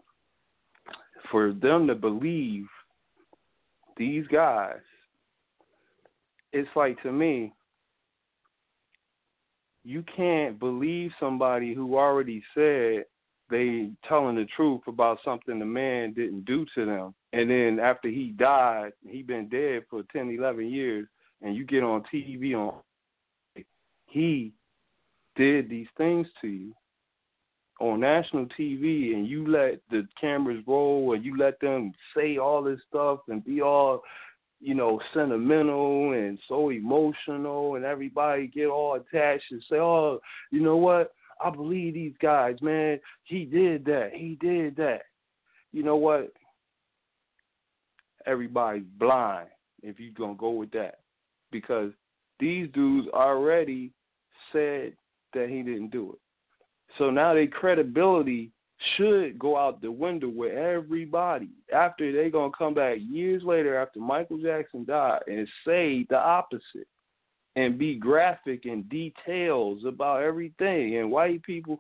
[1.31, 2.67] for them to believe
[3.97, 4.81] these guys,
[6.53, 7.53] it's like to me,
[9.83, 13.05] you can't believe somebody who already said
[13.51, 17.15] they telling the truth about something the man didn't do to them.
[17.33, 21.07] And then after he died, he been dead for 10, 11 years,
[21.43, 22.75] and you get on TV on
[24.07, 24.53] he
[25.37, 26.75] did these things to you
[27.81, 32.63] on national TV and you let the cameras roll and you let them say all
[32.63, 34.03] this stuff and be all,
[34.61, 40.21] you know, sentimental and so emotional and everybody get all attached and say, oh,
[40.51, 41.15] you know what?
[41.43, 43.01] I believe these guys, man.
[43.25, 44.11] He did that.
[44.15, 45.03] He did that.
[45.73, 46.33] You know what?
[48.27, 49.49] Everybody's blind
[49.83, 50.99] if you're going to go with that
[51.51, 51.93] because
[52.39, 53.93] these dudes already
[54.53, 54.93] said
[55.35, 56.19] that he didn't do it.
[56.99, 58.51] So now their credibility
[58.97, 64.01] should go out the window with everybody after they're gonna come back years later after
[64.01, 66.89] Michael Jackson died and say the opposite
[67.57, 70.99] and be graphic and details about everything.
[70.99, 71.79] And white people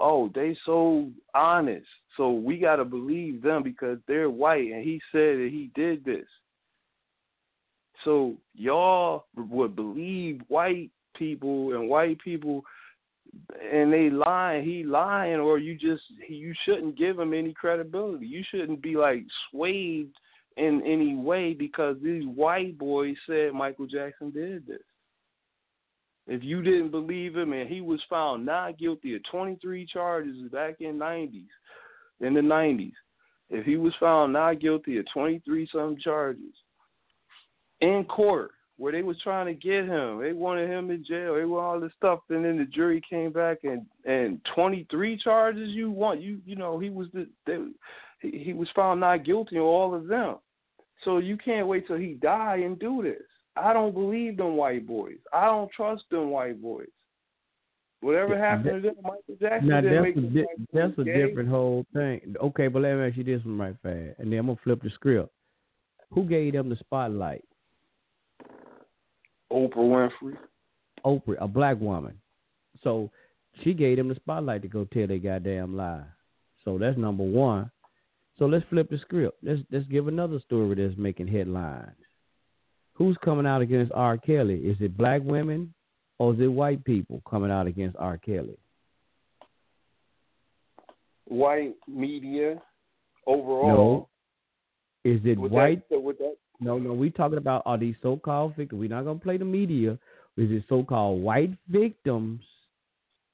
[0.00, 1.86] oh they so honest.
[2.16, 6.04] So we got to believe them because they're white and he said that he did
[6.04, 6.26] this.
[8.04, 12.64] So y'all would believe white people and white people
[13.72, 18.26] and they lying, he lying, or you just you shouldn't give him any credibility.
[18.26, 20.10] You shouldn't be like swayed
[20.56, 24.80] in any way because these white boys said Michael Jackson did this.
[26.26, 30.76] If you didn't believe him and he was found not guilty of 23 charges back
[30.80, 31.46] in 90s,
[32.20, 32.92] in the 90s,
[33.50, 36.54] if he was found not guilty of 23 some charges
[37.80, 40.20] in court, where they was trying to get him.
[40.20, 41.36] They wanted him in jail.
[41.36, 45.68] They want all this stuff, and then the jury came back and and 23 charges.
[45.70, 47.58] You want you you know he was the they,
[48.22, 50.36] he, was found not guilty on all of them.
[51.04, 53.22] So you can't wait till he die and do this.
[53.56, 55.18] I don't believe them white boys.
[55.32, 56.88] I don't trust them white boys.
[58.00, 61.26] Whatever happened to them, Michael Jackson now didn't that's make a di- that's a gay.
[61.26, 62.34] different whole thing.
[62.42, 64.82] Okay, but let me ask you this one right fast, and then I'm gonna flip
[64.82, 65.30] the script.
[66.10, 67.44] Who gave them the spotlight?
[69.52, 70.36] Oprah Winfrey.
[71.04, 72.18] Oprah, a black woman.
[72.82, 73.10] So
[73.62, 76.02] she gave them the spotlight to go tell their goddamn lie.
[76.64, 77.70] So that's number one.
[78.42, 79.38] So let's flip the script.
[79.44, 81.92] Let's let's give another story that's making headlines.
[82.94, 84.18] Who's coming out against R.
[84.18, 84.56] Kelly?
[84.56, 85.72] Is it black women
[86.18, 88.18] or is it white people coming out against R.
[88.18, 88.58] Kelly?
[91.26, 92.60] White media
[93.28, 94.08] overall.
[95.04, 95.12] No.
[95.12, 95.88] Is it white?
[95.88, 96.94] That, that, No, no.
[96.94, 98.80] We talking about are these so-called victims?
[98.80, 99.92] We're not gonna play the media.
[100.36, 102.40] Is it so-called white victims?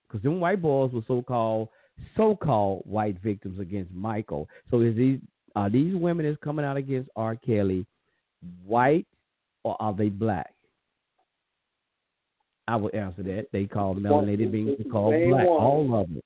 [0.07, 1.71] Because them white boys were so-called
[2.17, 4.49] so-called white victims against Michael.
[4.71, 5.21] So is these
[5.57, 7.37] are these women that's coming out against R.
[7.37, 7.87] Kelly
[8.65, 9.07] white
[9.65, 10.53] or are they black?
[12.69, 13.47] I will answer that.
[13.53, 15.47] They call melanated beings called black.
[15.47, 15.63] one.
[15.63, 16.21] All of them.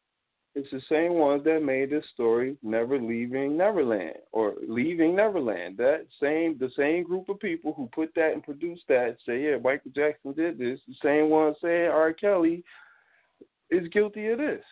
[0.55, 5.79] It's the same ones that made this story Never Leaving Neverland or Leaving Neverland.
[5.79, 9.57] That same the same group of people who put that and produced that say, yeah,
[9.57, 10.79] Michael Jackson did this.
[10.87, 12.13] The same ones saying R.
[12.13, 12.63] Kelly
[13.71, 14.63] is guilty of this.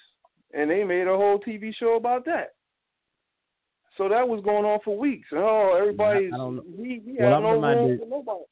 [0.52, 2.54] And they made a whole TV show about that.
[3.96, 5.28] So that was going on for weeks.
[5.30, 6.62] And oh, everybody's I don't know.
[6.76, 8.44] we, we Well, I'm no room for nobody.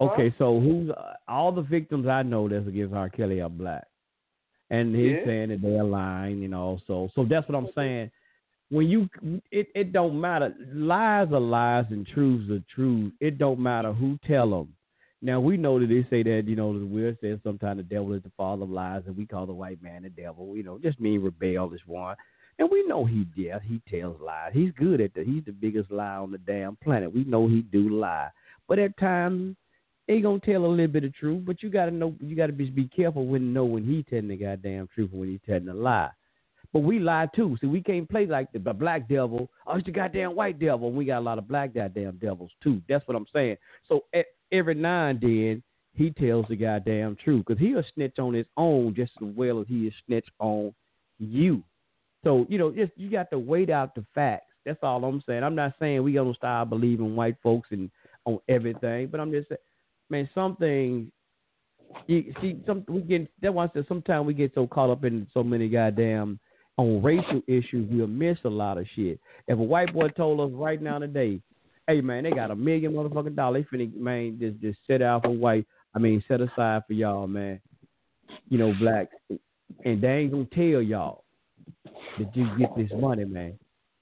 [0.00, 3.08] Okay, so who's uh, all the victims I know that's against R.
[3.08, 3.84] Kelly are black,
[4.70, 5.24] and he's Yeah.
[5.24, 6.80] saying that they're lying, you know.
[6.88, 8.10] So, so that's what I'm saying.
[8.70, 9.08] When you,
[9.52, 10.54] it, it don't matter.
[10.72, 13.14] Lies are lies and truths are truths.
[13.20, 14.74] It don't matter who tell them.
[15.24, 18.12] Now we know that they say that you know the Will says sometimes the devil
[18.12, 20.56] is the father of lies, and we call the white man the devil.
[20.56, 22.16] You know, just mean rebellious one.
[22.58, 24.50] And we know he yeah he tells lies.
[24.52, 25.26] He's good at that.
[25.26, 27.14] He's the biggest lie on the damn planet.
[27.14, 28.30] We know he do lie,
[28.68, 29.56] but at times
[30.08, 32.68] he gonna tell a little bit of truth, but you gotta know you gotta be
[32.68, 35.74] be careful when know when he telling the goddamn truth and when he telling a
[35.74, 36.10] lie.
[36.72, 37.56] But we lie too.
[37.60, 39.50] See, we can't play like the black devil.
[39.66, 40.90] Oh, it's the goddamn white devil.
[40.90, 42.82] We got a lot of black goddamn devils too.
[42.88, 43.56] That's what I'm saying.
[43.88, 44.22] So e-
[44.52, 45.62] every now and then
[45.94, 49.66] he tells the goddamn truth because he'll snitch on his own just as well as
[49.68, 50.74] he is snitch on
[51.18, 51.62] you.
[52.24, 54.52] So you know, just you got to wait out the facts.
[54.64, 55.42] That's all I'm saying.
[55.42, 57.90] I'm not saying we gonna start believing white folks and
[58.24, 59.58] on everything, but I'm just saying
[60.08, 61.10] man, some things
[62.06, 65.04] you see some we get that why I said sometimes we get so caught up
[65.04, 66.38] in so many goddamn
[66.78, 69.20] on racial issues we'll miss a lot of shit.
[69.48, 71.40] If a white boy told us right now today,
[71.86, 75.24] hey man, they got a million motherfucking dollars, they finna man just just set out
[75.24, 77.60] for white I mean set aside for y'all, man.
[78.48, 79.08] You know, black
[79.84, 81.24] and they ain't gonna tell y'all
[82.18, 83.58] that you get this money, man.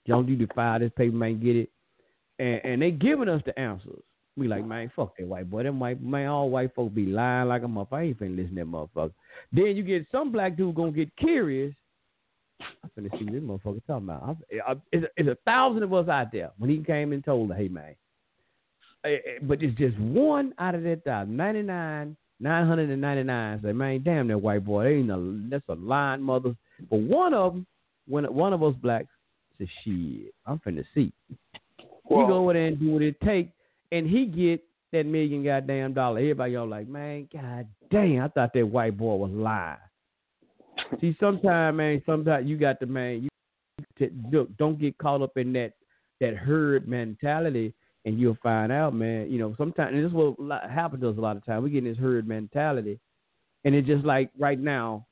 [0.06, 1.70] Don't you defy this paper, man, get it.
[2.38, 4.02] And and they giving us the answers.
[4.36, 5.64] We like, man, fuck that white boy.
[5.64, 7.92] Them white man, all white folks be lying like a motherfucker.
[7.92, 9.12] I ain't finna listen to that motherfucker.
[9.52, 11.74] Then you get some black dude gonna get curious.
[12.60, 14.36] I'm finna see what this motherfucker talking about.
[14.66, 16.50] I, I, it's, a, it's a thousand of us out there.
[16.58, 17.94] When he came and told her, hey man,
[19.04, 24.28] eh, eh, but it's just one out of that thousand, 99, 999 say, man, damn
[24.28, 26.54] that white boy, ain't a, that's a lying mother.
[26.90, 27.66] But one of them,
[28.08, 29.08] when one of us blacks
[29.58, 31.12] says, shit, I'm finna see.
[32.04, 33.50] Well- he go over there and do what it take,
[33.92, 36.18] and he get that million goddamn dollar.
[36.18, 39.78] Everybody y'all like, man, god damn, I thought that white boy was lying.
[41.00, 43.28] See, sometimes, man, sometimes you got to, man, you
[43.98, 45.72] t- look, don't get caught up in that
[46.20, 49.30] that herd mentality, and you'll find out, man.
[49.30, 51.64] You know, sometimes and this is what happens to us a lot of times.
[51.64, 52.98] We get in this herd mentality,
[53.64, 55.06] and it's just like right now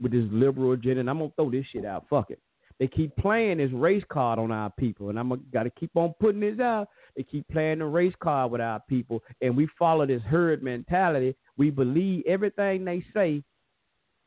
[0.00, 1.00] with this liberal agenda.
[1.00, 2.06] And I'm gonna throw this shit out.
[2.08, 2.40] Fuck it.
[2.80, 6.12] They keep playing this race card on our people, and I'm got to keep on
[6.20, 6.88] putting this out.
[7.16, 11.36] They keep playing the race card with our people, and we follow this herd mentality.
[11.56, 13.44] We believe everything they say,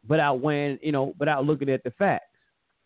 [0.08, 2.26] without weighing, you know, without looking at the facts.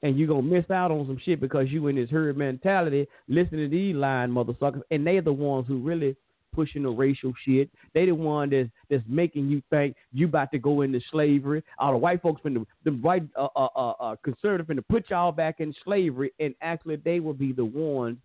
[0.03, 3.69] And you're gonna miss out on some shit because you in this herd mentality, listening
[3.69, 6.15] to these lying motherfuckers, and they're the ones who really
[6.53, 7.69] pushing the racial shit.
[7.93, 11.63] They the one that's that's making you think you about to go into slavery.
[11.77, 15.09] All the white folks finna the the white uh uh uh, uh conservative finna put
[15.09, 18.17] y'all back in slavery, and actually they will be the ones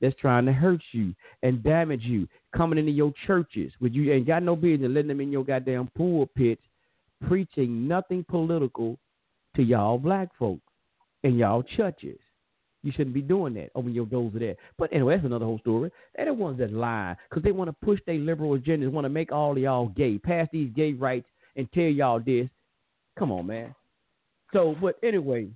[0.00, 4.26] that's trying to hurt you and damage you, coming into your churches, with you ain't
[4.26, 6.62] got no business letting them in your goddamn pulpits,
[7.26, 8.98] preaching nothing political
[9.56, 10.62] to y'all black folks
[11.24, 12.18] in y'all churches.
[12.82, 13.70] You shouldn't be doing that.
[13.74, 14.56] Open your doors to that.
[14.78, 15.90] But anyway, that's another whole story.
[16.16, 19.10] They're the ones that lie because they want to push their liberal agendas, want to
[19.10, 22.48] make all y'all gay, pass these gay rights, and tell y'all this.
[23.18, 23.74] Come on, man.
[24.52, 25.48] So, but anyway,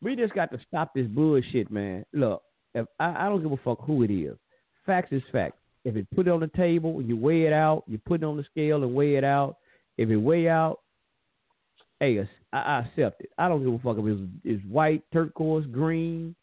[0.00, 2.04] we just got to stop this bullshit, man.
[2.12, 2.42] Look,
[2.74, 4.36] if I, I don't give a fuck who it is.
[4.86, 5.58] Facts is facts.
[5.84, 7.82] If it put it on the table, and you weigh it out.
[7.86, 9.56] You put it on the scale and weigh it out.
[9.98, 10.80] If it way out,
[12.00, 13.30] hey, I, I accept it.
[13.36, 16.34] I don't give a fuck if it's, it's white, turquoise, green.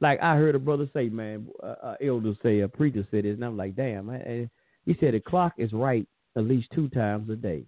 [0.00, 3.34] Like I heard a brother say, man, uh, uh, elder say, a preacher said this,
[3.34, 4.10] and I'm like, damn.
[4.10, 4.48] I,
[4.86, 6.06] he said the clock is right
[6.36, 7.64] at least two times a day.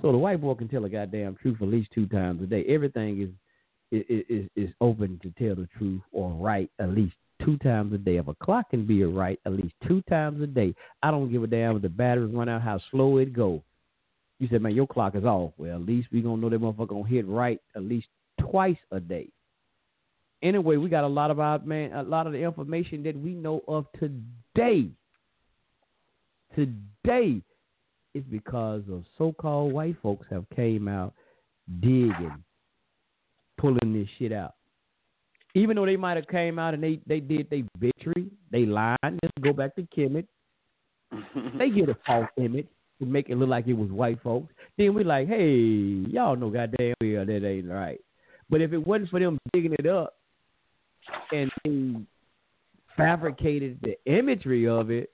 [0.00, 2.64] So the white boy can tell a goddamn truth at least two times a day.
[2.68, 3.30] Everything is
[3.90, 7.98] is is, is open to tell the truth or right at least two times a
[7.98, 8.16] day.
[8.16, 11.42] If a clock can be right at least two times a day, I don't give
[11.42, 13.62] a damn if the batteries run out, how slow it go.
[14.42, 15.52] You said, man, your clock is off.
[15.56, 18.08] Well, at least we gonna know that motherfucker gonna hit right at least
[18.40, 19.28] twice a day.
[20.42, 23.34] Anyway, we got a lot of our man, a lot of the information that we
[23.34, 24.90] know of today.
[26.56, 27.40] Today
[28.14, 31.14] is because of so-called white folks have came out
[31.78, 32.42] digging,
[33.58, 34.54] pulling this shit out.
[35.54, 38.98] Even though they might have came out and they they did they victory, they lied.
[39.04, 40.26] Let's go back to Kemet.
[41.56, 42.66] They get a false image
[43.06, 44.52] make it look like it was white folks.
[44.78, 48.00] Then we like, hey, y'all know goddamn well that ain't right.
[48.50, 50.14] But if it wasn't for them digging it up
[51.30, 51.94] and they
[52.96, 55.10] fabricated the imagery of it,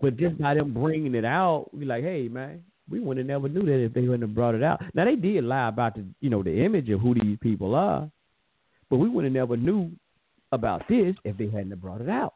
[0.00, 3.48] but just by them bringing it out, we like, hey man, we would have never
[3.48, 4.82] knew that if they wouldn't have brought it out.
[4.94, 8.10] Now they did lie about the you know the image of who these people are,
[8.90, 9.90] but we would have never knew
[10.50, 12.34] about this if they hadn't have brought it out.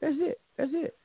[0.00, 0.40] That's it.
[0.58, 0.96] That's it.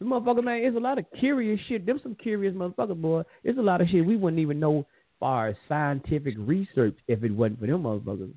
[0.00, 1.84] The motherfucker, man, it's a lot of curious shit.
[1.84, 3.22] Them some curious motherfuckers, boy.
[3.44, 4.86] It's a lot of shit we wouldn't even know
[5.20, 8.32] far as scientific research if it wasn't for them motherfuckers.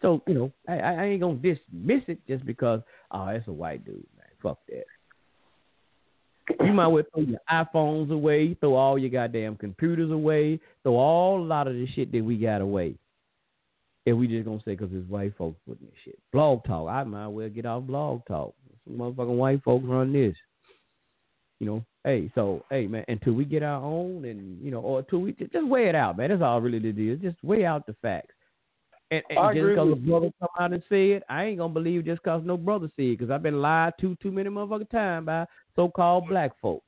[0.00, 2.80] So, you know, I, I ain't gonna dismiss it just because,
[3.10, 4.26] oh, it's a white dude, man.
[4.42, 4.84] Fuck that.
[6.64, 11.42] You might well throw your iPhones away, throw all your goddamn computers away, throw all
[11.42, 12.96] a lot of the shit that we got away.
[14.06, 16.18] If we just gonna say because it's white folks putting this shit.
[16.32, 16.88] Blog talk.
[16.90, 18.54] I might well get off blog talk.
[18.90, 20.34] Motherfucking white folks run this.
[21.60, 24.98] You know, hey, so hey man, until we get our own and you know, or
[24.98, 26.30] until we just weigh it out, man.
[26.30, 27.20] That's all really it is.
[27.20, 28.34] Just weigh out the facts.
[29.10, 31.72] And, and I just because a brother come out and say it, I ain't gonna
[31.72, 33.18] believe just because no brother see it.
[33.18, 35.46] Because I've been lied to too many motherfucking times by
[35.76, 36.82] so-called black folk.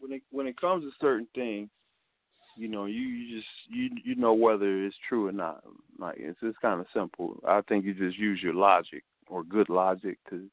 [0.00, 1.68] when it when it comes to certain things,
[2.56, 5.62] you know, you, you just you you know whether it's true or not.
[5.98, 7.40] Like it's just kind of simple.
[7.46, 10.46] I think you just use your logic or good logic to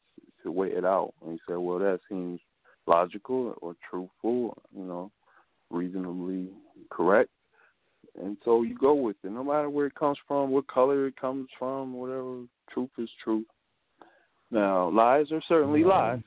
[0.44, 2.40] to weigh it out and you say, well, that seems
[2.86, 5.12] logical or truthful, you know,
[5.70, 6.50] reasonably
[6.90, 7.30] correct.
[8.20, 11.20] And so you go with it, no matter where it comes from, what color it
[11.20, 12.44] comes from, whatever.
[12.74, 13.46] Truth is truth.
[14.50, 16.22] Now, lies are certainly lies,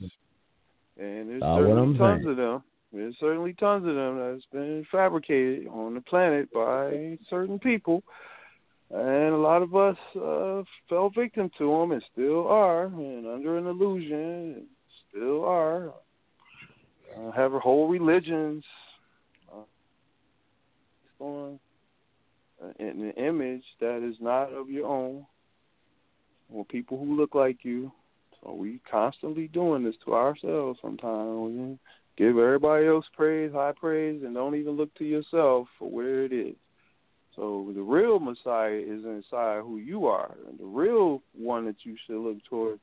[0.98, 2.30] and there's what certainly tons saying.
[2.30, 2.62] of them.
[2.92, 8.02] There's certainly tons of them that's been fabricated on the planet by certain people.
[8.90, 13.56] And a lot of us uh, fell victim to them and still are, and under
[13.56, 14.66] an illusion, and
[15.08, 15.92] still are.
[17.16, 18.64] Uh, have whole religions
[19.52, 21.58] uh, on
[22.78, 25.26] an image that is not of your own,
[26.52, 27.90] or people who look like you.
[28.42, 31.52] So we constantly doing this to ourselves sometimes.
[31.52, 31.78] We
[32.16, 36.32] give everybody else praise, high praise, and don't even look to yourself for where it
[36.32, 36.56] is.
[37.40, 40.36] So the real Messiah is inside who you are.
[40.46, 42.78] And the real one that you should look toward,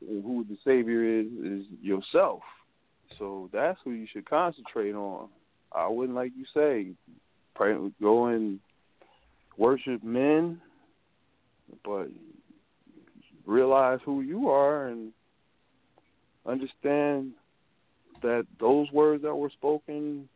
[0.00, 2.42] who the Savior is, is yourself.
[3.18, 5.28] So that's who you should concentrate on.
[5.72, 6.88] I wouldn't like you say,
[7.54, 8.60] pray, go and
[9.56, 10.60] worship men,
[11.82, 12.08] but
[13.46, 15.10] realize who you are and
[16.44, 17.32] understand
[18.20, 20.28] that those words that were spoken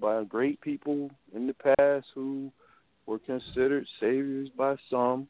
[0.00, 2.50] by great people in the past who
[3.06, 5.26] were considered saviors by some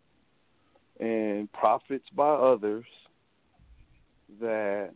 [1.00, 2.84] and prophets by others
[4.40, 4.90] that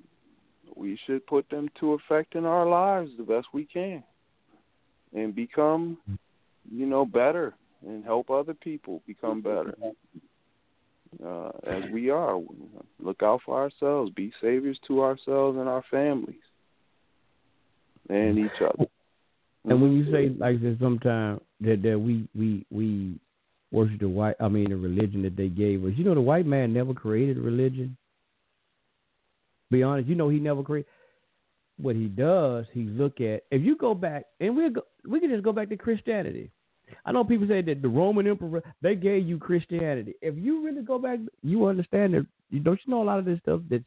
[0.75, 4.03] we should put them to effect in our lives the best we can
[5.15, 5.99] and become
[6.71, 7.55] you know better
[7.87, 9.77] and help other people become better.
[11.25, 12.39] Uh, as we are
[13.01, 16.35] look out for ourselves be saviors to ourselves and our families
[18.11, 18.87] and each other.
[19.65, 23.19] And when you say like this, sometimes that that we we we
[23.73, 25.93] worship the white, I mean the religion that they gave us.
[25.97, 27.97] You know, the white man never created religion.
[29.71, 30.89] Be honest, you know he never created.
[31.79, 33.43] What he does, he look at.
[33.51, 36.51] If you go back, and we go, we can just go back to Christianity.
[37.05, 40.15] I know people say that the Roman emperor they gave you Christianity.
[40.23, 42.27] If you really go back, you understand that.
[42.63, 43.85] Don't you know a lot of this stuff that's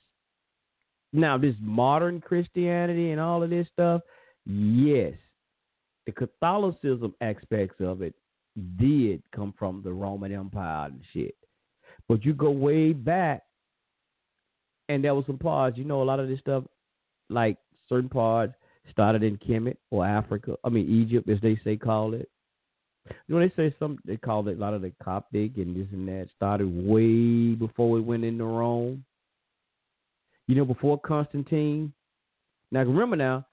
[1.14, 4.02] now this modern Christianity and all of this stuff.
[4.46, 5.14] Yes,
[6.06, 8.16] the Catholicism aspects of it
[8.78, 11.36] did come from the Roman Empire and shit.
[12.08, 13.44] But you go way back,
[14.88, 15.78] and there was some parts.
[15.78, 16.64] You know, a lot of this stuff,
[17.30, 18.54] like certain parts,
[18.92, 20.56] started in Kemet or Africa.
[20.64, 22.30] I mean, Egypt, as they say, call it.
[23.28, 25.88] You know, they say some they call it a lot of the Coptic and this
[25.92, 29.04] and that started way before we went into Rome.
[30.48, 31.94] You know, before Constantine.
[32.72, 33.46] Now remember now,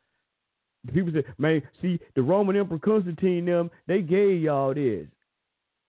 [0.92, 5.06] people say, man, see, the Roman Emperor Constantine them, they gave y'all this.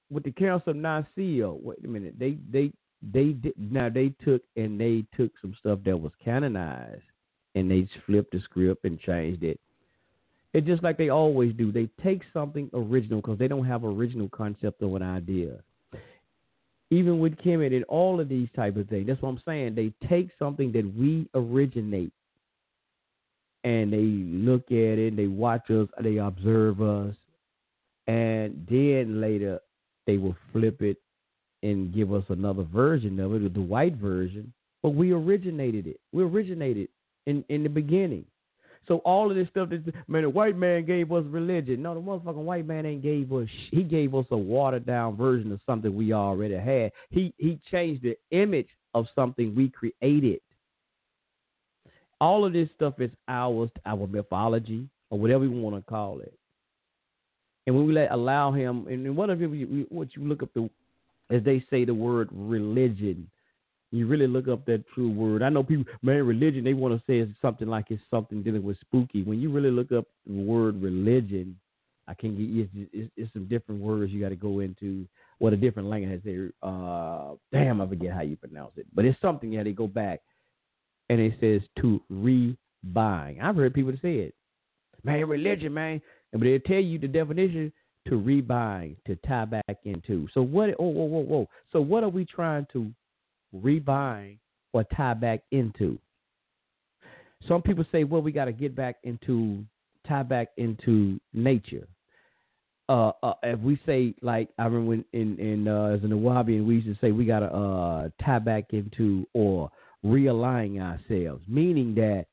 [0.09, 2.71] With the Council of Nicaea, wait a minute, they they
[3.13, 7.01] they did now they took and they took some stuff that was canonized
[7.55, 9.59] and they flipped the script and changed it.
[10.53, 11.71] It's just like they always do.
[11.71, 15.57] They take something original because they don't have original concept of an idea.
[16.89, 19.75] Even with Kemet and all of these type of things, that's what I'm saying.
[19.75, 22.13] They take something that we originate
[23.67, 27.13] and they look at it, they watch us, they observe us,
[28.07, 29.59] and then later
[30.05, 30.95] they will flip it
[31.63, 34.53] and give us another version of it, the white version.
[34.81, 35.99] But we originated it.
[36.13, 36.87] We originated
[37.25, 38.23] in in the beginning.
[38.87, 41.81] So all of this stuff that man, the white man gave us religion.
[41.81, 43.49] No, the motherfucking white man ain't gave us.
[43.71, 46.93] He gave us a watered down version of something we already had.
[47.09, 50.39] He he changed the image of something we created
[52.19, 56.33] all of this stuff is ours, our mythology, or whatever you want to call it.
[57.65, 60.69] And when we let allow him, and what if you, what you look up the,
[61.29, 63.29] as they say, the word religion,
[63.91, 65.43] you really look up that true word.
[65.43, 68.63] I know people, man, religion, they want to say it's something like it's something dealing
[68.63, 69.23] with spooky.
[69.23, 71.57] When you really look up the word religion,
[72.07, 75.05] I can get you, it's, it's, it's some different words you got to go into.
[75.39, 76.51] What a different language has there.
[76.63, 79.51] Uh, damn, I forget how you pronounce it, but it's something.
[79.51, 80.21] Yeah, they go back
[81.09, 83.41] and it says to rebind.
[83.41, 84.35] I've heard people say it.
[85.03, 86.01] Man, religion, man.
[86.31, 87.71] But they tell you the definition
[88.07, 90.27] to rebind, to tie back into.
[90.33, 91.49] So what oh whoa, whoa, whoa.
[91.71, 92.91] So what are we trying to
[93.55, 94.37] rebind
[94.73, 95.97] or tie back into?
[97.47, 99.63] Some people say, well, we gotta get back into
[100.07, 101.87] tie back into nature.
[102.89, 106.65] Uh, uh, if we say like I remember when in in uh, as the Wahhabi,
[106.65, 109.69] we used to say we gotta uh tie back into or
[110.05, 112.25] realigning ourselves, meaning that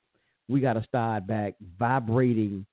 [0.48, 2.66] we got to start back vibrating,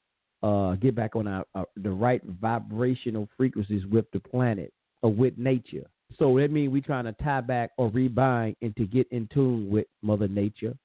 [0.44, 5.38] uh, get back on our, our, the right vibrational frequencies with the planet or with
[5.38, 5.88] nature.
[6.20, 9.70] So that means we're trying to tie back or rebind and to get in tune
[9.70, 10.76] with Mother Nature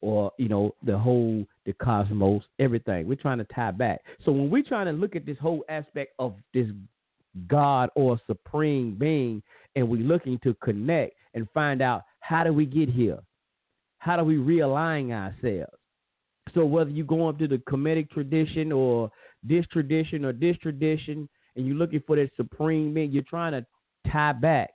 [0.00, 3.06] or, you know, the whole, the cosmos, everything.
[3.06, 4.00] We're trying to tie back.
[4.24, 6.66] So when we're trying to look at this whole aspect of this
[7.46, 9.42] God or supreme being
[9.76, 13.18] and we're looking to connect and find out how do we get here?
[14.02, 15.78] How do we realign ourselves?
[16.54, 19.08] So whether you go up to the Kemetic tradition or
[19.44, 23.64] this tradition or this tradition, and you're looking for that supreme being, you're trying to
[24.10, 24.70] tie back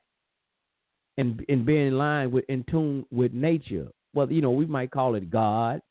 [1.17, 3.89] and and be in line with in tune with nature.
[4.13, 5.81] Well, you know, we might call it God.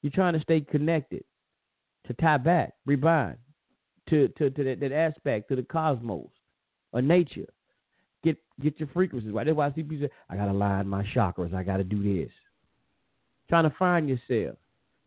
[0.00, 1.24] You're trying to stay connected,
[2.06, 3.36] to tie back, rebind
[4.08, 6.30] to to, to that, that aspect, to the cosmos,
[6.92, 7.52] or nature.
[8.24, 9.46] Get get your frequencies right.
[9.46, 12.32] That's why people say, I gotta line my chakras, I gotta do this.
[13.48, 14.56] Trying to find yourself.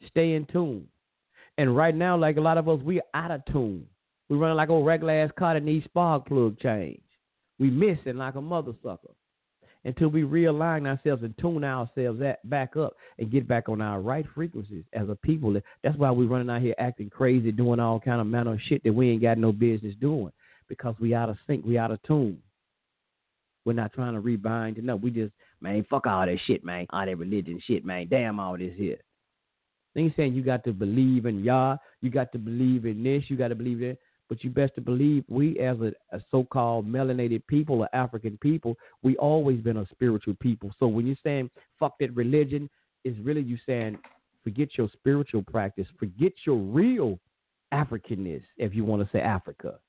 [0.08, 0.88] Stay in tune.
[1.58, 3.86] And right now, like a lot of us, we're out of tune.
[4.30, 7.02] We running like a regular ass car that needs spark plug change.
[7.60, 9.12] We missing like a mother sucker
[9.84, 14.00] until we realign ourselves and tune ourselves at, back up and get back on our
[14.00, 15.56] right frequencies as a people.
[15.84, 18.94] That's why we're running out here acting crazy, doing all kind of of shit that
[18.94, 20.32] we ain't got no business doing
[20.68, 22.42] because we out of sync, we out of tune.
[23.66, 24.96] We're not trying to rebind no.
[24.96, 26.88] We just, man, fuck all that shit, man.
[26.90, 28.08] All that religion shit, man.
[28.10, 28.98] Damn all this here.
[29.94, 33.24] They ain't saying you got to believe in Yah, you got to believe in this,
[33.28, 33.98] you got to believe that.
[34.30, 38.78] But you best to believe we, as a, a so-called melanated people or African people,
[39.04, 40.72] we always been a spiritual people.
[40.80, 42.70] So when you're saying fuck that religion,
[43.04, 43.98] is really you saying
[44.44, 47.20] forget your spiritual practice, forget your real
[47.74, 49.80] Africanness, if you want to say Africa.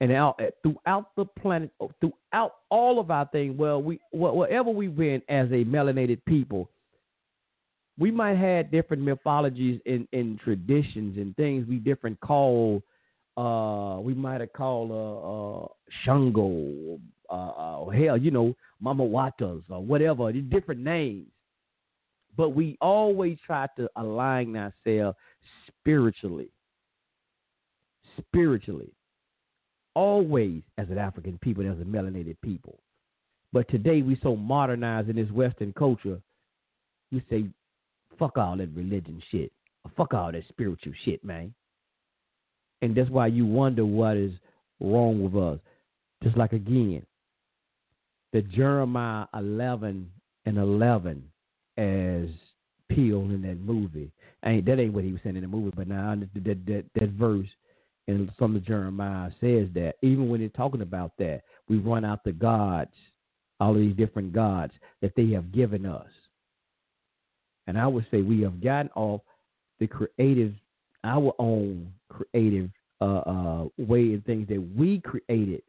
[0.00, 4.94] And out, throughout the planet, oh, throughout all of our things, well, we wherever we've
[4.94, 6.68] been as a melanated people,
[7.98, 12.82] we might have different mythologies and, and traditions and things we different call
[13.36, 15.68] uh, we might have called uh, uh,
[16.04, 21.26] Shango, uh, uh, hell, you know, Mama Watas or whatever, different names.
[22.36, 25.16] But we always try to align ourselves
[25.68, 26.48] spiritually.
[28.18, 28.90] Spiritually.
[29.96, 32.78] Always as an African people, as a melanated people.
[33.50, 36.20] But today we so modernized in this Western culture,
[37.10, 37.46] we say,
[38.18, 39.50] fuck all that religion shit.
[39.96, 41.54] Fuck all that spiritual shit, man.
[42.82, 44.32] And that's why you wonder what is
[44.80, 45.60] wrong with us.
[46.22, 47.06] Just like again,
[48.34, 50.10] the Jeremiah 11
[50.44, 51.24] and 11
[51.78, 52.28] as
[52.90, 54.12] Peele in that movie.
[54.44, 57.08] Ain't that ain't what he was saying in the movie, but now that that, that
[57.10, 57.48] verse
[58.08, 62.22] and some of Jeremiah says that even when they're talking about that, we run out
[62.24, 62.92] the gods,
[63.58, 66.06] all of these different gods that they have given us.
[67.66, 69.22] And I would say we have gotten off
[69.80, 70.54] the creative
[71.04, 72.70] our own creative
[73.00, 75.62] uh, uh, way and things that we created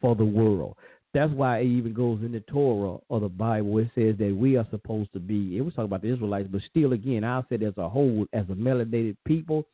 [0.00, 0.76] for the world.
[1.12, 3.78] That's why it even goes in the Torah or the Bible.
[3.78, 5.56] It says that we are supposed to be.
[5.56, 8.44] It was talking about the Israelites, but still, again, I'll say as a whole, as
[8.48, 9.64] a melanated people,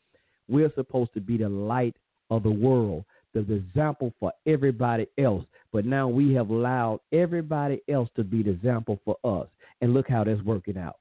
[0.48, 1.96] we're supposed to be the light
[2.30, 5.44] of the world, the example for everybody else.
[5.72, 9.48] But now we have allowed everybody else to be the example for us,
[9.80, 10.96] and look how that's working out.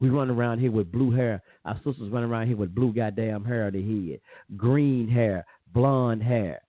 [0.00, 1.42] We run around here with blue hair.
[1.64, 4.20] Our sisters run around here with blue goddamn hair on their head,
[4.56, 6.60] green hair, blonde hair.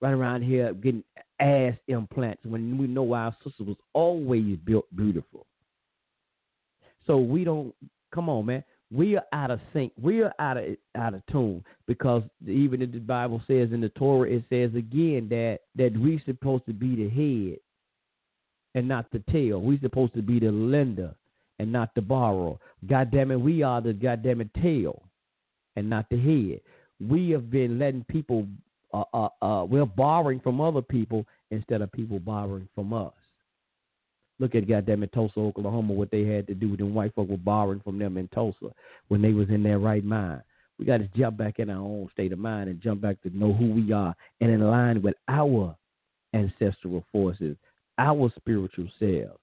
[0.00, 1.04] Run around here getting
[1.40, 5.46] ass implants when we know our sister was always built beautiful.
[7.06, 7.74] So we don't
[8.14, 8.64] come on, man.
[8.94, 9.92] We are out of sync.
[10.00, 10.64] We are out of
[10.96, 15.26] out of tune because even in the Bible says in the Torah it says again
[15.30, 17.58] that that we supposed to be the head
[18.74, 19.60] and not the tail.
[19.60, 21.14] We're supposed to be the lender
[21.58, 22.56] and not the borrower.
[22.86, 25.02] God damn it, we are the goddamn it tail
[25.76, 26.60] and not the head.
[27.08, 28.46] We have been letting people,
[28.92, 33.12] uh, uh, uh, we're borrowing from other people instead of people borrowing from us.
[34.40, 36.70] Look at goddamn it, Tulsa, Oklahoma, what they had to do.
[36.70, 38.72] with Them white folk were borrowing from them in Tulsa
[39.08, 40.42] when they was in their right mind.
[40.78, 43.36] We got to jump back in our own state of mind and jump back to
[43.36, 45.76] know who we are and in line with our
[46.34, 47.56] ancestral forces,
[47.98, 49.38] our spiritual selves.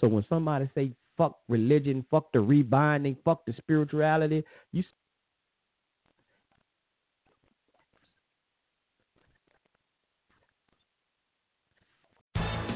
[0.00, 4.82] So when somebody say fuck religion, fuck the rebinding, fuck the spirituality, you